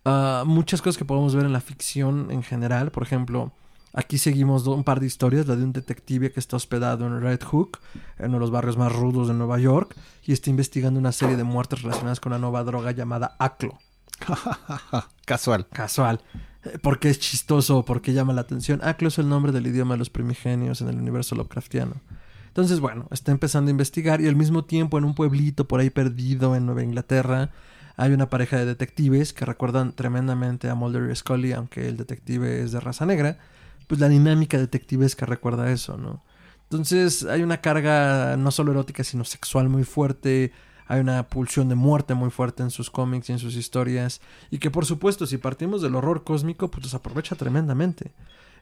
ah, 0.04 0.44
muchas 0.46 0.82
cosas 0.82 0.98
que 0.98 1.04
podemos 1.04 1.34
ver 1.34 1.46
en 1.46 1.52
la 1.52 1.60
ficción 1.60 2.30
en 2.30 2.42
general. 2.42 2.90
Por 2.90 3.02
ejemplo, 3.02 3.52
aquí 3.92 4.18
seguimos 4.18 4.66
un 4.66 4.84
par 4.84 5.00
de 5.00 5.06
historias. 5.06 5.46
La 5.46 5.56
de 5.56 5.64
un 5.64 5.72
detective 5.72 6.32
que 6.32 6.40
está 6.40 6.56
hospedado 6.56 7.06
en 7.06 7.20
Red 7.20 7.42
Hook, 7.42 7.78
en 8.18 8.26
uno 8.26 8.36
de 8.36 8.40
los 8.40 8.50
barrios 8.50 8.76
más 8.76 8.92
rudos 8.92 9.28
de 9.28 9.34
Nueva 9.34 9.58
York, 9.58 9.94
y 10.24 10.32
está 10.32 10.50
investigando 10.50 11.00
una 11.00 11.12
serie 11.12 11.36
de 11.36 11.44
muertes 11.44 11.82
relacionadas 11.82 12.20
con 12.20 12.32
una 12.32 12.40
nueva 12.40 12.64
droga 12.64 12.92
llamada 12.92 13.36
Aclo. 13.38 13.78
Casual. 15.24 15.66
Casual. 15.68 16.20
Eh, 16.64 16.78
¿Por 16.78 16.98
qué 16.98 17.10
es 17.10 17.18
chistoso? 17.18 17.84
¿Por 17.84 18.02
qué 18.02 18.12
llama 18.12 18.32
la 18.32 18.42
atención? 18.42 18.80
Aclo 18.82 19.08
es 19.08 19.18
el 19.18 19.28
nombre 19.28 19.52
del 19.52 19.66
idioma 19.66 19.94
de 19.94 19.98
los 19.98 20.10
primigenios 20.10 20.80
en 20.80 20.88
el 20.88 20.96
universo 20.96 21.34
Lovecraftiano. 21.34 21.94
Entonces, 22.48 22.80
bueno, 22.80 23.06
está 23.10 23.30
empezando 23.30 23.68
a 23.68 23.72
investigar 23.72 24.20
y 24.20 24.26
al 24.26 24.34
mismo 24.34 24.64
tiempo 24.64 24.98
en 24.98 25.04
un 25.04 25.14
pueblito 25.14 25.68
por 25.68 25.80
ahí 25.80 25.88
perdido 25.88 26.56
en 26.56 26.66
Nueva 26.66 26.82
Inglaterra 26.82 27.50
hay 28.00 28.14
una 28.14 28.30
pareja 28.30 28.56
de 28.56 28.64
detectives 28.64 29.34
que 29.34 29.44
recuerdan 29.44 29.92
tremendamente 29.92 30.70
a 30.70 30.74
Mulder 30.74 31.10
y 31.10 31.14
Scully, 31.14 31.52
aunque 31.52 31.86
el 31.86 31.98
detective 31.98 32.62
es 32.62 32.72
de 32.72 32.80
raza 32.80 33.04
negra. 33.04 33.36
Pues 33.88 34.00
la 34.00 34.08
dinámica 34.08 34.56
detectivesca 34.56 35.26
recuerda 35.26 35.70
eso, 35.70 35.98
¿no? 35.98 36.24
Entonces 36.62 37.24
hay 37.24 37.42
una 37.42 37.60
carga 37.60 38.38
no 38.38 38.52
solo 38.52 38.72
erótica, 38.72 39.04
sino 39.04 39.26
sexual 39.26 39.68
muy 39.68 39.84
fuerte. 39.84 40.50
Hay 40.86 41.00
una 41.00 41.28
pulsión 41.28 41.68
de 41.68 41.74
muerte 41.74 42.14
muy 42.14 42.30
fuerte 42.30 42.62
en 42.62 42.70
sus 42.70 42.88
cómics 42.88 43.28
y 43.28 43.32
en 43.32 43.38
sus 43.38 43.54
historias. 43.54 44.22
Y 44.50 44.60
que 44.60 44.70
por 44.70 44.86
supuesto, 44.86 45.26
si 45.26 45.36
partimos 45.36 45.82
del 45.82 45.94
horror 45.94 46.24
cósmico, 46.24 46.70
pues 46.70 46.84
los 46.84 46.94
aprovecha 46.94 47.36
tremendamente. 47.36 48.14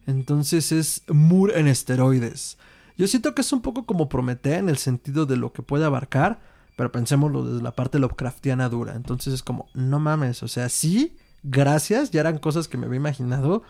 Entonces 0.08 0.72
es 0.72 1.04
Moore 1.06 1.60
en 1.60 1.68
esteroides. 1.68 2.58
Yo 2.96 3.06
siento 3.06 3.36
que 3.36 3.42
es 3.42 3.52
un 3.52 3.62
poco 3.62 3.86
como 3.86 4.08
Prometea 4.08 4.58
en 4.58 4.68
el 4.68 4.78
sentido 4.78 5.26
de 5.26 5.36
lo 5.36 5.52
que 5.52 5.62
puede 5.62 5.84
abarcar, 5.84 6.40
pero 6.78 6.92
pensémoslo 6.92 7.44
desde 7.44 7.60
la 7.60 7.72
parte 7.72 7.98
Lovecraftiana 7.98 8.68
dura. 8.68 8.94
Entonces 8.94 9.34
es 9.34 9.42
como, 9.42 9.68
no 9.74 9.98
mames, 9.98 10.44
o 10.44 10.48
sea, 10.48 10.68
sí, 10.68 11.16
gracias, 11.42 12.12
ya 12.12 12.20
eran 12.20 12.38
cosas 12.38 12.68
que 12.68 12.78
me 12.78 12.86
había 12.86 12.98
imaginado, 12.98 13.64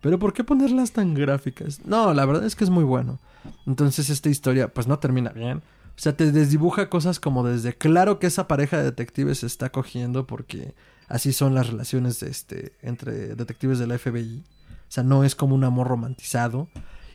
pero 0.00 0.20
¿por 0.20 0.32
qué 0.32 0.44
ponerlas 0.44 0.92
tan 0.92 1.12
gráficas? 1.12 1.84
No, 1.84 2.14
la 2.14 2.24
verdad 2.24 2.44
es 2.44 2.54
que 2.54 2.62
es 2.62 2.70
muy 2.70 2.84
bueno. 2.84 3.18
Entonces 3.66 4.10
esta 4.10 4.28
historia 4.28 4.72
pues 4.72 4.86
no 4.86 5.00
termina 5.00 5.30
bien. 5.30 5.58
O 5.58 6.00
sea, 6.00 6.16
te 6.16 6.30
desdibuja 6.30 6.88
cosas 6.88 7.18
como 7.18 7.42
desde 7.42 7.74
claro 7.74 8.20
que 8.20 8.28
esa 8.28 8.46
pareja 8.46 8.76
de 8.78 8.84
detectives 8.84 9.38
se 9.38 9.46
está 9.46 9.72
cogiendo 9.72 10.28
porque 10.28 10.76
así 11.08 11.32
son 11.32 11.56
las 11.56 11.66
relaciones 11.66 12.20
de 12.20 12.30
este, 12.30 12.74
entre 12.80 13.34
detectives 13.34 13.80
de 13.80 13.88
la 13.88 13.98
FBI. 13.98 14.44
O 14.70 14.72
sea, 14.88 15.02
no 15.02 15.24
es 15.24 15.34
como 15.34 15.56
un 15.56 15.64
amor 15.64 15.88
romantizado. 15.88 16.68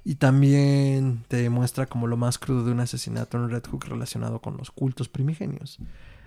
Y 0.09 0.15
también 0.15 1.25
te 1.27 1.49
muestra 1.49 1.85
como 1.85 2.07
lo 2.07 2.15
más 2.15 2.37
crudo 2.37 2.63
de 2.63 2.71
un 2.71 2.79
asesinato 2.79 3.35
en 3.37 3.49
Red 3.49 3.63
Hook 3.69 3.87
relacionado 3.89 4.39
con 4.39 4.55
los 4.55 4.71
cultos 4.71 5.09
primigenios. 5.09 5.79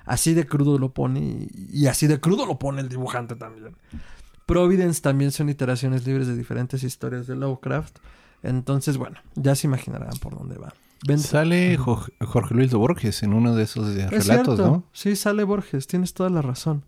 Así 0.05 0.35
de 0.35 0.47
crudo 0.47 0.79
lo 0.79 0.93
pone 0.93 1.49
y, 1.73 1.87
así 1.87 2.07
de 2.07 2.21
crudo 2.21 2.45
lo 2.45 2.59
pone 2.59 2.83
el 2.83 2.91
dibujante 2.91 3.37
también. 3.37 3.75
Providence 4.45 5.01
también 5.01 5.33
son 5.33 5.49
iteraciones 5.49 6.07
libres 6.07 6.27
de 6.27 6.37
diferentes 6.37 6.83
historias 6.83 7.27
de 7.27 7.37
Lovecraft. 7.37 7.97
Entonces, 8.43 8.99
bueno, 8.99 9.17
ya 9.35 9.55
se 9.55 9.67
imaginarán 9.67 10.13
por 10.21 10.37
dónde 10.39 10.59
va. 10.59 10.75
Sale 11.17 11.79
Jo- 11.79 12.05
Jorge 12.21 12.55
Luis 12.55 12.71
de 12.71 12.77
Borges 12.77 13.23
en 13.23 13.33
uno 13.33 13.55
de 13.55 13.63
esos 13.63 13.97
eh, 13.97 14.09
es 14.11 14.27
relatos. 14.27 14.59
¿no? 14.59 14.85
Sí, 14.93 15.17
sale 15.17 15.43
Borges, 15.45 15.87
tienes 15.87 16.13
toda 16.13 16.29
la 16.29 16.43
razón. 16.43 16.83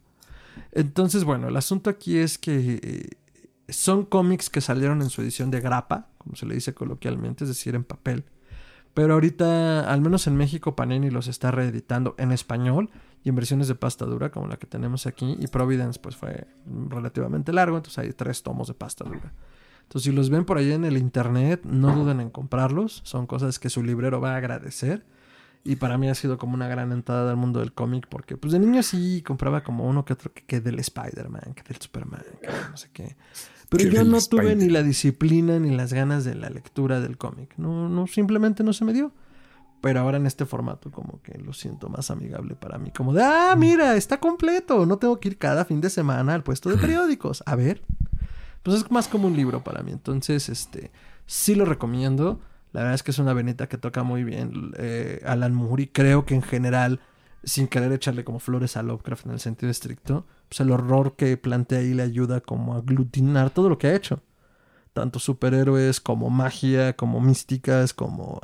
Entonces, 0.72 1.24
bueno, 1.24 1.48
el 1.48 1.56
asunto 1.56 1.88
aquí 1.88 2.18
es 2.18 2.36
que 2.36 2.80
eh, 2.82 3.08
son 3.72 4.04
cómics 4.04 4.50
que 4.50 4.60
salieron 4.60 5.00
en 5.00 5.08
su 5.08 5.22
edición 5.22 5.50
de 5.50 5.60
grapa, 5.60 6.08
como 6.22 6.36
se 6.36 6.46
le 6.46 6.54
dice 6.54 6.74
coloquialmente, 6.74 7.44
es 7.44 7.48
decir, 7.48 7.74
en 7.74 7.84
papel. 7.84 8.24
Pero 8.94 9.14
ahorita, 9.14 9.90
al 9.90 10.00
menos 10.00 10.26
en 10.26 10.36
México, 10.36 10.76
Panini 10.76 11.10
los 11.10 11.26
está 11.26 11.50
reeditando 11.50 12.14
en 12.18 12.30
español 12.30 12.90
y 13.24 13.30
en 13.30 13.34
versiones 13.34 13.68
de 13.68 13.74
pasta 13.74 14.04
dura, 14.04 14.30
como 14.30 14.48
la 14.48 14.56
que 14.56 14.66
tenemos 14.66 15.06
aquí. 15.06 15.36
Y 15.40 15.46
Providence, 15.46 15.98
pues 15.98 16.16
fue 16.16 16.46
relativamente 16.88 17.52
largo, 17.52 17.76
entonces 17.76 17.98
hay 17.98 18.12
tres 18.12 18.42
tomos 18.42 18.68
de 18.68 18.74
pasta 18.74 19.04
dura. 19.04 19.32
Entonces, 19.82 20.04
si 20.04 20.12
los 20.12 20.30
ven 20.30 20.44
por 20.44 20.58
ahí 20.58 20.72
en 20.72 20.84
el 20.84 20.96
internet, 20.96 21.62
no 21.64 21.94
duden 21.94 22.20
en 22.20 22.30
comprarlos. 22.30 23.00
Son 23.04 23.26
cosas 23.26 23.58
que 23.58 23.70
su 23.70 23.82
librero 23.82 24.20
va 24.20 24.34
a 24.34 24.36
agradecer. 24.36 25.04
Y 25.64 25.76
para 25.76 25.96
mí 25.96 26.08
ha 26.08 26.14
sido 26.14 26.38
como 26.38 26.54
una 26.54 26.66
gran 26.66 26.92
entrada 26.92 27.30
al 27.30 27.36
mundo 27.36 27.60
del 27.60 27.72
cómic, 27.72 28.08
porque 28.08 28.36
pues 28.36 28.52
de 28.52 28.58
niño 28.58 28.82
sí 28.82 29.22
compraba 29.22 29.62
como 29.62 29.86
uno 29.86 30.04
que 30.04 30.14
otro 30.14 30.32
que, 30.32 30.44
que 30.44 30.60
del 30.60 30.78
Spider-Man, 30.80 31.54
que 31.54 31.62
del 31.62 31.76
Superman, 31.76 32.24
que 32.40 32.48
no 32.48 32.76
sé 32.76 32.90
qué. 32.92 33.16
Pero 33.72 33.90
yo 33.90 34.04
no 34.04 34.20
tuve 34.20 34.54
ni 34.54 34.68
la 34.68 34.82
disciplina 34.82 35.58
ni 35.58 35.74
las 35.74 35.92
ganas 35.92 36.24
de 36.24 36.34
la 36.34 36.50
lectura 36.50 37.00
del 37.00 37.16
cómic. 37.16 37.54
No, 37.56 37.88
no, 37.88 38.06
simplemente 38.06 38.62
no 38.62 38.72
se 38.72 38.84
me 38.84 38.92
dio. 38.92 39.12
Pero 39.80 40.00
ahora 40.00 40.18
en 40.18 40.26
este 40.26 40.44
formato 40.44 40.90
como 40.90 41.20
que 41.22 41.38
lo 41.38 41.52
siento 41.52 41.88
más 41.88 42.10
amigable 42.10 42.54
para 42.54 42.78
mí. 42.78 42.90
Como 42.90 43.12
de, 43.14 43.22
ah, 43.24 43.54
mira, 43.56 43.96
está 43.96 44.20
completo. 44.20 44.86
No 44.86 44.98
tengo 44.98 45.18
que 45.18 45.30
ir 45.30 45.38
cada 45.38 45.64
fin 45.64 45.80
de 45.80 45.90
semana 45.90 46.34
al 46.34 46.42
puesto 46.42 46.68
de 46.68 46.76
periódicos. 46.78 47.42
A 47.46 47.56
ver. 47.56 47.82
Pues 48.62 48.76
es 48.76 48.90
más 48.90 49.08
como 49.08 49.26
un 49.26 49.36
libro 49.36 49.64
para 49.64 49.82
mí. 49.82 49.90
Entonces, 49.90 50.48
este, 50.48 50.92
sí 51.26 51.54
lo 51.54 51.64
recomiendo. 51.64 52.40
La 52.72 52.80
verdad 52.80 52.94
es 52.94 53.02
que 53.02 53.10
es 53.10 53.18
una 53.18 53.32
veneta 53.32 53.68
que 53.68 53.78
toca 53.78 54.02
muy 54.02 54.22
bien 54.22 54.72
eh, 54.76 55.20
Alan 55.26 55.54
Moore 55.54 55.84
y 55.84 55.86
creo 55.88 56.24
que 56.26 56.34
en 56.34 56.42
general, 56.42 57.00
sin 57.44 57.68
querer 57.68 57.92
echarle 57.92 58.24
como 58.24 58.38
flores 58.38 58.76
a 58.76 58.82
Lovecraft 58.82 59.26
en 59.26 59.32
el 59.32 59.40
sentido 59.40 59.70
estricto, 59.70 60.26
pues 60.48 60.60
el 60.60 60.70
horror 60.70 61.16
que 61.16 61.36
plantea 61.36 61.80
ahí 61.80 61.94
le 61.94 62.02
ayuda 62.02 62.40
como 62.40 62.74
a 62.74 62.78
aglutinar 62.78 63.50
todo 63.50 63.68
lo 63.68 63.78
que 63.78 63.88
ha 63.88 63.94
hecho. 63.94 64.20
Tanto 64.92 65.18
superhéroes 65.18 66.00
como 66.00 66.28
magia, 66.30 66.94
como 66.94 67.20
místicas, 67.20 67.94
como 67.94 68.40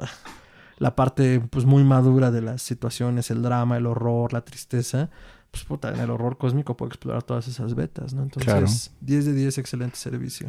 la 0.78 0.96
parte 0.96 1.40
pues 1.40 1.64
muy 1.66 1.84
madura 1.84 2.30
de 2.30 2.40
las 2.40 2.62
situaciones, 2.62 3.30
el 3.30 3.42
drama, 3.42 3.76
el 3.76 3.86
horror, 3.86 4.32
la 4.32 4.44
tristeza. 4.44 5.10
Pues 5.50 5.64
puta, 5.64 5.90
en 5.90 6.00
el 6.00 6.10
horror 6.10 6.36
cósmico 6.38 6.76
puede 6.76 6.88
explorar 6.90 7.22
todas 7.22 7.48
esas 7.48 7.74
vetas, 7.74 8.14
¿no? 8.14 8.22
Entonces, 8.22 8.52
Claro. 8.52 8.66
10 9.00 9.24
de 9.26 9.32
10, 9.34 9.58
excelente 9.58 9.96
servicio. 9.96 10.48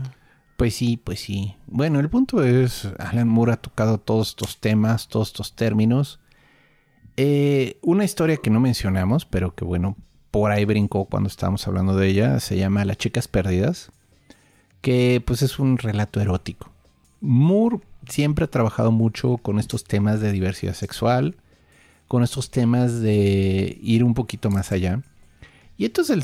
Pues 0.57 0.75
sí, 0.75 0.97
pues 0.97 1.21
sí. 1.21 1.55
Bueno, 1.67 1.99
el 2.01 2.09
punto 2.09 2.43
es, 2.43 2.85
Alan 2.99 3.29
Moore 3.29 3.53
ha 3.53 3.57
tocado 3.57 3.97
todos 3.97 4.29
estos 4.29 4.59
temas, 4.59 5.07
todos 5.07 5.29
estos 5.29 5.55
términos. 5.55 6.19
Eh, 7.21 7.75
una 7.81 8.05
historia 8.05 8.37
que 8.37 8.49
no 8.49 8.61
mencionamos, 8.61 9.25
pero 9.25 9.53
que 9.53 9.65
bueno, 9.65 9.97
por 10.31 10.51
ahí 10.51 10.63
brincó 10.63 11.03
cuando 11.03 11.27
estábamos 11.27 11.67
hablando 11.67 11.97
de 11.97 12.07
ella, 12.07 12.39
se 12.39 12.55
llama 12.55 12.85
Las 12.85 12.97
chicas 12.97 13.27
perdidas, 13.27 13.91
que 14.79 15.21
pues 15.25 15.41
es 15.41 15.59
un 15.59 15.77
relato 15.77 16.21
erótico. 16.21 16.71
Moore 17.19 17.81
siempre 18.07 18.45
ha 18.45 18.49
trabajado 18.49 18.93
mucho 18.93 19.35
con 19.35 19.59
estos 19.59 19.83
temas 19.83 20.21
de 20.21 20.31
diversidad 20.31 20.73
sexual, 20.73 21.35
con 22.07 22.23
estos 22.23 22.51
temas 22.51 23.01
de 23.01 23.77
ir 23.81 24.05
un 24.05 24.13
poquito 24.13 24.49
más 24.49 24.71
allá. 24.71 25.01
Y 25.75 25.83
entonces 25.83 26.15
el 26.15 26.23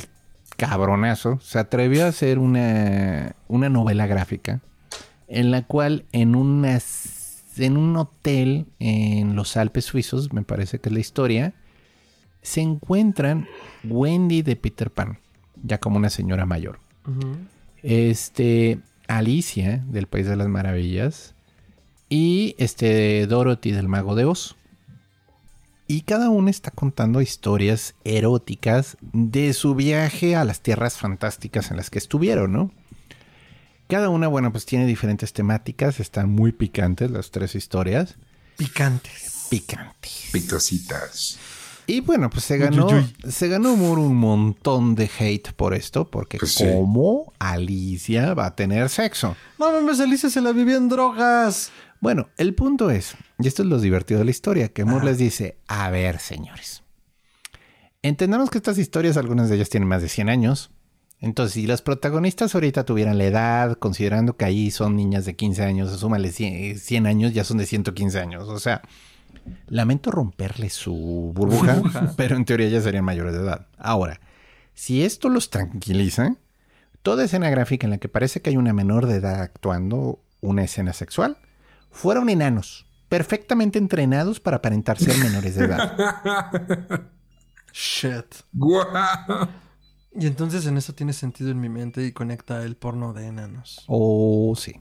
cabronazo 0.55 1.41
se 1.41 1.59
atrevió 1.59 2.05
a 2.05 2.07
hacer 2.07 2.39
una, 2.39 3.35
una 3.49 3.67
novela 3.67 4.07
gráfica 4.07 4.61
en 5.27 5.51
la 5.51 5.63
cual 5.63 6.05
en, 6.11 6.35
unas, 6.35 6.83
en 7.57 7.77
un 7.77 7.95
hotel 7.97 8.67
en 8.79 9.35
los 9.35 9.57
Alpes 9.57 9.85
suizos, 9.85 10.33
me 10.33 10.43
parece 10.43 10.79
que 10.79 10.89
es 10.89 10.93
la 10.93 10.99
historia, 10.99 11.53
se 12.41 12.61
encuentran 12.61 13.47
Wendy 13.83 14.41
de 14.41 14.55
Peter 14.55 14.91
Pan, 14.91 15.19
ya 15.63 15.79
como 15.79 15.97
una 15.97 16.09
señora 16.09 16.45
mayor. 16.45 16.79
Este, 17.81 18.79
Alicia 19.07 19.83
del 19.87 20.07
País 20.07 20.27
de 20.27 20.35
las 20.35 20.47
Maravillas 20.47 21.35
y 22.09 22.55
este 22.57 23.25
Dorothy 23.27 23.71
del 23.71 23.87
Mago 23.87 24.15
de 24.15 24.25
Oz. 24.25 24.55
Y 25.87 26.01
cada 26.01 26.29
uno 26.29 26.49
está 26.49 26.71
contando 26.71 27.21
historias 27.21 27.93
eróticas 28.03 28.97
de 29.01 29.53
su 29.53 29.75
viaje 29.75 30.35
a 30.35 30.43
las 30.43 30.61
tierras 30.61 30.97
fantásticas 30.97 31.69
en 31.69 31.77
las 31.77 31.91
que 31.91 31.99
estuvieron, 31.99 32.51
¿no? 32.51 32.71
Cada 33.87 34.09
una, 34.09 34.27
bueno, 34.27 34.51
pues 34.51 34.65
tiene 34.65 34.85
diferentes 34.85 35.31
temáticas, 35.33 35.99
están 35.99 36.29
muy 36.31 36.51
picantes 36.51 37.11
las 37.11 37.31
tres 37.31 37.55
historias. 37.55 38.15
Picantes. 38.57 39.47
Picantes. 39.49 40.29
Picositas. 40.31 41.37
Y 41.87 41.99
bueno, 41.99 42.31
pues 42.31 42.45
se 42.45 42.57
ganó, 42.57 42.87
Uy, 42.87 43.15
se 43.29 43.47
ganó 43.47 43.75
Moore 43.75 44.01
un 44.01 44.15
montón 44.15 44.95
de 44.95 45.09
hate 45.19 45.51
por 45.53 45.75
esto, 45.75 46.09
porque 46.09 46.39
Pues 46.39 46.55
sí. 46.55 46.63
¿cómo 46.65 47.31
Alicia 47.37 48.33
va 48.33 48.47
a 48.47 48.55
tener 48.55 48.89
sexo? 48.89 49.35
No 49.59 49.71
mames, 49.71 49.99
Alicia 49.99 50.31
se 50.31 50.41
la 50.41 50.51
vivía 50.51 50.77
en 50.77 50.89
drogas. 50.89 51.69
Bueno, 52.01 52.29
el 52.37 52.55
punto 52.55 52.89
es, 52.89 53.13
y 53.37 53.47
esto 53.47 53.61
es 53.61 53.69
lo 53.69 53.79
divertido 53.79 54.17
de 54.19 54.25
la 54.25 54.31
historia, 54.31 54.69
que 54.69 54.83
Moore 54.83 55.05
les 55.05 55.17
dice, 55.19 55.57
a 55.67 55.91
ver, 55.91 56.19
señores, 56.19 56.81
entendamos 58.01 58.49
que 58.49 58.57
estas 58.57 58.77
historias, 58.79 59.15
algunas 59.17 59.49
de 59.49 59.55
ellas 59.55 59.69
tienen 59.69 59.87
más 59.87 60.01
de 60.01 60.09
100 60.09 60.29
años, 60.29 60.71
entonces 61.19 61.53
si 61.53 61.67
los 61.67 61.81
protagonistas 61.81 62.53
ahorita 62.55 62.83
tuvieran 62.85 63.17
la 63.17 63.25
edad, 63.25 63.77
considerando 63.77 64.37
que 64.37 64.45
ahí 64.45 64.71
son 64.71 64.95
niñas 64.95 65.25
de 65.25 65.35
15 65.35 65.63
años, 65.63 65.99
súmale 65.99 66.31
100, 66.31 66.77
100 66.77 67.07
años, 67.07 67.33
ya 67.33 67.43
son 67.43 67.57
de 67.57 67.65
115 67.65 68.19
años, 68.19 68.47
o 68.49 68.59
sea, 68.59 68.81
lamento 69.67 70.11
romperle 70.11 70.69
su 70.69 71.31
burbuja, 71.33 71.75
Burbuja. 71.81 72.13
pero 72.17 72.35
en 72.35 72.45
teoría 72.45 72.69
ya 72.69 72.81
serían 72.81 73.05
mayores 73.05 73.33
de 73.33 73.39
edad. 73.39 73.67
Ahora, 73.77 74.19
si 74.73 75.03
esto 75.03 75.29
los 75.29 75.49
tranquiliza, 75.49 76.35
toda 77.01 77.23
escena 77.23 77.49
gráfica 77.49 77.87
en 77.87 77.91
la 77.91 77.97
que 77.97 78.09
parece 78.09 78.41
que 78.41 78.49
hay 78.49 78.57
una 78.57 78.73
menor 78.73 79.05
de 79.05 79.15
edad 79.15 79.41
actuando 79.41 80.19
una 80.41 80.63
escena 80.63 80.93
sexual, 80.93 81.37
fueron 81.91 82.29
enanos, 82.29 82.85
perfectamente 83.07 83.79
entrenados 83.79 84.39
para 84.39 84.57
aparentar 84.57 84.97
ser 84.97 85.17
menores 85.19 85.55
de 85.55 85.65
edad. 85.65 87.09
Shit. 87.73 88.35
¡Guau! 88.53 89.47
Y 90.17 90.27
entonces 90.27 90.65
en 90.65 90.77
eso 90.77 90.93
tiene 90.93 91.13
sentido 91.13 91.51
en 91.51 91.59
mi 91.59 91.69
mente 91.69 92.05
y 92.05 92.11
conecta 92.11 92.63
el 92.63 92.75
porno 92.75 93.13
de 93.13 93.27
enanos. 93.27 93.83
Oh, 93.87 94.53
sí. 94.57 94.75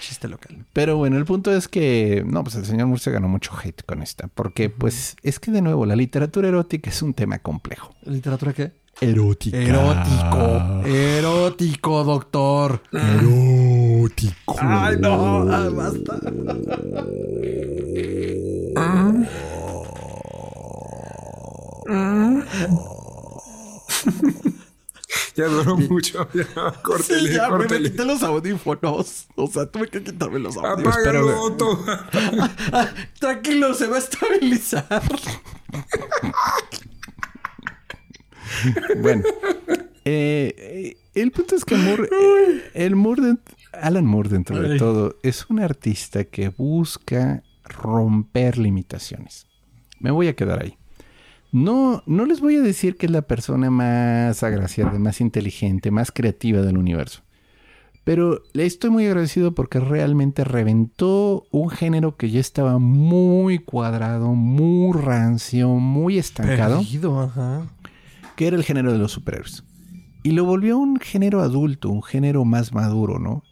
Chiste 0.00 0.28
local. 0.28 0.64
Pero 0.72 0.96
bueno, 0.96 1.16
el 1.16 1.24
punto 1.24 1.52
es 1.52 1.66
que, 1.66 2.22
no, 2.24 2.44
pues 2.44 2.54
el 2.54 2.64
señor 2.64 2.98
se 3.00 3.10
ganó 3.10 3.28
mucho 3.28 3.52
hate 3.60 3.82
con 3.84 4.02
esta, 4.02 4.28
porque 4.28 4.70
pues 4.70 5.16
es 5.22 5.40
que 5.40 5.50
de 5.50 5.60
nuevo, 5.60 5.86
la 5.86 5.96
literatura 5.96 6.48
erótica 6.48 6.90
es 6.90 7.02
un 7.02 7.14
tema 7.14 7.40
complejo. 7.40 7.94
¿Literatura 8.04 8.52
qué? 8.52 8.72
Erótica. 9.00 9.56
Erótico. 9.56 10.86
Erótico, 10.86 12.04
doctor. 12.04 12.82
Erótico. 12.92 14.56
Ay, 14.60 14.96
no. 15.00 15.42
Ah, 15.50 15.68
basta. 15.68 16.20
Ya 25.38 25.46
duró 25.46 25.76
mucho. 25.76 26.28
Ya, 26.34 26.72
córtele, 26.82 27.28
Sí, 27.28 27.34
ya, 27.36 27.48
me 27.50 27.66
quité 27.68 28.04
los 28.04 28.22
audífonos. 28.24 29.28
O 29.36 29.46
sea, 29.46 29.66
tuve 29.66 29.86
que 29.88 30.02
quitarme 30.02 30.40
los 30.40 30.56
audífonos. 30.56 30.96
Apágalo, 30.96 31.42
Otto. 31.42 31.84
Ah, 32.72 32.88
tranquilo, 33.20 33.72
se 33.74 33.86
va 33.86 33.96
a 33.96 33.98
estabilizar. 34.00 34.86
Bueno, 39.00 39.22
eh, 40.04 40.54
eh, 40.56 40.96
el 41.14 41.30
punto 41.30 41.54
es 41.54 41.64
que 41.64 41.76
Moore, 41.76 42.08
el 42.74 42.96
Moore, 42.96 43.22
de- 43.22 43.36
Alan 43.72 44.06
Moore 44.06 44.28
dentro 44.30 44.60
de 44.60 44.78
todo, 44.78 45.16
es 45.22 45.46
un 45.48 45.60
artista 45.60 46.24
que 46.24 46.48
busca 46.48 47.42
romper 47.64 48.58
limitaciones. 48.58 49.46
Me 50.00 50.10
voy 50.10 50.28
a 50.28 50.34
quedar 50.34 50.62
ahí. 50.62 50.76
No, 51.50 52.02
no 52.06 52.26
les 52.26 52.40
voy 52.40 52.56
a 52.56 52.62
decir 52.62 52.96
que 52.96 53.06
es 53.06 53.12
la 53.12 53.22
persona 53.22 53.70
más 53.70 54.42
agraciada, 54.42 54.98
más 54.98 55.20
inteligente, 55.20 55.90
más 55.90 56.12
creativa 56.12 56.60
del 56.60 56.76
universo. 56.76 57.22
Pero 58.04 58.42
le 58.54 58.64
estoy 58.64 58.88
muy 58.88 59.06
agradecido 59.06 59.54
porque 59.54 59.80
realmente 59.80 60.42
reventó 60.42 61.46
un 61.50 61.68
género 61.68 62.16
que 62.16 62.30
ya 62.30 62.40
estaba 62.40 62.78
muy 62.78 63.58
cuadrado, 63.58 64.32
muy 64.34 64.98
rancio, 64.98 65.68
muy 65.68 66.18
estancado 66.18 66.78
Perdido, 66.78 67.20
ajá. 67.20 67.66
que 68.34 68.46
era 68.46 68.56
el 68.56 68.64
género 68.64 68.92
de 68.92 68.98
los 68.98 69.12
superhéroes. 69.12 69.62
Y 70.22 70.30
lo 70.30 70.44
volvió 70.44 70.78
un 70.78 70.98
género 70.98 71.42
adulto, 71.42 71.90
un 71.90 72.02
género 72.02 72.44
más 72.46 72.72
maduro, 72.72 73.18
¿no? 73.18 73.42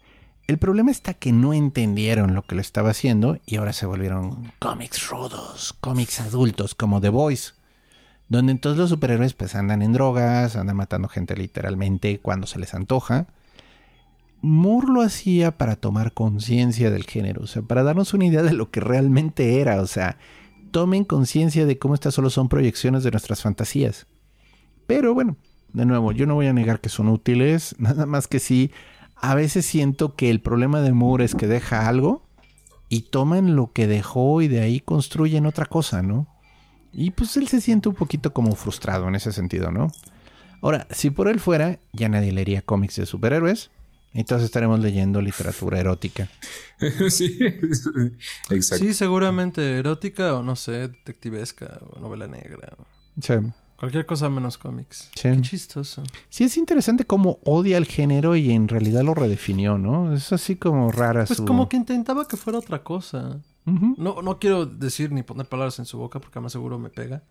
El 0.47 0.57
problema 0.57 0.91
está 0.91 1.13
que 1.13 1.31
no 1.31 1.53
entendieron 1.53 2.33
lo 2.33 2.41
que 2.41 2.55
lo 2.55 2.61
estaba 2.61 2.91
haciendo 2.91 3.37
y 3.45 3.57
ahora 3.57 3.73
se 3.73 3.85
volvieron 3.85 4.53
cómics 4.59 5.09
rudos, 5.09 5.75
cómics 5.81 6.21
adultos 6.21 6.73
como 6.73 7.01
The 7.01 7.09
Boys, 7.09 7.53
donde 8.29 8.51
entonces 8.51 8.79
los 8.79 8.89
superhéroes 8.89 9.33
pues 9.33 9.55
andan 9.55 9.81
en 9.81 9.93
drogas, 9.93 10.55
andan 10.55 10.75
matando 10.75 11.07
gente 11.07 11.35
literalmente 11.35 12.19
cuando 12.19 12.47
se 12.47 12.59
les 12.59 12.73
antoja. 12.73 13.27
Moore 14.41 14.87
lo 14.91 15.01
hacía 15.01 15.57
para 15.57 15.75
tomar 15.75 16.13
conciencia 16.13 16.91
del 16.91 17.05
género, 17.05 17.43
o 17.43 17.47
sea, 17.47 17.61
para 17.61 17.83
darnos 17.83 18.13
una 18.13 18.25
idea 18.25 18.43
de 18.43 18.53
lo 18.53 18.69
que 18.69 18.79
realmente 18.79 19.59
era, 19.59 19.81
o 19.81 19.87
sea, 19.87 20.17
tomen 20.71 21.05
conciencia 21.05 21.65
de 21.65 21.79
cómo 21.79 21.95
estas 21.95 22.13
solo 22.13 22.29
son 22.29 22.49
proyecciones 22.49 23.03
de 23.03 23.11
nuestras 23.11 23.41
fantasías. 23.41 24.05
Pero 24.85 25.13
bueno, 25.13 25.37
de 25.73 25.85
nuevo, 25.85 26.11
yo 26.11 26.27
no 26.27 26.35
voy 26.35 26.47
a 26.47 26.53
negar 26.53 26.81
que 26.81 26.89
son 26.89 27.07
útiles, 27.07 27.75
nada 27.79 28.05
más 28.05 28.27
que 28.27 28.39
sí, 28.39 28.71
a 29.15 29.33
veces 29.33 29.65
siento 29.65 30.15
que 30.15 30.29
el 30.29 30.41
problema 30.41 30.81
de 30.81 30.93
Moore 30.93 31.25
es 31.25 31.33
que 31.33 31.47
deja 31.47 31.87
algo 31.87 32.23
y 32.89 33.01
toman 33.01 33.55
lo 33.55 33.71
que 33.73 33.87
dejó 33.87 34.41
y 34.41 34.47
de 34.47 34.61
ahí 34.61 34.79
construyen 34.79 35.45
otra 35.45 35.65
cosa, 35.65 36.03
¿no? 36.03 36.27
Y 36.97 37.11
pues 37.11 37.37
él 37.37 37.47
se 37.47 37.61
siente 37.61 37.89
un 37.89 37.95
poquito 37.95 38.33
como 38.33 38.55
frustrado 38.55 39.07
en 39.07 39.13
ese 39.13 39.31
sentido, 39.31 39.69
¿no? 39.69 39.91
Ahora, 40.63 40.87
si 40.89 41.11
por 41.11 41.27
él 41.27 41.39
fuera, 41.39 41.77
ya 41.93 42.09
nadie 42.09 42.31
leería 42.31 42.63
cómics 42.63 42.95
de 42.95 43.05
superhéroes, 43.05 43.69
entonces 44.15 44.45
estaremos 44.45 44.79
leyendo 44.79 45.21
literatura 45.21 45.79
erótica. 45.79 46.27
sí, 47.09 47.37
exacto. 48.49 48.83
Sí, 48.83 48.95
seguramente 48.95 49.77
erótica 49.77 50.33
o 50.33 50.41
no 50.41 50.55
sé, 50.55 50.87
detectivesca 50.87 51.79
o 51.91 51.99
novela 51.99 52.27
negra. 52.27 52.75
O 52.79 53.21
sea, 53.21 53.43
Cualquier 53.77 54.07
cosa 54.07 54.27
menos 54.31 54.57
cómics. 54.57 55.11
Sí. 55.13 55.29
Qué 55.29 55.41
chistoso. 55.41 56.01
sí 56.29 56.45
es 56.45 56.57
interesante 56.57 57.05
cómo 57.05 57.37
odia 57.45 57.77
el 57.77 57.85
género 57.85 58.35
y 58.35 58.51
en 58.51 58.67
realidad 58.67 59.03
lo 59.03 59.13
redefinió, 59.13 59.77
¿no? 59.77 60.15
Es 60.15 60.33
así 60.33 60.55
como 60.55 60.91
rara 60.91 61.25
Pues 61.25 61.37
su... 61.37 61.45
como 61.45 61.69
que 61.69 61.77
intentaba 61.77 62.27
que 62.27 62.37
fuera 62.37 62.57
otra 62.57 62.81
cosa. 62.83 63.39
No, 63.97 64.21
no 64.21 64.39
quiero 64.39 64.65
decir 64.65 65.11
ni 65.11 65.23
poner 65.23 65.47
palabras 65.47 65.77
en 65.79 65.85
su 65.85 65.97
boca 65.97 66.21
porque 66.21 66.39
más 66.39 66.53
seguro 66.53 66.79
me 66.79 66.89
pega. 66.89 67.23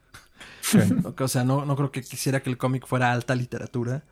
o 1.18 1.28
sea, 1.28 1.45
no, 1.45 1.64
no 1.64 1.76
creo 1.76 1.91
que 1.91 2.03
quisiera 2.03 2.43
que 2.43 2.51
el 2.51 2.59
cómic 2.59 2.87
fuera 2.87 3.12
alta 3.12 3.34
literatura. 3.34 4.05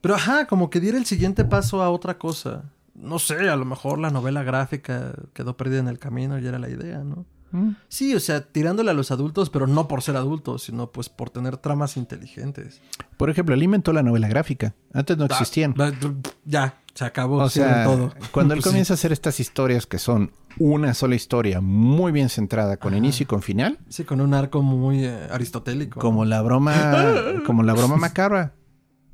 Pero 0.00 0.14
ajá, 0.14 0.46
como 0.46 0.70
que 0.70 0.80
diera 0.80 0.98
el 0.98 1.06
siguiente 1.06 1.44
paso 1.44 1.82
a 1.82 1.90
otra 1.90 2.18
cosa. 2.18 2.64
No 2.94 3.18
sé, 3.18 3.48
a 3.48 3.56
lo 3.56 3.64
mejor 3.64 3.98
la 3.98 4.10
novela 4.10 4.42
gráfica 4.42 5.14
quedó 5.32 5.56
perdida 5.56 5.78
en 5.78 5.88
el 5.88 5.98
camino 5.98 6.38
y 6.38 6.46
era 6.46 6.58
la 6.58 6.68
idea, 6.68 6.98
¿no? 7.04 7.26
Mm. 7.52 7.70
Sí, 7.88 8.14
o 8.14 8.20
sea, 8.20 8.42
tirándole 8.42 8.90
a 8.90 8.94
los 8.94 9.10
adultos, 9.10 9.50
pero 9.50 9.66
no 9.66 9.88
por 9.88 10.02
ser 10.02 10.16
adultos, 10.16 10.64
sino 10.64 10.90
pues 10.90 11.08
por 11.08 11.30
tener 11.30 11.56
tramas 11.56 11.96
inteligentes. 11.96 12.80
Por 13.16 13.30
ejemplo, 13.30 13.54
él 13.54 13.62
inventó 13.62 13.92
la 13.92 14.02
novela 14.02 14.28
gráfica. 14.28 14.74
Antes 14.92 15.16
no 15.16 15.24
existían. 15.24 15.74
Ah, 15.78 15.92
Ya, 16.44 16.80
se 16.98 17.04
acabó. 17.04 17.36
O 17.36 17.48
sea, 17.48 17.84
todo. 17.84 18.12
cuando 18.32 18.54
él 18.54 18.58
Pues 18.58 18.64
sí. 18.64 18.70
comienza 18.70 18.92
a 18.92 18.96
hacer 18.96 19.12
estas 19.12 19.38
historias 19.38 19.86
que 19.86 19.98
son 19.98 20.32
una 20.58 20.94
sola 20.94 21.14
historia 21.14 21.60
muy 21.60 22.10
bien 22.10 22.28
centrada 22.28 22.76
con 22.76 22.96
inicio 22.96 23.22
y 23.22 23.26
con 23.26 23.40
final, 23.40 23.78
Sí, 23.88 24.02
con 24.02 24.20
un 24.20 24.34
arco 24.34 24.62
muy 24.62 25.04
eh, 25.04 25.28
aristotélico. 25.30 26.00
como 26.00 26.24
la 26.24 26.42
broma, 26.42 26.74
como 27.46 27.62
la 27.62 27.74
broma 27.74 27.96
macabra, 27.96 28.54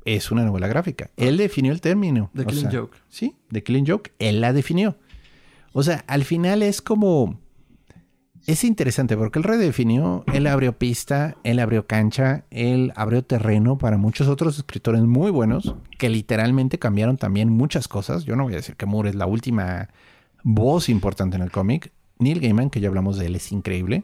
es 0.03 0.31
una 0.31 0.43
novela 0.43 0.67
gráfica. 0.67 1.11
Él 1.15 1.37
definió 1.37 1.71
el 1.71 1.79
término. 1.81 2.31
The 2.35 2.45
Killing 2.45 2.71
sea, 2.71 2.79
Joke. 2.79 2.97
Sí, 3.09 3.35
The 3.51 3.61
Killing 3.63 3.85
Joke, 3.87 4.13
él 4.17 4.41
la 4.41 4.51
definió. 4.51 4.97
O 5.73 5.83
sea, 5.83 6.03
al 6.07 6.23
final 6.23 6.63
es 6.63 6.81
como 6.81 7.39
es 8.47 8.63
interesante 8.63 9.17
porque 9.17 9.39
él 9.39 9.43
redefinió, 9.43 10.23
él 10.33 10.47
abrió 10.47 10.77
pista, 10.77 11.35
él 11.43 11.59
abrió 11.59 11.87
cancha, 11.87 12.45
él 12.51 12.93
abrió 12.95 13.23
terreno 13.23 13.77
para 13.77 13.97
muchos 13.97 14.27
otros 14.27 14.57
escritores 14.57 15.01
muy 15.01 15.31
buenos 15.31 15.75
que 15.97 16.09
literalmente 16.09 16.77
cambiaron 16.79 17.17
también 17.17 17.49
muchas 17.49 17.87
cosas. 17.87 18.25
Yo 18.25 18.35
no 18.35 18.43
voy 18.43 18.53
a 18.53 18.57
decir 18.57 18.75
que 18.75 18.85
Moore 18.85 19.09
es 19.09 19.15
la 19.15 19.25
última 19.25 19.89
voz 20.43 20.89
importante 20.89 21.35
en 21.37 21.41
el 21.43 21.51
cómic. 21.51 21.91
Neil 22.19 22.39
Gaiman, 22.39 22.69
que 22.69 22.79
ya 22.79 22.87
hablamos 22.87 23.17
de 23.17 23.25
él, 23.25 23.35
es 23.35 23.51
increíble. 23.51 24.03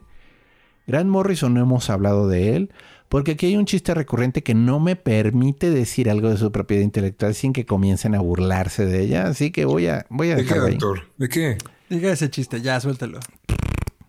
Grant 0.87 1.09
Morrison 1.09 1.53
no 1.53 1.61
hemos 1.61 1.89
hablado 1.89 2.27
de 2.27 2.55
él 2.55 2.71
porque 3.07 3.31
aquí 3.31 3.47
hay 3.47 3.57
un 3.57 3.65
chiste 3.65 3.93
recurrente 3.93 4.41
que 4.41 4.55
no 4.55 4.79
me 4.79 4.95
permite 4.95 5.69
decir 5.69 6.09
algo 6.09 6.29
de 6.29 6.37
su 6.37 6.51
propiedad 6.51 6.81
intelectual 6.83 7.35
sin 7.35 7.53
que 7.53 7.65
comiencen 7.65 8.15
a 8.15 8.21
burlarse 8.21 8.85
de 8.85 9.01
ella. 9.01 9.27
Así 9.27 9.51
que 9.51 9.65
voy 9.65 9.87
a, 9.87 10.05
voy 10.09 10.31
a 10.31 10.37
¿De 10.37 10.45
qué, 10.45 10.53
ahí. 10.53 10.71
doctor? 10.71 11.01
¿De 11.17 11.29
qué? 11.29 11.57
Diga 11.89 12.11
ese 12.11 12.29
chiste, 12.29 12.61
ya, 12.61 12.79
suéltelo. 12.79 13.19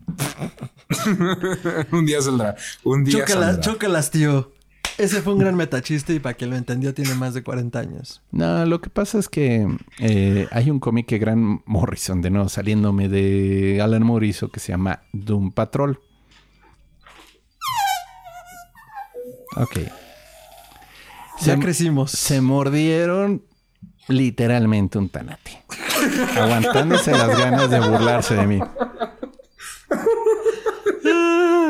un 1.91 2.05
día 2.05 2.21
saldrá. 2.21 2.55
Un 2.83 3.03
día 3.03 3.19
Chócalas, 3.19 3.45
saldrá. 3.55 3.61
chócalas, 3.61 4.11
tío. 4.11 4.51
Ese 4.97 5.21
fue 5.23 5.33
un 5.33 5.39
gran 5.39 5.55
metachiste 5.55 6.13
y 6.13 6.19
para 6.19 6.35
quien 6.35 6.51
lo 6.51 6.55
entendió 6.55 6.93
tiene 6.93 7.15
más 7.15 7.33
de 7.33 7.41
40 7.43 7.79
años. 7.79 8.21
No, 8.31 8.63
lo 8.67 8.79
que 8.79 8.91
pasa 8.91 9.17
es 9.17 9.27
que 9.27 9.67
eh, 9.99 10.47
hay 10.51 10.69
un 10.69 10.79
cómic 10.79 11.07
que 11.07 11.17
Grant 11.17 11.63
Morrison, 11.65 12.21
de 12.21 12.29
nuevo 12.29 12.47
saliéndome 12.47 13.09
de 13.09 13.81
Alan 13.81 14.03
Moore, 14.03 14.27
hizo 14.27 14.49
que 14.49 14.59
se 14.59 14.71
llama 14.71 15.01
Doom 15.11 15.51
Patrol. 15.51 15.99
Ok. 19.55 19.79
Ya 21.41 21.55
Se- 21.55 21.59
crecimos. 21.59 22.11
Se 22.11 22.41
mordieron 22.41 23.43
literalmente 24.07 24.97
un 24.97 25.09
tanate. 25.09 25.63
aguantándose 26.39 27.11
las 27.11 27.37
ganas 27.37 27.69
de 27.69 27.79
burlarse 27.79 28.35
de 28.35 28.45
mí. 28.47 28.59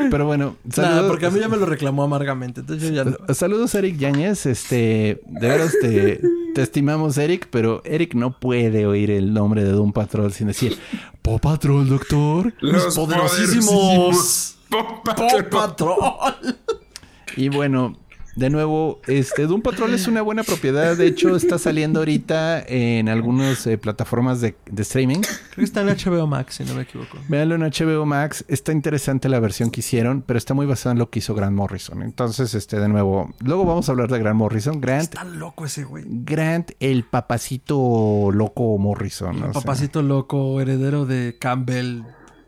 Pero 0.10 0.26
bueno, 0.26 0.56
Nada, 0.64 0.90
saludos, 0.90 1.12
porque 1.12 1.26
a 1.26 1.30
mí 1.30 1.40
ya 1.40 1.48
me 1.48 1.58
lo 1.58 1.66
reclamó 1.66 2.04
amargamente. 2.04 2.62
Entonces 2.62 2.90
yo 2.90 2.96
ya 2.96 3.04
no. 3.06 3.34
saludos 3.34 3.74
Eric 3.76 3.98
Yáñez. 3.98 4.46
Este, 4.46 5.22
de 5.26 5.48
veras 5.48 5.74
te, 5.82 6.22
te 6.54 6.62
estimamos, 6.62 7.18
Eric, 7.18 7.48
pero 7.50 7.82
Eric 7.86 8.14
no 8.14 8.40
puede 8.40 8.86
oír 8.86 9.12
el 9.12 9.34
nombre 9.34 9.64
de 9.64 9.72
Doom 9.72 9.94
Patrol 9.94 10.32
sin 10.32 10.48
decir 10.48 10.78
Paw 11.22 11.40
Patrol, 11.40 11.88
doctor. 11.88 12.54
Los 12.60 12.96
poderosísimos. 12.96 14.58
Paw 14.70 15.04
Paw 15.04 15.16
Patrol. 15.16 15.46
Patrol. 15.46 16.58
Y 17.36 17.50
bueno, 17.50 17.98
de 18.36 18.50
nuevo, 18.50 19.00
este 19.08 19.46
Doom 19.46 19.62
Patrol 19.62 19.94
es 19.94 20.08
una 20.08 20.22
buena 20.22 20.44
propiedad. 20.44 20.98
De 20.98 21.06
hecho, 21.06 21.36
está 21.36 21.60
saliendo 21.60 22.00
ahorita 22.00 22.64
en 22.68 23.08
algunas 23.10 23.68
eh, 23.68 23.78
plataformas 23.78 24.42
de, 24.42 24.56
de 24.70 24.82
streaming. 24.82 25.20
Creo 25.20 25.56
que 25.56 25.64
está 25.64 25.82
en 25.82 25.88
HBO 25.90 26.26
Max, 26.26 26.56
si 26.56 26.64
no 26.64 26.74
me 26.74 26.82
equivoco. 26.82 27.18
Véanlo 27.28 27.56
en 27.56 27.62
HBO 27.62 28.06
Max. 28.06 28.44
Está 28.48 28.72
interesante 28.72 29.30
la 29.30 29.40
versión 29.40 29.70
que 29.70 29.82
hicieron, 29.82 30.24
pero 30.24 30.38
está 30.38 30.54
muy 30.54 30.66
basada 30.66 30.94
en 30.94 31.00
lo 31.00 31.10
que 31.10 31.20
hizo 31.20 31.36
Grant 31.36 31.56
Morrison. 31.56 32.02
Entonces, 32.02 32.56
este, 32.56 32.80
de 32.80 32.90
nuevo, 32.90 33.34
luego 33.40 33.66
vamos 33.66 33.88
a 33.88 33.92
hablar 33.92 34.10
de 34.10 34.18
Grant 34.20 34.38
Morrison. 34.38 34.82
Grant, 34.82 35.04
Está 35.04 35.24
loco 35.26 35.66
ese 35.66 35.84
güey. 35.84 36.04
Grant, 36.08 36.72
el 36.80 37.04
papacito 37.04 38.32
loco 38.32 38.78
Morrison. 38.80 39.36
El 39.38 39.44
o 39.44 39.54
sea, 39.54 39.62
papacito 39.62 40.02
loco, 40.02 40.60
heredero 40.60 41.06
de 41.06 41.38
Campbell, 41.40 42.02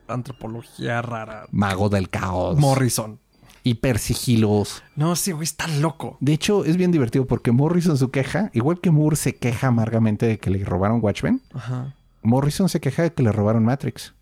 antropología 0.08 1.02
rara. 1.02 1.46
mago 1.52 1.90
del 1.90 2.10
caos. 2.10 2.58
Morrison. 2.58 3.20
Hipersigilos. 3.66 4.84
No, 4.96 5.16
sí, 5.16 5.32
güey, 5.32 5.44
está 5.44 5.68
loco. 5.68 6.18
De 6.22 6.34
hecho, 6.34 6.64
es 6.66 6.78
bien 6.78 6.92
divertido 6.92 7.26
porque 7.26 7.52
Morrison 7.52 7.98
su 7.98 8.12
queja, 8.12 8.52
igual 8.54 8.80
que 8.80 8.92
Moore 8.92 9.16
se 9.16 9.36
queja 9.36 9.68
amargamente 9.68 10.28
de 10.28 10.38
que 10.38 10.52
le 10.52 10.64
robaron 10.64 11.00
Watchmen, 11.02 11.42
Ajá. 11.54 11.96
Morrison 12.22 12.70
se 12.70 12.80
queja 12.80 13.02
de 13.04 13.14
que 13.14 13.24
le 13.24 13.32
robaron 13.32 13.66
Matrix. 13.66 14.14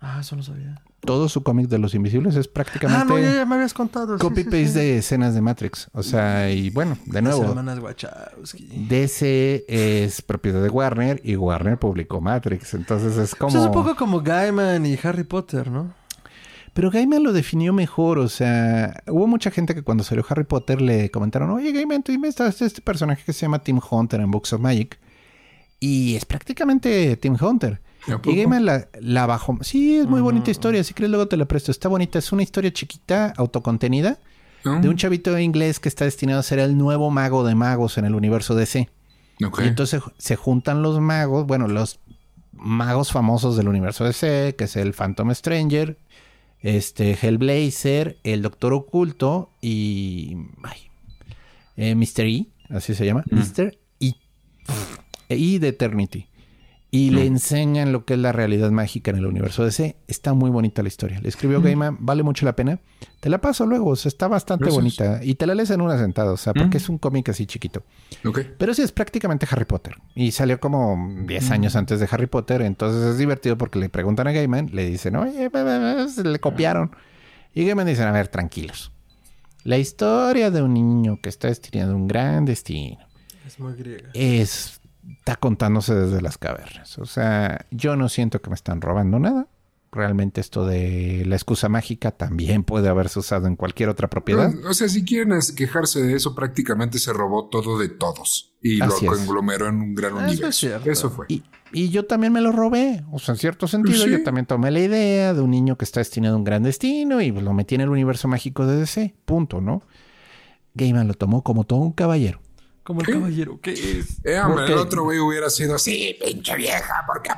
Ah, 0.00 0.18
eso 0.20 0.34
no 0.36 0.42
sabía. 0.42 0.82
Todo 1.00 1.28
su 1.28 1.42
cómic 1.42 1.68
de 1.68 1.78
los 1.78 1.94
invisibles 1.94 2.34
es 2.36 2.46
Ah, 2.46 2.50
prácticamente 2.54 3.06
no, 3.06 3.18
ya, 3.18 3.34
ya 3.34 3.44
me 3.44 3.56
habías 3.56 3.74
contado. 3.74 4.16
sí, 4.18 4.72
sí. 4.72 4.78
de 4.78 4.98
escenas 4.98 5.34
de 5.34 5.40
Matrix. 5.40 5.88
O 5.92 6.02
sea, 6.02 6.50
y 6.50 6.70
bueno, 6.70 6.96
de 7.06 7.20
Las 7.22 7.36
nuevo, 7.36 7.50
hermanas 7.50 7.78
Wachowski. 7.80 8.86
DC 8.88 9.64
es 9.68 10.22
propiedad 10.22 10.62
de 10.62 10.68
Warner 10.70 11.20
y 11.24 11.36
Warner 11.36 11.78
publicó 11.78 12.20
Matrix. 12.20 12.74
Entonces 12.74 13.16
es 13.16 13.34
como... 13.34 13.52
Pues 13.52 13.62
es 13.62 13.66
un 13.68 13.74
poco 13.74 13.96
como 13.96 14.22
Gaiman 14.22 14.86
y 14.86 14.96
Harry 15.02 15.24
Potter, 15.24 15.70
¿no? 15.70 15.92
Pero 16.74 16.90
Gaiman 16.90 17.22
lo 17.22 17.32
definió 17.32 17.72
mejor. 17.72 18.18
O 18.18 18.28
sea, 18.28 19.02
hubo 19.08 19.26
mucha 19.26 19.50
gente 19.50 19.74
que 19.74 19.82
cuando 19.82 20.04
salió 20.04 20.24
Harry 20.28 20.44
Potter 20.44 20.80
le 20.80 21.10
comentaron, 21.10 21.50
oye 21.50 21.72
Gaiman, 21.72 22.02
tú 22.02 22.12
esta- 22.24 22.48
este 22.48 22.80
personaje 22.80 23.22
que 23.24 23.32
se 23.32 23.40
llama 23.42 23.62
Tim 23.62 23.78
Hunter 23.90 24.20
en 24.20 24.30
Books 24.30 24.52
of 24.54 24.60
Magic. 24.60 24.98
Y 25.80 26.14
es 26.14 26.24
prácticamente 26.24 27.16
Tim 27.16 27.36
Hunter. 27.40 27.80
¿A 28.08 28.20
Y? 28.24 28.36
Gaiman 28.36 28.64
la, 28.64 28.88
la 29.00 29.26
bajó. 29.26 29.58
Sí, 29.62 29.96
es 29.98 30.06
muy 30.06 30.20
bonita 30.20 30.50
historia. 30.50 30.82
Si 30.84 30.94
quieres, 30.94 31.10
luego 31.10 31.28
te 31.28 31.36
la 31.36 31.44
presto. 31.46 31.70
Está 31.70 31.88
bonita. 31.88 32.18
Es 32.18 32.32
una 32.32 32.42
historia 32.42 32.72
chiquita, 32.72 33.32
autocontenida, 33.36 34.18
de 34.64 34.88
un 34.88 34.96
chavito 34.96 35.36
inglés 35.38 35.80
que 35.80 35.88
está 35.88 36.04
destinado 36.04 36.38
a 36.40 36.42
ser 36.44 36.60
el 36.60 36.78
nuevo 36.78 37.10
mago 37.10 37.44
de 37.44 37.54
magos 37.56 37.98
en 37.98 38.04
el 38.04 38.14
universo 38.14 38.54
DC. 38.54 38.88
Y 39.64 39.68
entonces 39.68 40.02
se 40.18 40.36
juntan 40.36 40.82
los 40.82 41.00
magos, 41.00 41.46
bueno, 41.46 41.66
los 41.66 41.98
magos 42.52 43.10
famosos 43.10 43.56
del 43.56 43.66
universo 43.68 44.04
DC, 44.04 44.54
que 44.56 44.64
es 44.64 44.76
el 44.76 44.92
Phantom 44.94 45.34
Stranger, 45.34 45.96
este 46.62 47.18
Hellblazer, 47.20 48.18
el 48.22 48.42
Doctor 48.42 48.72
Oculto 48.72 49.50
y 49.60 50.36
ay, 50.62 50.78
eh, 51.76 51.94
Mr. 51.94 52.26
E, 52.26 52.46
así 52.70 52.94
se 52.94 53.04
llama, 53.04 53.24
Mr. 53.30 53.78
E. 54.00 54.14
E 55.28 55.58
de 55.58 55.68
Eternity. 55.68 56.26
Y 56.94 57.08
le 57.08 57.24
enseñan 57.24 57.90
lo 57.90 58.04
que 58.04 58.12
es 58.12 58.20
la 58.20 58.32
realidad 58.32 58.70
mágica 58.70 59.10
en 59.10 59.16
el 59.16 59.24
universo 59.24 59.64
DC. 59.64 59.96
Está 60.08 60.34
muy 60.34 60.50
bonita 60.50 60.82
la 60.82 60.88
historia. 60.88 61.20
Le 61.22 61.28
escribió 61.30 61.62
Gaiman, 61.62 61.96
vale 62.00 62.22
mucho 62.22 62.44
la 62.44 62.54
pena. 62.54 62.80
Te 63.18 63.30
la 63.30 63.40
paso 63.40 63.64
luego, 63.64 63.88
o 63.92 63.96
sea, 63.96 64.10
está 64.10 64.28
bastante 64.28 64.66
Gracias. 64.66 64.76
bonita. 64.76 65.24
Y 65.24 65.36
te 65.36 65.46
la 65.46 65.54
lees 65.54 65.70
en 65.70 65.80
una 65.80 65.96
sentada, 65.98 66.30
o 66.32 66.36
sea, 66.36 66.52
porque 66.52 66.76
es 66.76 66.90
un 66.90 66.98
cómic 66.98 67.30
así 67.30 67.46
chiquito. 67.46 67.82
Ok. 68.26 68.40
Pero 68.58 68.74
sí 68.74 68.82
es 68.82 68.92
prácticamente 68.92 69.46
Harry 69.50 69.64
Potter. 69.64 69.94
Y 70.14 70.32
salió 70.32 70.60
como 70.60 71.24
10 71.26 71.50
años 71.50 71.76
antes 71.76 71.98
de 71.98 72.06
Harry 72.10 72.26
Potter. 72.26 72.60
Entonces 72.60 73.02
es 73.02 73.16
divertido 73.16 73.56
porque 73.56 73.78
le 73.78 73.88
preguntan 73.88 74.26
a 74.26 74.32
Gaiman, 74.32 74.68
le 74.74 74.84
dicen, 74.84 75.16
oye, 75.16 75.50
se 76.14 76.24
le 76.24 76.38
copiaron. 76.40 76.90
Y 77.54 77.64
Gaiman 77.64 77.86
dice, 77.86 78.02
a 78.02 78.12
ver, 78.12 78.28
tranquilos. 78.28 78.92
La 79.64 79.78
historia 79.78 80.50
de 80.50 80.60
un 80.60 80.74
niño 80.74 81.20
que 81.22 81.30
está 81.30 81.48
destinado 81.48 81.92
a 81.92 81.96
un 81.96 82.06
gran 82.06 82.44
destino 82.44 82.98
Es 83.46 83.58
muy 83.58 83.72
griega. 83.76 84.10
es 84.12 84.78
está 85.18 85.36
contándose 85.36 85.94
desde 85.94 86.20
las 86.20 86.38
cavernas. 86.38 86.98
O 86.98 87.06
sea, 87.06 87.66
yo 87.70 87.96
no 87.96 88.08
siento 88.08 88.40
que 88.40 88.50
me 88.50 88.54
están 88.54 88.80
robando 88.80 89.18
nada. 89.18 89.48
Realmente 89.94 90.40
esto 90.40 90.64
de 90.64 91.24
la 91.26 91.36
excusa 91.36 91.68
mágica 91.68 92.12
también 92.12 92.64
puede 92.64 92.88
haberse 92.88 93.18
usado 93.18 93.46
en 93.46 93.56
cualquier 93.56 93.90
otra 93.90 94.08
propiedad. 94.08 94.50
O 94.66 94.72
sea, 94.72 94.88
si 94.88 95.04
quieren 95.04 95.38
quejarse 95.54 96.02
de 96.02 96.14
eso, 96.14 96.34
prácticamente 96.34 96.98
se 96.98 97.12
robó 97.12 97.48
todo 97.50 97.78
de 97.78 97.90
todos 97.90 98.54
y 98.62 98.80
Así 98.80 99.04
lo 99.04 99.12
es. 99.12 99.18
conglomeró 99.18 99.68
en 99.68 99.82
un 99.82 99.94
gran 99.94 100.16
Eso 100.16 100.24
universo. 100.24 100.68
Eso 100.86 101.10
fue. 101.10 101.26
Y, 101.28 101.42
y 101.74 101.90
yo 101.90 102.06
también 102.06 102.32
me 102.32 102.40
lo 102.40 102.52
robé. 102.52 103.04
O 103.12 103.18
sea, 103.18 103.34
en 103.34 103.38
cierto 103.38 103.66
sentido, 103.68 104.04
Sí. 104.04 104.10
yo 104.10 104.22
también 104.22 104.46
tomé 104.46 104.70
la 104.70 104.80
idea 104.80 105.34
de 105.34 105.42
un 105.42 105.50
niño 105.50 105.76
que 105.76 105.84
está 105.84 106.00
destinado 106.00 106.36
a 106.36 106.38
un 106.38 106.44
gran 106.44 106.62
destino 106.62 107.20
y 107.20 107.30
lo 107.30 107.52
metí 107.52 107.74
en 107.74 107.82
el 107.82 107.90
universo 107.90 108.28
mágico 108.28 108.66
de 108.66 108.76
DC. 108.78 109.14
Punto, 109.26 109.60
¿no? 109.60 109.82
Gaiman 110.72 111.06
lo 111.06 111.12
tomó 111.12 111.42
como 111.42 111.64
todo 111.64 111.80
un 111.80 111.92
caballero. 111.92 112.40
Como 112.82 113.00
el 113.00 113.06
caballero, 113.06 113.60
¿qué 113.62 113.72
es? 113.72 114.24
Eh, 114.24 114.40
hombre, 114.40 114.66
el 114.66 114.72
otro 114.74 115.04
güey 115.04 115.20
hubiera 115.20 115.48
sido 115.50 115.76
así, 115.76 116.18
pinche 116.20 116.56
vieja, 116.56 117.04
porque 117.06 117.30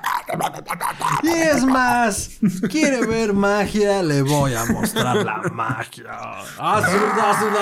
Y 1.22 1.28
es 1.28 1.64
más, 1.66 2.38
quiere 2.70 3.04
ver 3.06 3.34
magia, 3.34 4.02
le 4.02 4.22
voy 4.22 4.54
a 4.54 4.64
mostrar 4.64 5.16
la 5.16 5.42
magia. 5.52 6.12
Azul, 6.58 7.20
azul, 7.20 7.52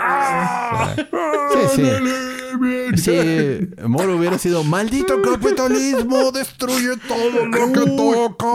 ah. 0.00 0.94
Sí, 1.52 1.76
sí. 1.76 2.45
Bien. 2.56 2.96
Sí, 2.98 3.68
Moore 3.86 4.14
hubiera 4.14 4.38
sido 4.38 4.64
maldito 4.64 5.20
capitalismo, 5.22 6.30
destruye 6.34 6.96
todo 7.08 7.46
lo 7.46 7.72
que 7.72 7.90
toca. 7.90 8.46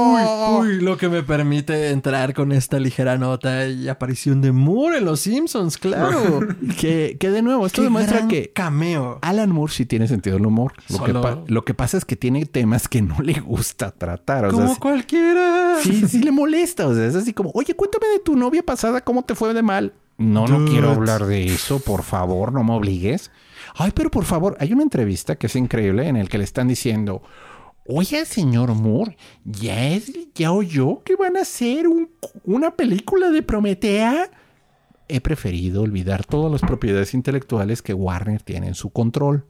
Uy, 0.59 0.81
lo 0.81 0.97
que 0.97 1.09
me 1.09 1.23
permite 1.23 1.89
entrar 1.89 2.33
con 2.33 2.51
esta 2.51 2.79
ligera 2.79 3.17
nota 3.17 3.67
y 3.67 3.87
aparición 3.87 4.41
de 4.41 4.51
Moore 4.51 4.97
en 4.97 5.05
Los 5.05 5.21
Simpsons, 5.21 5.77
claro. 5.77 6.39
Que, 6.79 7.17
que 7.19 7.29
de 7.29 7.41
nuevo, 7.41 7.65
esto 7.65 7.77
Qué 7.81 7.83
demuestra 7.85 8.27
que 8.27 8.51
cameo. 8.53 9.19
Alan 9.21 9.51
Moore 9.51 9.71
sí 9.73 9.85
tiene 9.85 10.07
sentido 10.07 10.37
del 10.37 10.45
humor. 10.45 10.73
Lo, 10.89 11.03
que 11.03 11.11
Solo- 11.11 11.21
pa- 11.21 11.43
lo 11.47 11.65
que 11.65 11.73
pasa 11.73 11.97
es 11.97 12.05
que 12.05 12.15
tiene 12.15 12.45
temas 12.45 12.87
que 12.87 13.01
no 13.01 13.19
le 13.21 13.39
gusta 13.39 13.91
tratar. 13.91 14.45
O 14.45 14.51
Como 14.51 14.77
cualquiera. 14.77 15.75
sí, 15.83 16.07
sí 16.07 16.19
le 16.23 16.31
molesta. 16.31 16.87
O 16.87 16.95
sea, 16.95 17.05
es 17.05 17.15
así 17.15 17.33
como, 17.33 17.51
oye, 17.53 17.75
cuéntame 17.75 18.07
de 18.07 18.19
tu 18.19 18.35
novia 18.35 18.63
pasada, 18.63 19.01
¿cómo 19.01 19.23
te 19.23 19.35
fue 19.35 19.53
de 19.53 19.61
mal? 19.61 19.93
No, 20.17 20.45
no 20.47 20.65
quiero 20.69 20.91
hablar 20.91 21.25
de 21.25 21.45
eso, 21.45 21.79
por 21.79 22.03
favor, 22.03 22.53
no 22.53 22.63
me 22.63 22.73
obligues. 22.73 23.31
Ay, 23.75 23.91
pero 23.95 24.11
por 24.11 24.25
favor, 24.25 24.55
hay 24.59 24.73
una 24.73 24.83
entrevista 24.83 25.35
que 25.37 25.47
es 25.47 25.55
increíble 25.55 26.07
en 26.07 26.15
el 26.17 26.29
que 26.29 26.37
le 26.37 26.43
están 26.43 26.67
diciendo, 26.67 27.21
oye, 27.87 28.25
señor 28.25 28.73
Moore, 28.73 29.17
¿ya, 29.45 29.87
es, 29.89 30.11
ya 30.35 30.51
oyó 30.51 31.01
que 31.03 31.15
van 31.15 31.37
a 31.37 31.41
hacer 31.41 31.87
un- 31.87 32.09
una 32.45 32.71
película 32.75 33.29
de 33.31 33.41
Prometea? 33.41 34.29
He 35.07 35.19
preferido 35.21 35.81
olvidar 35.81 36.25
todas 36.25 36.51
las 36.51 36.61
propiedades 36.61 37.13
intelectuales 37.13 37.81
que 37.81 37.93
Warner 37.93 38.41
tiene 38.41 38.67
en 38.67 38.75
su 38.75 38.91
control. 38.91 39.45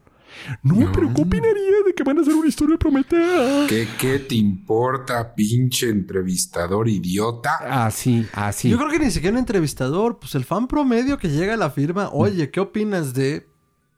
No, 0.63 0.89
pero 0.93 1.13
¿qué 1.13 1.21
opinaría 1.23 1.83
de 1.85 1.93
que 1.93 2.03
van 2.03 2.17
a 2.17 2.21
hacer 2.21 2.33
una 2.33 2.47
historia 2.47 2.75
de 2.75 2.77
Prometea? 2.77 3.65
¿Qué, 3.67 3.85
¿Qué 3.99 4.19
te 4.19 4.35
importa, 4.35 5.35
pinche 5.35 5.89
entrevistador 5.89 6.87
idiota? 6.87 7.85
Así, 7.85 8.25
así. 8.33 8.69
Yo 8.69 8.77
creo 8.77 8.89
que 8.89 8.99
ni 8.99 9.11
siquiera 9.11 9.33
un 9.33 9.39
entrevistador, 9.39 10.19
pues 10.19 10.33
el 10.35 10.45
fan 10.45 10.67
promedio 10.67 11.17
que 11.17 11.27
llega 11.29 11.55
a 11.55 11.57
la 11.57 11.69
firma, 11.69 12.09
oye, 12.13 12.49
¿qué 12.49 12.61
opinas 12.61 13.13
de 13.13 13.45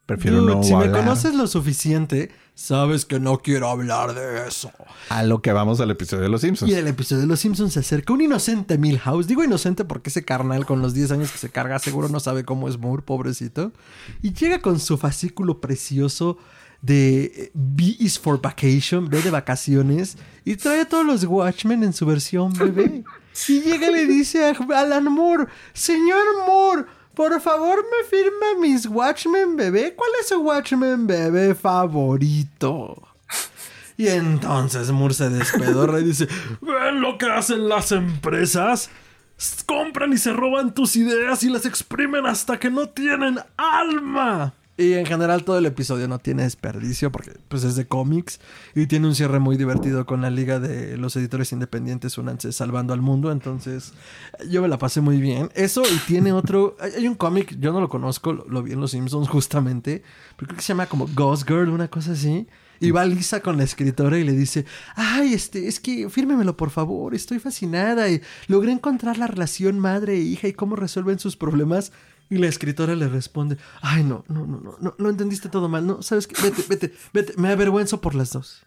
Prefiero 0.05 0.41
Dude, 0.41 0.55
no 0.55 0.63
si 0.63 0.75
me 0.75 0.91
conoces 0.91 1.33
lo 1.33 1.47
suficiente, 1.47 2.29
sabes 2.55 3.05
que 3.05 3.21
no 3.21 3.39
quiero 3.39 3.69
hablar 3.69 4.13
de 4.13 4.47
eso. 4.47 4.69
A 5.07 5.23
lo 5.23 5.41
que 5.41 5.53
vamos 5.53 5.79
al 5.79 5.91
episodio 5.91 6.23
de 6.23 6.29
Los 6.29 6.41
Simpsons. 6.41 6.69
Y 6.69 6.73
en 6.73 6.79
el 6.79 6.87
episodio 6.87 7.21
de 7.21 7.27
Los 7.27 7.39
Simpsons 7.39 7.73
se 7.73 7.79
acerca 7.79 8.11
un 8.11 8.19
inocente 8.19 8.77
Milhouse. 8.77 9.27
Digo 9.27 9.45
inocente 9.45 9.85
porque 9.85 10.09
ese 10.09 10.25
carnal 10.25 10.65
con 10.65 10.81
los 10.81 10.93
10 10.93 11.11
años 11.11 11.31
que 11.31 11.37
se 11.37 11.49
carga 11.49 11.79
seguro 11.79 12.09
no 12.09 12.19
sabe 12.19 12.43
cómo 12.43 12.67
es 12.67 12.77
Moore, 12.77 13.01
pobrecito. 13.01 13.71
Y 14.21 14.33
llega 14.33 14.59
con 14.59 14.79
su 14.79 14.97
fascículo 14.97 15.61
precioso 15.61 16.37
de 16.81 17.23
eh, 17.23 17.51
B 17.53 17.95
is 17.97 18.19
for 18.19 18.41
vacation, 18.41 19.07
B 19.07 19.21
de 19.21 19.31
vacaciones. 19.31 20.17
Y 20.43 20.57
trae 20.57 20.81
a 20.81 20.89
todos 20.89 21.05
los 21.05 21.23
Watchmen 21.23 21.81
en 21.81 21.93
su 21.93 22.05
versión 22.05 22.53
bebé. 22.53 23.03
Y 23.47 23.61
llega 23.61 23.89
y 23.89 23.93
le 23.93 24.05
dice 24.05 24.45
a 24.45 24.79
Alan 24.79 25.05
Moore, 25.05 25.47
señor 25.73 26.23
Moore, 26.45 26.85
por 27.15 27.39
favor 27.41 27.77
me 27.77 28.07
firma 28.07 28.59
mis 28.59 28.85
Watchmen 28.87 29.55
bebé. 29.55 29.93
¿Cuál 29.95 30.11
es 30.19 30.29
su 30.29 30.39
Watchmen 30.39 31.07
bebé 31.07 31.55
favorito? 31.55 33.07
Y 33.97 34.07
entonces 34.07 34.91
Moore 34.91 35.13
se 35.13 35.29
despedorra 35.29 35.99
y 35.99 36.03
dice: 36.03 36.27
¿Ven 36.61 37.01
lo 37.01 37.17
que 37.17 37.27
hacen 37.27 37.69
las 37.69 37.91
empresas? 37.91 38.89
Compran 39.65 40.13
y 40.13 40.17
se 40.17 40.33
roban 40.33 40.73
tus 40.73 40.95
ideas 40.95 41.43
y 41.43 41.49
las 41.49 41.65
exprimen 41.65 42.25
hasta 42.25 42.59
que 42.59 42.69
no 42.69 42.89
tienen 42.89 43.39
alma. 43.57 44.53
Y 44.75 44.93
en 44.93 45.05
general 45.05 45.43
todo 45.43 45.59
el 45.59 45.67
episodio 45.67 46.07
no 46.07 46.17
tiene 46.17 46.43
desperdicio 46.43 47.11
porque 47.11 47.33
pues 47.47 47.63
es 47.63 47.75
de 47.75 47.85
cómics 47.85 48.39
y 48.73 48.87
tiene 48.87 49.05
un 49.05 49.13
cierre 49.13 49.37
muy 49.37 49.55
divertido 49.55 50.07
con 50.07 50.21
la 50.21 50.31
liga 50.31 50.59
de 50.59 50.97
los 50.97 51.15
editores 51.15 51.51
independientes 51.51 52.17
Unanse 52.17 52.51
salvando 52.51 52.91
al 52.91 53.01
mundo. 53.01 53.31
Entonces 53.31 53.93
yo 54.49 54.63
me 54.63 54.67
la 54.67 54.79
pasé 54.79 54.99
muy 54.99 55.21
bien. 55.21 55.51
Eso 55.53 55.83
y 55.83 55.97
tiene 56.07 56.33
otro... 56.33 56.75
Hay 56.79 57.07
un 57.07 57.13
cómic, 57.13 57.55
yo 57.59 57.71
no 57.71 57.81
lo 57.81 57.89
conozco, 57.89 58.33
lo, 58.33 58.45
lo 58.47 58.63
vi 58.63 58.71
en 58.71 58.81
Los 58.81 58.91
Simpsons 58.91 59.29
justamente, 59.29 60.01
pero 60.37 60.47
creo 60.47 60.57
que 60.57 60.63
se 60.63 60.69
llama 60.69 60.87
como 60.87 61.07
Ghost 61.13 61.47
Girl, 61.47 61.69
una 61.69 61.87
cosa 61.87 62.13
así. 62.13 62.47
Y 62.79 62.91
va 62.91 63.05
Lisa 63.05 63.41
con 63.41 63.57
la 63.57 63.63
escritora 63.63 64.17
y 64.17 64.23
le 64.23 64.33
dice, 64.33 64.65
ay, 64.95 65.33
este, 65.33 65.67
es 65.67 65.79
que 65.79 66.09
fírmemelo 66.09 66.57
por 66.57 66.69
favor, 66.69 67.15
estoy 67.15 67.39
fascinada 67.39 68.09
y 68.09 68.21
logré 68.47 68.71
encontrar 68.71 69.17
la 69.17 69.27
relación 69.27 69.79
madre 69.79 70.15
e 70.15 70.21
hija 70.21 70.47
y 70.47 70.53
cómo 70.53 70.75
resuelven 70.75 71.19
sus 71.19 71.37
problemas. 71.37 71.93
Y 72.33 72.39
la 72.39 72.47
escritora 72.47 72.95
le 72.95 73.07
responde, 73.07 73.57
ay, 73.83 74.03
no, 74.03 74.25
no, 74.27 74.47
no, 74.47 74.59
no, 74.59 74.75
no, 74.81 74.95
lo 74.97 75.09
entendiste 75.11 75.49
todo 75.49 75.69
mal, 75.69 75.85
no, 75.85 76.01
sabes 76.01 76.25
qué, 76.25 76.41
vete, 76.41 76.63
vete, 76.67 76.93
vete, 77.13 77.33
me 77.37 77.49
avergüenzo 77.49 78.01
por 78.01 78.15
las 78.15 78.33
dos. 78.33 78.65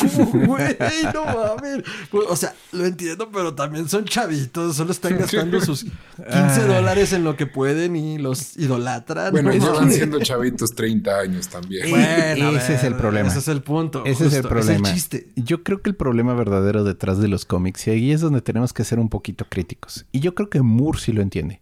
¿Cómo, 0.00 0.46
güey? 0.46 0.76
No 1.12 1.26
mames. 1.26 1.82
Pues, 2.10 2.26
o 2.26 2.36
sea, 2.36 2.54
lo 2.72 2.86
entiendo, 2.86 3.30
pero 3.30 3.54
también 3.54 3.86
son 3.86 4.06
chavitos. 4.06 4.76
Solo 4.76 4.92
están 4.92 5.18
gastando 5.18 5.60
sus 5.60 5.84
15 5.84 6.66
dólares 6.66 7.12
en 7.12 7.22
lo 7.22 7.36
que 7.36 7.46
pueden 7.46 7.96
y 7.96 8.16
los 8.16 8.56
idolatran. 8.56 9.32
Bueno, 9.32 9.52
¿no? 9.52 9.58
llevan 9.58 9.92
siendo 9.92 10.20
chavitos 10.20 10.74
30 10.74 11.18
años 11.18 11.48
también. 11.48 11.90
Bueno, 11.90 12.48
a 12.48 12.52
Ese 12.52 12.76
es 12.76 12.84
el 12.84 12.94
problema. 12.94 13.28
Ese 13.28 13.40
es 13.40 13.48
el 13.48 13.62
punto. 13.62 14.06
Ese 14.06 14.26
es 14.26 14.32
el 14.32 14.42
problema. 14.42 14.88
Es 14.88 14.94
el 14.94 14.94
chiste. 14.94 15.28
Yo 15.36 15.62
creo 15.62 15.82
que 15.82 15.90
el 15.90 15.96
problema 15.96 16.32
verdadero 16.32 16.82
detrás 16.82 17.18
de 17.18 17.28
los 17.28 17.44
cómics, 17.44 17.86
y 17.88 17.90
ahí 17.90 18.12
es 18.12 18.22
donde 18.22 18.40
tenemos 18.40 18.72
que 18.72 18.84
ser 18.84 18.98
un 18.98 19.10
poquito 19.10 19.46
críticos. 19.50 20.06
Y 20.12 20.20
yo 20.20 20.34
creo 20.34 20.48
que 20.48 20.62
Moore 20.62 20.98
sí 20.98 21.12
lo 21.12 21.20
entiende. 21.20 21.60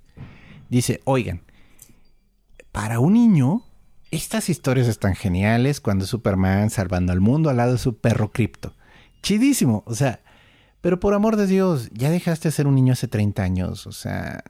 Dice, 0.71 1.01
oigan, 1.05 1.43
para 2.73 3.01
un 3.01 3.15
niño, 3.15 3.65
estas 4.13 4.49
historias 4.49 4.87
están 4.87 5.17
geniales 5.17 5.81
cuando 5.81 6.07
Superman 6.07 6.71
salvando 6.71 7.13
al 7.13 7.21
mundo 7.21 7.51
al 7.51 7.57
lado 7.57 7.73
de 7.73 7.79
su 7.79 7.99
perro 7.99 8.31
cripto. 8.31 8.75
Chidísimo, 9.23 9.83
o 9.87 9.95
sea, 9.95 10.21
pero 10.81 11.01
por 11.01 11.13
amor 11.13 11.37
de 11.37 11.47
Dios, 11.47 11.91
ya 11.93 12.11
dejaste 12.11 12.49
de 12.49 12.53
ser 12.53 12.67
un 12.69 12.77
niño 12.77 12.93
hace 12.93 13.09
30 13.09 13.43
años, 13.43 13.87
o 13.87 13.93
sea, 13.93 14.45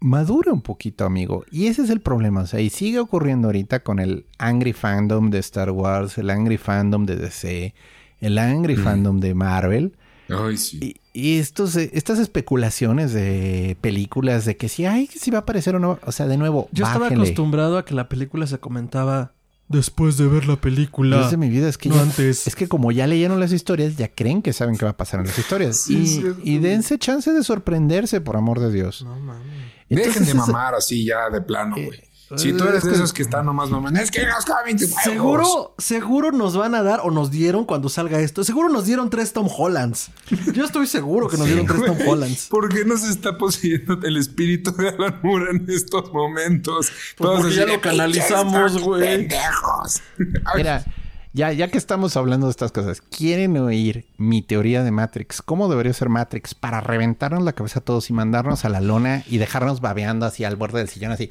madura 0.00 0.52
un 0.52 0.62
poquito, 0.62 1.04
amigo. 1.04 1.44
Y 1.50 1.66
ese 1.66 1.82
es 1.82 1.90
el 1.90 2.00
problema, 2.00 2.42
o 2.42 2.46
sea, 2.46 2.60
y 2.60 2.70
sigue 2.70 3.00
ocurriendo 3.00 3.48
ahorita 3.48 3.80
con 3.80 3.98
el 3.98 4.26
angry 4.38 4.72
fandom 4.72 5.30
de 5.30 5.40
Star 5.40 5.72
Wars, 5.72 6.16
el 6.16 6.30
angry 6.30 6.56
fandom 6.58 7.04
de 7.04 7.16
DC, 7.16 7.74
el 8.20 8.38
angry 8.38 8.76
fandom 8.76 9.18
de 9.18 9.34
Marvel. 9.34 9.96
Ay, 10.28 10.56
sí. 10.56 10.78
Y, 10.80 11.00
y 11.16 11.38
estos, 11.38 11.74
eh, 11.76 11.90
estas 11.94 12.18
especulaciones 12.18 13.12
de 13.12 13.76
películas 13.80 14.44
de 14.44 14.56
que 14.56 14.68
si, 14.68 14.84
ay, 14.84 15.08
que 15.08 15.18
si 15.18 15.30
va 15.30 15.38
a 15.38 15.40
aparecer 15.40 15.74
o 15.74 15.78
no, 15.78 15.98
o 16.04 16.12
sea, 16.12 16.26
de 16.26 16.36
nuevo, 16.36 16.68
Yo 16.72 16.84
estaba 16.84 17.08
acostumbrado 17.08 17.78
a 17.78 17.84
que 17.84 17.94
la 17.94 18.08
película 18.08 18.46
se 18.46 18.58
comentaba 18.58 19.32
después 19.68 20.16
de 20.18 20.26
ver 20.28 20.46
la 20.46 20.56
película. 20.60 21.22
Desde 21.22 21.36
mi 21.36 21.48
vida 21.48 21.68
es 21.68 21.78
que 21.78 21.88
no 21.88 21.94
ya- 21.96 22.02
antes. 22.02 22.46
es 22.46 22.54
que 22.54 22.68
como 22.68 22.92
ya 22.92 23.06
leyeron 23.06 23.40
las 23.40 23.52
historias, 23.52 23.96
ya 23.96 24.08
creen 24.14 24.42
que 24.42 24.52
saben 24.52 24.76
qué 24.76 24.84
va 24.84 24.90
a 24.92 24.96
pasar 24.96 25.20
en 25.20 25.26
las 25.26 25.38
historias. 25.38 25.76
Sí, 25.78 25.96
y, 26.02 26.06
sí. 26.06 26.22
y 26.44 26.58
dense 26.58 26.98
chance 26.98 27.32
de 27.32 27.42
sorprenderse, 27.42 28.20
por 28.20 28.36
amor 28.36 28.60
de 28.60 28.70
Dios. 28.70 29.02
No 29.02 29.18
mames. 29.18 29.46
Dejen 29.88 30.24
de 30.24 30.34
mamar 30.34 30.74
así 30.74 31.04
ya 31.04 31.30
de 31.30 31.40
plano, 31.40 31.76
güey. 31.76 31.98
Eh, 31.98 32.08
Si 32.36 32.52
tú 32.52 32.64
eres 32.64 32.78
es 32.78 32.84
de 32.84 32.90
que- 32.90 32.96
esos 32.96 33.12
que 33.12 33.22
están 33.22 33.46
nomás 33.46 33.70
mamando, 33.70 34.00
es 34.00 34.10
que 34.10 34.22
cómics, 34.46 34.82
huevos". 34.82 35.02
Seguro, 35.04 35.74
seguro 35.78 36.32
nos 36.32 36.56
van 36.56 36.74
a 36.74 36.82
dar, 36.82 37.00
o 37.04 37.10
nos 37.12 37.30
dieron 37.30 37.64
cuando 37.64 37.88
salga 37.88 38.18
esto. 38.18 38.42
Seguro 38.42 38.68
nos 38.68 38.84
dieron 38.86 39.10
tres 39.10 39.32
Tom 39.32 39.48
Hollands. 39.56 40.10
Yo 40.52 40.64
estoy 40.64 40.86
seguro 40.88 41.28
que 41.28 41.36
nos 41.36 41.46
dieron 41.46 41.66
tres 41.66 41.84
Tom 41.84 41.98
Hollands. 42.06 42.48
¿Por 42.48 42.68
qué 42.68 42.84
no 42.84 42.96
se 42.96 43.10
está 43.10 43.38
poseyendo 43.38 44.00
el 44.02 44.16
espíritu 44.16 44.72
de 44.74 44.88
Alan 44.88 45.20
Moore 45.22 45.50
en 45.52 45.66
estos 45.70 46.12
momentos? 46.12 46.90
Pues 47.16 47.30
porque 47.30 47.46
así 47.48 47.56
ya 47.56 47.66
lo 47.66 47.80
canalizamos, 47.80 48.72
"Pinches 48.72 48.82
güey". 48.82 49.00
pendejos. 49.02 50.02
Mira, 50.56 50.84
ya, 51.32 51.52
ya 51.52 51.68
que 51.70 51.78
estamos 51.78 52.16
hablando 52.16 52.46
de 52.46 52.50
estas 52.50 52.72
cosas, 52.72 53.02
¿quieren 53.02 53.56
oír 53.58 54.06
mi 54.16 54.42
teoría 54.42 54.82
de 54.82 54.90
Matrix? 54.90 55.42
¿Cómo 55.42 55.68
debería 55.68 55.92
ser 55.92 56.08
Matrix? 56.08 56.54
Para 56.54 56.80
reventarnos 56.80 57.44
la 57.44 57.52
cabeza 57.52 57.80
a 57.80 57.82
todos 57.82 58.08
y 58.10 58.12
mandarnos 58.14 58.64
a 58.64 58.68
la 58.68 58.80
lona 58.80 59.22
y 59.28 59.38
dejarnos 59.38 59.80
babeando 59.80 60.26
así 60.26 60.44
al 60.44 60.56
borde 60.56 60.78
del 60.78 60.88
sillón 60.88 61.12
así. 61.12 61.28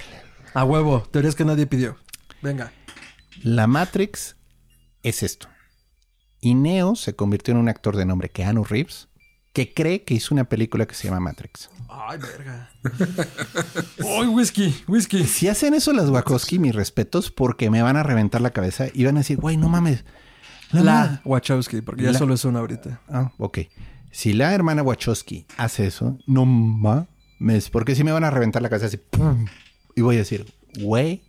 A 0.56 0.64
huevo, 0.64 1.08
teorías 1.12 1.36
que 1.36 1.46
nadie 1.46 1.68
pidió. 1.68 1.98
Venga. 2.42 2.72
La 3.44 3.68
Matrix 3.68 4.36
es 5.04 5.22
esto. 5.22 5.48
Y 6.42 6.54
Neo 6.56 6.96
se 6.96 7.16
convirtió 7.16 7.54
en 7.54 7.60
un 7.60 7.70
actor 7.70 7.96
de 7.96 8.06
nombre 8.06 8.30
Keanu 8.30 8.64
Reeves 8.64 9.08
que 9.54 9.74
cree 9.74 10.04
que 10.04 10.14
hizo 10.14 10.34
una 10.34 10.44
película 10.46 10.86
que 10.86 10.96
se 10.96 11.08
llama 11.08 11.20
Matrix. 11.22 11.70
Ay, 11.90 12.20
verga. 12.20 12.70
Ay, 14.00 14.28
whisky, 14.28 14.76
whisky. 14.88 15.24
Si 15.26 15.48
hacen 15.48 15.74
eso 15.74 15.94
las 15.94 16.10
Wachowski, 16.10 16.60
mis 16.60 16.76
respetos, 16.76 17.32
porque 17.32 17.70
me 17.70 17.82
van 17.82 17.96
a 17.96 18.04
reventar 18.04 18.42
la 18.42 18.50
cabeza 18.52 18.88
y 18.94 19.06
van 19.06 19.16
a 19.16 19.20
decir, 19.22 19.38
güey, 19.38 19.56
no 19.58 19.70
mames. 19.70 20.04
La, 20.72 20.82
La 20.84 21.22
Wachowski, 21.26 21.82
porque 21.82 22.04
ya 22.04 22.12
La- 22.12 22.20
solo 22.20 22.34
es 22.34 22.44
una 22.44 22.60
ahorita. 22.60 23.00
Ah, 23.08 23.32
ok. 23.38 23.60
Si 24.12 24.34
la 24.34 24.54
hermana 24.54 24.84
Wachowski 24.84 25.46
hace 25.58 25.88
eso, 25.88 26.18
no 26.28 26.46
mames, 26.46 27.70
porque 27.72 27.96
si 27.96 28.04
me 28.04 28.12
van 28.12 28.24
a 28.24 28.32
reventar 28.32 28.62
la 28.62 28.70
cabeza 28.70 28.88
así, 28.88 28.98
¡pum! 28.98 29.46
Y 29.96 30.02
voy 30.02 30.16
a 30.16 30.20
decir, 30.20 30.46
güey, 30.80 31.22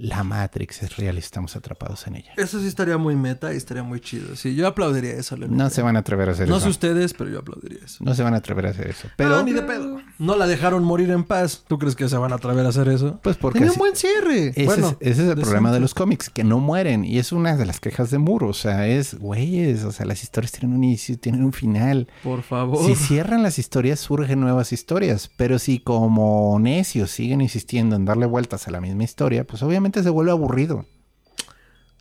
la 0.00 0.24
Matrix 0.24 0.82
es 0.82 0.96
real 0.96 1.16
y 1.16 1.18
estamos 1.18 1.56
atrapados 1.56 2.06
en 2.06 2.16
ella. 2.16 2.32
Eso 2.38 2.58
sí 2.58 2.66
estaría 2.66 2.96
muy 2.96 3.16
meta 3.16 3.52
y 3.52 3.58
estaría 3.58 3.82
muy 3.82 4.00
chido. 4.00 4.34
Sí, 4.34 4.54
yo 4.54 4.66
aplaudiría 4.66 5.12
eso. 5.12 5.36
la 5.36 5.46
No 5.46 5.68
se 5.68 5.82
van 5.82 5.94
a 5.96 5.98
atrever 5.98 6.30
a 6.30 6.32
hacer 6.32 6.48
No 6.48 6.56
eso. 6.56 6.64
sé 6.64 6.70
ustedes, 6.70 7.12
pero 7.12 7.28
yo 7.28 7.40
aplaudiría 7.40 7.80
eso. 7.84 8.02
No 8.02 8.14
se 8.14 8.22
van 8.22 8.32
a 8.32 8.38
atrever 8.38 8.66
a 8.66 8.70
hacer 8.70 8.86
eso. 8.88 9.08
Pero 9.16 9.42
ni 9.42 9.52
de 9.52 9.60
pedo. 9.62 10.00
No 10.18 10.36
la 10.36 10.46
dejaron 10.46 10.84
morir 10.84 11.10
en 11.10 11.24
paz. 11.24 11.64
¿Tú 11.68 11.78
crees 11.78 11.96
que 11.96 12.08
se 12.08 12.16
van 12.16 12.32
a 12.32 12.36
atrever 12.36 12.64
a 12.64 12.70
hacer 12.70 12.88
eso? 12.88 13.20
pues 13.22 13.36
porque 13.36 13.58
Tenía 13.58 13.72
un 13.72 13.78
buen 13.78 13.94
cierre. 13.94 14.48
ese, 14.48 14.64
bueno, 14.64 14.96
es, 15.00 15.12
ese 15.18 15.24
es 15.24 15.36
el 15.36 15.40
problema 15.42 15.70
de 15.70 15.80
los 15.80 15.92
cómics, 15.92 16.30
que 16.30 16.44
no 16.44 16.60
mueren. 16.60 17.04
Y 17.04 17.18
es 17.18 17.32
una 17.32 17.56
de 17.56 17.66
las 17.66 17.78
quejas 17.78 18.10
de 18.10 18.16
Moore. 18.18 18.46
O 18.46 18.54
sea, 18.54 18.86
es, 18.86 19.18
güeyes, 19.18 19.84
o 19.84 19.92
sea, 19.92 20.06
las 20.06 20.22
historias 20.22 20.52
tienen 20.52 20.74
un 20.76 20.82
inicio, 20.82 21.18
tienen 21.18 21.44
un 21.44 21.52
final. 21.52 22.08
Por 22.22 22.42
favor. 22.42 22.86
Si 22.86 22.94
cierran 22.94 23.42
las 23.42 23.58
historias, 23.58 24.00
surgen 24.00 24.40
nuevas 24.40 24.72
historias. 24.72 25.30
Pero 25.36 25.58
si 25.58 25.78
como 25.78 26.58
necios 26.58 27.10
siguen 27.10 27.40
insistiendo 27.42 27.96
en 27.96 28.04
darle 28.06 28.24
vueltas 28.26 28.66
a 28.66 28.70
la 28.70 28.80
misma 28.80 29.04
historia, 29.04 29.44
pues 29.46 29.62
obviamente 29.62 29.89
se 30.02 30.10
vuelve 30.10 30.30
aburrido. 30.30 30.86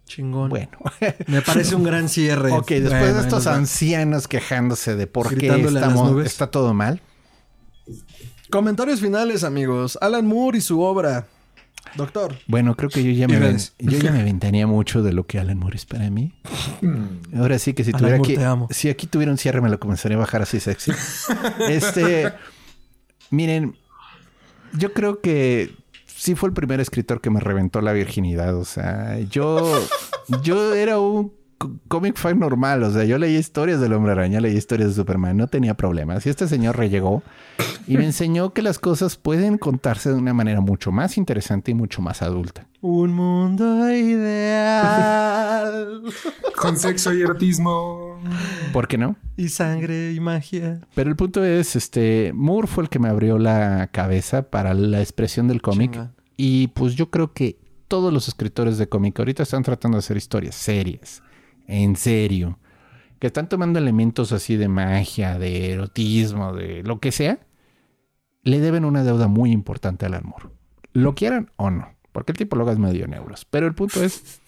Chingón. 0.06 0.50
Bueno. 0.50 0.72
Me 1.28 1.42
parece 1.42 1.76
un 1.76 1.84
gran 1.84 2.10
cierre. 2.10 2.52
ok, 2.52 2.68
después 2.68 3.00
Bueno, 3.00 3.14
de 3.16 3.22
estos 3.22 3.48
ancianos 3.48 4.28
quejándose 4.28 4.96
de 4.96 5.08
por 5.08 5.36
qué 5.36 5.48
estamos, 5.48 6.26
está 6.26 6.48
todo 6.50 6.74
mal. 6.74 7.02
Comentarios 8.50 9.00
finales, 9.02 9.44
amigos. 9.44 9.98
Alan 10.02 10.26
Moore 10.26 10.58
y 10.58 10.62
su 10.62 10.82
obra. 10.82 11.28
Doctor. 11.96 12.36
Bueno, 12.48 12.76
creo 12.76 12.90
que 12.90 13.04
yo 13.04 13.12
ya 13.12 13.28
me, 13.28 13.40
ven- 13.40 13.58
yo 13.80 13.98
ya 13.98 14.12
me 14.12 14.20
aventaría 14.22 14.68
mucho 14.68 15.02
de 15.02 15.12
lo 15.14 15.26
que 15.26 15.40
Alan 15.40 15.58
Moore 15.58 15.76
es 15.78 15.86
para 15.86 16.10
mí. 16.10 16.34
Ahora 17.36 17.58
sí 17.60 17.74
que 17.74 17.84
si 17.84 17.92
tuviera 17.92 18.18
Moore, 18.18 18.32
aquí, 18.34 18.38
te 18.38 18.46
amo. 18.46 18.68
si 18.72 18.90
aquí 18.90 19.08
tuviera 19.08 19.32
un 19.32 19.38
cierre 19.38 19.62
me 19.62 19.70
lo 19.70 19.80
comenzaría 19.80 20.18
a 20.18 20.20
bajar 20.20 20.42
así 20.42 20.60
sexy. 20.60 20.92
este, 21.70 22.32
miren, 23.32 23.76
yo 24.74 24.94
creo 24.94 25.20
que 25.22 25.74
sí 26.20 26.36
fue 26.36 26.50
el 26.50 26.54
primer 26.54 26.82
escritor 26.82 27.22
que 27.22 27.30
me 27.30 27.40
reventó 27.40 27.80
la 27.82 27.94
virginidad. 27.94 28.56
O 28.58 28.66
sea, 28.66 29.18
yo, 29.20 29.80
yo 30.44 30.76
era 30.76 31.00
un 31.00 31.34
comic 31.88 32.18
fan 32.18 32.40
normal. 32.40 32.84
O 32.84 32.92
sea, 32.92 33.04
yo 33.06 33.18
leía 33.18 33.40
historias 33.40 33.80
del 33.80 33.94
Hombre 33.94 34.14
Araña, 34.14 34.42
leía 34.42 34.58
historias 34.58 34.90
de 34.90 34.96
Superman, 34.96 35.38
no 35.38 35.48
tenía 35.48 35.76
problemas. 35.76 36.26
Y 36.26 36.30
este 36.30 36.48
señor 36.48 36.78
rellegó 36.78 37.22
y 37.88 37.98
me 37.98 38.06
enseñó 38.06 38.54
que 38.54 38.62
las 38.62 38.80
cosas 38.80 39.16
pueden 39.16 39.58
contarse 39.58 40.10
de 40.10 40.16
una 40.16 40.34
manera 40.34 40.62
mucho 40.62 40.92
más 40.92 41.18
interesante 41.18 41.72
y 41.72 41.74
mucho 41.74 42.02
más 42.02 42.22
adulta. 42.22 42.68
Un 42.82 43.14
mundo 43.14 43.92
ideal. 43.92 45.22
Con 46.56 46.78
sexo 46.78 47.14
y 47.14 47.22
erotismo. 47.22 48.20
¿Por 48.74 48.88
qué 48.88 48.98
no? 48.98 49.16
y 49.40 49.48
sangre 49.48 50.12
y 50.12 50.20
magia. 50.20 50.82
Pero 50.94 51.10
el 51.10 51.16
punto 51.16 51.46
es, 51.46 51.78
este, 51.78 52.34
Moore 52.36 52.68
fue 52.68 52.84
el 52.84 52.90
que 52.90 53.00
me 53.00 53.08
abrió 53.08 53.40
la 53.40 53.88
cabeza 53.88 54.50
para 54.50 54.74
la 54.74 55.00
expresión 55.00 55.48
del 55.48 55.62
cómic. 55.62 55.94
Chinga. 55.94 56.12
Y 56.36 56.68
pues 56.68 56.96
yo 56.96 57.10
creo 57.10 57.32
que 57.32 57.58
todos 57.88 58.12
los 58.12 58.28
escritores 58.28 58.78
de 58.78 58.90
cómic 58.90 59.18
ahorita 59.18 59.44
están 59.44 59.64
tratando 59.64 59.96
de 59.96 60.00
hacer 60.00 60.18
historias 60.18 60.56
serias, 60.56 61.24
en 61.70 61.96
serio, 61.96 62.58
que 63.20 63.28
están 63.28 63.48
tomando 63.48 63.80
elementos 63.80 64.32
así 64.32 64.58
de 64.58 64.68
magia, 64.68 65.38
de 65.38 65.72
erotismo, 65.72 66.54
de 66.54 66.84
lo 66.84 67.00
que 67.00 67.12
sea, 67.12 67.40
le 68.44 68.60
deben 68.60 68.86
una 68.86 69.04
deuda 69.04 69.28
muy 69.28 69.52
importante 69.52 70.06
al 70.06 70.24
Moore. 70.24 70.50
Lo 70.94 71.14
quieran 71.14 71.52
o 71.58 71.70
no, 71.70 71.94
porque 72.12 72.32
el 72.32 72.38
tipo 72.38 72.56
luego 72.56 72.72
es 72.72 72.80
medio 72.80 73.08
neuros. 73.08 73.46
Pero 73.46 73.68
el 73.68 73.76
punto 73.76 74.04
es, 74.04 74.42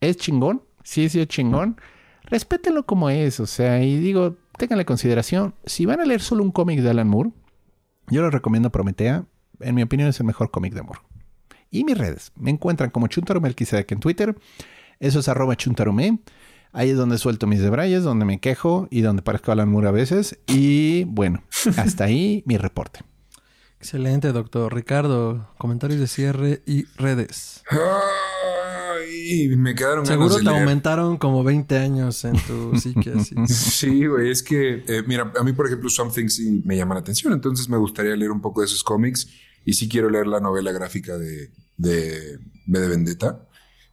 es 0.00 0.16
chingón, 0.16 0.62
sí, 0.84 1.08
sí 1.08 1.20
es 1.20 1.26
chingón. 1.26 1.80
Respétenlo 2.24 2.86
como 2.86 3.10
es, 3.10 3.40
o 3.40 3.46
sea, 3.46 3.82
y 3.82 3.96
digo, 3.96 4.36
ténganle 4.56 4.84
consideración. 4.84 5.54
Si 5.64 5.84
van 5.84 6.00
a 6.00 6.04
leer 6.04 6.20
solo 6.20 6.44
un 6.44 6.52
cómic 6.52 6.80
de 6.80 6.90
Alan 6.90 7.08
Moore, 7.08 7.30
yo 8.08 8.22
les 8.22 8.32
recomiendo 8.32 8.70
Prometea. 8.70 9.24
En 9.60 9.74
mi 9.74 9.82
opinión 9.82 10.08
es 10.08 10.20
el 10.20 10.26
mejor 10.26 10.52
cómic 10.52 10.74
de 10.74 10.82
Moore. 10.82 11.00
Y 11.70 11.82
mis 11.82 11.98
redes. 11.98 12.30
Me 12.36 12.50
encuentran 12.50 12.90
como 12.90 13.08
Melquisedec 13.40 13.90
en 13.90 14.00
Twitter. 14.00 14.36
Eso 15.00 15.18
es 15.18 15.28
arroba 15.28 15.56
chuntarume. 15.56 16.20
Ahí 16.72 16.90
es 16.90 16.96
donde 16.96 17.18
suelto 17.18 17.46
mis 17.46 17.60
debrayes, 17.60 18.02
donde 18.02 18.24
me 18.24 18.40
quejo 18.40 18.88
y 18.90 19.00
donde 19.00 19.22
parezco 19.22 19.52
Alan 19.52 19.68
Moore 19.70 19.88
a 19.88 19.92
veces. 19.92 20.38
Y 20.46 21.04
bueno, 21.04 21.42
hasta 21.76 22.04
ahí 22.04 22.42
mi 22.46 22.56
reporte. 22.58 23.00
Excelente, 23.80 24.32
doctor. 24.32 24.74
Ricardo, 24.74 25.48
comentarios 25.56 26.00
de 26.00 26.06
cierre 26.08 26.62
y 26.66 26.84
redes. 26.96 27.62
Ay, 27.70 29.48
me 29.56 29.74
quedaron 29.74 30.04
Seguro 30.04 30.28
ganas 30.30 30.38
te 30.38 30.44
de 30.44 30.50
leer. 30.50 30.62
aumentaron 30.62 31.16
como 31.16 31.44
20 31.44 31.78
años 31.78 32.24
en 32.24 32.36
tu 32.46 32.76
psique. 32.78 33.12
así. 33.16 33.34
Sí, 33.46 34.06
güey, 34.06 34.30
es 34.30 34.42
que, 34.42 34.84
eh, 34.86 35.02
mira, 35.06 35.32
a 35.38 35.44
mí, 35.44 35.52
por 35.52 35.66
ejemplo, 35.66 35.88
Something 35.88 36.28
sí 36.28 36.62
me 36.64 36.76
llama 36.76 36.94
la 36.94 37.00
atención, 37.00 37.32
entonces 37.32 37.68
me 37.68 37.76
gustaría 37.76 38.14
leer 38.16 38.30
un 38.30 38.40
poco 38.40 38.60
de 38.60 38.66
esos 38.66 38.82
cómics 38.82 39.28
y 39.64 39.74
sí 39.74 39.88
quiero 39.88 40.10
leer 40.10 40.26
la 40.26 40.40
novela 40.40 40.72
gráfica 40.72 41.16
de, 41.18 41.50
de 41.76 42.38
B 42.66 42.80
de 42.80 42.88
Vendetta. 42.88 43.47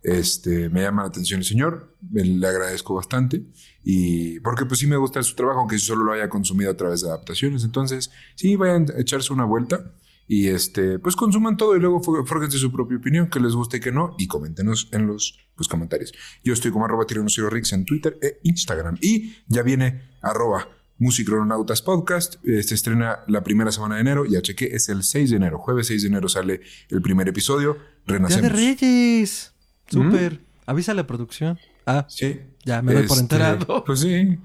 Este, 0.07 0.69
me 0.69 0.81
llama 0.83 1.01
la 1.01 1.07
atención 1.07 1.39
el 1.39 1.45
señor, 1.45 1.97
me- 2.11 2.23
le 2.23 2.47
agradezco 2.47 2.93
bastante 2.93 3.41
y 3.83 4.39
porque 4.41 4.65
pues 4.65 4.79
sí 4.79 4.87
me 4.87 4.97
gusta 4.97 5.23
su 5.23 5.35
trabajo, 5.35 5.59
aunque 5.61 5.79
solo 5.79 6.03
lo 6.03 6.11
haya 6.13 6.29
consumido 6.29 6.69
a 6.71 6.77
través 6.77 7.01
de 7.01 7.07
adaptaciones, 7.09 7.63
entonces 7.63 8.11
sí, 8.35 8.55
vayan 8.55 8.85
a 8.95 9.01
echarse 9.01 9.33
una 9.33 9.45
vuelta 9.45 9.93
y 10.27 10.47
este, 10.47 10.99
pues 10.99 11.15
consuman 11.15 11.57
todo 11.57 11.75
y 11.75 11.79
luego 11.79 12.01
fó- 12.03 12.23
fórjense 12.25 12.57
su 12.59 12.71
propia 12.71 12.97
opinión, 12.97 13.29
que 13.29 13.39
les 13.39 13.53
guste 13.53 13.77
y 13.77 13.79
que 13.79 13.91
no, 13.91 14.15
y 14.19 14.27
coméntenos 14.27 14.89
en 14.91 15.07
los 15.07 15.39
pues, 15.55 15.67
comentarios. 15.67 16.13
Yo 16.43 16.53
estoy 16.53 16.71
como 16.71 16.85
arroba 16.85 17.05
Rix 17.51 17.73
en 17.73 17.85
Twitter 17.85 18.17
e 18.21 18.39
Instagram. 18.43 18.97
Y 19.01 19.35
ya 19.47 19.61
viene 19.63 20.01
arroba 20.21 20.67
Musicronautas 20.97 21.81
Podcast. 21.83 22.35
Eh, 22.43 22.63
Se 22.63 22.73
estrena 22.75 23.19
la 23.27 23.43
primera 23.43 23.71
semana 23.71 23.95
de 23.95 24.01
enero. 24.01 24.25
Ya 24.25 24.41
chequé, 24.41 24.75
es 24.75 24.89
el 24.89 25.03
6 25.03 25.29
de 25.29 25.35
enero. 25.37 25.59
Jueves 25.59 25.87
6 25.87 26.01
de 26.03 26.07
enero 26.07 26.27
sale 26.27 26.61
el 26.89 27.01
primer 27.01 27.27
episodio. 27.27 27.73
Día 27.73 28.17
Renacemos. 28.17 28.41
de 28.43 28.49
Reyes. 28.49 29.51
Súper. 29.89 30.41
Avisa 30.65 30.93
la 30.93 31.05
producción. 31.07 31.59
Ah, 31.85 32.05
Sí. 32.09 32.41
ya 32.63 32.81
me 32.81 32.93
doy 32.93 33.03
por 33.03 33.17
Este, 33.17 33.21
enterado. 33.21 33.83
Pues 33.85 33.99
sí. 34.01 34.37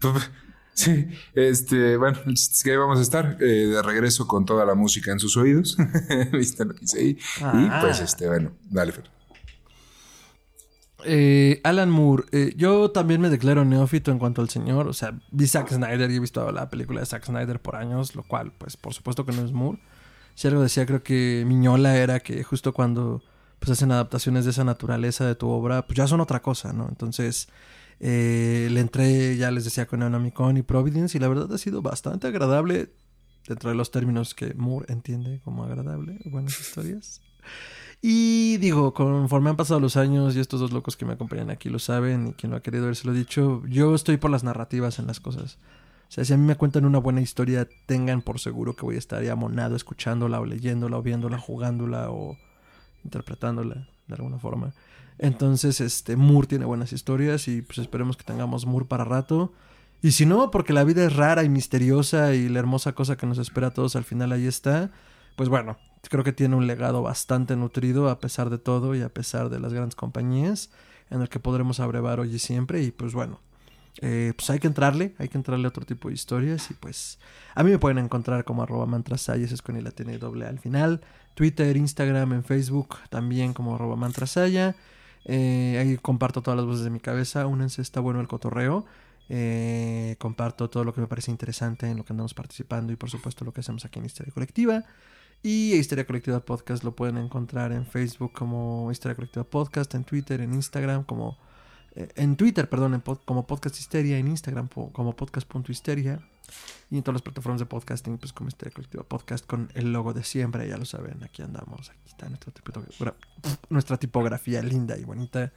Pues, 0.00 0.30
Sí, 0.76 1.06
este, 1.34 1.96
bueno, 1.96 2.18
que 2.24 2.70
ahí 2.72 2.76
vamos 2.76 2.98
a 2.98 3.02
estar 3.02 3.36
eh, 3.40 3.44
de 3.44 3.80
regreso 3.80 4.26
con 4.26 4.44
toda 4.44 4.64
la 4.64 4.74
música 4.74 5.12
en 5.12 5.20
sus 5.20 5.36
oídos. 5.36 5.76
¿Viste 6.32 6.64
lo 6.64 6.74
que 6.74 6.84
hice 6.84 6.98
ahí? 6.98 7.18
Ah. 7.40 7.52
Y 7.78 7.80
pues, 7.80 8.00
este, 8.00 8.26
bueno, 8.26 8.50
dale, 8.70 8.90
Fer. 8.90 9.04
Eh, 11.06 11.60
Alan 11.64 11.90
Moore, 11.90 12.24
eh, 12.32 12.54
yo 12.56 12.90
también 12.90 13.20
me 13.20 13.28
declaro 13.28 13.64
neófito 13.64 14.10
en 14.10 14.18
cuanto 14.18 14.40
al 14.42 14.48
señor. 14.48 14.88
O 14.88 14.92
sea, 14.92 15.16
vi 15.30 15.46
Zack 15.46 15.68
Snyder 15.70 16.10
y 16.10 16.16
he 16.16 16.20
visto 16.20 16.50
la 16.50 16.70
película 16.70 17.00
de 17.00 17.06
Zack 17.06 17.24
Snyder 17.26 17.60
por 17.60 17.76
años, 17.76 18.14
lo 18.16 18.22
cual, 18.22 18.52
pues, 18.56 18.76
por 18.76 18.94
supuesto 18.94 19.24
que 19.26 19.32
no 19.32 19.44
es 19.44 19.52
Moore. 19.52 19.78
Si 20.34 20.48
algo 20.48 20.62
decía, 20.62 20.86
creo 20.86 21.02
que 21.02 21.44
Miñola 21.46 21.96
era 21.96 22.18
que 22.20 22.42
justo 22.42 22.72
cuando 22.72 23.22
pues 23.58 23.70
hacen 23.70 23.92
adaptaciones 23.92 24.44
de 24.44 24.50
esa 24.50 24.64
naturaleza 24.64 25.26
de 25.26 25.34
tu 25.34 25.48
obra, 25.48 25.86
pues 25.86 25.96
ya 25.96 26.06
son 26.06 26.20
otra 26.20 26.42
cosa, 26.42 26.72
¿no? 26.72 26.88
Entonces, 26.88 27.48
eh, 28.00 28.68
le 28.70 28.80
entré, 28.80 29.36
ya 29.36 29.50
les 29.50 29.64
decía, 29.64 29.86
con 29.86 30.00
Neonomicon 30.00 30.56
y 30.56 30.62
Providence, 30.62 31.16
y 31.16 31.20
la 31.20 31.28
verdad 31.28 31.52
ha 31.52 31.58
sido 31.58 31.82
bastante 31.82 32.26
agradable 32.26 32.90
dentro 33.46 33.70
de 33.70 33.76
los 33.76 33.90
términos 33.90 34.34
que 34.34 34.54
Moore 34.54 34.92
entiende 34.92 35.40
como 35.44 35.64
agradable, 35.64 36.18
buenas 36.26 36.58
historias. 36.60 37.20
Y 38.06 38.58
digo, 38.58 38.92
conforme 38.92 39.50
han 39.50 39.56
pasado 39.56 39.80
los 39.80 39.96
años 39.96 40.36
y 40.36 40.40
estos 40.40 40.60
dos 40.60 40.72
locos 40.72 40.96
que 40.96 41.06
me 41.06 41.14
acompañan 41.14 41.48
aquí 41.48 41.70
lo 41.70 41.78
saben 41.78 42.28
y 42.28 42.32
quien 42.34 42.50
lo 42.50 42.58
ha 42.58 42.62
querido 42.62 42.84
ver 42.84 42.96
se 42.96 43.06
lo 43.06 43.14
dicho, 43.14 43.62
yo 43.66 43.94
estoy 43.94 44.18
por 44.18 44.30
las 44.30 44.44
narrativas 44.44 44.98
en 44.98 45.06
las 45.06 45.20
cosas. 45.20 45.58
O 46.08 46.12
sea, 46.14 46.24
si 46.24 46.34
a 46.34 46.36
mí 46.36 46.44
me 46.44 46.56
cuentan 46.56 46.84
una 46.84 46.98
buena 46.98 47.22
historia, 47.22 47.66
tengan 47.86 48.20
por 48.20 48.38
seguro 48.40 48.76
que 48.76 48.84
voy 48.84 48.96
a 48.96 48.98
estar 48.98 49.22
ya 49.22 49.34
monado 49.36 49.74
escuchándola 49.74 50.38
o 50.40 50.44
leyéndola 50.44 50.98
o 50.98 51.02
viéndola, 51.02 51.38
jugándola 51.38 52.10
o 52.10 52.36
interpretándola 53.04 53.88
de 54.06 54.14
alguna 54.14 54.38
forma. 54.38 54.72
Entonces, 55.18 55.80
este, 55.80 56.16
Moore 56.16 56.48
tiene 56.48 56.64
buenas 56.64 56.92
historias 56.92 57.46
y 57.48 57.62
pues 57.62 57.78
esperemos 57.78 58.16
que 58.16 58.24
tengamos 58.24 58.66
Moore 58.66 58.86
para 58.86 59.04
rato. 59.04 59.52
Y 60.02 60.12
si 60.12 60.26
no, 60.26 60.50
porque 60.50 60.72
la 60.72 60.84
vida 60.84 61.04
es 61.04 61.14
rara 61.14 61.44
y 61.44 61.48
misteriosa 61.48 62.34
y 62.34 62.48
la 62.48 62.58
hermosa 62.58 62.92
cosa 62.92 63.16
que 63.16 63.26
nos 63.26 63.38
espera 63.38 63.68
a 63.68 63.70
todos 63.72 63.96
al 63.96 64.04
final 64.04 64.32
ahí 64.32 64.46
está, 64.46 64.90
pues 65.36 65.48
bueno, 65.48 65.78
creo 66.10 66.24
que 66.24 66.32
tiene 66.32 66.56
un 66.56 66.66
legado 66.66 67.02
bastante 67.02 67.56
nutrido 67.56 68.10
a 68.10 68.18
pesar 68.18 68.50
de 68.50 68.58
todo 68.58 68.94
y 68.94 69.02
a 69.02 69.08
pesar 69.08 69.48
de 69.48 69.60
las 69.60 69.72
grandes 69.72 69.94
compañías 69.94 70.70
en 71.10 71.22
el 71.22 71.28
que 71.28 71.40
podremos 71.40 71.80
abrevar 71.80 72.20
hoy 72.20 72.34
y 72.34 72.38
siempre 72.38 72.82
y 72.82 72.90
pues 72.90 73.14
bueno, 73.14 73.40
eh, 74.00 74.32
pues 74.36 74.50
hay 74.50 74.58
que 74.58 74.66
entrarle, 74.66 75.14
hay 75.18 75.28
que 75.28 75.38
entrarle 75.38 75.66
a 75.66 75.68
otro 75.68 75.86
tipo 75.86 76.08
de 76.08 76.14
historias 76.14 76.70
y 76.70 76.74
pues 76.74 77.18
a 77.54 77.62
mí 77.62 77.70
me 77.70 77.78
pueden 77.78 77.98
encontrar 77.98 78.44
como 78.44 78.62
arroba 78.62 78.86
mantrasaya, 78.86 79.44
ese 79.44 79.54
es 79.54 79.62
con 79.62 79.76
y 79.76 79.80
la 79.80 79.92
tiene 79.92 80.18
doble 80.18 80.46
al 80.46 80.58
final, 80.58 81.00
Twitter, 81.34 81.76
Instagram, 81.76 82.32
en 82.32 82.44
Facebook 82.44 82.96
también 83.10 83.52
como 83.54 83.74
arroba 83.74 83.96
mantrasaya, 83.96 84.76
eh, 85.24 85.78
ahí 85.80 85.96
comparto 85.98 86.42
todas 86.42 86.56
las 86.56 86.66
voces 86.66 86.84
de 86.84 86.90
mi 86.90 87.00
cabeza, 87.00 87.46
únense, 87.46 87.82
está 87.82 88.00
bueno 88.00 88.20
el 88.20 88.28
cotorreo. 88.28 88.84
Eh, 89.30 90.16
comparto 90.18 90.68
todo 90.68 90.84
lo 90.84 90.92
que 90.92 91.00
me 91.00 91.06
parece 91.06 91.30
interesante 91.30 91.88
en 91.88 91.96
lo 91.96 92.04
que 92.04 92.12
andamos 92.12 92.34
participando 92.34 92.92
y 92.92 92.96
por 92.96 93.08
supuesto 93.08 93.44
lo 93.46 93.52
que 93.52 93.60
hacemos 93.60 93.84
aquí 93.86 93.98
en 93.98 94.04
Historia 94.04 94.32
Colectiva. 94.32 94.84
Y 95.42 95.72
Historia 95.74 96.06
Colectiva 96.06 96.40
Podcast 96.40 96.84
lo 96.84 96.94
pueden 96.94 97.16
encontrar 97.18 97.72
en 97.72 97.86
Facebook 97.86 98.32
como 98.32 98.90
Historia 98.92 99.14
Colectiva 99.14 99.44
Podcast, 99.44 99.94
en 99.94 100.04
Twitter, 100.04 100.40
en 100.40 100.52
Instagram 100.54 101.04
como... 101.04 101.38
eh, 101.94 102.08
en 102.16 102.36
Twitter, 102.36 102.68
perdón, 102.68 102.94
en 102.94 103.02
pod- 103.02 103.20
como 103.24 103.46
Podcast 103.46 103.78
Histeria, 103.78 104.18
en 104.18 104.28
Instagram 104.28 104.68
po- 104.68 104.92
como 104.92 105.16
podcast.histeria 105.16 106.20
y 106.90 106.96
en 106.96 107.02
todas 107.02 107.14
las 107.16 107.22
plataformas 107.22 107.60
de 107.60 107.66
podcasting, 107.66 108.18
pues 108.18 108.32
como 108.32 108.48
Historia 108.48 108.72
Colectiva 108.74 109.02
Podcast 109.04 109.46
con 109.46 109.70
el 109.74 109.92
logo 109.92 110.12
de 110.12 110.22
siempre, 110.24 110.68
ya 110.68 110.76
lo 110.76 110.84
saben, 110.84 111.22
aquí 111.24 111.42
andamos, 111.42 111.90
aquí 111.90 112.06
está 112.06 112.28
nuestra, 112.28 112.52
tipogra- 112.52 113.14
nuestra 113.70 113.96
tipografía 113.96 114.62
linda 114.62 114.96
y 114.98 115.04
bonita. 115.04 115.52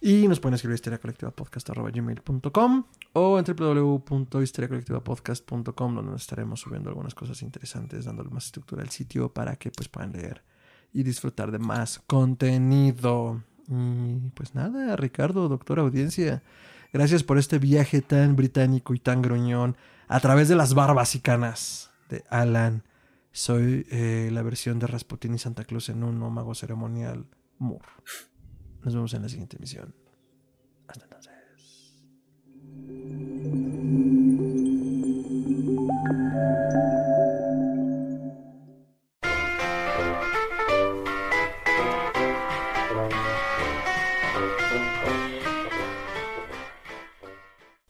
Y 0.00 0.28
nos 0.28 0.38
pueden 0.38 0.54
escribir 0.54 0.74
a 0.74 0.76
historiacolectivapodcast.gmail.com 0.76 2.84
o 3.14 3.38
en 3.38 3.44
www.historiacolectivapodcast.com 3.44 5.94
donde 5.94 6.12
nos 6.12 6.20
estaremos 6.22 6.60
subiendo 6.60 6.88
algunas 6.90 7.14
cosas 7.14 7.42
interesantes, 7.42 8.04
dándole 8.04 8.30
más 8.30 8.46
estructura 8.46 8.82
al 8.82 8.90
sitio 8.90 9.32
para 9.32 9.56
que 9.56 9.70
pues 9.70 9.88
puedan 9.88 10.12
leer 10.12 10.42
y 10.92 11.02
disfrutar 11.02 11.50
de 11.50 11.58
más 11.58 12.00
contenido. 12.06 13.42
Y 13.68 14.30
pues 14.34 14.54
nada, 14.54 14.96
Ricardo, 14.96 15.48
doctora 15.48 15.82
audiencia, 15.82 16.42
gracias 16.92 17.22
por 17.22 17.38
este 17.38 17.58
viaje 17.58 18.02
tan 18.02 18.36
británico 18.36 18.94
y 18.94 18.98
tan 18.98 19.22
gruñón 19.22 19.76
a 20.06 20.20
través 20.20 20.48
de 20.48 20.56
las 20.56 20.74
barbas 20.74 21.14
y 21.14 21.20
canas 21.20 21.90
de 22.08 22.24
Alan. 22.30 22.84
Soy 23.32 23.86
eh, 23.90 24.30
la 24.32 24.42
versión 24.42 24.78
de 24.78 24.86
Rasputin 24.86 25.34
y 25.34 25.38
Santa 25.38 25.64
Claus 25.64 25.88
en 25.88 26.02
un 26.02 26.18
mago 26.32 26.54
ceremonial 26.54 27.26
Moore. 27.58 27.86
Nos 28.82 28.94
vemos 28.94 29.14
en 29.14 29.22
la 29.22 29.28
siguiente 29.28 29.56
emisión. 29.56 29.94
Hasta 30.86 31.04
entonces. 31.04 31.32